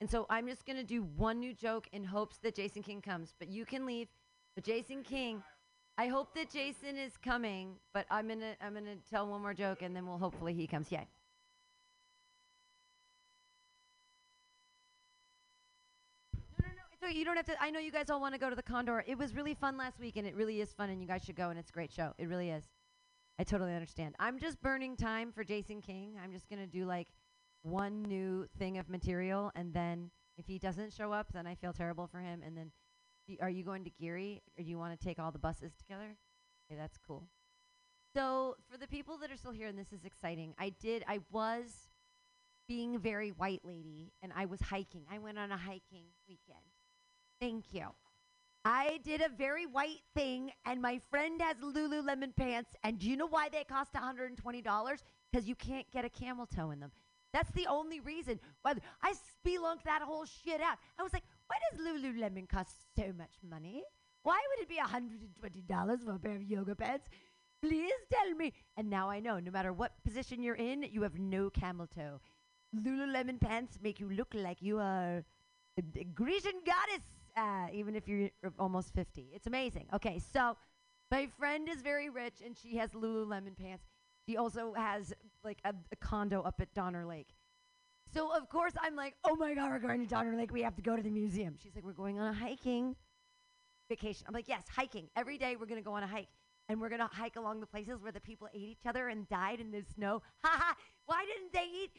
And 0.00 0.10
so 0.10 0.24
I'm 0.30 0.48
just 0.48 0.64
going 0.64 0.78
to 0.78 0.84
do 0.84 1.02
one 1.16 1.38
new 1.38 1.52
joke 1.52 1.86
in 1.92 2.04
hopes 2.04 2.38
that 2.38 2.54
Jason 2.54 2.82
King 2.82 3.02
comes. 3.02 3.34
But 3.38 3.48
you 3.48 3.66
can 3.66 3.84
leave. 3.84 4.08
But 4.54 4.64
Jason 4.64 5.02
King, 5.02 5.42
I 5.98 6.06
hope 6.06 6.34
that 6.34 6.50
Jason 6.50 6.96
is 6.96 7.12
coming, 7.22 7.74
but 7.92 8.06
I'm 8.10 8.28
going 8.28 8.40
to 8.40 8.54
I'm 8.62 8.72
going 8.72 8.86
to 8.86 8.96
tell 9.10 9.26
one 9.26 9.42
more 9.42 9.52
joke 9.52 9.82
and 9.82 9.94
then 9.94 10.06
we'll 10.06 10.18
hopefully 10.18 10.54
he 10.54 10.66
comes. 10.66 10.90
Yay. 10.90 11.06
So 17.02 17.08
you 17.08 17.24
don't 17.24 17.36
have 17.36 17.46
to. 17.46 17.62
I 17.62 17.70
know 17.70 17.80
you 17.80 17.90
guys 17.92 18.10
all 18.10 18.20
want 18.20 18.34
to 18.34 18.40
go 18.40 18.50
to 18.50 18.56
the 18.56 18.62
Condor. 18.62 19.02
It 19.06 19.16
was 19.16 19.34
really 19.34 19.54
fun 19.54 19.78
last 19.78 19.98
week, 19.98 20.16
and 20.16 20.26
it 20.26 20.34
really 20.36 20.60
is 20.60 20.72
fun, 20.72 20.90
and 20.90 21.00
you 21.00 21.08
guys 21.08 21.22
should 21.24 21.36
go. 21.36 21.48
And 21.48 21.58
it's 21.58 21.70
a 21.70 21.72
great 21.72 21.90
show. 21.90 22.12
It 22.18 22.28
really 22.28 22.50
is. 22.50 22.64
I 23.38 23.44
totally 23.44 23.72
understand. 23.72 24.14
I'm 24.18 24.38
just 24.38 24.60
burning 24.60 24.96
time 24.96 25.32
for 25.32 25.42
Jason 25.42 25.80
King. 25.80 26.16
I'm 26.22 26.30
just 26.30 26.48
gonna 26.50 26.66
do 26.66 26.84
like 26.84 27.08
one 27.62 28.02
new 28.02 28.46
thing 28.58 28.76
of 28.76 28.90
material, 28.90 29.50
and 29.54 29.72
then 29.72 30.10
if 30.36 30.46
he 30.46 30.58
doesn't 30.58 30.92
show 30.92 31.12
up, 31.12 31.28
then 31.32 31.46
I 31.46 31.54
feel 31.54 31.72
terrible 31.72 32.06
for 32.06 32.18
him. 32.20 32.42
And 32.44 32.56
then, 32.56 32.70
y- 33.28 33.38
are 33.40 33.50
you 33.50 33.64
going 33.64 33.84
to 33.84 33.90
Geary, 33.90 34.42
or 34.58 34.62
do 34.62 34.68
you 34.68 34.78
want 34.78 34.98
to 34.98 35.02
take 35.02 35.18
all 35.18 35.30
the 35.30 35.38
buses 35.38 35.72
together? 35.78 36.16
Okay, 36.70 36.78
that's 36.78 36.98
cool. 36.98 37.24
So 38.14 38.56
for 38.70 38.76
the 38.76 38.88
people 38.88 39.16
that 39.18 39.30
are 39.30 39.36
still 39.36 39.52
here, 39.52 39.68
and 39.68 39.78
this 39.78 39.92
is 39.92 40.04
exciting, 40.04 40.54
I 40.58 40.70
did. 40.80 41.04
I 41.08 41.20
was 41.30 41.90
being 42.68 42.98
very 42.98 43.30
white 43.30 43.62
lady, 43.64 44.12
and 44.22 44.32
I 44.36 44.44
was 44.44 44.60
hiking. 44.60 45.04
I 45.10 45.18
went 45.18 45.38
on 45.38 45.50
a 45.50 45.56
hiking 45.56 46.04
weekend. 46.28 46.58
Thank 47.40 47.72
you. 47.72 47.86
I 48.66 49.00
did 49.02 49.22
a 49.22 49.30
very 49.30 49.64
white 49.64 50.02
thing, 50.14 50.50
and 50.66 50.82
my 50.82 51.00
friend 51.10 51.40
has 51.40 51.56
Lululemon 51.56 52.36
pants. 52.36 52.70
And 52.84 52.98
do 52.98 53.08
you 53.08 53.16
know 53.16 53.26
why 53.26 53.48
they 53.48 53.64
cost 53.64 53.94
$120? 53.94 54.36
Because 55.32 55.48
you 55.48 55.54
can't 55.54 55.90
get 55.90 56.04
a 56.04 56.10
camel 56.10 56.44
toe 56.44 56.70
in 56.70 56.80
them. 56.80 56.92
That's 57.32 57.50
the 57.52 57.66
only 57.66 58.00
reason. 58.00 58.38
Why 58.60 58.74
I 59.02 59.14
spelunked 59.14 59.84
that 59.84 60.02
whole 60.02 60.26
shit 60.26 60.60
out. 60.60 60.76
I 60.98 61.02
was 61.02 61.14
like, 61.14 61.22
why 61.46 61.56
does 61.70 61.80
Lululemon 61.80 62.46
cost 62.46 62.72
so 62.94 63.04
much 63.16 63.32
money? 63.48 63.84
Why 64.22 64.38
would 64.50 64.62
it 64.62 64.68
be 64.68 64.76
$120 64.76 66.04
for 66.04 66.12
a 66.12 66.18
pair 66.18 66.36
of 66.36 66.42
yoga 66.42 66.74
pants? 66.74 67.08
Please 67.62 67.92
tell 68.12 68.34
me. 68.34 68.52
And 68.76 68.90
now 68.90 69.08
I 69.08 69.20
know, 69.20 69.38
no 69.38 69.50
matter 69.50 69.72
what 69.72 69.92
position 70.04 70.42
you're 70.42 70.56
in, 70.56 70.82
you 70.82 71.02
have 71.02 71.18
no 71.18 71.48
camel 71.48 71.86
toe. 71.86 72.20
Lululemon 72.76 73.40
pants 73.40 73.78
make 73.82 73.98
you 73.98 74.10
look 74.10 74.34
like 74.34 74.60
you 74.60 74.78
are 74.78 75.24
a 75.78 76.04
Grecian 76.14 76.60
goddess, 76.66 77.04
uh, 77.36 77.66
even 77.72 77.94
if 77.96 78.08
you're 78.08 78.30
almost 78.58 78.94
50. 78.94 79.30
It's 79.34 79.46
amazing. 79.46 79.86
Okay, 79.94 80.20
so 80.32 80.56
my 81.10 81.28
friend 81.38 81.68
is 81.68 81.82
very 81.82 82.08
rich 82.08 82.42
and 82.44 82.56
she 82.56 82.76
has 82.76 82.92
Lululemon 82.92 83.56
pants. 83.56 83.84
She 84.26 84.36
also 84.36 84.74
has 84.74 85.12
like 85.44 85.58
a, 85.64 85.74
a 85.92 85.96
condo 85.96 86.42
up 86.42 86.60
at 86.60 86.72
Donner 86.74 87.06
Lake. 87.06 87.28
So 88.12 88.34
of 88.36 88.48
course 88.48 88.72
I'm 88.80 88.96
like, 88.96 89.14
oh 89.24 89.36
my 89.36 89.54
god, 89.54 89.70
we're 89.70 89.78
going 89.78 90.00
to 90.00 90.06
Donner 90.06 90.36
Lake. 90.36 90.52
We 90.52 90.62
have 90.62 90.76
to 90.76 90.82
go 90.82 90.96
to 90.96 91.02
the 91.02 91.10
museum. 91.10 91.54
She's 91.62 91.74
like, 91.74 91.84
we're 91.84 91.92
going 91.92 92.18
on 92.18 92.28
a 92.28 92.32
hiking 92.32 92.96
vacation. 93.88 94.24
I'm 94.28 94.34
like, 94.34 94.48
yes, 94.48 94.64
hiking. 94.74 95.08
Every 95.16 95.38
day 95.38 95.56
we're 95.58 95.66
gonna 95.66 95.82
go 95.82 95.92
on 95.92 96.02
a 96.02 96.06
hike. 96.06 96.28
And 96.68 96.80
we're 96.80 96.88
gonna 96.88 97.10
hike 97.12 97.36
along 97.36 97.60
the 97.60 97.66
places 97.66 98.00
where 98.00 98.12
the 98.12 98.20
people 98.20 98.48
ate 98.54 98.60
each 98.60 98.86
other 98.86 99.08
and 99.08 99.28
died 99.28 99.60
in 99.60 99.70
the 99.70 99.82
snow. 99.94 100.22
Ha 100.42 100.56
ha! 100.56 100.76
Why 101.06 101.24
didn't 101.24 101.52
they 101.52 101.68
eat? 101.82 101.90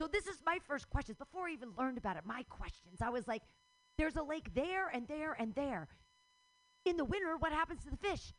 So 0.00 0.08
this 0.08 0.26
is 0.26 0.36
my 0.44 0.58
first 0.66 0.88
questions. 0.90 1.18
Before 1.18 1.46
I 1.46 1.52
even 1.52 1.70
learned 1.78 1.98
about 1.98 2.16
it, 2.16 2.24
my 2.24 2.42
questions. 2.48 3.00
I 3.00 3.10
was 3.10 3.28
like, 3.28 3.42
there's 3.98 4.16
a 4.16 4.22
lake 4.22 4.54
there 4.54 4.88
and 4.88 5.06
there 5.08 5.36
and 5.38 5.54
there. 5.54 5.88
In 6.84 6.96
the 6.96 7.04
winter, 7.04 7.36
what 7.38 7.52
happens 7.52 7.84
to 7.84 7.90
the 7.90 7.96
fish? 7.96 8.32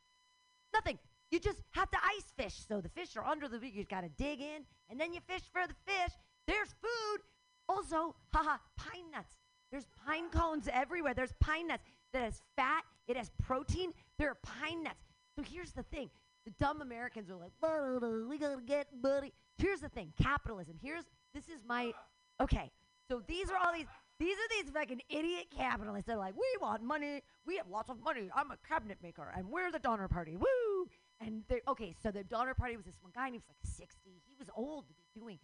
Nothing. 0.73 0.99
You 1.32 1.40
just 1.40 1.61
have 1.72 1.90
to 1.91 1.98
ice 1.98 2.32
fish. 2.38 2.56
So 2.68 2.82
the 2.82 2.90
fish 2.90 3.15
are 3.15 3.26
under 3.26 3.48
the 3.48 3.60
you've 3.68 3.90
gotta 3.90 4.10
dig 4.10 4.41
in, 4.41 4.64
and 4.90 4.99
then 4.99 5.14
you 5.14 5.19
fish 5.27 5.41
for 5.52 5.65
the 5.68 5.73
fish. 5.86 6.14
There's 6.48 6.69
food. 6.82 7.22
Also, 7.68 8.15
haha, 8.34 8.57
pine 8.77 9.11
nuts. 9.11 9.36
There's 9.72 9.88
pine 10.06 10.30
cones 10.30 10.69
everywhere. 10.72 11.14
There's 11.14 11.34
pine 11.40 11.68
nuts 11.68 11.84
that 12.14 12.22
has 12.22 12.41
fat, 12.56 12.84
it 13.07 13.18
has 13.18 13.32
protein. 13.44 13.91
There 14.19 14.30
are 14.30 14.38
pine 14.44 14.84
nuts. 14.84 15.03
So 15.36 15.44
here's 15.44 15.72
the 15.72 15.84
thing. 15.84 16.10
The 16.45 16.52
dumb 16.60 16.82
Americans 16.82 17.30
are 17.32 17.36
like, 17.36 17.52
"Blah, 17.60 17.98
blah, 17.98 17.99
blah, 17.99 18.27
we 18.30 18.38
gotta 18.38 18.61
get 18.61 19.02
buddy. 19.02 19.34
Here's 19.57 19.82
the 19.82 19.90
thing. 19.90 20.14
Capitalism. 20.22 20.77
Here's 20.82 21.06
this 21.34 21.49
is 21.49 21.64
my 21.68 21.94
okay. 22.40 22.72
So 23.10 23.22
these 23.27 23.49
are 23.49 23.57
all 23.57 23.73
these 23.73 23.88
these 24.20 24.36
are 24.36 24.50
these 24.50 24.72
fucking 24.72 25.02
idiot 25.10 25.48
capitalists. 25.56 26.08
They're 26.08 26.18
like, 26.18 26.36
we 26.36 26.46
want 26.62 26.84
money. 26.84 27.22
We 27.46 27.58
have 27.58 27.68
lots 27.70 27.90
of 27.90 28.02
money. 28.04 28.30
I'm 28.34 28.52
a 28.52 28.58
cabinet 28.68 28.98
maker, 29.04 29.32
and 29.36 29.50
we're 29.50 29.72
the 29.72 29.80
Donner 29.80 30.08
Party. 30.08 30.38
Woo! 30.38 30.88
And 31.20 31.44
they 31.50 31.62
okay. 31.68 31.94
So 32.02 32.12
the 32.12 32.24
Donner 32.24 32.54
Party 32.54 32.78
was 32.78 32.86
this 32.86 32.98
one 33.02 33.12
guy, 33.14 33.26
and 33.26 33.34
he 33.34 33.40
was 33.40 33.48
like 33.48 33.58
60. 33.64 34.22
He 34.26 34.36
was 34.40 34.50
old 34.56 34.88
to 34.88 34.94
be 34.94 35.20
doing 35.20 35.40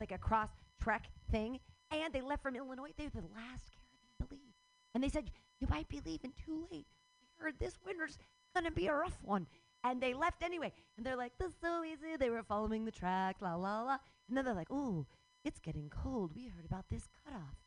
like 0.00 0.12
a 0.12 0.18
cross 0.18 0.48
trek 0.82 1.10
thing, 1.30 1.60
and 1.90 2.12
they 2.12 2.22
left 2.22 2.42
from 2.42 2.56
Illinois. 2.56 2.90
They 2.96 3.04
were 3.04 3.20
the 3.20 3.34
last 3.34 3.70
caravan 3.72 4.16
to 4.20 4.26
leave, 4.30 4.54
and 4.94 5.04
they 5.04 5.08
said 5.08 5.30
you 5.60 5.66
might 5.68 5.88
be 5.88 6.00
leaving 6.04 6.32
too 6.44 6.66
late. 6.70 6.86
We 7.20 7.28
heard 7.44 7.58
this 7.58 7.78
winter's 7.84 8.18
gonna 8.54 8.70
be 8.70 8.86
a 8.86 8.94
rough 8.94 9.18
one, 9.22 9.46
and 9.82 10.00
they 10.00 10.14
left 10.14 10.42
anyway. 10.42 10.72
And 10.96 11.04
they're 11.04 11.16
like, 11.16 11.32
this 11.38 11.48
is 11.48 11.54
so 11.60 11.84
easy. 11.84 12.16
They 12.18 12.30
were 12.30 12.42
following 12.42 12.84
the 12.84 12.90
track, 12.90 13.36
la 13.40 13.54
la 13.54 13.82
la, 13.82 13.98
and 14.28 14.36
then 14.36 14.44
they're 14.44 14.54
like, 14.54 14.70
ooh, 14.70 15.06
it's 15.44 15.58
getting 15.58 15.90
cold. 15.90 16.32
We 16.34 16.46
heard 16.46 16.64
about 16.64 16.86
this 16.90 17.08
cutoff. 17.24 17.63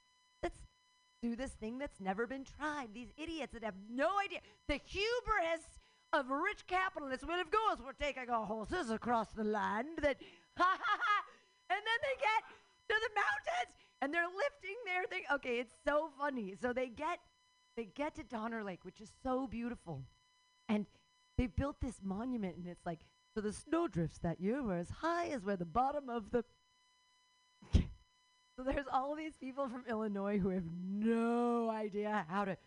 Do 1.21 1.35
this 1.35 1.51
thing 1.51 1.77
that's 1.79 1.99
never 1.99 2.27
been 2.27 2.43
tried. 2.43 2.89
These 2.93 3.11
idiots 3.17 3.53
that 3.53 3.63
have 3.63 3.75
no 3.89 4.09
idea. 4.23 4.39
The 4.67 4.79
hubris 4.85 5.65
of 6.13 6.29
rich 6.29 6.65
capitalists. 6.67 7.25
Well, 7.27 7.41
of 7.41 7.49
course, 7.51 7.79
we're 7.83 7.93
taking 7.93 8.29
our 8.29 8.45
horses 8.45 8.91
across 8.91 9.27
the 9.35 9.43
land 9.43 9.99
that, 10.01 10.17
ha 10.57 10.77
ha 10.79 10.99
ha, 11.01 11.23
and 11.69 11.79
then 11.79 11.99
they 12.01 12.21
get 12.21 12.43
to 12.89 12.95
the 13.01 13.15
mountains 13.15 13.75
and 14.01 14.13
they're 14.13 14.27
lifting 14.27 14.75
their 14.85 15.03
thing. 15.05 15.23
Okay, 15.33 15.59
it's 15.59 15.73
so 15.85 16.09
funny. 16.19 16.55
So 16.61 16.71
they 16.73 16.87
get, 16.87 17.19
they 17.75 17.85
get 17.85 18.15
to 18.15 18.23
Donner 18.23 18.63
Lake, 18.63 18.83
which 18.83 19.01
is 19.01 19.11
so 19.23 19.47
beautiful, 19.47 20.03
and 20.69 20.85
they 21.37 21.47
built 21.47 21.77
this 21.81 21.99
monument, 22.03 22.57
and 22.57 22.67
it's 22.67 22.85
like, 22.85 22.99
so 23.33 23.41
the 23.41 23.53
snowdrifts 23.53 24.19
that 24.19 24.39
year 24.39 24.63
were 24.63 24.77
as 24.77 24.89
high 24.89 25.27
as 25.27 25.43
where 25.43 25.57
the 25.57 25.65
bottom 25.65 26.09
of 26.09 26.31
the 26.31 26.43
so 28.57 28.63
there's 28.63 28.87
all 28.91 29.15
these 29.15 29.37
people 29.37 29.69
from 29.69 29.83
Illinois 29.87 30.39
who 30.39 30.49
have 30.49 30.63
no 30.89 31.69
idea 31.69 32.25
how 32.27 32.43
to. 32.43 32.57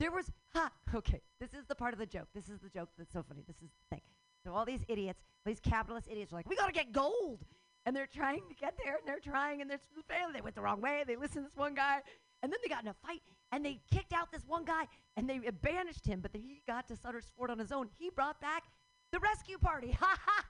There 0.00 0.10
was 0.10 0.30
ha 0.52 0.70
okay. 0.92 1.20
This 1.38 1.50
is 1.54 1.64
the 1.68 1.76
part 1.76 1.92
of 1.92 2.00
the 2.00 2.06
joke. 2.06 2.26
This 2.34 2.48
is 2.48 2.58
the 2.58 2.68
joke 2.68 2.88
that's 2.98 3.12
so 3.12 3.22
funny. 3.22 3.42
This 3.46 3.56
is 3.56 3.70
the 3.70 3.96
thing. 3.96 4.02
So 4.44 4.52
all 4.52 4.64
these 4.64 4.84
idiots, 4.88 5.22
these 5.46 5.60
capitalist 5.60 6.08
idiots, 6.10 6.32
are 6.32 6.36
like, 6.36 6.48
we 6.48 6.56
gotta 6.56 6.72
get 6.72 6.90
gold, 6.90 7.44
and 7.86 7.94
they're 7.94 8.08
trying 8.12 8.42
to 8.48 8.54
get 8.56 8.74
there, 8.84 8.96
and 8.96 9.06
they're 9.06 9.20
trying, 9.20 9.60
and 9.60 9.70
they're 9.70 9.80
failing. 10.08 10.32
They 10.32 10.40
went 10.40 10.56
the 10.56 10.62
wrong 10.62 10.80
way. 10.80 11.04
They 11.06 11.14
listened 11.14 11.44
to 11.44 11.50
this 11.50 11.56
one 11.56 11.74
guy, 11.74 12.00
and 12.42 12.52
then 12.52 12.58
they 12.60 12.68
got 12.68 12.82
in 12.82 12.88
a 12.88 12.94
fight, 13.06 13.22
and 13.52 13.64
they 13.64 13.78
kicked 13.92 14.12
out 14.12 14.32
this 14.32 14.42
one 14.48 14.64
guy, 14.64 14.88
and 15.16 15.30
they 15.30 15.38
banished 15.38 16.04
him. 16.04 16.20
But 16.20 16.32
he 16.34 16.62
got 16.66 16.88
to 16.88 16.96
Sutter's 16.96 17.30
Fort 17.36 17.50
on 17.50 17.60
his 17.60 17.70
own. 17.70 17.88
He 17.96 18.10
brought 18.10 18.40
back 18.40 18.64
the 19.12 19.20
rescue 19.20 19.58
party. 19.58 19.96
Ha 20.00 20.18
ha! 20.26 20.44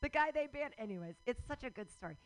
The 0.00 0.08
guy 0.08 0.30
they 0.32 0.46
banned. 0.46 0.74
Anyways, 0.78 1.16
it's 1.26 1.44
such 1.46 1.64
a 1.64 1.70
good 1.70 1.90
story. 1.90 2.16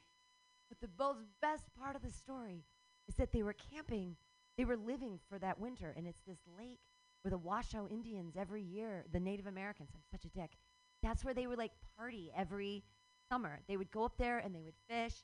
But 0.73 0.89
the 0.89 1.05
most 1.05 1.20
best 1.40 1.65
part 1.78 1.97
of 1.97 2.03
the 2.03 2.11
story 2.11 2.65
is 3.07 3.15
that 3.16 3.32
they 3.32 3.43
were 3.43 3.55
camping. 3.55 4.16
They 4.57 4.65
were 4.65 4.77
living 4.77 5.19
for 5.28 5.39
that 5.39 5.61
winter, 5.61 5.93
and 5.97 6.07
it's 6.07 6.23
this 6.27 6.40
lake 6.59 6.81
where 7.23 7.31
the 7.31 7.39
Washoe 7.39 7.86
Indians 7.89 8.35
every 8.36 8.62
year, 8.62 9.05
the 9.12 9.20
Native 9.20 9.47
Americans, 9.47 9.90
I'm 9.94 10.03
such 10.11 10.24
a 10.24 10.28
dick. 10.28 10.57
That's 11.03 11.24
where 11.24 11.35
they 11.35 11.47
would 11.47 11.59
like 11.59 11.73
party 11.97 12.32
every 12.36 12.85
summer. 13.28 13.61
They 13.69 13.77
would 13.77 13.90
go 13.90 14.05
up 14.05 14.16
there 14.16 14.39
and 14.39 14.55
they 14.55 14.62
would 14.62 14.74
fish. 14.89 15.15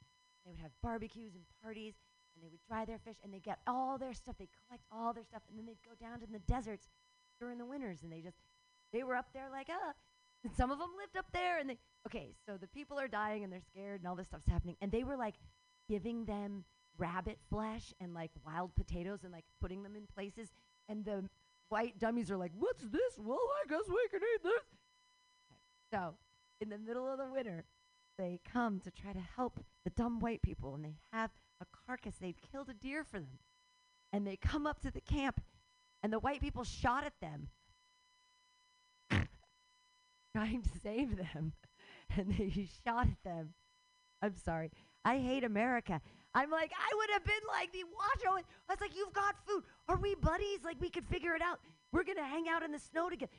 They 0.44 0.50
would 0.50 0.60
have 0.60 0.70
barbecues 0.82 1.34
and 1.34 1.44
parties, 1.62 1.94
and 2.34 2.44
they 2.44 2.48
would 2.48 2.60
dry 2.68 2.84
their 2.84 2.98
fish, 2.98 3.16
and 3.22 3.32
they 3.32 3.40
get 3.40 3.58
all 3.66 3.98
their 3.98 4.14
stuff. 4.14 4.36
They 4.38 4.48
collect 4.66 4.84
all 4.90 5.12
their 5.12 5.24
stuff, 5.24 5.42
and 5.48 5.58
then 5.58 5.66
they'd 5.66 5.82
go 5.84 5.94
down 6.00 6.20
to 6.20 6.26
the 6.26 6.38
deserts 6.40 6.88
during 7.40 7.58
the 7.58 7.66
winters, 7.66 8.02
and 8.02 8.12
they 8.12 8.20
just 8.20 8.38
They 8.92 9.02
were 9.02 9.16
up 9.16 9.32
there 9.34 9.50
like, 9.50 9.68
uh, 9.68 9.92
and 10.44 10.54
some 10.54 10.70
of 10.70 10.78
them 10.78 10.90
lived 10.96 11.16
up 11.16 11.26
there, 11.32 11.58
and 11.58 11.68
they 11.68 11.78
okay. 12.08 12.34
So 12.46 12.56
the 12.56 12.66
people 12.68 12.98
are 12.98 13.08
dying 13.08 13.44
and 13.44 13.52
they're 13.52 13.60
scared, 13.60 14.00
and 14.00 14.08
all 14.08 14.16
this 14.16 14.26
stuff's 14.26 14.46
happening, 14.46 14.76
and 14.80 14.90
they 14.90 15.04
were 15.04 15.16
like 15.16 15.34
giving 15.88 16.24
them 16.24 16.64
rabbit 16.96 17.38
flesh 17.48 17.94
and 18.00 18.14
like 18.14 18.30
wild 18.44 18.74
potatoes 18.74 19.20
and 19.22 19.32
like 19.32 19.44
putting 19.60 19.82
them 19.82 19.94
in 19.94 20.06
places, 20.14 20.48
and 20.88 21.04
the 21.04 21.24
white 21.68 21.98
dummies 21.98 22.30
are 22.30 22.36
like, 22.36 22.52
"What's 22.58 22.82
this? 22.82 23.18
Well, 23.18 23.38
I 23.62 23.68
guess 23.68 23.88
we 23.88 24.08
can 24.10 24.20
eat 24.34 24.42
this." 24.42 24.64
So, 25.92 26.14
in 26.60 26.68
the 26.70 26.78
middle 26.78 27.10
of 27.10 27.18
the 27.18 27.26
winter, 27.26 27.64
they 28.18 28.40
come 28.52 28.80
to 28.80 28.90
try 28.90 29.12
to 29.12 29.22
help 29.36 29.60
the 29.84 29.90
dumb 29.90 30.20
white 30.20 30.42
people, 30.42 30.74
and 30.74 30.84
they 30.84 30.96
have 31.12 31.30
a 31.60 31.66
carcass. 31.86 32.16
They've 32.16 32.40
killed 32.52 32.68
a 32.68 32.74
deer 32.74 33.04
for 33.04 33.20
them, 33.20 33.38
and 34.12 34.26
they 34.26 34.36
come 34.36 34.66
up 34.66 34.80
to 34.80 34.90
the 34.90 35.00
camp, 35.00 35.40
and 36.02 36.12
the 36.12 36.18
white 36.18 36.40
people 36.40 36.64
shot 36.64 37.04
at 37.04 37.20
them, 37.20 37.48
trying 40.34 40.62
to 40.62 40.70
save 40.82 41.16
them, 41.16 41.52
and 42.16 42.34
they 42.36 42.68
shot 42.84 43.06
at 43.08 43.22
them. 43.24 43.54
I'm 44.22 44.36
sorry. 44.36 44.70
I 45.04 45.18
hate 45.18 45.44
America. 45.44 46.00
I'm 46.34 46.50
like, 46.50 46.72
I 46.72 46.94
would 46.96 47.10
have 47.12 47.24
been 47.24 47.34
like 47.48 47.72
the 47.72 47.84
Washoe. 47.84 48.44
I 48.68 48.72
was 48.72 48.80
like, 48.80 48.96
you've 48.96 49.12
got 49.12 49.36
food. 49.46 49.62
Are 49.88 49.96
we 49.96 50.14
buddies? 50.14 50.60
Like, 50.64 50.80
we 50.80 50.90
could 50.90 51.06
figure 51.06 51.34
it 51.34 51.42
out. 51.42 51.60
We're 51.92 52.04
going 52.04 52.18
to 52.18 52.24
hang 52.24 52.46
out 52.48 52.62
in 52.62 52.72
the 52.72 52.78
snow 52.78 53.08
together. 53.08 53.32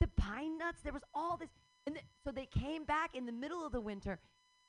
The 0.00 0.08
pine 0.16 0.58
nuts, 0.58 0.80
there 0.82 0.92
was 0.92 1.02
all 1.14 1.36
this. 1.36 1.48
And 1.86 1.94
th- 1.94 2.06
so 2.24 2.32
they 2.32 2.46
came 2.46 2.84
back 2.84 3.14
in 3.14 3.26
the 3.26 3.32
middle 3.32 3.64
of 3.64 3.72
the 3.72 3.80
winter 3.80 4.18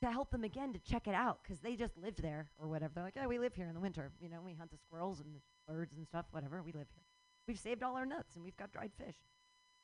to 0.01 0.11
help 0.11 0.31
them 0.31 0.43
again 0.43 0.73
to 0.73 0.79
check 0.79 1.07
it 1.07 1.15
out 1.15 1.39
because 1.43 1.59
they 1.59 1.75
just 1.75 1.97
lived 1.97 2.21
there 2.21 2.47
or 2.61 2.67
whatever. 2.67 2.93
They're 2.95 3.03
like, 3.03 3.15
yeah, 3.15 3.27
we 3.27 3.39
live 3.39 3.55
here 3.55 3.67
in 3.67 3.73
the 3.73 3.79
winter. 3.79 4.11
You 4.21 4.29
know, 4.29 4.39
we 4.45 4.53
hunt 4.53 4.71
the 4.71 4.77
squirrels 4.77 5.19
and 5.19 5.33
the 5.33 5.73
birds 5.73 5.93
and 5.97 6.05
stuff, 6.05 6.25
whatever. 6.31 6.61
We 6.61 6.71
live 6.71 6.87
here. 6.93 7.03
We've 7.47 7.59
saved 7.59 7.83
all 7.83 7.95
our 7.95 8.05
nuts 8.05 8.35
and 8.35 8.43
we've 8.43 8.57
got 8.57 8.71
dried 8.71 8.91
fish. 8.97 9.15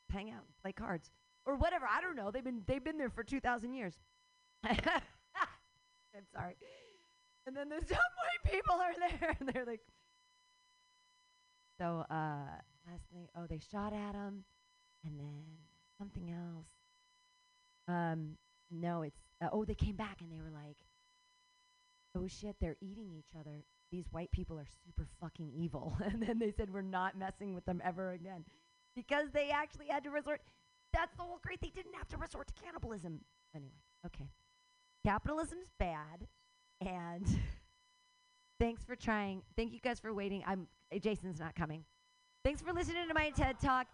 Hang 0.10 0.32
out, 0.32 0.44
play 0.62 0.74
cards 0.74 1.12
or 1.46 1.56
whatever. 1.56 1.86
I 1.86 2.02
don't 2.02 2.16
know. 2.16 2.32
They've 2.32 2.44
been 2.44 2.62
they've 2.68 2.84
been 2.84 2.98
there 2.98 3.10
for 3.10 3.24
two 3.24 3.40
thousand 3.40 3.74
years. 3.74 3.96
I'm 4.64 4.78
sorry. 6.34 6.56
And 7.48 7.56
then 7.56 7.70
the 7.70 7.76
white 7.86 8.44
people 8.46 8.76
are 8.76 8.94
there, 9.00 9.36
and 9.40 9.50
they're 9.50 9.66
like. 9.66 9.82
So 11.80 12.06
uh, 12.12 12.46
last 12.88 13.06
night, 13.12 13.30
oh, 13.36 13.48
they 13.50 13.60
shot 13.72 13.92
at 13.92 14.14
him, 14.14 14.44
and 15.04 15.20
then 15.20 15.44
something 15.98 16.30
else. 16.30 16.68
Um, 17.88 18.38
no, 18.70 19.02
it's 19.02 19.20
uh, 19.42 19.50
oh, 19.52 19.66
they 19.66 19.74
came 19.74 19.96
back 19.96 20.22
and 20.22 20.32
they 20.32 20.40
were 20.40 20.52
like, 20.52 20.78
oh 22.16 22.28
shit, 22.28 22.56
they're 22.60 22.78
eating 22.82 23.12
each 23.18 23.36
other. 23.40 23.64
These 23.92 24.06
white 24.12 24.32
people 24.32 24.58
are 24.58 24.68
super 24.86 25.08
fucking 25.20 25.52
evil. 25.54 25.98
and 26.04 26.22
then 26.22 26.40
they 26.40 26.52
said 26.52 26.74
we're 26.74 26.82
not 26.82 27.18
messing 27.18 27.54
with 27.54 27.66
them 27.66 27.82
ever 27.84 28.12
again, 28.12 28.46
because 28.96 29.28
they 29.34 29.50
actually 29.50 29.88
had 29.88 30.04
to 30.04 30.10
resort. 30.10 30.42
That's 30.94 31.16
the 31.16 31.24
whole 31.24 31.40
great. 31.42 31.62
They 31.62 31.70
didn't 31.70 31.94
have 31.96 32.08
to 32.10 32.18
resort 32.18 32.48
to 32.48 32.54
cannibalism. 32.62 33.22
Anyway, 33.56 33.82
okay. 34.06 34.30
Capitalism's 35.06 35.68
bad, 35.80 36.28
and 36.80 37.26
thanks 38.60 38.84
for 38.84 38.96
trying. 38.96 39.42
Thank 39.56 39.74
you 39.74 39.80
guys 39.80 40.00
for 40.00 40.14
waiting. 40.14 40.44
I'm 40.46 40.68
uh, 40.94 41.00
Jason's 41.00 41.40
not 41.40 41.56
coming. 41.56 41.84
Thanks 42.44 42.62
for 42.62 42.74
listening 42.74 43.08
to 43.08 43.14
my 43.14 43.30
TED 43.30 43.60
talk. 43.60 43.88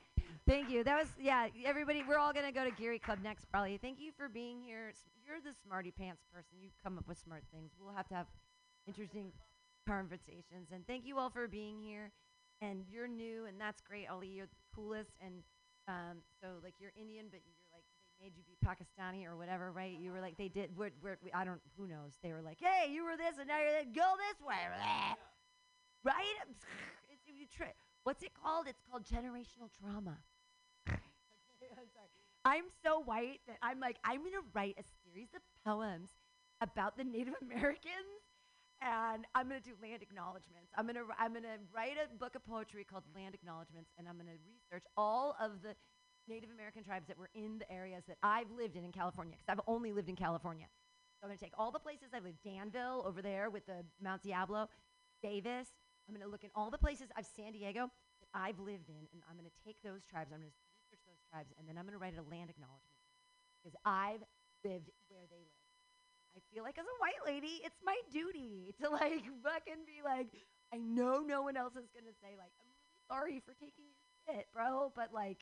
Thank 0.47 0.69
you. 0.69 0.83
That 0.83 0.97
was 0.97 1.07
yeah. 1.19 1.47
Everybody, 1.65 2.03
we're 2.07 2.17
all 2.17 2.33
gonna 2.33 2.51
go 2.51 2.63
to 2.63 2.71
Geary 2.71 2.99
Club 2.99 3.19
next, 3.23 3.45
probably. 3.51 3.77
Thank 3.77 3.99
you 3.99 4.11
for 4.17 4.29
being 4.29 4.61
here. 4.61 4.89
S- 4.89 5.03
You're 5.25 5.41
the 5.41 5.55
smarty 5.65 5.91
pants 5.91 6.23
person. 6.33 6.57
You 6.61 6.69
come 6.83 6.97
up 6.97 7.07
with 7.07 7.17
smart 7.19 7.43
things. 7.53 7.71
We'll 7.79 7.93
have 7.95 8.07
to 8.09 8.15
have 8.15 8.27
interesting 8.87 9.31
conversations. 9.87 10.69
And 10.73 10.85
thank 10.87 11.05
you 11.05 11.17
all 11.17 11.29
for 11.29 11.47
being 11.47 11.81
here. 11.81 12.11
And 12.61 12.83
you're 12.89 13.07
new, 13.07 13.45
and 13.45 13.59
that's 13.59 13.81
great, 13.81 14.07
Ali. 14.09 14.27
You're 14.29 14.47
the 14.47 14.75
coolest. 14.75 15.11
And 15.23 15.43
um, 15.87 16.19
so 16.41 16.47
like 16.63 16.73
you're 16.79 16.91
Indian, 16.99 17.27
but 17.31 17.39
you're 17.45 17.55
like 17.71 17.83
they 18.19 18.25
made 18.25 18.33
you 18.35 18.43
be 18.43 18.57
Pakistani 18.59 19.25
or 19.25 19.35
whatever, 19.35 19.71
right? 19.71 19.97
You 19.97 20.11
were 20.11 20.21
like 20.21 20.37
they 20.37 20.47
did. 20.47 20.75
We're, 20.77 20.91
we're, 21.01 21.17
we, 21.23 21.31
I 21.33 21.45
don't. 21.45 21.61
Who 21.77 21.87
knows? 21.87 22.13
They 22.23 22.33
were 22.33 22.41
like, 22.41 22.57
hey, 22.59 22.91
you 22.91 23.03
were 23.03 23.15
this, 23.15 23.37
and 23.39 23.47
now 23.47 23.59
you're 23.59 23.71
that. 23.71 23.93
Go 23.93 24.15
this 24.29 24.45
way, 24.45 24.63
right? 24.71 25.15
It's, 27.09 27.21
you 27.27 27.45
try. 27.55 27.73
What's 28.03 28.23
it 28.23 28.31
called? 28.33 28.67
It's 28.67 28.81
called 28.89 29.03
generational 29.03 29.67
trauma. 29.81 30.17
I'm 30.87 30.95
sorry. 31.93 32.07
I'm 32.45 32.65
so 32.83 32.99
white 32.99 33.41
that 33.47 33.57
I'm 33.61 33.79
like, 33.79 33.97
I'm 34.05 34.23
to 34.23 34.41
write 34.53 34.77
a 34.79 34.83
series 35.03 35.27
of 35.35 35.41
poems 35.65 36.09
about 36.61 36.97
the 36.97 37.03
Native 37.03 37.33
Americans 37.41 38.23
and 38.81 39.25
I'm 39.33 39.49
going 39.49 39.61
to 39.61 39.67
do 39.67 39.75
land 39.81 40.01
acknowledgments. 40.01 40.69
I'm 40.77 40.85
going 40.85 40.95
to 40.95 41.05
I'm 41.17 41.31
going 41.31 41.43
to 41.43 41.59
write 41.73 41.97
a 41.97 42.07
book 42.15 42.35
of 42.35 42.45
poetry 42.45 42.85
called 42.85 43.03
mm-hmm. 43.09 43.23
Land 43.23 43.35
Acknowledgments 43.35 43.89
and 43.97 44.07
I'm 44.07 44.15
going 44.15 44.27
to 44.29 44.39
research 44.45 44.85
all 44.95 45.35
of 45.41 45.61
the 45.63 45.73
Native 46.27 46.49
American 46.51 46.83
tribes 46.83 47.07
that 47.07 47.17
were 47.17 47.29
in 47.33 47.57
the 47.57 47.71
areas 47.71 48.03
that 48.07 48.17
I've 48.21 48.51
lived 48.51 48.75
in 48.75 48.83
in 48.83 48.91
California 48.91 49.35
because 49.35 49.49
I've 49.49 49.63
only 49.65 49.93
lived 49.93 50.09
in 50.09 50.15
California. 50.15 50.67
So 51.17 51.25
I'm 51.25 51.29
going 51.29 51.39
to 51.39 51.43
take 51.43 51.57
all 51.57 51.71
the 51.71 51.79
places 51.79 52.13
I've 52.13 52.23
lived, 52.23 52.43
Danville 52.43 53.01
over 53.07 53.21
there 53.21 53.49
with 53.49 53.65
the 53.65 53.81
Mount 54.01 54.21
Diablo, 54.21 54.69
Davis. 55.23 55.73
I'm 56.07 56.13
going 56.13 56.23
to 56.23 56.29
look 56.29 56.43
in 56.43 56.51
all 56.53 56.69
the 56.69 56.77
places 56.77 57.09
I've 57.17 57.25
San 57.25 57.53
Diego 57.53 57.89
that 58.21 58.29
I've 58.33 58.59
lived 58.59 58.89
in, 58.89 59.09
and 59.11 59.23
I'm 59.25 59.35
going 59.35 59.49
to 59.49 59.57
take 59.65 59.81
those 59.81 60.05
tribes. 60.05 60.29
I'm 60.29 60.39
going 60.39 60.51
to 60.51 60.59
research 60.93 61.01
those 61.09 61.23
tribes, 61.31 61.49
and 61.57 61.67
then 61.67 61.75
I'm 61.77 61.89
going 61.89 61.97
to 61.97 61.99
write 61.99 62.13
a 62.13 62.23
land 62.29 62.53
acknowledgement 62.53 63.01
because 63.57 63.75
I've 63.83 64.21
lived 64.63 64.91
where 65.09 65.25
they 65.25 65.41
live. 65.41 65.56
I 66.37 66.53
feel 66.53 66.63
like 66.63 66.77
as 66.77 66.85
a 66.85 67.01
white 67.01 67.25
lady, 67.25 67.61
it's 67.65 67.81
my 67.83 67.97
duty 68.13 68.75
to 68.81 68.89
like 68.89 69.25
fucking 69.43 69.89
be 69.89 70.05
like, 70.05 70.29
I 70.71 70.77
know 70.77 71.25
no 71.25 71.41
one 71.41 71.57
else 71.57 71.73
is 71.73 71.89
to 71.97 72.13
say 72.21 72.37
like, 72.37 72.53
I'm 72.61 72.69
sorry 73.09 73.41
for 73.41 73.53
taking 73.57 73.89
your 73.89 74.35
shit, 74.35 74.45
bro, 74.53 74.91
but 74.95 75.13
like. 75.13 75.41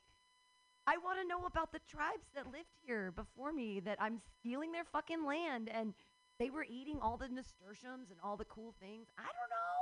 I 0.88 1.02
want 1.02 1.18
to 1.18 1.28
know 1.28 1.48
about 1.50 1.74
the 1.74 1.82
tribes 1.90 2.30
that 2.36 2.46
lived 2.54 2.70
here 2.86 3.10
before 3.10 3.52
me 3.52 3.80
that 3.90 3.98
I'm 4.00 4.22
stealing 4.38 4.72
their 4.72 4.86
fucking 4.86 5.26
land 5.26 5.68
and 5.68 5.96
they 6.38 6.52
were 6.52 6.64
eating 6.70 7.00
all 7.02 7.18
the 7.18 7.26
nasturtiums 7.26 8.12
and 8.12 8.20
all 8.22 8.38
the 8.38 8.46
cool 8.46 8.76
things. 8.80 9.08
I 9.18 9.26
don't 9.26 9.50
know. 9.50 9.82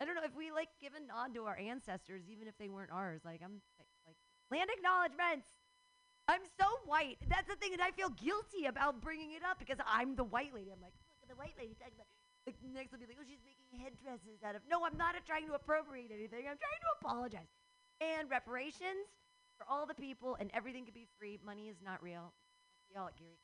I 0.00 0.04
don't 0.06 0.14
know 0.14 0.24
if 0.24 0.34
we 0.34 0.50
like 0.50 0.72
give 0.80 0.94
a 0.96 1.04
nod 1.04 1.34
to 1.34 1.44
our 1.44 1.58
ancestors, 1.58 2.24
even 2.32 2.48
if 2.48 2.56
they 2.56 2.70
weren't 2.70 2.90
ours. 2.90 3.20
Like 3.24 3.44
I'm 3.44 3.60
like, 3.76 3.92
like 4.06 4.16
land 4.50 4.70
acknowledgments. 4.72 5.46
I'm 6.28 6.42
so 6.58 6.66
white. 6.86 7.18
That's 7.28 7.48
the 7.48 7.56
thing, 7.56 7.72
and 7.72 7.82
I 7.82 7.90
feel 7.90 8.10
guilty 8.14 8.66
about 8.66 9.02
bringing 9.02 9.32
it 9.32 9.42
up 9.42 9.58
because 9.58 9.78
I'm 9.82 10.14
the 10.14 10.24
white 10.24 10.54
lady. 10.54 10.70
I'm 10.70 10.80
like, 10.80 10.94
look 10.94 11.26
at 11.26 11.30
the 11.30 11.38
white 11.38 11.54
lady 11.58 11.74
talking 11.74 11.98
about. 11.98 12.10
Like 12.46 12.58
next 12.74 12.90
will 12.90 12.98
be 12.98 13.06
like, 13.06 13.18
oh, 13.20 13.26
she's 13.26 13.42
making 13.46 13.70
headdresses 13.78 14.42
out 14.42 14.58
of. 14.58 14.62
No, 14.66 14.82
I'm 14.82 14.98
not 14.98 15.14
trying 15.26 15.46
to 15.46 15.54
appropriate 15.54 16.10
anything. 16.10 16.46
I'm 16.50 16.58
trying 16.58 16.82
to 16.82 16.90
apologize. 16.98 17.50
And 18.02 18.30
reparations 18.30 19.06
for 19.58 19.66
all 19.70 19.86
the 19.86 19.94
people, 19.94 20.36
and 20.40 20.50
everything 20.54 20.84
can 20.84 20.94
be 20.94 21.06
free. 21.18 21.38
Money 21.44 21.70
is 21.70 21.78
not 21.84 22.02
real. 22.02 22.34
Y'all 22.90 23.06
at 23.06 23.16
Geary 23.16 23.38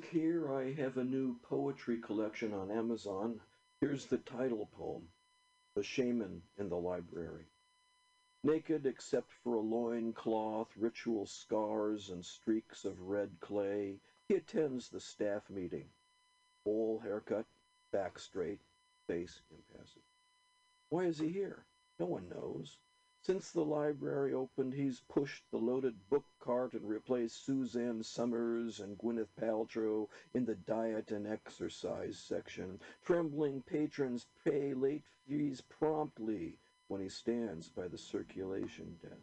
here. 0.00 0.50
I 0.50 0.72
have 0.72 0.96
a 0.96 1.04
new 1.04 1.36
poetry 1.42 1.98
collection 1.98 2.54
on 2.54 2.70
Amazon. 2.70 3.38
Here's 3.82 4.06
the 4.06 4.18
title 4.18 4.70
poem 4.72 5.02
The 5.74 5.82
Shaman 5.82 6.40
in 6.56 6.70
the 6.70 6.78
Library. 6.78 7.44
Naked 8.42 8.86
except 8.86 9.30
for 9.44 9.54
a 9.54 9.60
loin 9.60 10.14
cloth, 10.14 10.68
ritual 10.78 11.26
scars, 11.26 12.08
and 12.08 12.24
streaks 12.24 12.86
of 12.86 12.98
red 13.02 13.30
clay, 13.40 14.00
he 14.28 14.36
attends 14.36 14.88
the 14.88 15.00
staff 15.00 15.42
meeting. 15.50 15.88
Full 16.64 16.98
haircut, 17.00 17.44
back 17.92 18.18
straight, 18.18 18.60
face 19.06 19.42
impassive. 19.50 20.02
Why 20.88 21.04
is 21.04 21.18
he 21.18 21.28
here? 21.28 21.66
No 21.98 22.06
one 22.06 22.30
knows. 22.30 22.78
Since 23.24 23.52
the 23.52 23.64
library 23.64 24.34
opened, 24.34 24.74
he's 24.74 24.98
pushed 25.08 25.48
the 25.52 25.58
loaded 25.58 26.08
book 26.10 26.24
cart 26.40 26.74
and 26.74 26.88
replaced 26.88 27.46
Suzanne 27.46 28.02
Somers 28.02 28.80
and 28.80 28.98
Gwyneth 28.98 29.32
Paltrow 29.40 30.08
in 30.34 30.44
the 30.44 30.56
diet 30.56 31.12
and 31.12 31.24
exercise 31.28 32.18
section. 32.18 32.80
Trembling 33.04 33.62
patrons 33.62 34.26
pay 34.44 34.74
late 34.74 35.04
fees 35.24 35.60
promptly 35.60 36.58
when 36.88 37.00
he 37.00 37.08
stands 37.08 37.68
by 37.68 37.86
the 37.86 37.96
circulation 37.96 38.98
desk. 39.00 39.22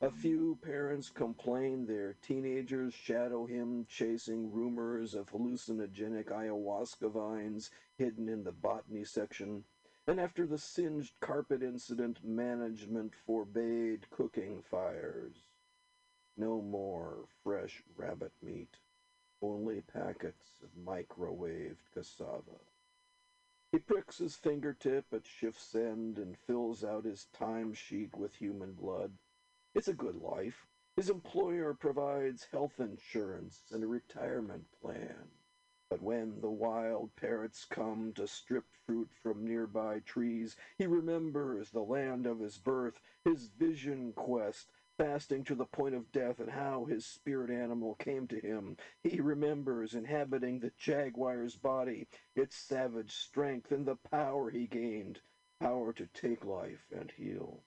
A 0.00 0.10
few 0.10 0.58
parents 0.60 1.08
complain 1.08 1.86
their 1.86 2.14
teenagers 2.14 2.94
shadow 2.94 3.46
him 3.46 3.86
chasing 3.88 4.50
rumors 4.50 5.14
of 5.14 5.30
hallucinogenic 5.30 6.32
ayahuasca 6.32 7.12
vines 7.12 7.70
hidden 7.96 8.28
in 8.28 8.42
the 8.42 8.50
botany 8.50 9.04
section. 9.04 9.64
And 10.08 10.18
after 10.18 10.46
the 10.46 10.56
singed 10.56 11.12
carpet 11.20 11.62
incident, 11.62 12.24
management 12.24 13.12
forbade 13.26 14.08
cooking 14.08 14.62
fires. 14.62 15.36
No 16.34 16.62
more 16.62 17.26
fresh 17.44 17.82
rabbit 17.94 18.32
meat, 18.42 18.78
only 19.42 19.82
packets 19.82 20.62
of 20.62 20.70
microwaved 20.82 21.92
cassava. 21.92 22.58
He 23.70 23.80
pricks 23.80 24.16
his 24.16 24.34
fingertip 24.34 25.04
at 25.12 25.26
shift's 25.26 25.74
end 25.74 26.16
and 26.16 26.38
fills 26.38 26.84
out 26.84 27.04
his 27.04 27.26
time 27.38 27.74
sheet 27.74 28.16
with 28.16 28.34
human 28.34 28.72
blood. 28.72 29.12
It's 29.74 29.88
a 29.88 29.92
good 29.92 30.16
life. 30.16 30.66
His 30.96 31.10
employer 31.10 31.74
provides 31.74 32.46
health 32.50 32.80
insurance 32.80 33.60
and 33.72 33.84
a 33.84 33.86
retirement 33.86 34.64
plan. 34.80 35.28
But 35.90 36.02
when 36.02 36.42
the 36.42 36.50
wild 36.50 37.16
parrots 37.16 37.64
come 37.64 38.12
to 38.12 38.26
strip 38.26 38.66
fruit 38.84 39.10
from 39.22 39.46
nearby 39.46 40.00
trees, 40.00 40.54
he 40.76 40.86
remembers 40.86 41.70
the 41.70 41.80
land 41.82 42.26
of 42.26 42.40
his 42.40 42.58
birth, 42.58 43.00
his 43.24 43.48
vision 43.48 44.12
quest, 44.12 44.70
fasting 44.98 45.44
to 45.44 45.54
the 45.54 45.64
point 45.64 45.94
of 45.94 46.12
death, 46.12 46.40
and 46.40 46.50
how 46.50 46.84
his 46.84 47.06
spirit 47.06 47.50
animal 47.50 47.94
came 47.94 48.26
to 48.26 48.38
him. 48.38 48.76
He 49.02 49.18
remembers 49.18 49.94
inhabiting 49.94 50.60
the 50.60 50.72
jaguar's 50.76 51.56
body, 51.56 52.06
its 52.34 52.54
savage 52.54 53.14
strength, 53.14 53.72
and 53.72 53.86
the 53.86 53.96
power 53.96 54.50
he 54.50 54.66
gained 54.66 55.22
power 55.58 55.94
to 55.94 56.06
take 56.08 56.44
life 56.44 56.86
and 56.92 57.10
heal. 57.12 57.62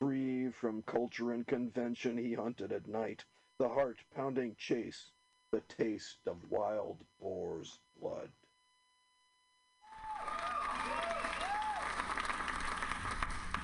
Free 0.00 0.50
from 0.50 0.82
culture 0.82 1.32
and 1.32 1.46
convention, 1.46 2.16
he 2.16 2.32
hunted 2.32 2.72
at 2.72 2.88
night, 2.88 3.26
the 3.58 3.68
heart 3.68 3.98
pounding 4.14 4.56
chase, 4.56 5.12
the 5.52 5.60
taste 5.68 6.26
of 6.26 6.36
wild 6.50 6.96
boar's 7.20 7.78
blood. 8.00 8.28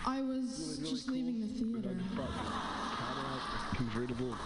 I 0.07 0.21
was 0.21 0.81
just 0.85 1.09
leaving 1.09 1.41
the 1.41 1.47
theater. 1.47 1.97
convertible 3.75 4.37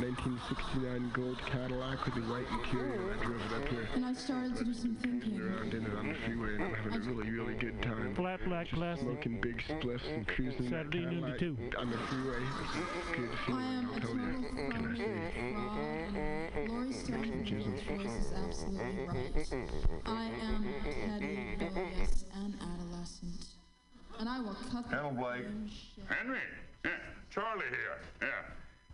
1969 0.00 1.10
gold 1.12 1.38
Cadillac 1.46 2.04
with 2.04 2.14
the 2.14 2.20
white 2.22 2.46
interior. 2.52 3.14
I 3.18 3.24
drove 3.24 3.40
it 3.40 3.52
up 3.62 3.68
here. 3.68 3.88
And 3.94 4.06
I 4.06 4.12
started 4.12 4.54
to 4.56 4.64
do 4.64 4.72
some 4.72 4.94
thinking. 4.96 5.40
Around 5.40 5.74
in 5.74 5.84
it 5.86 5.94
on 5.96 6.08
the 6.08 6.14
freeway 6.14 6.54
and 6.54 6.62
I'm 6.64 6.74
having 6.74 6.94
a 6.94 7.12
really, 7.14 7.30
really 7.30 7.54
good 7.54 7.82
time. 7.82 8.14
Flat 8.14 8.38
black 8.44 8.70
glasses. 8.70 9.02
Smoking 9.02 9.40
big 9.40 9.58
spliffs 9.66 10.06
and 10.14 10.26
cruising 10.28 10.70
that 10.70 10.86
Saturday 10.86 11.00
noon 11.00 11.22
to 11.22 11.30
Cadillac 11.32 11.38
two. 11.38 11.56
on 11.78 11.90
the 11.90 11.98
freeway. 11.98 12.38
It's 12.38 13.16
good 13.16 13.30
to 13.30 13.36
see 13.44 13.52
I 13.52 13.62
am 13.74 13.88
I'll 13.90 13.96
a 13.96 14.00
tell 14.00 14.10
you. 14.14 14.44
Can 14.70 14.86
I 14.86 14.96
say? 14.96 15.04
fraud. 16.54 16.68
Laurie 16.68 16.92
Stone's 16.92 17.82
voice 17.82 18.12
is 18.12 18.32
absolutely 18.46 19.04
right. 19.06 19.46
I 20.06 20.30
am 20.42 20.74
petty, 20.84 21.56
rebellious, 21.58 22.24
and 22.36 22.54
adolescent. 22.54 23.46
And 24.20 24.28
I 24.28 24.40
will 24.40 24.56
cut 24.70 24.88
the 24.90 24.96
Hello, 24.96 25.10
Blake. 25.10 25.46
Henry. 26.08 26.38
Yeah, 26.84 26.90
Charlie 27.30 27.64
here. 27.70 27.98
Yeah. 28.22 28.28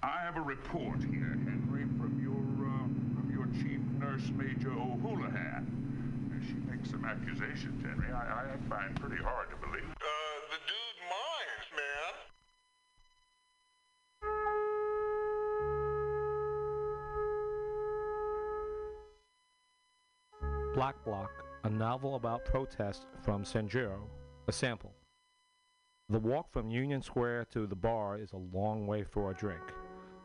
I 0.04 0.20
have 0.22 0.36
a 0.36 0.42
report 0.42 1.00
here, 1.00 1.32
Henry, 1.48 1.84
from 1.96 2.20
your 2.20 2.44
uh, 2.68 2.84
from 3.16 3.26
your 3.32 3.46
chief 3.56 3.80
nurse, 3.98 4.28
Major 4.36 4.70
O'Houlihan. 4.70 5.64
Uh, 5.64 6.44
She 6.46 6.56
makes 6.70 6.90
some 6.90 7.06
accusations, 7.06 7.82
Henry. 7.82 8.12
I, 8.12 8.52
I 8.52 8.56
find 8.68 8.94
pretty 9.00 9.22
hard 9.22 9.48
to 9.48 9.56
believe. 9.56 9.88
Uh, 9.88 10.36
the 10.52 10.60
dude 10.68 11.00
minds, 11.08 11.68
man. 11.74 12.12
Black 20.74 21.02
Block, 21.04 21.30
a 21.64 21.70
novel 21.70 22.16
about 22.16 22.44
protest 22.44 23.06
from 23.22 23.44
Sanjuro, 23.44 24.00
a 24.48 24.52
sample. 24.52 24.92
The 26.08 26.18
walk 26.18 26.52
from 26.52 26.68
Union 26.70 27.00
Square 27.00 27.46
to 27.52 27.66
the 27.66 27.76
bar 27.76 28.18
is 28.18 28.32
a 28.32 28.56
long 28.56 28.86
way 28.86 29.04
for 29.04 29.30
a 29.30 29.34
drink, 29.34 29.62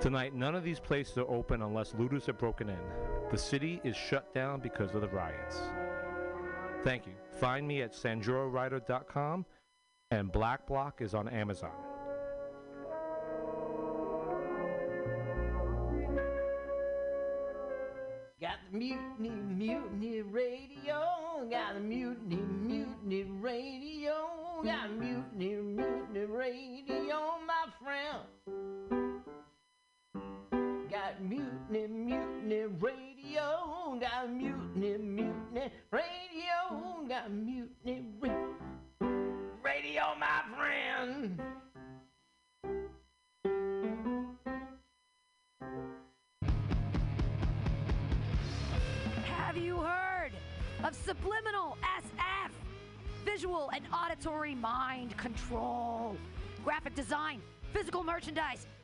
Tonight, 0.00 0.34
none 0.34 0.54
of 0.54 0.62
these 0.62 0.78
places 0.78 1.16
are 1.18 1.28
open 1.28 1.62
unless 1.62 1.94
looters 1.94 2.26
have 2.26 2.38
broken 2.38 2.68
in. 2.68 2.78
The 3.30 3.38
city 3.38 3.80
is 3.82 3.96
shut 3.96 4.32
down 4.34 4.60
because 4.60 4.94
of 4.94 5.00
the 5.00 5.08
riots. 5.08 5.60
Thank 6.84 7.06
you. 7.06 7.14
Find 7.40 7.66
me 7.66 7.82
at 7.82 7.92
sanjurowriter.com 7.92 9.46
and 10.10 10.30
Black 10.30 10.66
Block 10.66 11.00
is 11.00 11.14
on 11.14 11.28
Amazon. 11.28 11.72
Got 18.38 18.58
the 18.70 18.78
mutiny, 18.78 19.30
mutiny 19.30 20.22
radio. 20.22 21.02
Got 21.50 21.74
the 21.74 21.80
mutiny, 21.80 22.36
mutiny 22.36 23.24
radio. 23.24 24.12
Got 24.62 24.88
the 24.90 24.94
mutiny, 24.94 25.54
mutiny 25.56 26.24
radio, 26.26 27.38
my 27.46 27.66
friend. 27.82 29.05
Got 31.06 31.22
mutiny, 31.22 31.86
mutiny 31.86 32.62
radio. 32.80 33.96
Got 34.00 34.28
mutiny, 34.28 34.98
mutiny 34.98 35.70
radio. 35.92 37.06
Got 37.08 37.30
mutiny 37.30 38.04
ra- 38.18 38.56
radio, 39.62 40.02
my 40.18 40.42
friend. 40.56 41.40
Have 49.26 49.56
you 49.56 49.76
heard 49.76 50.32
of 50.82 50.96
Subliminal 50.96 51.78
SF? 52.00 52.50
Visual 53.24 53.70
and 53.72 53.84
auditory 53.94 54.56
mind 54.56 55.16
control, 55.16 56.16
graphic 56.64 56.96
design, 56.96 57.40
physical 57.72 58.02
merchandise, 58.02 58.66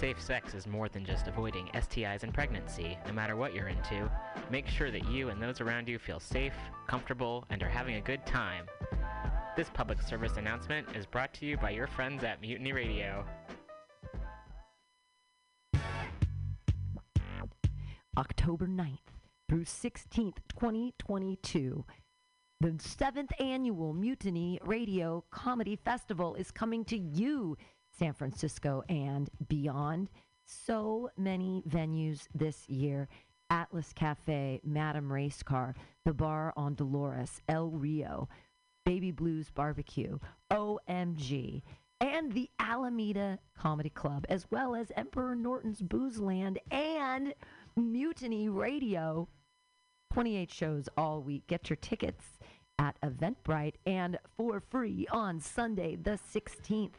Safe 0.00 0.18
sex 0.18 0.54
is 0.54 0.66
more 0.66 0.88
than 0.88 1.04
just 1.04 1.28
avoiding 1.28 1.66
STIs 1.74 2.22
and 2.22 2.32
pregnancy, 2.32 2.96
no 3.06 3.12
matter 3.12 3.36
what 3.36 3.52
you're 3.52 3.68
into. 3.68 4.10
Make 4.50 4.66
sure 4.66 4.90
that 4.90 5.06
you 5.10 5.28
and 5.28 5.42
those 5.42 5.60
around 5.60 5.88
you 5.88 5.98
feel 5.98 6.18
safe, 6.18 6.54
comfortable, 6.88 7.44
and 7.50 7.62
are 7.62 7.68
having 7.68 7.96
a 7.96 8.00
good 8.00 8.24
time. 8.24 8.64
This 9.58 9.68
public 9.74 10.00
service 10.00 10.38
announcement 10.38 10.86
is 10.96 11.04
brought 11.04 11.34
to 11.34 11.44
you 11.44 11.58
by 11.58 11.72
your 11.72 11.86
friends 11.86 12.24
at 12.24 12.40
Mutiny 12.40 12.72
Radio. 12.72 13.26
October 18.16 18.66
9th 18.66 18.96
through 19.50 19.66
16th, 19.66 20.38
2022. 20.48 21.84
The 22.62 22.74
seventh 22.78 23.32
annual 23.38 23.92
Mutiny 23.92 24.60
Radio 24.64 25.24
Comedy 25.30 25.76
Festival 25.76 26.36
is 26.36 26.50
coming 26.50 26.86
to 26.86 26.96
you, 26.96 27.58
San 28.00 28.14
Francisco 28.14 28.82
and 28.88 29.28
beyond. 29.48 30.08
So 30.46 31.10
many 31.18 31.62
venues 31.68 32.26
this 32.34 32.66
year 32.66 33.08
Atlas 33.50 33.92
Cafe, 33.94 34.60
Madame 34.64 35.12
Race 35.12 35.42
Car, 35.42 35.74
The 36.06 36.14
Bar 36.14 36.54
on 36.56 36.74
Dolores, 36.76 37.42
El 37.46 37.68
Rio, 37.68 38.26
Baby 38.86 39.10
Blues 39.10 39.50
Barbecue, 39.50 40.18
OMG, 40.50 41.60
and 42.00 42.32
the 42.32 42.48
Alameda 42.58 43.38
Comedy 43.58 43.90
Club, 43.90 44.24
as 44.30 44.46
well 44.50 44.74
as 44.74 44.90
Emperor 44.96 45.34
Norton's 45.34 45.82
Booze 45.82 46.18
Land 46.18 46.58
and 46.70 47.34
Mutiny 47.76 48.48
Radio. 48.48 49.28
28 50.14 50.50
shows 50.50 50.88
all 50.96 51.20
week. 51.20 51.46
Get 51.48 51.68
your 51.68 51.76
tickets 51.76 52.38
at 52.78 52.98
Eventbrite 53.02 53.74
and 53.84 54.18
for 54.38 54.58
free 54.58 55.06
on 55.12 55.38
Sunday, 55.38 55.96
the 55.96 56.18
16th. 56.32 56.94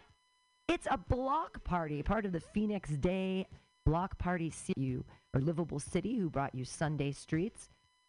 It's 0.71 0.87
a 0.89 0.97
block 0.97 1.61
party, 1.65 2.01
part 2.01 2.25
of 2.25 2.31
the 2.31 2.39
Phoenix 2.39 2.91
Day 2.91 3.45
Block 3.85 4.17
Party 4.17 4.53
CU 4.65 5.03
or 5.33 5.41
Livable 5.41 5.81
City, 5.81 6.17
who 6.17 6.29
brought 6.29 6.55
you 6.55 6.63
Sunday 6.63 7.11
Streets. 7.11 7.67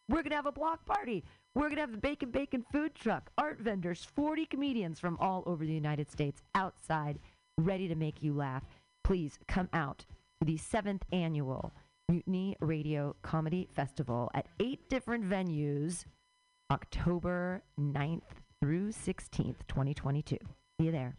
We're 0.09 0.23
to 0.23 0.33
have 0.33 0.47
a 0.47 0.53
block 0.53 0.87
party. 0.87 1.25
We're 1.57 1.71
to 1.71 1.81
have 1.81 1.93
a 1.93 1.97
bacon 1.97 2.31
bacon 2.31 2.65
food 2.71 2.95
truck, 2.95 3.33
art 3.37 3.59
vendors, 3.59 4.07
40 4.15 4.47
comedians 4.47 5.01
from 5.01 5.17
all 5.19 5.43
over 5.45 5.67
the 5.67 5.73
United 5.73 6.09
States 6.09 6.41
outside, 6.55 7.19
ready 7.59 7.89
to 7.89 7.97
make 7.97 8.23
you 8.23 8.33
laugh. 8.33 8.63
Please 9.03 9.41
come 9.49 9.69
out 9.73 10.07
to 10.41 10.47
the 10.47 10.57
seventh 10.57 11.03
annual 11.11 11.73
Mutiny 12.09 12.57
Radio 12.61 13.17
Comedy 13.23 13.67
Festival 13.75 14.31
at 14.35 14.47
eight 14.61 14.89
different 14.89 15.29
venues, 15.29 16.05
October 16.71 17.65
9th 17.81 18.23
through 18.61 18.91
16th, 18.91 19.57
2022. 19.67 20.39
See 20.79 20.87
you 20.87 20.93
there. 20.93 21.17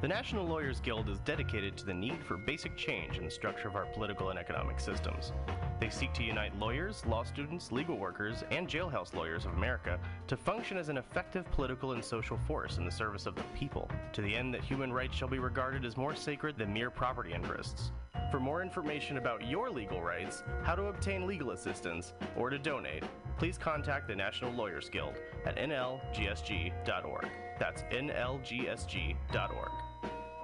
The 0.00 0.08
National 0.08 0.46
Lawyers 0.46 0.80
Guild 0.80 1.10
is 1.10 1.18
dedicated 1.18 1.76
to 1.76 1.84
the 1.84 1.92
need 1.92 2.24
for 2.24 2.38
basic 2.38 2.74
change 2.74 3.18
in 3.18 3.24
the 3.26 3.30
structure 3.30 3.68
of 3.68 3.76
our 3.76 3.84
political 3.84 4.30
and 4.30 4.38
economic 4.38 4.80
systems. 4.80 5.34
They 5.78 5.90
seek 5.90 6.14
to 6.14 6.22
unite 6.22 6.58
lawyers, 6.58 7.04
law 7.04 7.22
students, 7.22 7.70
legal 7.70 7.98
workers, 7.98 8.42
and 8.50 8.66
jailhouse 8.66 9.12
lawyers 9.12 9.44
of 9.44 9.52
America 9.52 10.00
to 10.28 10.38
function 10.38 10.78
as 10.78 10.88
an 10.88 10.96
effective 10.96 11.44
political 11.50 11.92
and 11.92 12.02
social 12.02 12.38
force 12.46 12.78
in 12.78 12.86
the 12.86 12.90
service 12.90 13.26
of 13.26 13.34
the 13.34 13.42
people, 13.54 13.90
to 14.14 14.22
the 14.22 14.34
end 14.34 14.54
that 14.54 14.64
human 14.64 14.90
rights 14.90 15.14
shall 15.14 15.28
be 15.28 15.38
regarded 15.38 15.84
as 15.84 15.98
more 15.98 16.14
sacred 16.14 16.56
than 16.56 16.72
mere 16.72 16.90
property 16.90 17.34
interests. 17.34 17.92
For 18.30 18.40
more 18.40 18.62
information 18.62 19.18
about 19.18 19.46
your 19.46 19.68
legal 19.68 20.00
rights, 20.00 20.42
how 20.62 20.76
to 20.76 20.84
obtain 20.84 21.26
legal 21.26 21.50
assistance, 21.50 22.14
or 22.38 22.48
to 22.48 22.58
donate, 22.58 23.04
please 23.36 23.58
contact 23.58 24.08
the 24.08 24.16
National 24.16 24.52
Lawyers 24.52 24.88
Guild 24.88 25.16
at 25.44 25.56
nlgsg.org. 25.56 27.28
That's 27.58 27.82
nlgsg.org. 27.82 29.70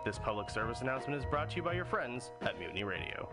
This 0.06 0.20
public 0.20 0.48
service 0.50 0.82
announcement 0.82 1.18
is 1.18 1.26
brought 1.26 1.50
to 1.50 1.56
you 1.56 1.64
by 1.64 1.72
your 1.72 1.84
friends 1.84 2.30
at 2.42 2.60
Mutiny 2.60 2.84
Radio. 2.84 3.28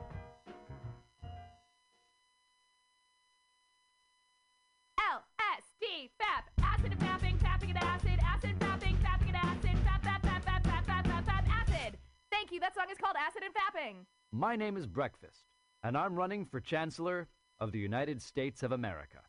LSD, 4.99 6.09
FAP, 6.17 6.49
acid 6.63 6.91
and 6.93 6.99
fapping, 6.99 7.37
fapping 7.37 7.69
and 7.69 7.77
acid, 7.77 8.19
acid, 8.25 8.57
fapping, 8.57 8.97
fapping 9.03 9.27
and 9.27 9.35
acid, 9.35 9.77
fap, 9.85 10.01
fap, 10.01 10.21
fap, 10.23 10.41
fap, 10.41 10.63
fap, 10.63 10.83
fap, 10.87 11.03
fap, 11.05 11.25
fap, 11.25 11.47
acid. 11.47 11.97
Thank 12.31 12.51
you. 12.51 12.59
That 12.59 12.73
song 12.73 12.85
is 12.91 12.97
called 12.97 13.17
Acid 13.23 13.43
and 13.45 13.53
Fapping. 13.53 14.05
My 14.31 14.55
name 14.55 14.75
is 14.75 14.87
Breakfast, 14.87 15.45
and 15.83 15.95
I'm 15.95 16.15
running 16.15 16.43
for 16.43 16.59
Chancellor 16.59 17.27
of 17.59 17.71
the 17.71 17.77
United 17.77 18.19
States 18.19 18.63
of 18.63 18.71
America. 18.71 19.19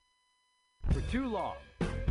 For 0.92 1.02
too 1.02 1.26
long, 1.26 1.56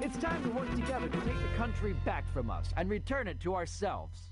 It's 0.00 0.16
time 0.18 0.42
to 0.44 0.50
work 0.50 0.70
together 0.74 1.08
to 1.08 1.20
take 1.20 1.40
the 1.40 1.56
country 1.56 1.94
back 2.04 2.24
from 2.32 2.50
us 2.50 2.70
and 2.76 2.88
return 2.88 3.28
it 3.28 3.40
to 3.40 3.54
ourselves. 3.54 4.30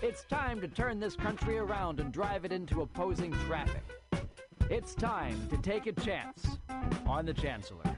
It's 0.00 0.24
time 0.24 0.60
to 0.60 0.68
turn 0.68 1.00
this 1.00 1.16
country 1.16 1.58
around 1.58 2.00
and 2.00 2.12
drive 2.12 2.44
it 2.44 2.52
into 2.52 2.82
opposing 2.82 3.32
traffic. 3.46 3.82
It's 4.70 4.94
time 4.94 5.48
to 5.50 5.56
take 5.58 5.86
a 5.86 5.92
chance 5.92 6.58
on 7.06 7.26
the 7.26 7.34
Chancellor. 7.34 7.96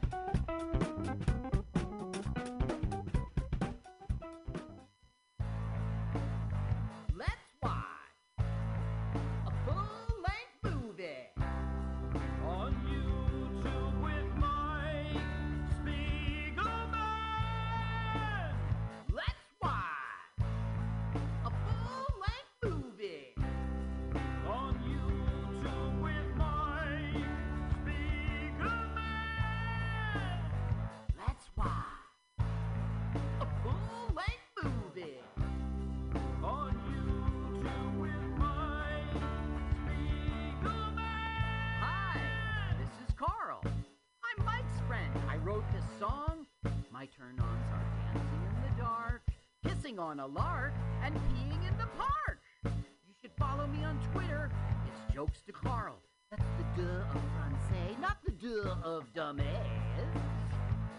A 50.24 50.28
lark, 50.28 50.72
and 51.02 51.14
peeing 51.14 51.68
in 51.68 51.76
the 51.76 51.86
park. 51.98 52.40
You 52.64 53.12
should 53.20 53.32
follow 53.38 53.66
me 53.66 53.84
on 53.84 54.00
Twitter. 54.10 54.50
It's 54.86 55.14
Jokes 55.14 55.42
to 55.42 55.52
Carl. 55.52 55.98
That's 56.30 56.42
the 56.56 56.82
duh 56.82 57.04
of 57.14 57.20
Francais, 57.36 57.96
not 58.00 58.16
the 58.24 58.32
duh 58.32 58.76
of 58.82 59.04
dumbass. 59.14 59.44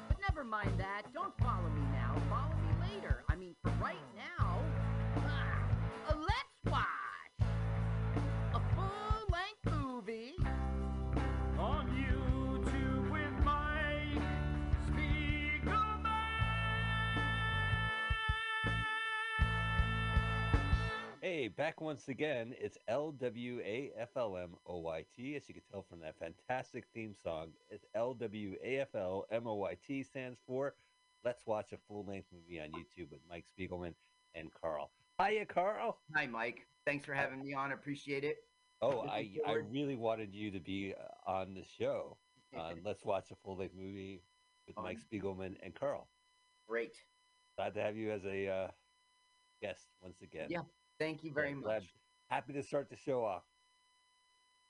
But 0.08 0.18
never 0.30 0.44
mind 0.44 0.74
that. 0.78 1.05
Back 21.56 21.80
once 21.80 22.10
again. 22.10 22.54
It's 22.60 22.78
LWAFLMOYT. 22.90 25.36
As 25.36 25.48
you 25.48 25.54
can 25.54 25.64
tell 25.72 25.86
from 25.90 26.02
that 26.02 26.16
fantastic 26.20 26.84
theme 26.94 27.16
song, 27.24 27.52
it's 27.70 27.86
LWAFLMOYT 27.96 30.06
stands 30.06 30.38
for 30.46 30.76
Let's 31.24 31.46
Watch 31.46 31.72
a 31.72 31.78
Full 31.88 32.04
Length 32.06 32.28
Movie 32.34 32.60
on 32.60 32.68
YouTube 32.70 33.12
with 33.12 33.22
Mike 33.30 33.46
Spiegelman 33.58 33.94
and 34.34 34.50
Carl. 34.62 34.92
Hiya, 35.22 35.46
Carl. 35.46 36.00
Hi, 36.16 36.28
Mike. 36.28 36.68
Thanks 36.86 37.06
for 37.06 37.14
having 37.14 37.42
me 37.42 37.54
on. 37.54 37.72
Appreciate 37.72 38.26
it. 38.26 38.38
Oh, 38.82 39.06
I, 39.08 39.32
I 39.48 39.54
really 39.72 39.96
wanted 39.96 40.34
you 40.34 40.52
to 40.52 40.60
be 40.60 40.94
uh, 40.94 41.32
on 41.32 41.54
the 41.54 41.64
show. 41.80 42.18
on 42.58 42.82
Let's 42.84 43.06
Watch 43.06 43.32
a 43.32 43.36
Full 43.44 43.56
Length 43.58 43.76
Movie 43.78 44.24
with 44.68 44.76
Mike 44.78 45.00
Spiegelman 45.00 45.56
and 45.64 45.74
Carl. 45.74 46.10
Great. 46.68 46.96
Glad 47.58 47.74
to 47.76 47.82
have 47.82 47.96
you 47.96 48.12
as 48.12 48.26
a 48.26 48.48
uh, 48.48 48.68
guest 49.62 49.88
once 50.02 50.22
again. 50.22 50.48
Yeah, 50.50 50.64
thank 51.00 51.24
you 51.24 51.32
very 51.32 51.54
glad- 51.54 51.82
much. 51.82 51.94
Happy 52.30 52.54
to 52.54 52.64
start 52.64 52.90
the 52.90 52.96
show 52.96 53.24
off 53.24 53.44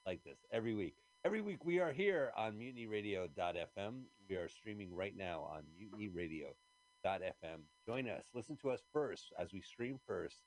like 0.06 0.24
this 0.24 0.46
every 0.52 0.74
week. 0.76 0.96
Every 1.24 1.42
week 1.42 1.66
we 1.66 1.80
are 1.80 1.92
here 1.92 2.32
on 2.36 2.54
mutinyradio.fm. 2.60 4.04
We 4.30 4.36
are 4.36 4.48
streaming 4.50 4.94
right 4.94 5.16
now 5.16 5.42
on 5.42 5.64
mutinyradio.fm. 5.80 7.60
Join 7.88 8.10
us. 8.10 8.26
Listen 8.34 8.58
to 8.58 8.70
us 8.72 8.82
first 8.94 9.34
as 9.40 9.54
we 9.54 9.62
stream 9.62 10.00
first 10.06 10.42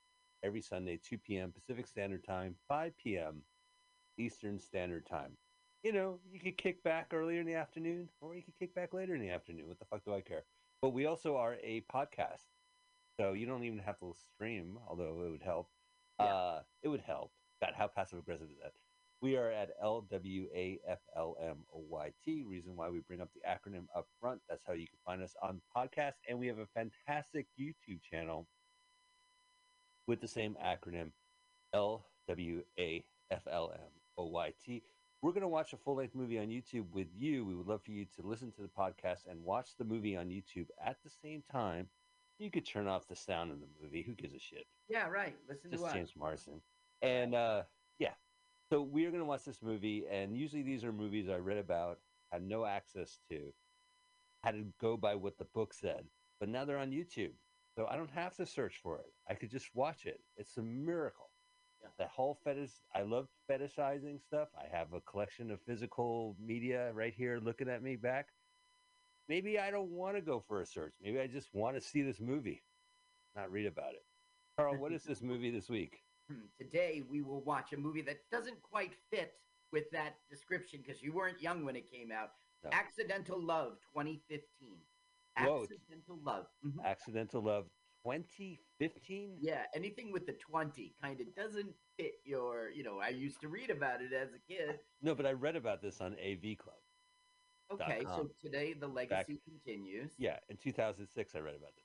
every 0.44 0.60
Sunday, 0.60 1.00
2 1.02 1.18
p.m. 1.18 1.50
Pacific 1.52 1.86
Standard 1.86 2.22
Time, 2.24 2.54
5 2.68 2.96
p.m. 2.98 3.42
Eastern 4.18 4.58
Standard 4.58 5.06
Time. 5.06 5.36
you 5.82 5.92
know, 5.92 6.18
you 6.30 6.40
could 6.40 6.56
kick 6.58 6.82
back 6.82 7.12
earlier 7.14 7.40
in 7.40 7.46
the 7.46 7.54
afternoon, 7.54 8.08
or 8.20 8.34
you 8.34 8.42
could 8.42 8.58
kick 8.58 8.74
back 8.74 8.92
later 8.92 9.14
in 9.14 9.20
the 9.20 9.30
afternoon. 9.30 9.68
What 9.68 9.78
the 9.78 9.84
fuck 9.86 10.04
do 10.04 10.12
I 10.14 10.20
care? 10.20 10.44
But 10.82 10.90
we 10.90 11.06
also 11.06 11.36
are 11.36 11.54
a 11.62 11.82
podcast, 11.92 12.46
so 13.18 13.32
you 13.32 13.46
don't 13.46 13.64
even 13.64 13.78
have 13.78 13.98
to 13.98 14.14
stream, 14.34 14.78
although 14.88 15.24
it 15.26 15.30
would 15.30 15.42
help. 15.42 15.68
Uh, 16.18 16.60
it 16.82 16.88
would 16.88 17.00
help. 17.00 17.32
God, 17.60 17.72
how 17.76 17.88
passive 17.88 18.18
aggressive 18.18 18.48
is 18.50 18.58
that? 18.62 18.72
We 19.20 19.36
are 19.36 19.50
at 19.50 19.70
L 19.82 20.06
W 20.10 20.46
A 20.54 20.78
F 20.86 21.00
L 21.16 21.36
M 21.42 21.56
O 21.74 21.82
Y 21.88 22.12
T. 22.24 22.44
Reason 22.46 22.76
why 22.76 22.88
we 22.88 23.00
bring 23.00 23.20
up 23.20 23.30
the 23.34 23.40
acronym 23.48 23.86
up 23.96 24.06
front. 24.20 24.40
That's 24.48 24.62
how 24.64 24.74
you 24.74 24.86
can 24.86 24.98
find 25.04 25.22
us 25.22 25.34
on 25.42 25.60
podcast. 25.76 26.14
And 26.28 26.38
we 26.38 26.46
have 26.46 26.58
a 26.58 26.66
fantastic 26.66 27.46
YouTube 27.58 28.00
channel 28.08 28.46
with 30.06 30.20
the 30.20 30.28
same 30.28 30.56
acronym 30.64 31.10
L 31.74 32.06
W 32.28 32.62
A 32.78 33.04
F 33.32 33.42
L 33.50 33.72
M 33.74 33.90
O 34.16 34.26
Y 34.26 34.52
T. 34.64 34.82
We're 35.20 35.32
going 35.32 35.42
to 35.42 35.48
watch 35.48 35.72
a 35.72 35.76
full 35.76 35.96
length 35.96 36.14
movie 36.14 36.38
on 36.38 36.46
YouTube 36.46 36.84
with 36.92 37.08
you. 37.16 37.44
We 37.44 37.56
would 37.56 37.66
love 37.66 37.82
for 37.82 37.90
you 37.90 38.06
to 38.16 38.26
listen 38.26 38.52
to 38.52 38.62
the 38.62 38.68
podcast 38.68 39.26
and 39.28 39.42
watch 39.42 39.70
the 39.76 39.84
movie 39.84 40.16
on 40.16 40.28
YouTube 40.28 40.68
at 40.84 40.98
the 41.02 41.10
same 41.10 41.42
time. 41.50 41.88
You 42.38 42.50
could 42.50 42.66
turn 42.66 42.86
off 42.86 43.08
the 43.08 43.16
sound 43.16 43.50
in 43.50 43.60
the 43.60 43.66
movie. 43.82 44.02
Who 44.02 44.14
gives 44.14 44.34
a 44.34 44.38
shit? 44.38 44.66
Yeah, 44.88 45.08
right. 45.08 45.34
Listen 45.48 45.70
Just 45.70 45.82
to 45.82 45.88
us. 45.88 45.94
James 45.94 46.12
Marsden. 46.16 46.60
And 47.02 47.34
uh, 47.34 47.62
yeah, 47.98 48.14
so 48.70 48.80
we 48.82 49.04
are 49.06 49.10
going 49.10 49.22
to 49.22 49.28
watch 49.28 49.44
this 49.44 49.62
movie. 49.62 50.04
And 50.10 50.36
usually 50.36 50.62
these 50.62 50.84
are 50.84 50.92
movies 50.92 51.28
I 51.28 51.36
read 51.36 51.58
about, 51.58 51.98
had 52.30 52.42
no 52.42 52.64
access 52.64 53.18
to, 53.30 53.52
had 54.44 54.52
to 54.52 54.64
go 54.80 54.96
by 54.96 55.14
what 55.14 55.36
the 55.36 55.46
book 55.54 55.74
said. 55.74 56.04
But 56.38 56.48
now 56.48 56.64
they're 56.64 56.78
on 56.78 56.90
YouTube. 56.90 57.32
So 57.76 57.86
I 57.90 57.96
don't 57.96 58.10
have 58.10 58.36
to 58.36 58.46
search 58.46 58.80
for 58.82 58.98
it. 58.98 59.12
I 59.28 59.34
could 59.34 59.50
just 59.50 59.68
watch 59.74 60.06
it. 60.06 60.20
It's 60.36 60.56
a 60.56 60.62
miracle. 60.62 61.30
That 61.98 62.08
whole 62.08 62.38
fetish, 62.44 62.72
I 62.94 63.02
love 63.02 63.28
fetishizing 63.50 64.20
stuff. 64.20 64.48
I 64.56 64.64
have 64.76 64.92
a 64.92 65.00
collection 65.02 65.50
of 65.50 65.60
physical 65.62 66.36
media 66.44 66.92
right 66.92 67.14
here 67.16 67.40
looking 67.42 67.68
at 67.68 67.82
me 67.82 67.96
back. 67.96 68.28
Maybe 69.28 69.58
I 69.58 69.70
don't 69.70 69.90
want 69.90 70.16
to 70.16 70.22
go 70.22 70.40
for 70.40 70.60
a 70.62 70.66
search. 70.66 70.94
Maybe 71.02 71.20
I 71.20 71.26
just 71.26 71.48
want 71.52 71.76
to 71.76 71.80
see 71.82 72.02
this 72.02 72.18
movie, 72.20 72.62
not 73.36 73.50
read 73.52 73.66
about 73.66 73.92
it. 73.92 74.04
Carl, 74.56 74.76
what 74.78 74.92
is 74.92 75.04
this 75.04 75.22
movie 75.22 75.50
this 75.50 75.68
week? 75.68 76.00
Hmm, 76.30 76.46
Today 76.58 77.02
we 77.08 77.22
will 77.22 77.42
watch 77.42 77.72
a 77.72 77.76
movie 77.76 78.02
that 78.02 78.18
doesn't 78.30 78.60
quite 78.62 78.92
fit 79.10 79.34
with 79.72 79.90
that 79.92 80.16
description 80.30 80.80
because 80.84 81.02
you 81.02 81.12
weren't 81.12 81.40
young 81.42 81.64
when 81.64 81.76
it 81.76 81.90
came 81.90 82.10
out. 82.10 82.30
No. 82.64 82.70
Accidental 82.72 83.40
Love 83.40 83.78
2015. 83.94 84.78
Whoa. 85.40 85.62
Accidental 85.62 86.18
Love. 86.24 86.46
Mhm. 86.66 86.84
Accidental 86.84 87.42
Love 87.42 87.66
2015? 88.04 89.36
Yeah, 89.40 89.66
anything 89.74 90.10
with 90.10 90.26
the 90.26 90.32
20 90.32 90.94
kind 91.00 91.20
of 91.20 91.34
doesn't 91.36 91.74
fit 91.96 92.14
your, 92.24 92.70
you 92.70 92.82
know, 92.82 92.98
I 92.98 93.08
used 93.10 93.40
to 93.42 93.48
read 93.48 93.70
about 93.70 94.00
it 94.02 94.12
as 94.12 94.30
a 94.32 94.38
kid. 94.38 94.80
No, 95.02 95.14
but 95.14 95.26
I 95.26 95.32
read 95.32 95.54
about 95.54 95.80
this 95.82 96.00
on 96.00 96.14
AV 96.18 96.56
Club. 96.56 96.78
Okay, 97.70 98.02
so 98.04 98.28
today 98.40 98.72
the 98.72 98.86
legacy 98.86 99.40
continues. 99.44 100.12
Yeah, 100.18 100.38
in 100.48 100.56
2006 100.56 101.34
I 101.34 101.38
read 101.40 101.54
about 101.54 101.74
this. 101.76 101.84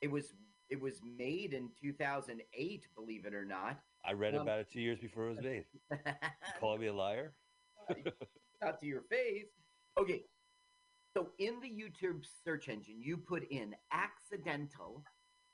It 0.00 0.10
was 0.10 0.34
it 0.70 0.80
was 0.80 1.00
made 1.02 1.54
in 1.54 1.70
2008, 1.80 2.86
believe 2.94 3.24
it 3.24 3.34
or 3.34 3.44
not. 3.44 3.80
I 4.04 4.12
read 4.12 4.34
Um, 4.34 4.42
about 4.42 4.60
it 4.60 4.68
two 4.70 4.80
years 4.80 4.98
before 4.98 5.26
it 5.28 5.30
was 5.30 5.40
made. 5.40 5.64
Call 6.60 6.76
me 6.76 6.86
a 6.86 6.92
liar? 6.92 7.34
Not 8.62 8.80
to 8.80 8.86
your 8.86 9.02
face. 9.02 9.46
Okay. 9.98 10.24
So 11.16 11.28
in 11.38 11.58
the 11.60 11.68
YouTube 11.70 12.24
search 12.44 12.68
engine, 12.68 13.00
you 13.00 13.16
put 13.16 13.44
in 13.50 13.74
accidental, 13.92 15.02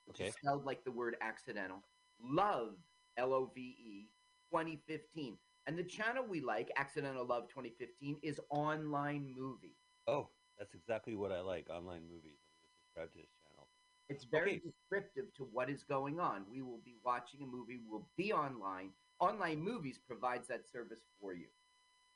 which 0.05 0.19
Okay. 0.19 0.29
is 0.29 0.35
spelled 0.35 0.65
like 0.65 0.83
the 0.83 0.91
word 0.91 1.15
accidental, 1.21 1.81
love, 2.19 2.75
L 3.17 3.33
O 3.33 3.51
V 3.55 3.61
E, 3.61 4.09
2015. 4.51 5.37
And 5.67 5.77
the 5.77 5.83
channel 5.83 6.23
we 6.27 6.41
like, 6.41 6.71
Accidental 6.77 7.25
Love 7.25 7.47
2015, 7.49 8.17
is 8.21 8.39
online 8.49 9.33
movie. 9.35 9.75
Oh, 10.07 10.27
that's 10.59 10.75
exactly 10.75 11.15
what 11.15 11.31
I 11.31 11.41
like 11.41 11.69
online 11.69 12.03
movies. 12.07 12.37
I'm 12.45 12.61
going 12.61 12.69
to 12.69 12.77
subscribe 12.77 13.11
to 13.13 13.17
this 13.17 13.31
channel. 13.43 13.67
It's 14.07 14.25
very 14.25 14.61
descriptive 14.63 15.33
to 15.37 15.47
what 15.51 15.69
is 15.69 15.83
going 15.83 16.19
on. 16.19 16.43
We 16.51 16.61
will 16.61 16.81
be 16.85 16.95
watching 17.03 17.41
a 17.41 17.45
movie, 17.47 17.79
we'll 17.89 18.07
be 18.15 18.31
online. 18.31 18.91
Online 19.19 19.59
Movies 19.59 19.97
provides 20.05 20.47
that 20.49 20.69
service 20.69 20.99
for 21.19 21.33
you. 21.33 21.47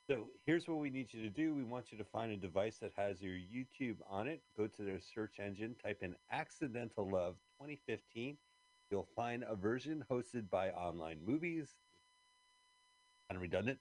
So 0.08 0.28
here's 0.46 0.68
what 0.68 0.80
we 0.80 0.90
need 0.90 1.08
you 1.12 1.22
to 1.24 1.30
do. 1.30 1.54
We 1.54 1.64
want 1.64 1.92
you 1.92 1.98
to 1.98 2.04
find 2.04 2.32
a 2.32 2.38
device 2.38 2.78
that 2.82 2.92
has 2.98 3.22
your 3.22 3.34
YouTube 3.34 3.98
on 4.10 4.28
it. 4.28 4.42
Go 4.58 4.68
to 4.68 4.84
their 4.84 5.00
search 5.00 5.40
engine, 5.40 5.76
type 5.82 6.00
in 6.02 6.16
Accidental 6.32 7.10
Love 7.10 7.36
2015. 7.60 8.38
You'll 8.92 9.08
find 9.16 9.44
a 9.48 9.56
version 9.56 10.04
hosted 10.12 10.50
by 10.50 10.70
Online 10.72 11.20
Movies. 11.26 11.76
Of 13.30 13.42
redundant. 13.42 13.78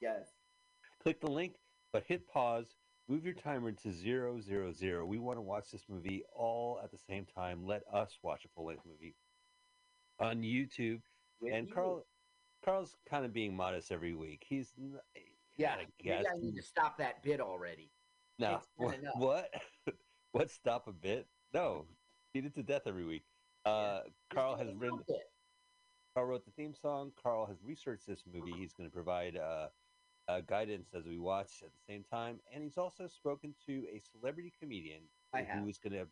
Yes. 0.00 0.28
Click 1.02 1.20
the 1.20 1.30
link, 1.30 1.54
but 1.92 2.04
hit 2.06 2.26
pause. 2.26 2.76
Move 3.08 3.24
your 3.24 3.34
timer 3.34 3.72
to 3.72 3.92
zero 3.92 4.40
zero 4.40 4.72
zero. 4.72 5.04
We 5.04 5.18
want 5.18 5.36
to 5.36 5.42
watch 5.42 5.70
this 5.70 5.84
movie 5.88 6.24
all 6.34 6.80
at 6.82 6.90
the 6.90 6.98
same 6.98 7.26
time. 7.26 7.66
Let 7.66 7.82
us 7.92 8.18
watch 8.22 8.44
a 8.44 8.48
full 8.48 8.66
length 8.66 8.84
movie 8.86 9.14
on 10.20 10.42
YouTube. 10.42 11.00
With 11.40 11.54
and 11.54 11.68
you. 11.68 11.74
Carl, 11.74 12.06
Carl's 12.64 12.96
kind 13.08 13.24
of 13.24 13.32
being 13.32 13.54
modest 13.54 13.92
every 13.92 14.14
week. 14.14 14.44
He's 14.46 14.72
Yeah, 15.56 15.74
I 15.74 15.86
maybe. 16.02 16.26
I 16.26 16.36
need 16.38 16.56
to 16.56 16.62
stop 16.62 16.98
that 16.98 17.22
bit 17.22 17.40
already. 17.40 17.90
No. 18.38 18.60
What? 18.76 18.98
What? 19.16 19.54
what? 20.32 20.50
Stop 20.50 20.86
a 20.88 20.92
bit? 20.92 21.26
No. 21.52 21.86
Beat 22.32 22.44
it 22.44 22.54
to 22.54 22.62
death 22.62 22.82
every 22.86 23.04
week. 23.04 23.24
Uh, 23.64 24.00
Carl 24.32 24.56
has 24.56 24.68
written. 24.74 25.00
Carl 26.18 26.30
wrote 26.30 26.44
the 26.44 26.50
theme 26.50 26.74
song. 26.74 27.12
Carl 27.22 27.46
has 27.46 27.58
researched 27.64 28.04
this 28.04 28.24
movie. 28.32 28.52
He's 28.58 28.72
going 28.72 28.88
to 28.88 28.92
provide 28.92 29.36
uh, 29.36 29.68
uh, 30.26 30.40
guidance 30.48 30.88
as 30.92 31.06
we 31.06 31.16
watch 31.16 31.62
at 31.62 31.70
the 31.70 31.92
same 31.92 32.02
time, 32.10 32.40
and 32.52 32.64
he's 32.64 32.76
also 32.76 33.06
spoken 33.06 33.54
to 33.66 33.84
a 33.92 34.00
celebrity 34.00 34.52
comedian 34.60 35.02
who 35.62 35.68
is 35.68 35.78
going 35.78 35.92
to 35.92 36.08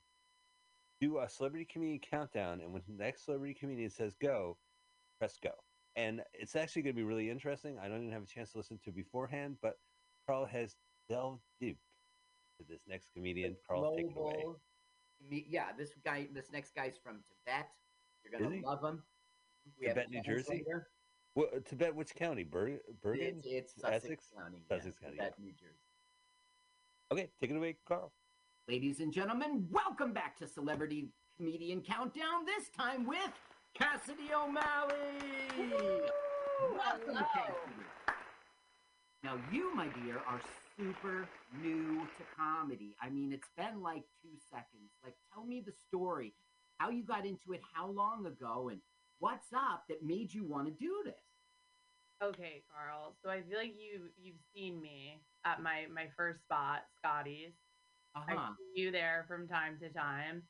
do 1.00 1.18
a 1.18 1.28
celebrity 1.28 1.66
comedian 1.68 1.98
countdown. 1.98 2.60
And 2.60 2.72
when 2.72 2.82
the 2.86 2.94
next 2.94 3.24
celebrity 3.24 3.52
comedian 3.58 3.90
says 3.90 4.14
go, 4.22 4.56
press 5.18 5.38
go. 5.42 5.50
And 5.96 6.22
it's 6.32 6.54
actually 6.54 6.82
going 6.82 6.94
to 6.94 7.00
be 7.00 7.04
really 7.04 7.28
interesting. 7.28 7.76
I 7.82 7.88
don't 7.88 8.02
even 8.02 8.12
have 8.12 8.22
a 8.22 8.26
chance 8.26 8.52
to 8.52 8.58
listen 8.58 8.78
to 8.84 8.90
it 8.90 8.96
beforehand, 8.96 9.56
but 9.60 9.76
Carl 10.24 10.44
has 10.46 10.76
delved 11.08 11.42
deep 11.60 11.78
to 12.60 12.66
this 12.68 12.82
next 12.86 13.08
comedian. 13.12 13.56
Carl, 13.66 13.96
take 13.96 14.06
it 14.06 14.16
away. 14.16 14.44
Yeah, 15.48 15.72
this 15.76 15.90
guy, 16.04 16.28
this 16.32 16.52
next 16.52 16.76
guy's 16.76 16.96
from 16.96 17.24
Tibet. 17.44 17.66
You're 18.22 18.38
gonna 18.38 18.64
love 18.64 18.84
him. 18.84 19.02
We 19.80 19.86
have 19.86 19.96
Tibet, 19.96 20.10
New 20.10 20.22
Jersey. 20.22 20.44
translator. 20.46 20.88
Well, 21.34 21.48
Tibet, 21.68 21.94
which 21.94 22.14
county? 22.14 22.44
Ber- 22.44 22.80
Bergen? 23.02 23.40
It's, 23.44 23.46
it's 23.46 23.80
Sussex 23.80 24.04
Essex? 24.04 24.24
County. 24.36 24.62
yeah, 24.70 24.76
Sussex 24.78 24.96
County. 24.98 25.16
Tibet, 25.16 25.34
New 25.38 25.52
Jersey. 25.52 25.74
Okay, 27.12 27.30
take 27.40 27.50
it 27.50 27.56
away, 27.56 27.76
Carl. 27.86 28.12
Ladies 28.68 29.00
and 29.00 29.12
gentlemen, 29.12 29.66
welcome 29.70 30.12
back 30.12 30.36
to 30.38 30.46
Celebrity 30.46 31.08
Comedian 31.36 31.82
Countdown. 31.82 32.44
This 32.46 32.68
time 32.70 33.06
with 33.06 33.30
Cassidy 33.74 34.30
O'Malley. 34.34 34.94
Welcome, 36.60 37.24
Cassidy. 37.34 37.84
Now, 39.22 39.38
you, 39.52 39.74
my 39.74 39.88
dear, 39.88 40.16
are 40.26 40.40
super 40.76 41.28
new 41.62 42.00
to 42.00 42.24
comedy. 42.36 42.96
I 43.00 43.10
mean, 43.10 43.32
it's 43.32 43.48
been 43.56 43.82
like 43.82 44.02
two 44.22 44.30
seconds. 44.50 44.90
Like, 45.04 45.14
tell 45.32 45.44
me 45.44 45.62
the 45.64 45.72
story, 45.88 46.32
how 46.78 46.90
you 46.90 47.02
got 47.02 47.24
into 47.26 47.52
it, 47.52 47.60
how 47.74 47.88
long 47.88 48.26
ago, 48.26 48.68
and 48.70 48.80
what's 49.18 49.52
up 49.54 49.84
that 49.88 50.02
made 50.04 50.32
you 50.32 50.44
want 50.44 50.66
to 50.66 50.72
do 50.72 51.02
this? 51.04 51.14
Okay, 52.22 52.62
Carl. 52.72 53.14
So 53.22 53.30
I 53.30 53.42
feel 53.42 53.58
like 53.58 53.74
you 53.78 54.08
you've 54.20 54.40
seen 54.54 54.80
me 54.80 55.20
at 55.44 55.62
my 55.62 55.86
my 55.92 56.06
first 56.16 56.40
spot, 56.40 56.84
Scotty's. 56.98 57.52
Uh-huh. 58.16 58.34
I 58.34 58.48
see 58.56 58.82
you 58.82 58.90
there 58.90 59.26
from 59.28 59.46
time 59.46 59.78
to 59.80 59.90
time. 59.90 60.42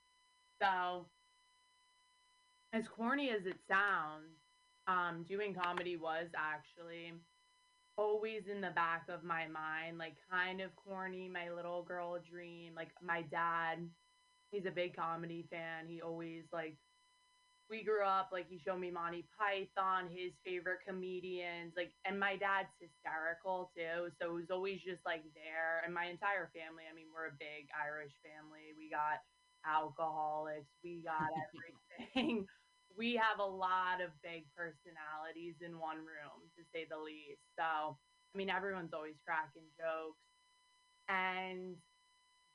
So 0.62 1.06
as 2.72 2.84
corny 2.88 3.30
as 3.30 3.46
it 3.46 3.58
sounds, 3.68 4.36
um, 4.86 5.24
doing 5.28 5.54
comedy 5.54 5.96
was 5.96 6.28
actually 6.36 7.12
always 7.98 8.42
in 8.50 8.60
the 8.60 8.70
back 8.70 9.04
of 9.08 9.24
my 9.24 9.46
mind, 9.48 9.98
like 9.98 10.16
kind 10.30 10.60
of 10.60 10.70
corny, 10.76 11.28
my 11.28 11.50
little 11.50 11.82
girl 11.82 12.18
dream. 12.30 12.74
Like 12.76 12.90
my 13.02 13.22
dad, 13.22 13.78
he's 14.52 14.66
a 14.66 14.70
big 14.70 14.94
comedy 14.94 15.46
fan. 15.50 15.86
He 15.88 16.00
always 16.00 16.44
like 16.52 16.76
we 17.70 17.82
grew 17.82 18.04
up 18.04 18.30
like 18.32 18.46
he 18.48 18.58
showed 18.62 18.78
me 18.78 18.90
Monty 18.90 19.26
Python, 19.34 20.08
his 20.10 20.32
favorite 20.44 20.80
comedians, 20.86 21.74
like 21.76 21.92
and 22.04 22.18
my 22.18 22.36
dad's 22.36 22.70
hysterical 22.78 23.70
too, 23.76 24.10
so 24.20 24.30
it 24.30 24.34
was 24.34 24.50
always 24.50 24.80
just 24.82 25.02
like 25.04 25.24
there. 25.34 25.82
And 25.84 25.92
my 25.94 26.06
entire 26.06 26.50
family, 26.54 26.86
I 26.86 26.94
mean, 26.94 27.10
we're 27.10 27.30
a 27.34 27.38
big 27.42 27.66
Irish 27.74 28.14
family. 28.22 28.74
We 28.78 28.90
got 28.90 29.18
alcoholics, 29.66 30.70
we 30.84 31.02
got 31.02 31.26
everything. 31.50 32.46
we 32.96 33.18
have 33.18 33.40
a 33.40 33.46
lot 33.46 34.00
of 34.00 34.10
big 34.22 34.46
personalities 34.56 35.60
in 35.60 35.78
one 35.78 36.00
room, 36.00 36.48
to 36.56 36.62
say 36.72 36.86
the 36.88 36.96
least. 36.98 37.42
So, 37.58 37.98
I 37.98 38.34
mean, 38.38 38.48
everyone's 38.48 38.94
always 38.94 39.18
cracking 39.26 39.68
jokes. 39.76 40.22
And 41.08 41.76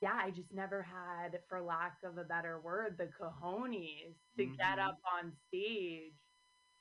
yeah, 0.02 0.18
I 0.20 0.30
just 0.30 0.52
never 0.52 0.82
had, 0.82 1.40
for 1.48 1.62
lack 1.62 1.98
of 2.02 2.18
a 2.18 2.24
better 2.24 2.60
word, 2.60 2.98
the 2.98 3.06
cojones 3.06 4.16
to 4.36 4.46
get 4.46 4.78
Mhm. 4.78 4.88
up 4.88 5.00
on 5.04 5.32
stage. 5.48 6.14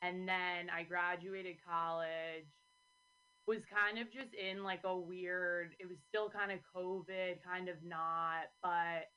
And 0.01 0.27
then 0.27 0.69
I 0.69 0.83
graduated 0.83 1.63
college 1.63 2.47
was 3.47 3.63
kind 3.65 3.99
of 3.99 4.11
just 4.11 4.33
in 4.33 4.63
like 4.63 4.83
a 4.83 4.97
weird. 4.97 5.75
It 5.79 5.87
was 5.87 5.97
still 6.09 6.29
kind 6.29 6.51
of 6.51 6.59
COVID, 6.75 7.43
kind 7.43 7.69
of 7.69 7.83
not, 7.83 8.47
but 8.61 9.11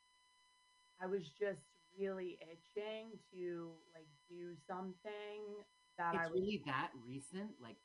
I 1.01 1.06
was 1.06 1.22
just 1.39 1.60
really 1.98 2.39
itching 2.43 3.18
to 3.32 3.81
like 3.94 4.09
do 4.28 4.56
something 4.66 5.64
that 5.98 6.14
I 6.14 6.22
It's 6.22 6.31
was 6.31 6.40
really 6.40 6.62
that 6.66 6.90
recent, 7.06 7.60
like 7.60 7.76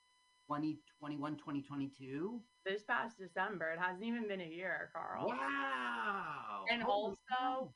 2021, 0.49 1.38
2022. 1.38 2.41
this 2.65 2.81
past 2.84 3.17
December. 3.19 3.71
It 3.71 3.80
hasn't 3.80 4.03
even 4.03 4.27
been 4.27 4.41
a 4.41 4.45
year, 4.49 4.89
Carl. 4.93 5.27
Wow. 5.27 6.65
And 6.71 6.81
Holy 6.81 7.15
also, 7.31 7.73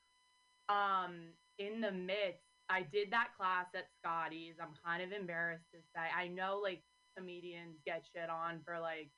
um, 0.68 1.14
in 1.58 1.80
the 1.80 1.92
midst, 1.92 2.42
I 2.68 2.82
did 2.82 3.10
that 3.12 3.28
class 3.36 3.66
at 3.74 3.86
Scotty's. 3.98 4.56
I'm 4.60 4.74
kind 4.84 5.02
of 5.02 5.12
embarrassed 5.12 5.66
to 5.72 5.78
say. 5.94 6.02
I 6.16 6.28
know 6.28 6.58
like 6.62 6.82
comedians 7.16 7.78
get 7.86 8.04
shit 8.12 8.28
on 8.28 8.60
for 8.64 8.80
like 8.80 9.10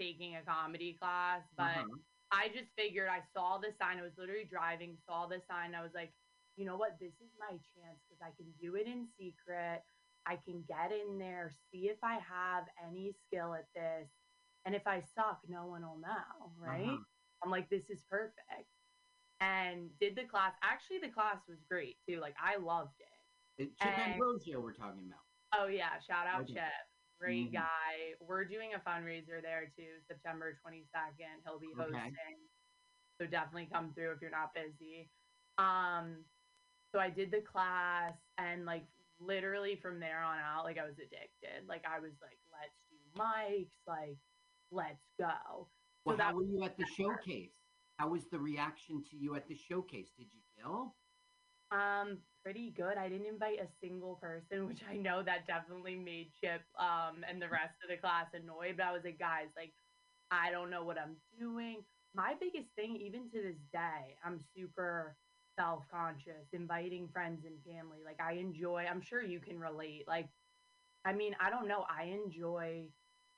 taking 0.00 0.36
a 0.36 0.42
comedy 0.42 0.96
class, 1.00 1.42
but 1.56 1.76
Uh-huh. 1.76 1.98
I 2.32 2.48
just 2.48 2.70
figured 2.76 3.08
I 3.08 3.20
saw 3.32 3.58
the 3.58 3.72
sign. 3.80 3.98
I 3.98 4.02
was 4.02 4.16
literally 4.18 4.44
driving, 4.50 4.96
saw 5.06 5.26
the 5.26 5.40
sign. 5.48 5.74
I 5.74 5.82
was 5.82 5.92
like, 5.94 6.12
you 6.56 6.64
know 6.64 6.76
what? 6.76 6.98
This 7.00 7.12
is 7.20 7.30
my 7.38 7.50
chance 7.50 7.98
because 8.08 8.20
I 8.22 8.30
can 8.36 8.50
do 8.60 8.74
it 8.74 8.86
in 8.86 9.06
secret. 9.18 9.82
I 10.26 10.36
can 10.36 10.62
get 10.66 10.90
in 10.92 11.18
there, 11.18 11.52
see 11.70 11.88
if 11.88 11.98
I 12.02 12.14
have 12.14 12.64
any 12.88 13.12
skill 13.26 13.54
at 13.54 13.66
this. 13.74 14.08
And 14.64 14.74
if 14.74 14.86
I 14.86 15.00
suck, 15.14 15.40
no 15.48 15.66
one 15.66 15.82
will 15.82 15.98
know, 15.98 16.52
right? 16.58 16.84
Uh-huh. 16.88 16.96
I'm 17.44 17.50
like, 17.50 17.68
this 17.68 17.90
is 17.90 18.02
perfect. 18.08 18.68
And 19.40 19.90
did 20.00 20.16
the 20.16 20.24
class. 20.24 20.52
Actually, 20.62 20.98
the 21.00 21.08
class 21.12 21.36
was 21.48 21.58
great 21.68 21.96
too. 22.08 22.20
Like, 22.20 22.36
I 22.42 22.56
loved 22.56 22.94
it. 23.00 23.62
It's 23.62 23.76
Chip 23.76 23.98
And- 23.98 24.12
Ambrosio 24.14 24.60
we're 24.60 24.72
talking 24.72 25.06
about. 25.06 25.20
Oh 25.56 25.66
yeah, 25.66 25.98
shout 26.00 26.26
out 26.26 26.42
Okay. 26.42 26.54
Chip. 26.54 26.62
Great 27.20 27.50
Mhm. 27.50 27.52
guy. 27.52 28.14
We're 28.20 28.44
doing 28.44 28.74
a 28.74 28.80
fundraiser 28.80 29.40
there 29.42 29.70
too, 29.76 30.00
September 30.08 30.54
22nd. 30.64 31.42
He'll 31.44 31.58
be 31.60 31.68
Okay. 31.74 31.82
hosting. 31.82 32.48
So 33.20 33.26
definitely 33.26 33.66
come 33.66 33.92
through 33.94 34.12
if 34.12 34.20
you're 34.22 34.30
not 34.30 34.54
busy. 34.54 35.10
Um 35.58 36.24
so 36.90 36.98
I 36.98 37.10
did 37.10 37.30
the 37.30 37.42
class 37.42 38.16
and 38.38 38.64
like 38.64 38.86
literally 39.20 39.76
from 39.80 40.00
there 40.00 40.22
on 40.22 40.38
out 40.38 40.64
like 40.64 40.78
I 40.78 40.84
was 40.84 40.98
addicted. 40.98 41.68
Like 41.68 41.84
I 41.84 42.00
was 42.00 42.12
like 42.20 42.38
let's 42.52 42.78
do 42.90 42.96
mics, 43.18 43.74
like 43.86 44.18
let's 44.70 45.04
go. 45.18 45.68
Well, 46.04 46.16
so 46.16 46.22
how 46.22 46.30
that 46.30 46.34
were 46.34 46.44
you 46.44 46.62
at 46.64 46.76
the 46.76 46.86
showcase? 46.98 47.52
How 47.96 48.08
was 48.08 48.22
the 48.30 48.38
reaction 48.38 49.02
to 49.10 49.16
you 49.16 49.36
at 49.36 49.48
the 49.48 49.54
showcase? 49.54 50.10
Did 50.18 50.26
you 50.32 50.40
kill? 50.58 50.94
Um, 51.70 52.18
pretty 52.42 52.70
good. 52.76 52.98
I 52.98 53.08
didn't 53.08 53.26
invite 53.26 53.58
a 53.60 53.68
single 53.80 54.16
person, 54.16 54.66
which 54.68 54.82
I 54.88 54.96
know 54.96 55.22
that 55.22 55.46
definitely 55.46 55.96
made 55.96 56.30
Chip 56.40 56.62
um 56.78 57.24
and 57.28 57.40
the 57.40 57.48
rest 57.48 57.74
of 57.82 57.90
the 57.90 57.96
class 57.96 58.26
annoyed. 58.34 58.76
But 58.76 58.86
I 58.86 58.92
was 58.92 59.02
like, 59.04 59.18
guys, 59.18 59.48
like, 59.56 59.72
I 60.30 60.50
don't 60.50 60.70
know 60.70 60.84
what 60.84 60.98
I'm 60.98 61.16
doing. 61.38 61.84
My 62.14 62.34
biggest 62.38 62.68
thing, 62.76 62.96
even 62.96 63.28
to 63.30 63.42
this 63.42 63.60
day, 63.72 64.16
I'm 64.24 64.40
super 64.56 65.16
self-conscious, 65.56 66.52
inviting 66.52 67.08
friends 67.08 67.44
and 67.44 67.62
family. 67.62 68.02
Like 68.04 68.20
I 68.20 68.32
enjoy, 68.34 68.86
I'm 68.86 69.00
sure 69.00 69.22
you 69.22 69.40
can 69.40 69.58
relate. 69.58 70.06
Like, 70.08 70.30
I 71.04 71.12
mean, 71.12 71.36
I 71.40 71.50
don't 71.50 71.68
know, 71.68 71.82
I 71.82 72.04
enjoy 72.04 72.94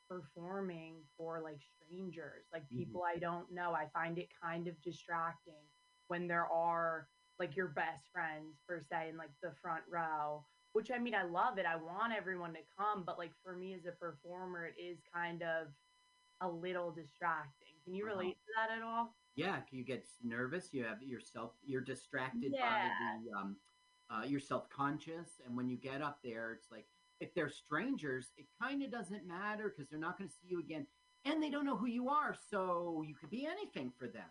performing 0.09 1.07
for 1.17 1.41
like 1.41 1.63
strangers, 1.63 2.49
like 2.53 2.71
Mhm. 2.71 2.71
people 2.71 3.03
I 3.03 3.17
don't 3.19 3.51
know. 3.53 3.75
I 3.75 3.89
find 3.89 4.19
it 4.19 4.31
kind 4.41 4.69
of 4.69 4.81
distracting 4.81 5.71
when 6.07 6.29
there 6.29 6.47
are 6.47 7.11
like 7.39 7.57
your 7.57 7.69
best 7.69 8.09
friends 8.09 8.61
per 8.67 8.81
se 8.81 9.09
in 9.11 9.17
like 9.17 9.33
the 9.43 9.53
front 9.53 9.85
row 9.89 10.47
which 10.73 10.91
i 10.91 10.99
mean 10.99 11.15
i 11.15 11.23
love 11.23 11.59
it 11.59 11.67
i 11.67 11.77
want 11.77 12.13
everyone 12.15 12.55
to 12.55 12.63
come 12.65 13.05
but 13.05 13.19
like 13.19 13.35
for 13.43 13.55
me 13.57 13.75
as 13.75 13.85
a 13.87 13.93
performer 13.93 14.67
it 14.67 14.79
is 14.79 15.03
kind 15.03 15.43
of 15.43 15.75
a 16.41 16.51
little 16.51 16.93
distracting 16.93 17.81
can 17.85 17.95
you 17.95 18.05
Uh-huh. 18.05 18.07
relate 18.07 18.37
to 18.39 18.53
that 18.57 18.71
at 18.71 18.83
all 18.83 19.17
Yeah, 19.37 19.61
you 19.71 19.85
get 19.85 20.07
nervous. 20.23 20.73
You 20.73 20.85
have 20.85 21.03
yourself. 21.03 21.53
You're 21.63 21.83
distracted 21.83 22.53
Yeah. 22.53 22.89
by 22.91 23.19
the. 23.23 23.33
Um, 23.39 23.57
uh, 24.09 24.23
you're 24.25 24.39
self-conscious, 24.41 25.41
and 25.45 25.57
when 25.57 25.69
you 25.69 25.77
get 25.77 26.01
up 26.01 26.23
there, 26.23 26.53
it's 26.53 26.71
like 26.71 26.87
if 27.21 27.35
they're 27.35 27.49
strangers, 27.51 28.33
it 28.37 28.47
kind 28.63 28.83
of 28.83 28.91
doesn't 28.91 29.27
matter 29.27 29.69
because 29.69 29.91
they're 29.91 29.99
not 29.99 30.17
going 30.17 30.29
to 30.29 30.35
see 30.37 30.47
you 30.49 30.61
again, 30.61 30.87
and 31.25 31.43
they 31.43 31.51
don't 31.51 31.65
know 31.67 31.77
who 31.77 31.87
you 31.87 32.09
are, 32.09 32.35
so 32.51 33.03
you 33.07 33.15
could 33.17 33.31
be 33.31 33.47
anything 33.47 33.91
for 33.99 34.07
them. 34.07 34.29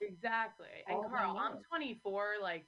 exactly 0.00 0.68
and 0.86 0.96
All 0.96 1.02
day 1.02 1.08
carl 1.10 1.36
i'm 1.36 1.58
24 1.68 2.34
like 2.40 2.64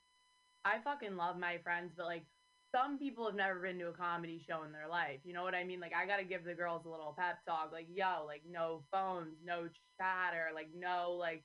i 0.65 0.81
fucking 0.81 1.15
love 1.17 1.39
my 1.39 1.59
friends 1.59 1.93
but 1.97 2.07
like 2.07 2.27
some 2.75 2.99
people 2.99 3.25
have 3.25 3.37
never 3.37 3.61
been 3.61 3.79
to 3.79 3.87
a 3.89 3.93
comedy 3.93 4.39
show 4.45 4.65
in 4.65 4.73
their 4.73 4.89
life 4.89 5.21
you 5.25 5.33
know 5.33 5.45
what 5.45 5.55
i 5.55 5.62
mean 5.62 5.79
like 5.79 5.95
i 5.95 6.05
gotta 6.07 6.25
give 6.25 6.43
the 6.45 6.55
girls 6.55 6.85
a 6.87 6.89
little 6.89 7.15
pep 7.17 7.39
talk 7.47 7.71
like 7.73 7.87
yo 7.89 8.25
like 8.27 8.43
no 8.51 8.83
phones 8.91 9.37
no 9.45 9.69
chatter 9.97 10.49
like 10.53 10.71
no 10.77 11.12
like 11.12 11.45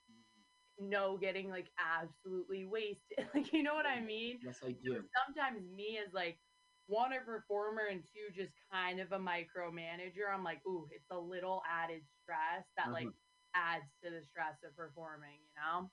no 0.79 1.17
getting 1.17 1.49
like 1.49 1.71
absolutely 1.79 2.65
wasted 2.65 3.29
like 3.33 3.53
you 3.53 3.63
know 3.63 3.75
what 3.75 3.85
i 3.87 3.99
mean 4.01 4.41
Yes, 4.41 4.63
I 4.63 4.71
do. 4.71 5.09
sometimes 5.15 5.67
me 5.69 5.97
as 5.97 6.13
like 6.13 6.39
one 6.87 7.13
a 7.13 7.21
performer 7.21 7.83
and 7.87 8.05
two 8.05 8.29
just 8.31 8.53
kind 8.71 8.99
of 8.99 9.11
a 9.11 9.19
micromanager 9.19 10.31
i'm 10.33 10.43
like 10.43 10.65
ooh 10.67 10.87
it's 10.91 11.09
a 11.11 11.19
little 11.19 11.61
added 11.67 12.07
stress 12.07 12.65
that 12.77 12.91
like 12.93 13.09
Mhm. 13.09 13.15
adds 13.55 13.85
to 14.03 14.09
the 14.09 14.21
stress 14.23 14.63
of 14.63 14.75
performing 14.75 15.41
you 15.43 15.53
know 15.55 15.91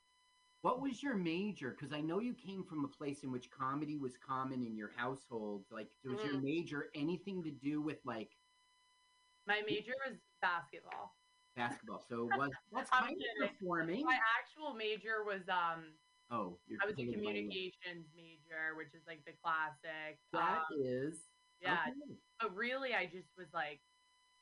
What 0.62 0.80
was 0.80 1.02
your 1.02 1.14
major? 1.14 1.70
Because 1.72 1.92
I 1.92 2.00
know 2.00 2.18
you 2.18 2.34
came 2.34 2.64
from 2.64 2.84
a 2.84 2.88
place 2.88 3.22
in 3.22 3.32
which 3.32 3.50
comedy 3.50 3.96
was 3.98 4.16
common 4.16 4.62
in 4.62 4.76
your 4.76 4.88
household. 4.88 5.70
Like, 5.70 5.92
was 6.04 6.22
your 6.24 6.32
Mm. 6.32 6.40
major 6.40 6.90
anything 6.94 7.42
to 7.44 7.50
do 7.50 7.82
with 7.82 8.04
like 8.06 8.38
my 9.46 9.62
major 9.62 9.94
was 10.06 10.18
basketball 10.40 11.16
basketball? 11.56 12.04
So 12.08 12.28
it 12.28 12.36
was 12.36 12.50
that's 12.72 12.90
kind 12.90 13.16
of 13.42 13.50
performing. 13.50 14.04
my 14.04 14.18
actual 14.38 14.74
major 14.74 15.24
was 15.24 15.42
um 15.48 15.98
Oh, 16.30 16.56
you're 16.66 16.80
i 16.82 16.86
was 16.86 16.96
a 16.98 17.04
communications 17.12 18.08
major 18.16 18.72
which 18.76 18.94
is 18.94 19.02
like 19.06 19.20
the 19.26 19.32
classic 19.44 20.16
That 20.32 20.64
um, 20.64 20.80
is 20.80 21.28
yeah 21.60 21.84
okay. 21.92 22.16
but 22.40 22.56
really 22.56 22.94
i 22.94 23.04
just 23.04 23.28
was 23.36 23.48
like 23.52 23.80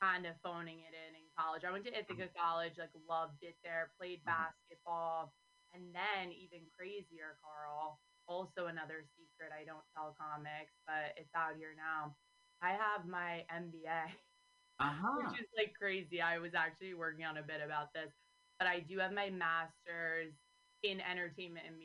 kind 0.01 0.25
of 0.25 0.39
phoning 0.43 0.79
it 0.87 0.95
in 0.95 1.15
in 1.19 1.27
college 1.37 1.65
i 1.67 1.71
went 1.73 1.85
to 1.85 1.91
ithaca 1.99 2.29
college 2.39 2.79
like 2.79 2.95
loved 3.09 3.43
it 3.43 3.57
there 3.65 3.91
played 3.99 4.21
Uh-huh. 4.27 4.47
basketball 4.55 5.35
and 5.75 5.83
then 5.93 6.31
even 6.31 6.61
crazier 6.79 7.37
carl 7.43 7.99
also 8.29 8.67
another 8.71 9.03
secret 9.19 9.51
i 9.51 9.65
don't 9.65 9.85
tell 9.97 10.15
comics 10.15 10.79
but 10.87 11.11
it's 11.17 11.35
out 11.35 11.57
here 11.59 11.75
now 11.77 12.15
i 12.63 12.71
have 12.71 13.05
my 13.05 13.45
mba 13.51 14.15
Uh-huh. 14.81 15.29
which 15.29 15.41
is 15.41 15.47
like 15.57 15.75
crazy 15.79 16.23
i 16.23 16.39
was 16.39 16.55
actually 16.55 16.95
working 16.95 17.25
on 17.25 17.37
a 17.37 17.43
bit 17.43 17.61
about 17.65 17.93
this 17.93 18.09
but 18.59 18.67
i 18.67 18.81
do 18.81 18.99
have 18.99 19.13
my 19.13 19.29
master's 19.29 20.33
in 20.83 21.01
entertainment 21.03 21.67
and 21.69 21.77